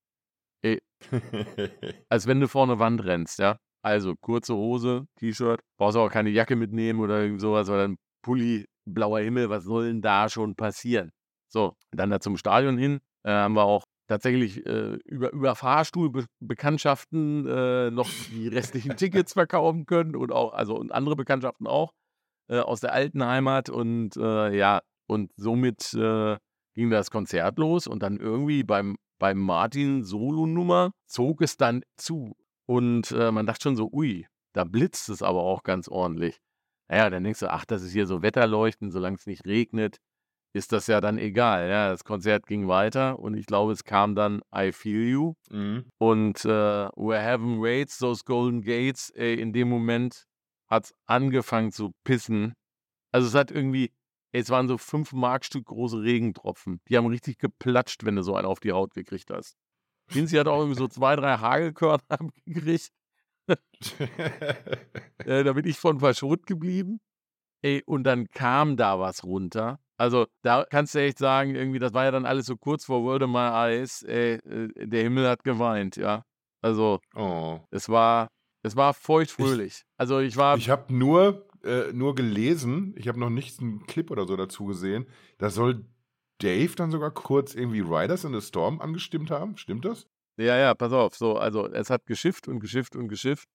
Als 2.09 2.27
wenn 2.27 2.39
du 2.39 2.47
vor 2.47 2.63
eine 2.63 2.79
Wand 2.79 3.03
rennst, 3.03 3.39
ja? 3.39 3.57
Also, 3.83 4.15
kurze 4.19 4.55
Hose, 4.55 5.05
T-Shirt, 5.19 5.61
brauchst 5.79 5.97
auch 5.97 6.09
keine 6.09 6.29
Jacke 6.29 6.55
mitnehmen 6.55 6.99
oder 6.99 7.21
irgend 7.21 7.39
sowas, 7.39 7.67
weil 7.69 7.77
dann 7.77 7.97
Pulli, 8.23 8.65
blauer 8.85 9.19
Himmel, 9.19 9.49
was 9.49 9.63
soll 9.63 9.87
denn 9.87 10.01
da 10.01 10.27
schon 10.29 10.55
passieren? 10.55 11.11
So, 11.49 11.73
dann 11.91 12.09
da 12.09 12.19
zum 12.19 12.37
Stadion 12.37 12.77
hin, 12.77 12.99
äh, 13.23 13.31
haben 13.31 13.53
wir 13.53 13.63
auch 13.63 13.83
tatsächlich 14.09 14.65
äh, 14.65 14.97
über, 15.05 15.31
über 15.31 15.55
Fahrstuhlbekanntschaften 15.55 17.45
äh, 17.47 17.91
noch 17.91 18.09
die 18.31 18.47
restlichen 18.47 18.97
Tickets 18.97 19.33
verkaufen 19.33 19.85
können 19.85 20.15
und 20.15 20.31
auch, 20.31 20.53
also 20.53 20.75
und 20.75 20.91
andere 20.91 21.15
Bekanntschaften 21.15 21.67
auch 21.67 21.93
äh, 22.49 22.59
aus 22.59 22.81
der 22.81 22.93
alten 22.93 23.23
Heimat 23.23 23.69
und 23.69 24.17
äh, 24.17 24.57
ja, 24.57 24.81
und 25.07 25.31
somit 25.37 25.93
äh, 25.93 26.37
ging 26.77 26.91
das 26.91 27.09
Konzert 27.09 27.57
los 27.57 27.87
und 27.87 28.03
dann 28.03 28.17
irgendwie 28.17 28.63
beim, 28.63 28.97
beim 29.17 29.39
Martin 29.39 30.03
Solo-Nummer 30.03 30.91
zog 31.07 31.41
es 31.41 31.57
dann 31.57 31.81
zu. 31.97 32.35
Und 32.67 33.11
äh, 33.11 33.31
man 33.31 33.47
dachte 33.47 33.63
schon 33.63 33.75
so, 33.75 33.89
ui, 33.91 34.27
da 34.53 34.63
blitzt 34.63 35.09
es 35.09 35.23
aber 35.23 35.41
auch 35.41 35.63
ganz 35.63 35.87
ordentlich. 35.87 36.39
Naja, 36.87 37.09
dann 37.09 37.23
denkst 37.23 37.39
du, 37.39 37.51
ach, 37.51 37.65
das 37.65 37.81
ist 37.81 37.93
hier 37.93 38.05
so 38.05 38.21
Wetterleuchten, 38.21 38.91
solange 38.91 39.15
es 39.15 39.25
nicht 39.25 39.45
regnet, 39.47 39.97
ist 40.53 40.71
das 40.71 40.85
ja 40.85 41.01
dann 41.01 41.17
egal. 41.17 41.67
Ja, 41.67 41.89
das 41.89 42.03
Konzert 42.03 42.45
ging 42.45 42.67
weiter 42.67 43.17
und 43.17 43.35
ich 43.35 43.47
glaube, 43.47 43.71
es 43.71 43.83
kam 43.83 44.13
dann 44.13 44.41
I 44.55 44.71
Feel 44.71 45.09
You 45.09 45.33
mhm. 45.49 45.85
und 45.97 46.45
äh, 46.45 46.49
Where 46.95 47.21
Heaven 47.21 47.59
Waits, 47.59 47.97
Those 47.97 48.21
Golden 48.23 48.61
Gates, 48.61 49.09
ey, 49.15 49.33
in 49.33 49.51
dem 49.51 49.67
Moment 49.67 50.25
hat 50.67 50.85
es 50.85 50.93
angefangen 51.07 51.71
zu 51.71 51.91
pissen. 52.03 52.53
Also 53.11 53.27
es 53.27 53.33
hat 53.33 53.49
irgendwie, 53.49 53.91
es 54.39 54.49
waren 54.49 54.67
so 54.67 54.77
fünf 54.77 55.13
Markstück 55.13 55.65
große 55.65 56.01
Regentropfen. 56.01 56.81
Die 56.87 56.97
haben 56.97 57.07
richtig 57.07 57.39
geplatscht, 57.39 58.05
wenn 58.05 58.15
du 58.15 58.23
so 58.23 58.35
einen 58.35 58.47
auf 58.47 58.59
die 58.59 58.71
Haut 58.71 58.93
gekriegt 58.93 59.29
hast. 59.31 59.55
Vinci 60.09 60.37
hat 60.37 60.47
auch 60.47 60.59
irgendwie 60.59 60.77
so 60.77 60.87
zwei, 60.87 61.15
drei 61.15 61.37
Hagelkörner 61.37 62.03
abgekriegt. 62.09 62.91
Äh, 65.25 65.43
da 65.43 65.53
bin 65.53 65.65
ich 65.65 65.77
von 65.77 65.99
verschont 65.99 66.45
geblieben. 66.45 66.99
Ey, 67.61 67.83
und 67.85 68.03
dann 68.03 68.27
kam 68.29 68.77
da 68.77 68.99
was 68.99 69.23
runter. 69.23 69.79
Also, 69.97 70.27
da 70.43 70.65
kannst 70.69 70.93
du 70.95 70.99
echt 70.99 71.17
sagen, 71.17 71.55
irgendwie, 71.55 71.79
das 71.79 71.93
war 71.93 72.05
ja 72.05 72.11
dann 72.11 72.25
alles 72.25 72.45
so 72.45 72.55
kurz 72.55 72.85
vor 72.85 73.03
World 73.03 73.23
of 73.23 73.29
My 73.29 73.49
Eyes. 73.49 74.03
Ey, 74.03 74.35
äh, 74.35 74.87
der 74.87 75.03
Himmel 75.03 75.27
hat 75.27 75.43
geweint, 75.43 75.95
ja. 75.97 76.23
Also, 76.61 76.99
oh. 77.15 77.59
es 77.71 77.89
war, 77.89 78.29
Es 78.63 78.75
war 78.75 78.93
feuchtfröhlich. 78.93 79.83
Also 79.97 80.19
ich 80.19 80.35
war. 80.35 80.57
Ich 80.57 80.69
habe 80.69 80.93
nur, 80.93 81.47
äh, 81.63 81.91
nur 81.93 82.15
gelesen, 82.15 82.93
ich 82.97 83.07
habe 83.07 83.19
noch 83.19 83.29
nicht 83.29 83.59
einen 83.59 83.85
Clip 83.85 84.09
oder 84.11 84.25
so 84.27 84.35
dazu 84.35 84.65
gesehen. 84.65 85.05
Da 85.37 85.49
soll 85.49 85.85
Dave 86.39 86.75
dann 86.75 86.91
sogar 86.91 87.11
kurz 87.11 87.55
irgendwie 87.55 87.81
Riders 87.81 88.23
in 88.23 88.33
the 88.33 88.41
Storm 88.41 88.79
angestimmt 88.81 89.31
haben. 89.31 89.57
Stimmt 89.57 89.85
das? 89.85 90.07
Ja, 90.37 90.57
ja, 90.57 90.75
pass 90.75 90.93
auf. 90.93 91.15
So, 91.15 91.37
also 91.37 91.67
es 91.67 91.89
hat 91.89 92.05
geschifft 92.05 92.47
und 92.47 92.59
geschifft 92.59 92.95
und 92.95 93.07
geschifft. 93.07 93.47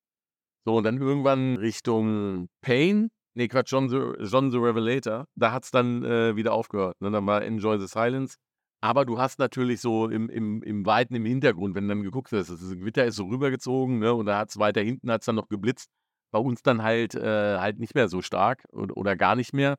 So, 0.64 0.76
und 0.76 0.84
dann 0.84 1.00
irgendwann 1.00 1.56
Richtung 1.56 2.48
Pain. 2.60 3.10
Nee, 3.34 3.48
Quatsch, 3.48 3.72
John 3.72 3.88
the, 3.88 4.24
John 4.24 4.50
the 4.50 4.58
Revelator. 4.58 5.26
Da 5.36 5.52
hat 5.52 5.64
es 5.64 5.70
dann 5.70 6.04
äh, 6.04 6.36
wieder 6.36 6.52
aufgehört. 6.52 7.00
Ne? 7.00 7.10
Dann 7.10 7.26
war 7.26 7.42
Enjoy 7.42 7.78
the 7.78 7.86
Silence. 7.86 8.36
Aber 8.80 9.04
du 9.04 9.18
hast 9.18 9.38
natürlich 9.38 9.80
so 9.80 10.08
im, 10.08 10.28
im, 10.28 10.60
im 10.62 10.84
Weiten 10.84 11.14
im 11.14 11.24
Hintergrund, 11.24 11.76
wenn 11.76 11.84
du 11.84 11.94
dann 11.94 12.02
geguckt 12.02 12.32
hast, 12.32 12.50
das 12.50 12.60
Gewitter 12.60 13.04
ist 13.04 13.14
so 13.14 13.26
rübergezogen, 13.26 14.00
ne? 14.00 14.12
Und 14.12 14.26
da 14.26 14.38
hat 14.38 14.50
es 14.50 14.58
weiter 14.58 14.80
hinten 14.80 15.08
hat's 15.08 15.26
dann 15.26 15.36
noch 15.36 15.48
geblitzt. 15.48 15.88
Bei 16.32 16.38
uns 16.38 16.62
dann 16.62 16.82
halt 16.82 17.14
äh, 17.14 17.58
halt 17.58 17.78
nicht 17.78 17.94
mehr 17.94 18.08
so 18.08 18.22
stark 18.22 18.64
oder, 18.72 18.96
oder 18.96 19.16
gar 19.16 19.36
nicht 19.36 19.52
mehr 19.52 19.76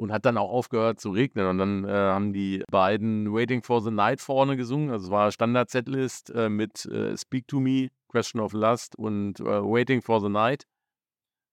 und 0.00 0.12
hat 0.12 0.24
dann 0.24 0.38
auch 0.38 0.50
aufgehört 0.50 0.98
zu 0.98 1.10
regnen. 1.10 1.46
Und 1.46 1.58
dann 1.58 1.84
äh, 1.84 1.90
haben 1.90 2.32
die 2.32 2.64
beiden 2.70 3.32
Waiting 3.34 3.62
for 3.62 3.82
the 3.82 3.90
Night 3.90 4.22
vorne 4.22 4.56
gesungen. 4.56 4.90
Also 4.90 5.06
es 5.06 5.10
war 5.10 5.30
Standard-Setlist 5.30 6.30
äh, 6.30 6.48
mit 6.48 6.86
äh, 6.86 7.16
Speak 7.18 7.46
to 7.48 7.60
Me, 7.60 7.88
Question 8.08 8.40
of 8.40 8.54
Lust 8.54 8.96
und 8.96 9.40
äh, 9.40 9.44
Waiting 9.44 10.00
for 10.00 10.20
the 10.22 10.30
Night. 10.30 10.64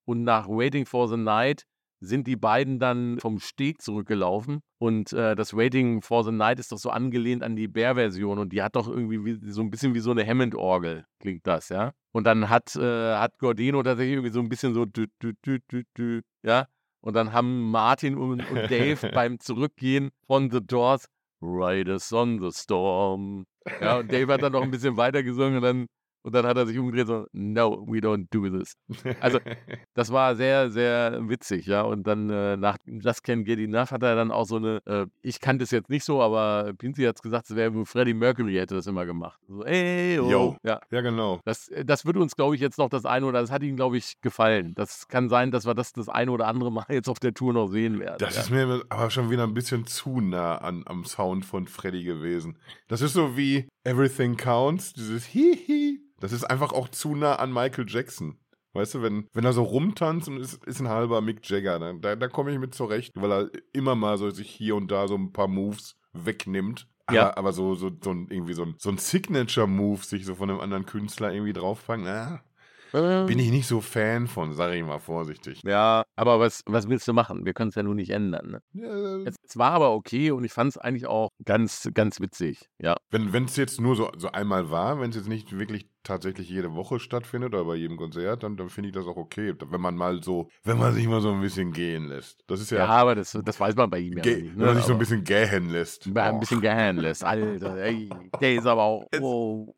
Und 0.05 0.23
nach 0.23 0.47
Waiting 0.47 0.85
for 0.85 1.09
the 1.09 1.17
Night 1.17 1.65
sind 1.99 2.27
die 2.27 2.35
beiden 2.35 2.79
dann 2.79 3.19
vom 3.19 3.39
Steg 3.39 3.81
zurückgelaufen. 3.81 4.61
Und 4.79 5.13
äh, 5.13 5.35
das 5.35 5.55
Waiting 5.55 6.01
for 6.01 6.23
the 6.23 6.31
Night 6.31 6.59
ist 6.59 6.71
doch 6.71 6.77
so 6.77 6.89
angelehnt 6.89 7.43
an 7.43 7.55
die 7.55 7.67
Bear-Version 7.67 8.37
und 8.37 8.53
die 8.53 8.61
hat 8.61 8.75
doch 8.75 8.87
irgendwie 8.87 9.25
wie, 9.25 9.51
so 9.51 9.61
ein 9.61 9.69
bisschen 9.69 9.93
wie 9.95 9.99
so 9.99 10.11
eine 10.11 10.25
Hammond-Orgel, 10.25 11.05
klingt 11.19 11.47
das, 11.47 11.69
ja. 11.69 11.93
Und 12.11 12.25
dann 12.25 12.49
hat, 12.49 12.75
äh, 12.75 13.15
hat 13.15 13.37
Gordino 13.39 13.81
tatsächlich 13.83 14.13
irgendwie 14.13 14.33
so 14.33 14.39
ein 14.39 14.49
bisschen 14.49 14.73
so, 14.73 14.85
dü, 14.85 15.07
dü, 15.21 15.33
dü, 15.45 15.59
dü, 15.71 15.83
dü, 15.97 16.21
ja. 16.43 16.67
Und 17.01 17.15
dann 17.15 17.31
haben 17.31 17.71
Martin 17.71 18.17
und, 18.17 18.49
und 18.49 18.71
Dave 18.71 18.97
beim 19.13 19.39
Zurückgehen 19.39 20.09
von 20.25 20.51
The 20.51 20.61
Doors 20.61 21.07
Riders 21.41 22.11
on 22.13 22.39
the 22.39 22.51
Storm. 22.51 23.45
Ja, 23.81 23.99
und 23.99 24.11
Dave 24.11 24.33
hat 24.33 24.41
dann 24.41 24.53
noch 24.53 24.63
ein 24.63 24.71
bisschen 24.71 24.97
weiter 24.97 25.23
gesungen 25.23 25.57
und 25.57 25.61
dann 25.61 25.87
und 26.27 26.33
dann 26.33 26.45
hat 26.45 26.57
er 26.57 26.67
sich 26.67 26.77
umgedreht 26.77 27.07
so, 27.07 27.25
no, 27.31 27.85
we 27.87 27.99
don't 27.99 28.27
do 28.31 28.49
this. 28.49 28.75
Also, 29.21 29.39
das 29.93 30.11
war 30.11 30.35
sehr, 30.35 30.69
sehr 30.69 31.21
witzig, 31.29 31.67
ja. 31.67 31.83
Und 31.83 32.05
dann 32.05 32.29
äh, 32.29 32.57
nach 32.57 32.75
Just 32.85 33.23
Can't 33.23 33.45
Get 33.45 33.59
Enough 33.59 33.91
hat 33.91 34.03
er 34.03 34.17
dann 34.17 34.29
auch 34.29 34.43
so 34.43 34.57
eine, 34.57 34.81
äh, 34.85 35.05
ich 35.21 35.39
kannte 35.39 35.63
es 35.63 35.71
jetzt 35.71 35.89
nicht 35.89 36.03
so, 36.03 36.21
aber 36.21 36.73
Pinzi 36.77 37.03
hat 37.03 37.15
es 37.15 37.21
gesagt, 37.21 37.49
es 37.49 37.55
wäre 37.55 37.85
Freddie 37.85 38.13
Mercury 38.13 38.55
hätte 38.55 38.75
das 38.75 38.87
immer 38.87 39.05
gemacht. 39.05 39.39
So, 39.47 39.63
ey, 39.63 40.19
oh. 40.19 40.29
Yo. 40.29 40.57
Ja. 40.63 40.81
Ja, 40.91 40.99
genau. 40.99 41.39
Das, 41.45 41.69
äh, 41.69 41.85
das 41.85 42.05
wird 42.05 42.17
uns, 42.17 42.35
glaube 42.35 42.55
ich, 42.55 42.59
jetzt 42.59 42.77
noch 42.77 42.89
das 42.89 43.05
eine 43.05 43.25
oder 43.25 43.39
das 43.39 43.49
hat 43.49 43.63
ihm, 43.63 43.77
glaube 43.77 43.95
ich, 43.95 44.19
gefallen. 44.19 44.75
Das 44.75 45.07
kann 45.07 45.29
sein, 45.29 45.51
dass 45.51 45.65
wir 45.65 45.75
das 45.75 45.93
das 45.93 46.09
eine 46.09 46.31
oder 46.31 46.47
andere 46.47 46.73
Mal 46.73 46.83
jetzt 46.89 47.07
auf 47.07 47.19
der 47.19 47.33
Tour 47.33 47.53
noch 47.53 47.67
sehen 47.67 48.01
werden. 48.01 48.17
Das 48.19 48.35
ja. 48.35 48.41
ist 48.41 48.49
mir 48.49 48.83
aber 48.89 49.09
schon 49.11 49.29
wieder 49.29 49.43
ein 49.43 49.53
bisschen 49.53 49.87
zu 49.87 50.19
nah 50.19 50.57
an, 50.57 50.83
am 50.87 51.05
Sound 51.05 51.45
von 51.45 51.69
Freddy 51.69 52.03
gewesen. 52.03 52.57
Das 52.89 52.99
ist 52.99 53.13
so 53.13 53.37
wie 53.37 53.69
Everything 53.87 54.35
Counts, 54.35 54.91
dieses 54.91 55.23
Hihi. 55.23 56.01
Das 56.19 56.33
ist 56.33 56.43
einfach 56.43 56.73
auch 56.73 56.89
zu 56.89 57.15
nah 57.15 57.37
an 57.37 57.53
Michael 57.53 57.85
Jackson. 57.87 58.37
Weißt 58.73 58.95
du, 58.95 59.01
wenn, 59.01 59.27
wenn 59.33 59.45
er 59.45 59.53
so 59.53 59.63
rumtanzt 59.63 60.27
und 60.27 60.41
ist, 60.41 60.61
ist 60.65 60.81
ein 60.81 60.89
halber 60.89 61.21
Mick 61.21 61.49
Jagger, 61.49 61.79
dann, 61.79 62.01
da, 62.01 62.17
da 62.17 62.27
komme 62.27 62.51
ich 62.51 62.59
mit 62.59 62.75
zurecht, 62.75 63.13
weil 63.15 63.31
er 63.31 63.49
immer 63.71 63.95
mal 63.95 64.17
so 64.17 64.29
sich 64.29 64.49
hier 64.49 64.75
und 64.75 64.91
da 64.91 65.07
so 65.07 65.15
ein 65.15 65.31
paar 65.31 65.47
Moves 65.47 65.95
wegnimmt. 66.11 66.89
Ja. 67.09 67.29
Aber, 67.29 67.37
aber 67.37 67.53
so, 67.53 67.75
so, 67.75 67.89
so 68.03 68.11
ein, 68.11 68.27
irgendwie 68.29 68.53
so 68.53 68.63
ein, 68.63 68.75
so 68.77 68.89
ein 68.89 68.97
Signature-Move 68.97 70.03
sich 70.03 70.25
so 70.25 70.35
von 70.35 70.49
einem 70.49 70.59
anderen 70.59 70.85
Künstler 70.85 71.31
irgendwie 71.31 71.53
drauffangen, 71.53 72.05
na, 72.05 72.43
bin 72.91 73.39
ich 73.39 73.51
nicht 73.51 73.67
so 73.67 73.81
Fan 73.81 74.27
von, 74.27 74.53
sag 74.53 74.73
ich 74.73 74.83
mal 74.83 74.99
vorsichtig. 74.99 75.61
Ja, 75.63 76.03
aber 76.15 76.39
was, 76.39 76.61
was 76.65 76.87
willst 76.87 77.07
du 77.07 77.13
machen? 77.13 77.45
Wir 77.45 77.53
können 77.53 77.69
es 77.69 77.75
ja 77.75 77.83
nun 77.83 77.95
nicht 77.97 78.11
ändern. 78.11 78.51
Ne? 78.51 78.61
Ja, 78.73 79.29
Es, 79.29 79.35
es 79.47 79.57
war 79.57 79.71
aber 79.71 79.93
okay 79.93 80.31
und 80.31 80.43
ich 80.43 80.53
fand 80.53 80.69
es 80.69 80.77
eigentlich 80.77 81.07
auch 81.07 81.29
ganz, 81.45 81.89
ganz 81.93 82.19
witzig. 82.19 82.69
Ja. 82.79 82.95
Wenn 83.09 83.45
es 83.45 83.55
jetzt 83.55 83.81
nur 83.81 83.95
so, 83.95 84.11
so 84.17 84.31
einmal 84.31 84.69
war, 84.69 84.99
wenn 84.99 85.09
es 85.09 85.15
jetzt 85.15 85.27
nicht 85.27 85.57
wirklich 85.57 85.87
tatsächlich 86.03 86.49
jede 86.49 86.73
Woche 86.73 86.99
stattfindet 86.99 87.53
oder 87.53 87.65
bei 87.65 87.75
jedem 87.75 87.97
Konzert, 87.97 88.43
dann, 88.43 88.55
dann 88.55 88.69
finde 88.69 88.89
ich 88.89 88.95
das 88.95 89.05
auch 89.05 89.17
okay. 89.17 89.53
Wenn 89.65 89.81
man 89.81 89.95
mal 89.95 90.23
so, 90.23 90.49
wenn 90.63 90.77
man 90.77 90.93
sich 90.93 91.05
mal 91.07 91.19
so 91.21 91.31
ein 91.31 91.41
bisschen 91.41 91.73
gehen 91.73 92.07
lässt. 92.07 92.43
Das 92.47 92.61
ist 92.61 92.71
Ja, 92.71 92.77
ja, 92.79 92.87
aber 92.87 93.15
das, 93.15 93.37
das 93.43 93.59
weiß 93.59 93.75
man 93.75 93.89
bei 93.89 93.99
ihm 93.99 94.17
ja 94.17 94.23
nicht. 94.23 94.57
wenn 94.57 94.65
man 94.65 94.75
sich 94.77 94.85
so 94.85 94.93
ein 94.93 94.99
bisschen 94.99 95.23
gähen 95.23 95.69
lässt. 95.69 96.07
Ein 96.15 96.39
bisschen 96.39 96.61
gern 96.61 96.97
lässt. 96.97 97.23
Alter, 97.23 97.75
ey, 97.77 98.09
der 98.39 98.55
ist 98.55 98.65
aber 98.65 98.83
auch. 98.83 99.05
Wow. 99.19 99.75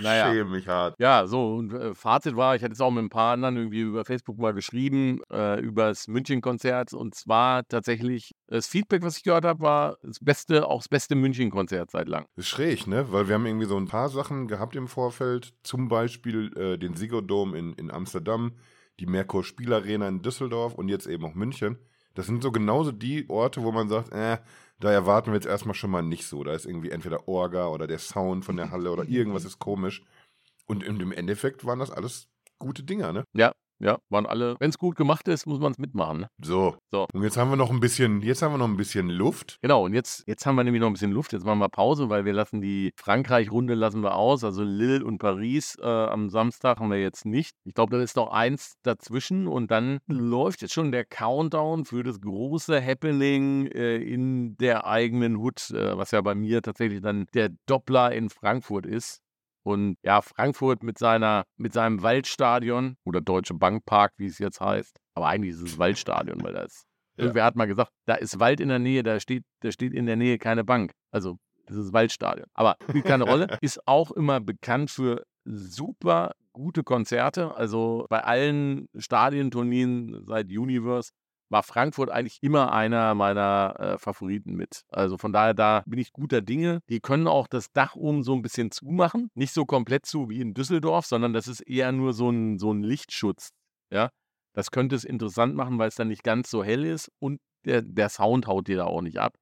Naja. 0.00 0.32
Schäme 0.32 0.50
mich 0.50 0.68
hart. 0.68 0.94
Ja, 0.98 1.26
so, 1.26 1.56
und 1.56 1.72
äh, 1.72 1.94
Fazit 1.94 2.36
war, 2.36 2.56
ich 2.56 2.62
hatte 2.62 2.72
es 2.72 2.80
auch 2.80 2.90
mit 2.90 3.04
ein 3.04 3.10
paar 3.10 3.32
anderen 3.32 3.56
irgendwie 3.56 3.80
über 3.80 4.04
Facebook 4.04 4.38
mal 4.38 4.54
geschrieben, 4.54 5.20
äh, 5.30 5.60
über 5.60 5.88
das 5.88 6.08
München-Konzert. 6.08 6.92
Und 6.92 7.14
zwar 7.14 7.66
tatsächlich, 7.68 8.34
das 8.46 8.66
Feedback, 8.66 9.02
was 9.02 9.18
ich 9.18 9.24
gehört 9.24 9.44
habe, 9.44 9.60
war 9.60 9.98
das 10.02 10.18
beste, 10.20 10.66
auch 10.66 10.78
das 10.78 10.88
beste 10.88 11.14
München-Konzert 11.14 11.90
seit 11.90 12.08
langem. 12.08 12.26
Das 12.36 12.46
ist 12.46 12.50
schräg, 12.50 12.86
ne? 12.86 13.12
Weil 13.12 13.28
wir 13.28 13.34
haben 13.34 13.46
irgendwie 13.46 13.66
so 13.66 13.76
ein 13.76 13.88
paar 13.88 14.08
Sachen 14.08 14.48
gehabt 14.48 14.76
im 14.76 14.88
Vorfeld. 14.88 15.54
Zum 15.62 15.88
Beispiel 15.88 16.56
äh, 16.56 16.78
den 16.78 16.94
Sigodom 16.94 17.54
in, 17.54 17.72
in 17.74 17.90
Amsterdam, 17.90 18.52
die 19.00 19.06
Merkur 19.06 19.44
Spielarena 19.44 20.08
in 20.08 20.22
Düsseldorf 20.22 20.74
und 20.74 20.88
jetzt 20.88 21.06
eben 21.06 21.24
auch 21.24 21.34
München. 21.34 21.78
Das 22.14 22.26
sind 22.26 22.42
so 22.42 22.52
genauso 22.52 22.92
die 22.92 23.28
Orte, 23.28 23.62
wo 23.62 23.72
man 23.72 23.88
sagt, 23.88 24.12
äh, 24.12 24.38
da 24.80 24.90
erwarten 24.90 25.28
wir 25.28 25.34
jetzt 25.34 25.46
erstmal 25.46 25.74
schon 25.74 25.90
mal 25.90 26.02
nicht 26.02 26.26
so. 26.26 26.44
Da 26.44 26.52
ist 26.52 26.66
irgendwie 26.66 26.90
entweder 26.90 27.28
Orga 27.28 27.68
oder 27.68 27.86
der 27.86 27.98
Sound 27.98 28.44
von 28.44 28.56
der 28.56 28.70
Halle 28.70 28.90
oder 28.90 29.04
irgendwas 29.08 29.44
ist 29.44 29.58
komisch. 29.58 30.02
Und 30.66 30.82
im 30.82 31.12
Endeffekt 31.12 31.64
waren 31.64 31.78
das 31.78 31.90
alles 31.90 32.28
gute 32.58 32.82
Dinger, 32.82 33.12
ne? 33.12 33.24
Ja, 33.34 33.52
waren 33.80 34.26
alle, 34.26 34.56
wenn 34.58 34.70
es 34.70 34.78
gut 34.78 34.96
gemacht 34.96 35.28
ist, 35.28 35.46
muss 35.46 35.60
man 35.60 35.72
es 35.72 35.78
mitmachen. 35.78 36.20
Ne? 36.20 36.28
So. 36.42 36.76
So. 36.90 37.06
Und 37.12 37.22
jetzt 37.22 37.36
haben 37.36 37.50
wir 37.50 37.56
noch 37.56 37.70
ein 37.70 37.80
bisschen, 37.80 38.22
jetzt 38.22 38.42
haben 38.42 38.52
wir 38.52 38.58
noch 38.58 38.68
ein 38.68 38.76
bisschen 38.76 39.08
Luft. 39.08 39.58
Genau, 39.62 39.84
und 39.84 39.94
jetzt, 39.94 40.24
jetzt 40.26 40.46
haben 40.46 40.56
wir 40.56 40.64
nämlich 40.64 40.80
noch 40.80 40.88
ein 40.88 40.94
bisschen 40.94 41.12
Luft. 41.12 41.32
Jetzt 41.32 41.44
machen 41.44 41.58
wir 41.58 41.68
Pause, 41.68 42.08
weil 42.08 42.24
wir 42.24 42.32
lassen 42.32 42.60
die 42.60 42.92
Frankreich-Runde 42.96 43.74
lassen 43.74 44.02
wir 44.02 44.14
aus. 44.14 44.44
Also 44.44 44.62
Lille 44.62 45.04
und 45.04 45.18
Paris 45.18 45.76
äh, 45.80 45.86
am 45.86 46.30
Samstag 46.30 46.78
haben 46.78 46.90
wir 46.90 47.00
jetzt 47.00 47.24
nicht. 47.24 47.56
Ich 47.64 47.74
glaube, 47.74 47.96
da 47.96 48.02
ist 48.02 48.16
noch 48.16 48.30
eins 48.30 48.74
dazwischen 48.82 49.46
und 49.46 49.70
dann 49.70 49.98
läuft 50.06 50.62
jetzt 50.62 50.74
schon 50.74 50.92
der 50.92 51.04
Countdown 51.04 51.84
für 51.84 52.02
das 52.02 52.20
große 52.20 52.84
Happening 52.84 53.66
äh, 53.66 53.96
in 53.96 54.56
der 54.56 54.86
eigenen 54.86 55.38
Hut, 55.38 55.70
äh, 55.70 55.96
was 55.96 56.10
ja 56.10 56.20
bei 56.20 56.34
mir 56.34 56.62
tatsächlich 56.62 57.00
dann 57.00 57.26
der 57.34 57.50
Doppler 57.66 58.12
in 58.12 58.30
Frankfurt 58.30 58.86
ist. 58.86 59.23
Und 59.64 59.96
ja, 60.02 60.20
Frankfurt 60.22 60.82
mit 60.82 60.98
seiner, 60.98 61.44
mit 61.56 61.72
seinem 61.72 62.02
Waldstadion 62.02 62.96
oder 63.04 63.20
Deutsche 63.20 63.54
Bankpark, 63.54 64.12
wie 64.18 64.26
es 64.26 64.38
jetzt 64.38 64.60
heißt. 64.60 65.00
Aber 65.14 65.26
eigentlich 65.26 65.54
ist 65.54 65.62
es 65.62 65.78
Waldstadion, 65.78 66.42
weil 66.42 66.52
da 66.52 66.62
ist 66.62 66.86
Ja. 67.16 67.24
Irgendwer 67.24 67.44
hat 67.44 67.56
mal 67.56 67.66
gesagt, 67.66 67.92
da 68.06 68.14
ist 68.14 68.40
Wald 68.40 68.60
in 68.60 68.68
der 68.68 68.80
Nähe, 68.80 69.02
da 69.02 69.20
steht, 69.20 69.44
da 69.60 69.70
steht 69.70 69.92
in 69.92 70.06
der 70.06 70.16
Nähe 70.16 70.38
keine 70.38 70.64
Bank. 70.64 70.92
Also 71.12 71.38
das 71.66 71.76
ist 71.76 71.92
Waldstadion. 71.92 72.46
Aber 72.54 72.76
spielt 72.88 73.04
keine 73.04 73.24
Rolle. 73.24 73.46
Ist 73.62 73.86
auch 73.86 74.10
immer 74.10 74.38
bekannt 74.40 74.90
für 74.90 75.24
super 75.44 76.32
gute 76.52 76.82
Konzerte. 76.82 77.54
Also 77.54 78.04
bei 78.10 78.22
allen 78.22 78.88
Stadienturnieren 78.96 80.24
seit 80.26 80.48
Universe 80.48 81.12
war 81.54 81.62
Frankfurt 81.62 82.10
eigentlich 82.10 82.42
immer 82.42 82.72
einer 82.72 83.14
meiner 83.14 83.76
äh, 83.78 83.98
Favoriten 83.98 84.54
mit. 84.54 84.82
Also 84.88 85.16
von 85.18 85.32
daher, 85.32 85.54
da 85.54 85.84
bin 85.86 86.00
ich 86.00 86.12
guter 86.12 86.42
Dinge. 86.42 86.80
Die 86.88 86.98
können 86.98 87.28
auch 87.28 87.46
das 87.46 87.70
Dach 87.70 87.94
oben 87.94 88.24
so 88.24 88.34
ein 88.34 88.42
bisschen 88.42 88.72
zumachen. 88.72 89.30
Nicht 89.34 89.54
so 89.54 89.64
komplett 89.64 90.04
zu 90.04 90.28
wie 90.28 90.40
in 90.40 90.52
Düsseldorf, 90.52 91.06
sondern 91.06 91.32
das 91.32 91.46
ist 91.46 91.60
eher 91.60 91.92
nur 91.92 92.12
so 92.12 92.28
ein, 92.28 92.58
so 92.58 92.72
ein 92.72 92.82
Lichtschutz. 92.82 93.50
Ja, 93.92 94.10
das 94.52 94.72
könnte 94.72 94.96
es 94.96 95.04
interessant 95.04 95.54
machen, 95.54 95.78
weil 95.78 95.86
es 95.86 95.94
dann 95.94 96.08
nicht 96.08 96.24
ganz 96.24 96.50
so 96.50 96.64
hell 96.64 96.84
ist 96.84 97.08
und 97.20 97.40
der, 97.64 97.82
der 97.82 98.08
Sound 98.08 98.48
haut 98.48 98.66
dir 98.66 98.78
da 98.78 98.86
auch 98.86 99.00
nicht 99.00 99.18
ab. 99.18 99.34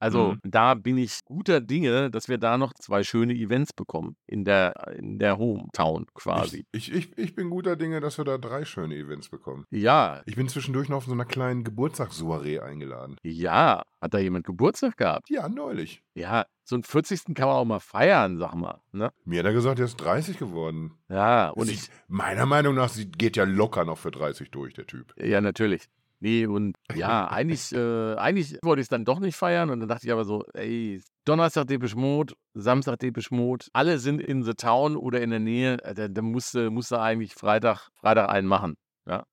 Also 0.00 0.32
Mhm. 0.32 0.40
da 0.44 0.74
bin 0.74 0.96
ich 0.98 1.20
guter 1.24 1.60
Dinge, 1.60 2.10
dass 2.10 2.28
wir 2.28 2.38
da 2.38 2.56
noch 2.58 2.72
zwei 2.74 3.04
schöne 3.04 3.34
Events 3.34 3.72
bekommen 3.74 4.16
in 4.26 4.44
der, 4.44 4.94
in 4.96 5.18
der 5.18 5.36
Hometown 5.38 6.06
quasi. 6.14 6.64
Ich, 6.72 6.90
ich, 6.92 7.16
ich 7.18 7.34
bin 7.34 7.50
guter 7.50 7.76
Dinge, 7.76 8.00
dass 8.00 8.16
wir 8.18 8.24
da 8.24 8.38
drei 8.38 8.64
schöne 8.64 8.96
Events 8.96 9.28
bekommen. 9.28 9.64
Ja, 9.70 10.22
Ich 10.26 10.36
bin 10.36 10.48
zwischendurch 10.48 10.88
noch 10.88 10.96
auf 10.98 11.04
so 11.04 11.12
einer 11.12 11.26
kleinen 11.26 11.62
Geburtstagssoiree 11.64 12.60
eingeladen. 12.60 13.16
ja. 13.22 13.82
Hat 14.02 14.14
da 14.14 14.18
jemand 14.18 14.46
Geburtstag 14.46 14.96
gehabt? 14.96 15.28
Ja, 15.28 15.46
neulich. 15.50 16.02
Ja, 16.14 16.46
so 16.64 16.74
einen 16.74 16.84
40. 16.84 17.34
kann 17.34 17.48
man 17.48 17.56
auch 17.56 17.66
mal 17.66 17.80
feiern, 17.80 18.38
sag 18.38 18.54
mal. 18.54 18.80
Ne? 18.92 19.12
Mir 19.26 19.40
hat 19.40 19.44
er 19.46 19.52
gesagt, 19.52 19.78
er 19.78 19.84
ist 19.84 19.96
30 19.98 20.38
geworden. 20.38 20.92
Ja, 21.10 21.50
und 21.50 21.66
Sie- 21.66 21.74
ich, 21.74 21.90
Meiner 22.08 22.46
Meinung 22.46 22.74
nach 22.74 22.88
sie 22.88 23.10
geht 23.10 23.36
ja 23.36 23.44
locker 23.44 23.84
noch 23.84 23.98
für 23.98 24.10
30 24.10 24.50
durch, 24.52 24.72
der 24.72 24.86
Typ. 24.86 25.12
ja, 25.22 25.42
natürlich. 25.42 25.82
Nee, 26.22 26.46
und 26.46 26.76
ja, 26.94 27.28
eigentlich, 27.28 27.72
äh, 27.72 28.14
eigentlich 28.16 28.58
wollte 28.62 28.80
ich 28.80 28.84
es 28.84 28.88
dann 28.90 29.04
doch 29.04 29.20
nicht 29.20 29.36
feiern 29.36 29.70
und 29.70 29.80
dann 29.80 29.88
dachte 29.88 30.06
ich 30.06 30.12
aber 30.12 30.24
so, 30.24 30.44
ey, 30.54 31.00
Donnerstag 31.24 31.66
Depeche 31.66 31.96
Mode, 31.96 32.34
Samstag 32.54 32.98
Depeche 32.98 33.34
Mode, 33.34 33.66
alle 33.72 33.98
sind 33.98 34.20
in 34.20 34.42
the 34.42 34.54
town 34.54 34.96
oder 34.96 35.20
in 35.22 35.30
der 35.30 35.40
Nähe, 35.40 35.82
äh, 35.82 35.94
da, 35.94 36.08
da 36.08 36.22
musste, 36.22 36.70
musste 36.70 37.00
eigentlich 37.00 37.34
Freitag, 37.34 37.88
Freitag 37.94 38.28
einen 38.28 38.46
machen. 38.48 38.74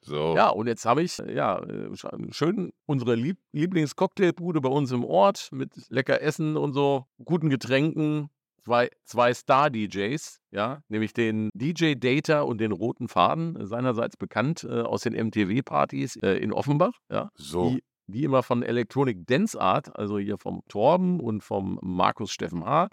So. 0.01 0.33
Ja, 0.35 0.49
und 0.49 0.67
jetzt 0.67 0.85
habe 0.85 1.03
ich, 1.03 1.19
äh, 1.19 1.35
ja, 1.35 1.59
äh, 1.59 1.89
sch- 1.91 2.33
schön 2.33 2.71
unsere 2.85 3.15
Lieb 3.15 3.37
Lieblingscocktailbude 3.51 4.61
bei 4.61 4.69
uns 4.69 4.91
im 4.91 5.03
Ort 5.03 5.49
mit 5.51 5.71
lecker 5.89 6.21
Essen 6.21 6.57
und 6.57 6.73
so, 6.73 7.05
guten 7.23 7.49
Getränken, 7.49 8.29
zwei, 8.67 8.89
zwei 9.05 9.33
Star-DJs, 9.33 10.41
ja, 10.51 10.81
nämlich 10.89 11.13
den 11.13 11.49
DJ 11.53 11.93
Data 11.93 12.41
und 12.41 12.59
den 12.59 12.73
Roten 12.73 13.07
Faden, 13.07 13.65
seinerseits 13.65 14.17
bekannt 14.17 14.67
äh, 14.69 14.81
aus 14.81 15.03
den 15.03 15.13
MTW-Partys 15.13 16.17
äh, 16.17 16.33
in 16.33 16.51
Offenbach, 16.51 16.91
ja. 17.09 17.29
So. 17.35 17.69
Die, 17.69 17.83
die 18.07 18.23
immer 18.25 18.43
von 18.43 18.63
Electronic 18.63 19.25
Dance 19.25 19.59
Art, 19.59 19.97
also 19.97 20.19
hier 20.19 20.37
vom 20.37 20.63
Torben 20.67 21.21
und 21.21 21.45
vom 21.45 21.79
Markus 21.81 22.31
Steffen 22.31 22.65
H. 22.65 22.89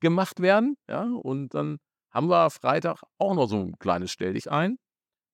gemacht 0.00 0.40
werden, 0.40 0.74
ja. 0.88 1.04
Und 1.04 1.54
dann 1.54 1.78
haben 2.10 2.28
wir 2.28 2.50
Freitag 2.50 3.02
auch 3.18 3.36
noch 3.36 3.46
so 3.46 3.58
ein 3.58 3.78
kleines 3.78 4.10
Stell 4.10 4.32
dich 4.32 4.50
ein. 4.50 4.76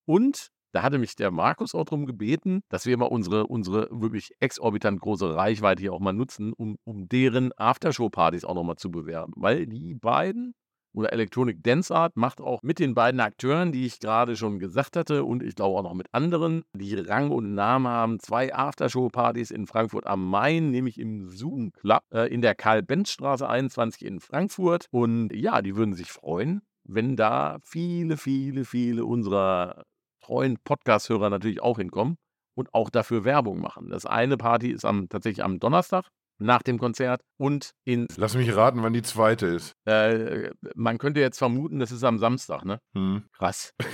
Und 0.04 0.48
da 0.72 0.82
hatte 0.82 0.98
mich 0.98 1.16
der 1.16 1.30
Markus 1.30 1.74
auch 1.74 1.84
darum 1.84 2.06
gebeten, 2.06 2.60
dass 2.68 2.86
wir 2.86 2.96
mal 2.96 3.06
unsere, 3.06 3.46
unsere 3.46 3.88
wirklich 3.90 4.32
exorbitant 4.40 5.00
große 5.00 5.34
Reichweite 5.34 5.80
hier 5.80 5.92
auch 5.92 6.00
mal 6.00 6.12
nutzen, 6.12 6.52
um, 6.52 6.76
um 6.84 7.08
deren 7.08 7.52
Aftershow-Partys 7.56 8.44
auch 8.44 8.54
nochmal 8.54 8.76
zu 8.76 8.90
bewerben. 8.90 9.32
Weil 9.36 9.66
die 9.66 9.94
beiden 9.94 10.54
oder 10.94 11.12
Electronic 11.12 11.62
Dance 11.62 11.94
Art 11.94 12.16
macht 12.16 12.40
auch 12.40 12.62
mit 12.62 12.78
den 12.78 12.94
beiden 12.94 13.20
Akteuren, 13.20 13.72
die 13.72 13.86
ich 13.86 14.00
gerade 14.00 14.36
schon 14.36 14.58
gesagt 14.58 14.96
hatte 14.96 15.24
und 15.24 15.42
ich 15.42 15.54
glaube 15.54 15.78
auch 15.78 15.82
noch 15.82 15.94
mit 15.94 16.08
anderen, 16.12 16.64
die 16.72 16.94
Rang 16.94 17.30
und 17.30 17.54
Namen 17.54 17.86
haben, 17.86 18.20
zwei 18.20 18.54
Aftershow-Partys 18.54 19.50
in 19.50 19.66
Frankfurt 19.66 20.06
am 20.06 20.28
Main, 20.28 20.70
nämlich 20.70 20.98
im 20.98 21.28
Zoom 21.28 21.72
Club 21.72 22.02
äh, 22.12 22.32
in 22.32 22.42
der 22.42 22.54
Karl-Benz-Straße 22.54 23.48
21 23.48 24.04
in 24.04 24.20
Frankfurt. 24.20 24.86
Und 24.90 25.32
ja, 25.32 25.62
die 25.62 25.76
würden 25.76 25.94
sich 25.94 26.10
freuen, 26.10 26.62
wenn 26.84 27.16
da 27.16 27.58
viele, 27.62 28.16
viele, 28.16 28.64
viele 28.64 29.04
unserer 29.04 29.84
treuen 30.28 30.58
Podcast-Hörer 30.62 31.30
natürlich 31.30 31.62
auch 31.62 31.78
hinkommen 31.78 32.16
und 32.54 32.74
auch 32.74 32.90
dafür 32.90 33.24
Werbung 33.24 33.60
machen. 33.60 33.88
Das 33.88 34.04
eine 34.04 34.36
Party 34.36 34.70
ist 34.70 34.84
am, 34.84 35.08
tatsächlich 35.08 35.42
am 35.42 35.58
Donnerstag 35.58 36.04
nach 36.40 36.62
dem 36.62 36.78
Konzert 36.78 37.22
und 37.36 37.72
in. 37.84 38.06
Lass 38.16 38.36
mich 38.36 38.54
raten, 38.54 38.82
wann 38.82 38.92
die 38.92 39.02
zweite 39.02 39.46
ist. 39.46 39.72
Äh, 39.86 40.50
man 40.76 40.98
könnte 40.98 41.18
jetzt 41.20 41.38
vermuten, 41.38 41.80
das 41.80 41.90
ist 41.90 42.04
am 42.04 42.18
Samstag, 42.18 42.64
ne? 42.64 42.78
Hm. 42.94 43.24
Krass. 43.32 43.72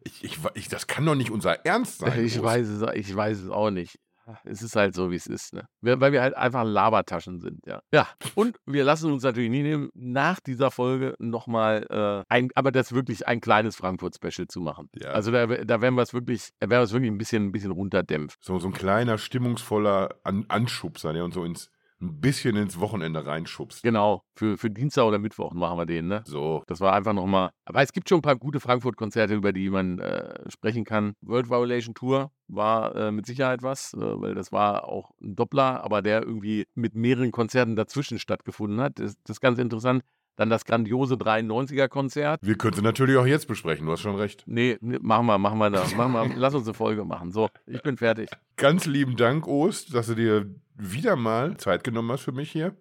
Ich, 0.03 0.23
ich, 0.23 0.39
ich, 0.53 0.69
das 0.69 0.85
kann 0.85 1.05
doch 1.05 1.15
nicht 1.15 1.31
unser 1.31 1.65
Ernst 1.65 1.99
sein. 1.99 2.23
Ich 2.23 2.41
weiß 2.41 2.67
es, 2.67 2.95
ich 2.95 3.13
weiß 3.13 3.39
es 3.39 3.49
auch 3.49 3.71
nicht. 3.71 3.99
Es 4.43 4.61
ist 4.61 4.75
halt 4.75 4.95
so, 4.95 5.11
wie 5.11 5.15
es 5.15 5.27
ist, 5.27 5.53
ne? 5.53 5.67
Weil 5.81 6.11
wir 6.11 6.21
halt 6.21 6.35
einfach 6.35 6.63
Labertaschen 6.63 7.39
sind, 7.39 7.65
ja. 7.65 7.81
Ja, 7.93 8.07
und 8.35 8.57
wir 8.65 8.83
lassen 8.83 9.11
uns 9.11 9.23
natürlich 9.23 9.49
nie 9.49 9.63
nehmen, 9.63 9.89
nach 9.93 10.39
dieser 10.39 10.71
Folge 10.71 11.15
nochmal 11.19 11.85
äh, 11.89 12.23
ein, 12.33 12.49
aber 12.55 12.71
das 12.71 12.93
wirklich 12.93 13.27
ein 13.27 13.41
kleines 13.41 13.75
Frankfurt-Special 13.75 14.47
zu 14.47 14.61
machen. 14.61 14.89
Ja. 14.95 15.11
Also 15.11 15.31
da, 15.31 15.47
da 15.47 15.81
werden 15.81 15.95
wir 15.95 16.01
es 16.01 16.13
wirklich, 16.13 16.49
da 16.59 16.69
werden 16.69 16.81
wir 16.81 16.85
es 16.85 16.93
wirklich 16.93 17.11
ein 17.11 17.17
bisschen, 17.17 17.47
ein 17.47 17.51
bisschen 17.51 17.71
runterdämpft. 17.71 18.43
So, 18.43 18.59
so 18.59 18.67
ein 18.67 18.73
kleiner, 18.73 19.17
stimmungsvoller 19.17 20.15
An 20.23 20.45
Anschubser, 20.47 21.13
der 21.13 21.23
uns 21.23 21.35
so 21.35 21.43
ins, 21.43 21.69
ein 22.01 22.21
bisschen 22.21 22.55
ins 22.55 22.79
Wochenende 22.79 23.25
reinschubst. 23.25 23.83
Genau, 23.83 24.23
für, 24.35 24.57
für 24.57 24.69
Dienstag 24.69 25.05
oder 25.05 25.19
Mittwoch 25.19 25.53
machen 25.53 25.77
wir 25.77 25.85
den, 25.85 26.07
ne? 26.07 26.23
So. 26.25 26.63
Das 26.67 26.79
war 26.79 26.93
einfach 26.93 27.13
nochmal. 27.13 27.51
Aber 27.65 27.81
es 27.81 27.91
gibt 27.91 28.07
schon 28.07 28.19
ein 28.19 28.23
paar 28.23 28.35
gute 28.35 28.59
Frankfurt-Konzerte, 28.59 29.33
über 29.33 29.51
die 29.51 29.69
man 29.69 29.99
äh, 29.99 30.49
sprechen 30.49 30.85
kann. 30.85 31.13
World 31.21 31.49
Violation 31.49 31.95
Tour 31.95 32.31
war 32.47 32.95
äh, 32.95 33.11
mit 33.11 33.25
Sicherheit 33.25 33.63
was, 33.63 33.93
äh, 33.93 33.99
weil 33.99 34.35
das 34.35 34.51
war 34.51 34.87
auch 34.87 35.11
ein 35.21 35.35
Doppler, 35.35 35.83
aber 35.83 36.01
der 36.01 36.21
irgendwie 36.21 36.65
mit 36.75 36.95
mehreren 36.95 37.31
Konzerten 37.31 37.75
dazwischen 37.75 38.19
stattgefunden 38.19 38.79
hat. 38.79 38.99
Das, 38.99 39.15
das 39.23 39.37
ist 39.37 39.41
ganz 39.41 39.57
interessant. 39.57 40.03
Dann 40.35 40.51
das 40.51 40.65
grandiose 40.65 41.15
93er-Konzert. 41.15 42.41
Wir 42.43 42.55
können 42.59 42.75
sie 42.75 42.83
natürlich 42.83 43.17
auch 43.17 43.25
jetzt 43.25 43.47
besprechen, 43.47 43.87
du 43.87 43.93
hast 43.93 44.01
schon 44.01 44.15
recht. 44.15 44.43
Nee, 44.45 44.77
nee, 44.81 44.99
machen 45.01 45.25
wir, 45.25 45.39
machen 45.39 45.57
wir 45.57 45.71
da. 45.71 45.83
Machen 45.97 46.13
wir, 46.13 46.37
lass 46.37 46.53
uns 46.53 46.67
eine 46.67 46.75
Folge 46.75 47.05
machen. 47.05 47.31
So, 47.31 47.49
ich 47.65 47.81
bin 47.81 47.97
fertig. 47.97 48.29
Ganz 48.55 48.85
lieben 48.85 49.15
Dank, 49.15 49.47
Ost, 49.47 49.95
dass 49.95 50.05
du 50.05 50.13
dir 50.13 50.53
wieder 50.77 51.15
mal 51.15 51.57
Zeit 51.57 51.83
genommen 51.83 52.11
hast 52.11 52.21
für 52.21 52.31
mich 52.31 52.51
hier. 52.51 52.75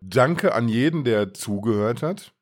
Danke 0.00 0.54
an 0.54 0.68
jeden, 0.68 1.04
der 1.04 1.32
zugehört 1.32 2.02
hat. 2.02 2.32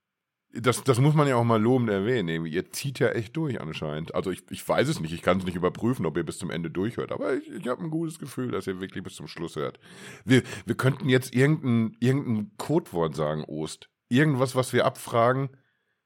Das, 0.57 0.85
das 0.85 1.01
muss 1.01 1.15
man 1.15 1.27
ja 1.27 1.35
auch 1.35 1.45
mal 1.45 1.61
lobend 1.61 1.91
erwähnen. 1.91 2.47
Ihr 2.47 2.71
zieht 2.71 3.01
ja 3.01 3.09
echt 3.09 3.37
durch 3.37 3.61
anscheinend. 3.61 4.15
Also 4.15 4.31
ich, 4.31 4.45
ich 4.51 4.67
weiß 4.67 4.89
es 4.89 5.01
nicht, 5.01 5.13
ich 5.13 5.23
kann 5.23 5.39
es 5.39 5.45
nicht 5.45 5.57
überprüfen, 5.57 6.07
ob 6.07 6.17
ihr 6.17 6.25
bis 6.25 6.39
zum 6.39 6.51
Ende 6.51 6.71
durchhört, 6.71 7.11
aber 7.11 7.35
ich, 7.35 7.51
ich 7.51 7.67
habe 7.67 7.83
ein 7.83 7.91
gutes 7.91 8.21
Gefühl, 8.21 8.53
dass 8.53 8.69
ihr 8.69 8.81
wirklich 8.81 9.03
bis 9.03 9.17
zum 9.17 9.27
Schluss 9.27 9.57
hört. 9.57 9.81
Wir, 10.25 10.43
wir 10.65 10.77
könnten 10.77 11.09
jetzt 11.09 11.35
irgendein, 11.35 11.97
irgendein 11.99 12.53
Codewort 12.57 13.17
sagen, 13.17 13.45
Ost. 13.45 13.91
Irgendwas, 14.09 14.55
was 14.55 14.73
wir 14.73 14.85
abfragen, 14.85 15.49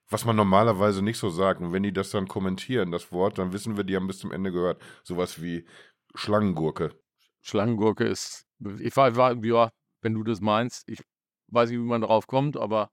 was 0.08 0.24
man 0.24 0.36
normalerweise 0.36 1.02
nicht 1.02 1.18
so 1.18 1.28
sagt. 1.28 1.60
Und 1.60 1.72
wenn 1.72 1.82
die 1.82 1.92
das 1.92 2.10
dann 2.10 2.26
kommentieren, 2.26 2.90
das 2.90 3.12
Wort, 3.12 3.36
dann 3.36 3.52
wissen 3.52 3.76
wir, 3.76 3.84
die 3.84 3.96
haben 3.96 4.06
bis 4.06 4.18
zum 4.18 4.32
Ende 4.32 4.50
gehört. 4.50 4.80
Sowas 5.02 5.42
wie 5.42 5.66
Schlangengurke. 6.14 6.94
Schlangengurke 7.42 8.04
ist. 8.04 8.47
Ich 8.80 8.96
war, 8.96 9.14
war, 9.16 9.44
ja, 9.44 9.70
wenn 10.02 10.14
du 10.14 10.22
das 10.24 10.40
meinst, 10.40 10.88
ich 10.88 11.00
weiß 11.48 11.70
nicht, 11.70 11.78
wie 11.78 11.82
man 11.84 12.00
darauf 12.00 12.26
kommt, 12.26 12.56
aber 12.56 12.90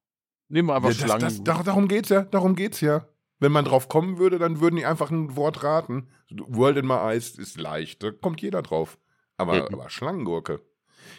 nehmen 0.48 0.70
wir 0.70 0.76
einfach 0.76 0.90
Ja, 0.90 0.96
das, 0.96 1.04
Schlangen. 1.06 1.22
das, 1.22 1.44
dar- 1.44 1.64
darum 1.64 1.88
geht's 1.88 2.10
ja, 2.10 2.22
darum 2.24 2.56
geht's 2.56 2.82
ja. 2.82 3.08
Wenn 3.40 3.52
man 3.52 3.66
drauf 3.66 3.90
kommen 3.90 4.18
würde, 4.18 4.40
dann 4.40 4.62
würden 4.62 4.78
die 4.78 4.86
einfach 4.86 5.12
ein 5.12 5.36
Wort 5.36 5.62
raten. 5.64 6.08
World 6.30 6.78
in 6.78 6.88
my 6.88 6.94
eyes 6.94 7.32
ist 7.38 7.60
leicht, 7.60 8.02
da 8.02 8.12
kommt 8.12 8.42
jeder 8.42 8.62
drauf. 8.62 8.98
Aber, 9.38 9.58
Ja. 9.58 9.66
aber 9.66 9.90
Schlangengurke. 9.90 10.62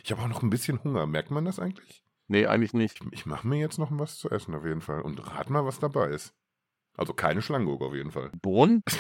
Ich 0.03 0.11
habe 0.13 0.23
auch 0.23 0.29
noch 0.29 0.43
ein 0.43 0.49
bisschen 0.51 0.83
Hunger. 0.83 1.07
Merkt 1.07 1.31
man 1.31 1.45
das 1.45 1.59
eigentlich? 1.59 2.03
nee, 2.29 2.47
eigentlich 2.47 2.73
nicht. 2.73 3.01
Ich, 3.05 3.13
ich 3.13 3.27
mache 3.27 3.47
mir 3.47 3.59
jetzt 3.61 3.79
noch 3.79 3.91
was 3.93 4.19
zu 4.19 4.29
essen 4.31 4.55
auf 4.55 4.65
jeden 4.65 4.81
Fall. 4.81 5.01
Und 5.03 5.25
rat 5.33 5.49
mal, 5.51 5.65
was 5.65 5.79
dabei 5.79 6.09
ist. 6.09 6.35
Also 6.97 7.13
keine 7.13 7.41
Schlangengurke 7.43 7.85
auf 7.85 7.95
jeden 7.95 8.11
Fall. 8.11 8.31
Bohnen? 8.43 8.83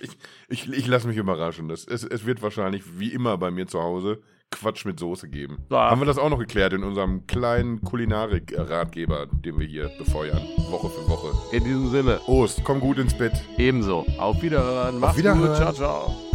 Ich, 0.00 0.16
ich, 0.48 0.68
ich 0.72 0.86
lasse 0.86 1.08
mich 1.08 1.16
überraschen. 1.16 1.68
Das, 1.68 1.84
es, 1.84 2.04
es 2.04 2.24
wird 2.24 2.40
wahrscheinlich, 2.42 3.00
wie 3.00 3.12
immer 3.12 3.36
bei 3.36 3.50
mir 3.50 3.66
zu 3.66 3.82
Hause, 3.82 4.22
Quatsch 4.50 4.84
mit 4.84 4.98
Soße 4.98 5.28
geben. 5.28 5.58
Ja. 5.70 5.90
Haben 5.90 6.00
wir 6.00 6.06
das 6.06 6.18
auch 6.18 6.30
noch 6.30 6.38
geklärt 6.38 6.72
in 6.72 6.82
unserem 6.82 7.26
kleinen 7.26 7.80
Kulinarik-Ratgeber, 7.82 9.26
den 9.26 9.58
wir 9.58 9.66
hier 9.66 9.90
befeuern, 9.98 10.40
Woche 10.70 10.88
für 10.90 11.08
Woche. 11.08 11.56
In 11.56 11.64
diesem 11.64 11.90
Sinne, 11.90 12.20
Ost, 12.26 12.62
komm 12.64 12.80
gut 12.80 12.98
ins 12.98 13.14
Bett. 13.16 13.32
ebenso. 13.58 14.04
Auf 14.18 14.42
Wiederhören. 14.42 14.98
Macht's 14.98 15.18
Wiederhören. 15.18 15.48
gut. 15.48 15.56
Ciao, 15.56 15.72
ciao. 15.72 16.27